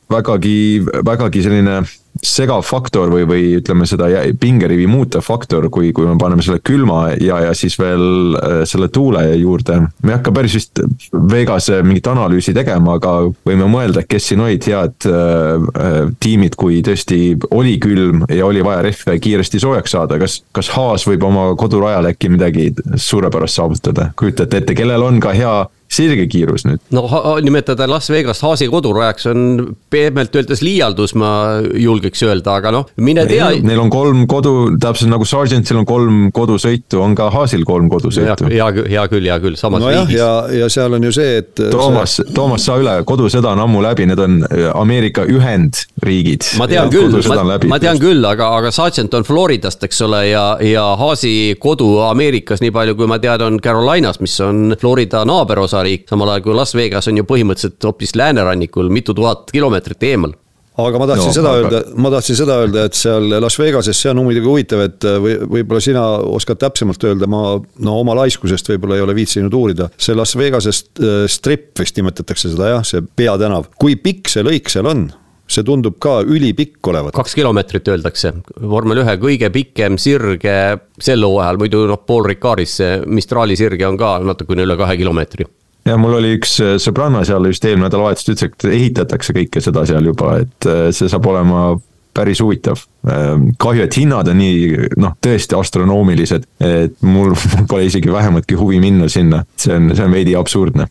vägagi, 0.09 0.81
vägagi 1.05 1.45
selline 1.45 1.83
segav 2.23 2.63
faktor 2.65 3.11
või, 3.11 3.25
või 3.27 3.43
ütleme 3.59 3.87
seda 3.89 4.07
pingerivi 4.39 4.87
muutev 4.87 5.23
faktor, 5.25 5.67
kui, 5.73 5.91
kui 5.95 6.07
me 6.07 6.15
paneme 6.19 6.43
selle 6.45 6.61
külma 6.63 7.09
ja, 7.19 7.41
ja 7.47 7.53
siis 7.57 7.75
veel 7.79 8.37
äh, 8.39 8.61
selle 8.69 8.87
tuule 8.93 9.25
juurde. 9.35 9.81
me 10.03 10.13
ei 10.13 10.17
hakka 10.17 10.33
päris 10.35 10.55
vist 10.55 10.81
Vegase 11.11 11.81
mingit 11.83 12.07
analüüsi 12.07 12.53
tegema, 12.55 12.97
aga 12.99 13.13
võime 13.47 13.67
mõelda, 13.71 14.05
kes 14.07 14.29
siin 14.31 14.43
olid 14.45 14.67
head 14.69 15.09
äh, 15.09 15.67
äh, 15.81 15.99
tiimid, 16.23 16.55
kui 16.59 16.81
tõesti 16.85 17.35
oli 17.51 17.77
külm 17.83 18.25
ja 18.31 18.47
oli 18.47 18.63
vaja 18.65 18.85
rehve 18.87 19.17
kiiresti 19.19 19.61
soojaks 19.63 19.97
saada, 19.97 20.19
kas, 20.21 20.41
kas 20.55 20.71
Haas 20.75 21.07
võib 21.07 21.23
oma 21.27 21.49
kodurajal 21.59 22.11
äkki 22.11 22.31
midagi 22.31 22.71
suurepärast 22.95 23.59
saavutada, 23.59 24.11
kujutate 24.19 24.63
ette, 24.63 24.77
kellel 24.77 25.03
on 25.03 25.19
ka 25.23 25.35
hea 25.35 25.55
sirgekiirus 25.91 26.65
nüüd. 26.65 26.81
no 26.95 27.05
nimetada 27.43 27.87
Las 27.89 28.09
Vegas 28.09 28.41
Haasi 28.41 28.67
kodurajaks 28.71 29.27
on 29.31 29.41
pehmelt 29.89 30.35
öeldes 30.35 30.61
liialdus, 30.65 31.13
ma 31.19 31.61
julgeks 31.79 32.23
öelda, 32.25 32.57
aga 32.59 32.71
noh, 32.73 32.87
mine 32.97 33.25
tea. 33.29 33.51
Neil 33.65 33.81
on 33.81 33.91
kolm 33.93 34.25
kodu, 34.29 34.55
täpselt 34.81 35.11
nagu 35.11 35.27
Sargentil 35.29 35.79
on 35.81 35.87
kolm 35.87 36.21
kodusõitu, 36.35 36.99
on 37.03 37.15
ka 37.17 37.29
Haasil 37.33 37.65
kolm 37.67 37.89
kodusõitu. 37.91 38.49
hea, 38.51 38.69
hea 38.89 39.05
küll, 39.11 39.29
hea 39.29 39.37
küll, 39.43 39.57
samas 39.59 39.83
no 39.83 39.91
riigis. 39.93 40.17
ja, 40.17 40.31
ja 40.63 40.69
seal 40.73 40.97
on 40.97 41.05
ju 41.05 41.13
see, 41.15 41.37
et. 41.43 41.53
Toomas 41.71 42.17
see..., 42.19 42.33
Toomas, 42.35 42.65
saa 42.65 42.81
üle, 42.81 42.95
kodusõda 43.07 43.53
on 43.53 43.63
ammu 43.65 43.83
läbi, 43.85 44.09
need 44.09 44.21
on 44.21 44.41
Ameerika 44.73 45.25
Ühendriigid. 45.29 46.49
ma 46.59 46.69
tean 46.71 46.91
küll, 46.93 47.15
ma, 47.29 47.59
ma 47.69 47.79
tean 47.81 48.01
küll, 48.01 48.25
aga, 48.25 48.49
aga 48.59 48.73
Sargent 48.75 49.13
on 49.17 49.27
Floridast, 49.27 49.83
eks 49.85 50.01
ole, 50.07 50.25
ja, 50.31 50.45
ja 50.65 50.87
Haasi 50.99 51.55
kodu 51.61 51.91
Ameerikas, 52.09 52.63
nii 52.65 52.73
palju 52.75 52.97
kui 52.97 53.09
ma 53.09 53.19
tean, 53.21 53.45
on 53.45 53.61
Carolinas, 53.63 54.19
mis 54.23 54.35
on 54.43 54.75
Florida 54.81 55.23
naaberosa 55.27 55.74
osariik, 55.75 56.07
samal 56.09 56.33
ajal 56.33 56.47
kui 56.47 56.57
Las 56.57 56.75
Vegas 56.77 57.11
on 57.11 57.21
ju 57.21 57.27
põhimõtteliselt 57.27 57.91
hoopis 57.91 58.15
läänerannikul 58.15 58.89
mitu 58.93 59.13
tuhat 59.17 59.51
kilomeetrit 59.51 60.09
eemal 60.09 60.35
aga 60.75 60.99
ma 60.99 61.07
tahtsin 61.07 61.29
no, 61.29 61.35
seda 61.35 61.51
aga... 61.51 61.63
öelda, 61.63 61.81
ma 62.03 62.11
tahtsin 62.11 62.37
seda 62.39 62.57
öelda, 62.63 62.85
et 62.89 62.99
seal 62.99 63.35
Las 63.39 63.57
Vegases, 63.59 63.99
see 63.99 64.11
on 64.11 64.21
muidugi 64.25 64.49
huvitav, 64.49 64.83
et 64.89 65.07
või 65.23 65.35
võib-olla 65.57 65.83
sina 65.83 66.05
oskad 66.35 66.59
täpsemalt 66.61 67.05
öelda, 67.07 67.29
ma 67.31 67.43
no 67.55 67.97
oma 68.01 68.15
laiskusest 68.19 68.73
võib-olla 68.73 68.99
ei 68.99 69.05
ole 69.05 69.15
viitsinud 69.17 69.55
uurida. 69.55 69.89
see 69.97 70.17
Las 70.17 70.35
Vegasest 70.39 70.99
äh, 70.99 71.21
strip 71.31 71.79
vist 71.79 71.99
nimetatakse 71.99 72.51
seda 72.51 72.73
jah, 72.75 72.87
see 72.87 73.03
peatänav, 73.05 73.71
kui 73.79 73.95
pikk 73.99 74.31
see 74.31 74.45
lõik 74.45 74.71
seal 74.73 74.91
on? 74.91 75.07
see 75.45 75.61
tundub 75.61 75.99
ka 76.01 76.23
ülipikk 76.25 76.87
olevat. 76.89 77.13
kaks 77.13 77.35
kilomeetrit 77.37 77.91
öeldakse, 77.93 78.31
vormel 78.65 79.03
ühe 79.03 79.13
kõige 79.21 79.51
pikem 79.53 79.99
sirge 80.01 80.55
sel 80.97 81.21
hooajal, 81.21 81.59
muidu 81.61 81.83
noh, 81.85 82.01
Paul 82.01 82.25
Ricaris 82.31 82.79
see 82.81 82.95
Mistrali 83.05 83.57
sirge 83.59 83.85
on 83.85 83.99
ka 83.99 84.17
natukene 84.25 84.65
üle 84.65 84.77
kahe 84.79 84.97
kilomeetri 84.97 85.45
ja 85.85 85.97
mul 86.01 86.17
oli 86.19 86.35
üks 86.39 86.57
äh, 86.63 86.75
sõbranna 86.81 87.23
seal 87.27 87.45
just 87.49 87.65
eelmine 87.65 87.87
nädalavahetus, 87.87 88.25
ta 88.25 88.35
ütles, 88.35 88.55
et 88.55 88.69
ehitatakse 88.71 89.35
kõike 89.35 89.61
seda 89.63 89.85
seal 89.87 90.09
juba, 90.11 90.39
et 90.45 90.69
äh, 90.69 90.87
see 90.95 91.11
saab 91.11 91.27
olema 91.31 91.67
päris 92.15 92.39
huvitav. 92.39 92.79
Ähm, 93.11 93.49
kahju, 93.59 93.85
et 93.85 93.97
hinnad 93.99 94.29
on 94.31 94.37
nii 94.39 94.91
noh, 95.01 95.17
tõesti 95.23 95.57
astronoomilised, 95.57 96.45
et 96.63 97.01
mul, 97.03 97.33
mul 97.55 97.65
pole 97.69 97.89
isegi 97.89 98.11
vähematki 98.11 98.57
huvi 98.59 98.79
minna 98.83 99.09
sinna, 99.11 99.43
see 99.59 99.75
on, 99.75 99.91
see 99.95 100.05
on 100.05 100.15
veidi 100.15 100.37
absurdne. 100.39 100.87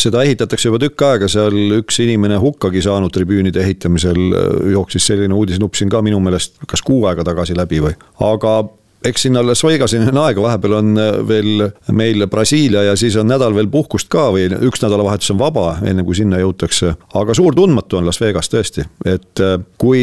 Seda 0.00 0.22
ehitatakse 0.24 0.68
juba 0.68 0.78
tükk 0.80 1.02
aega, 1.04 1.28
seal 1.28 1.56
üks 1.80 1.98
inimene 2.04 2.38
hukkagi 2.40 2.80
saanud 2.84 3.12
tribüünide 3.12 3.64
ehitamisel, 3.64 4.20
äh, 4.28 4.50
jooksis 4.76 5.08
selline 5.10 5.36
uudisnupp 5.36 5.78
siin 5.78 5.92
ka 5.92 6.04
minu 6.04 6.20
meelest 6.22 6.60
kas 6.70 6.84
kuu 6.86 7.02
aega 7.10 7.26
tagasi 7.26 7.56
läbi 7.58 7.82
või, 7.88 7.96
aga 8.28 8.60
eks 9.04 9.22
sinna 9.22 9.42
Las 9.46 9.62
Vegasini 9.64 10.08
on 10.10 10.18
aega, 10.20 10.42
vahepeal 10.44 10.74
on 10.76 11.00
äh, 11.00 11.10
veel 11.28 11.64
meil 11.96 12.26
Brasiilia 12.30 12.82
ja 12.90 12.96
siis 12.96 13.16
on 13.20 13.28
nädal 13.30 13.54
veel 13.56 13.68
puhkust 13.72 14.10
ka 14.12 14.28
või 14.34 14.48
üks 14.68 14.82
nädalavahetus 14.84 15.32
on 15.34 15.40
vaba, 15.40 15.66
enne 15.86 16.04
kui 16.04 16.18
sinna 16.18 16.40
jõutakse. 16.40 16.94
aga 17.20 17.36
suur 17.36 17.56
tundmatu 17.56 18.00
on 18.00 18.08
Las 18.08 18.20
Vegas 18.20 18.52
tõesti, 18.52 18.84
et 19.04 19.44
äh, 19.44 19.56
kui 19.80 20.02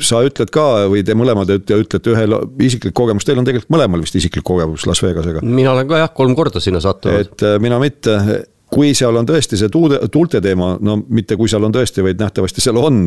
sa 0.00 0.22
ütled 0.26 0.52
ka 0.54 0.68
või 0.92 1.04
te 1.04 1.16
mõlemad 1.18 1.52
ütlete 1.52 2.14
ühel 2.14 2.38
isiklik 2.64 2.96
kogemus, 2.96 3.28
teil 3.28 3.42
on 3.42 3.48
tegelikult 3.48 3.76
mõlemal 3.76 4.04
vist 4.06 4.16
isiklik 4.16 4.46
kogemus 4.46 4.86
Las 4.88 5.02
Vegasega. 5.04 5.44
mina 5.44 5.74
olen 5.74 5.90
ka 5.90 6.00
jah, 6.00 6.14
kolm 6.14 6.36
korda 6.38 6.64
sinna 6.64 6.80
sattunud. 6.80 7.20
et 7.20 7.44
äh, 7.44 7.58
mina 7.60 7.80
mitte 7.82 8.46
kui 8.70 8.94
seal 8.94 9.16
on 9.18 9.26
tõesti 9.26 9.58
see 9.58 9.68
tuude, 9.68 9.98
tuulte 10.14 10.40
teema, 10.40 10.76
no 10.80 11.00
mitte 11.10 11.34
kui 11.36 11.50
seal 11.50 11.64
on 11.66 11.72
tõesti, 11.74 12.04
vaid 12.06 12.20
nähtavasti 12.22 12.62
seal 12.62 12.78
on 12.78 13.02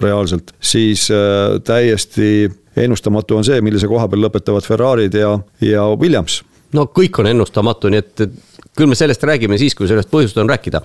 reaalselt, 0.00 0.52
siis 0.62 1.08
täiesti 1.66 2.46
ennustamatu 2.84 3.38
on 3.38 3.46
see, 3.46 3.60
millise 3.64 3.88
koha 3.90 4.08
peal 4.10 4.24
lõpetavad 4.26 4.66
Ferrari'd 4.66 5.16
ja, 5.18 5.34
ja 5.64 5.86
Williams. 6.00 6.40
no 6.76 6.86
kõik 6.96 7.20
on 7.22 7.30
ennustamatu, 7.30 7.90
nii 7.92 8.02
et, 8.02 8.26
küll 8.76 8.90
me 8.90 8.98
sellest 8.98 9.24
räägime 9.26 9.58
siis, 9.60 9.74
kui 9.74 9.88
sellest 9.90 10.10
põhjust 10.12 10.38
on 10.40 10.50
rääkida. 10.50 10.82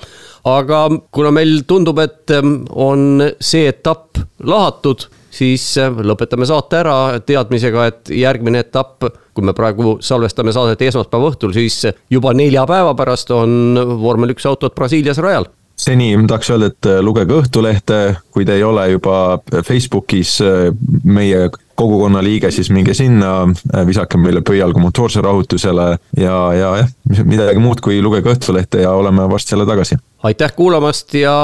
aga 0.51 0.88
kuna 1.11 1.31
meil 1.31 1.61
tundub, 1.67 1.99
et 2.03 2.31
ähm, 2.35 2.63
on 2.69 3.23
see 3.39 3.67
etapp 3.69 4.19
lahatud, 4.43 5.07
siis 5.30 5.67
äh, 5.81 5.91
lõpetame 5.91 6.47
saate 6.49 6.81
ära 6.81 6.97
teadmisega, 7.19 7.85
et 7.91 8.15
järgmine 8.15 8.63
etapp, 8.65 9.05
kui 9.35 9.45
me 9.45 9.53
praegu 9.53 9.97
salvestame 10.01 10.53
saadet 10.55 10.81
esmaspäeva 10.88 11.31
õhtul, 11.31 11.53
siis 11.53 11.84
juba 12.09 12.34
nelja 12.34 12.65
päeva 12.69 12.95
pärast 12.95 13.31
on 13.35 13.77
vormel 14.01 14.35
üks 14.35 14.47
autod 14.49 14.76
Brasiilias 14.76 15.22
rajal 15.23 15.49
seni 15.86 16.16
tahaks 16.28 16.49
öelda, 16.49 16.72
et 16.72 16.90
äh, 16.90 16.99
lugege 17.03 17.38
Õhtulehte, 17.40 17.99
kui 18.34 18.45
te 18.48 18.57
ei 18.57 18.64
ole 18.66 18.88
juba 18.95 19.40
Facebookis 19.66 20.38
äh, 20.45 20.72
meie 21.03 21.49
kogukonna 21.76 22.24
liige, 22.24 22.52
siis 22.56 22.72
minge 22.74 22.95
sinna, 22.98 23.34
äh, 23.45 23.86
visake 23.88 24.20
meile 24.22 24.41
pöialgu 24.45 24.82
motoorse 24.82 25.24
rahutusele 25.26 25.90
ja, 26.20 26.38
ja 26.56 26.72
jah, 26.82 26.94
midagi 27.24 27.62
muud 27.64 27.84
kui 27.86 28.02
lugege 28.03 28.34
Õhtulehte 28.34 28.86
ja 28.86 28.95
oleme 28.98 29.30
varsti 29.32 29.56
jälle 29.56 29.68
tagasi. 29.70 29.99
aitäh 30.24 30.56
kuulamast 30.56 31.14
ja 31.14 31.36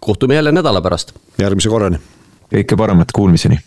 kohtume 0.00 0.34
jälle 0.34 0.52
nädala 0.52 0.82
pärast. 0.82 1.14
järgmise 1.38 1.68
korrani. 1.68 2.02
kõike 2.54 2.76
paremat, 2.76 3.12
kuulmiseni 3.12 3.60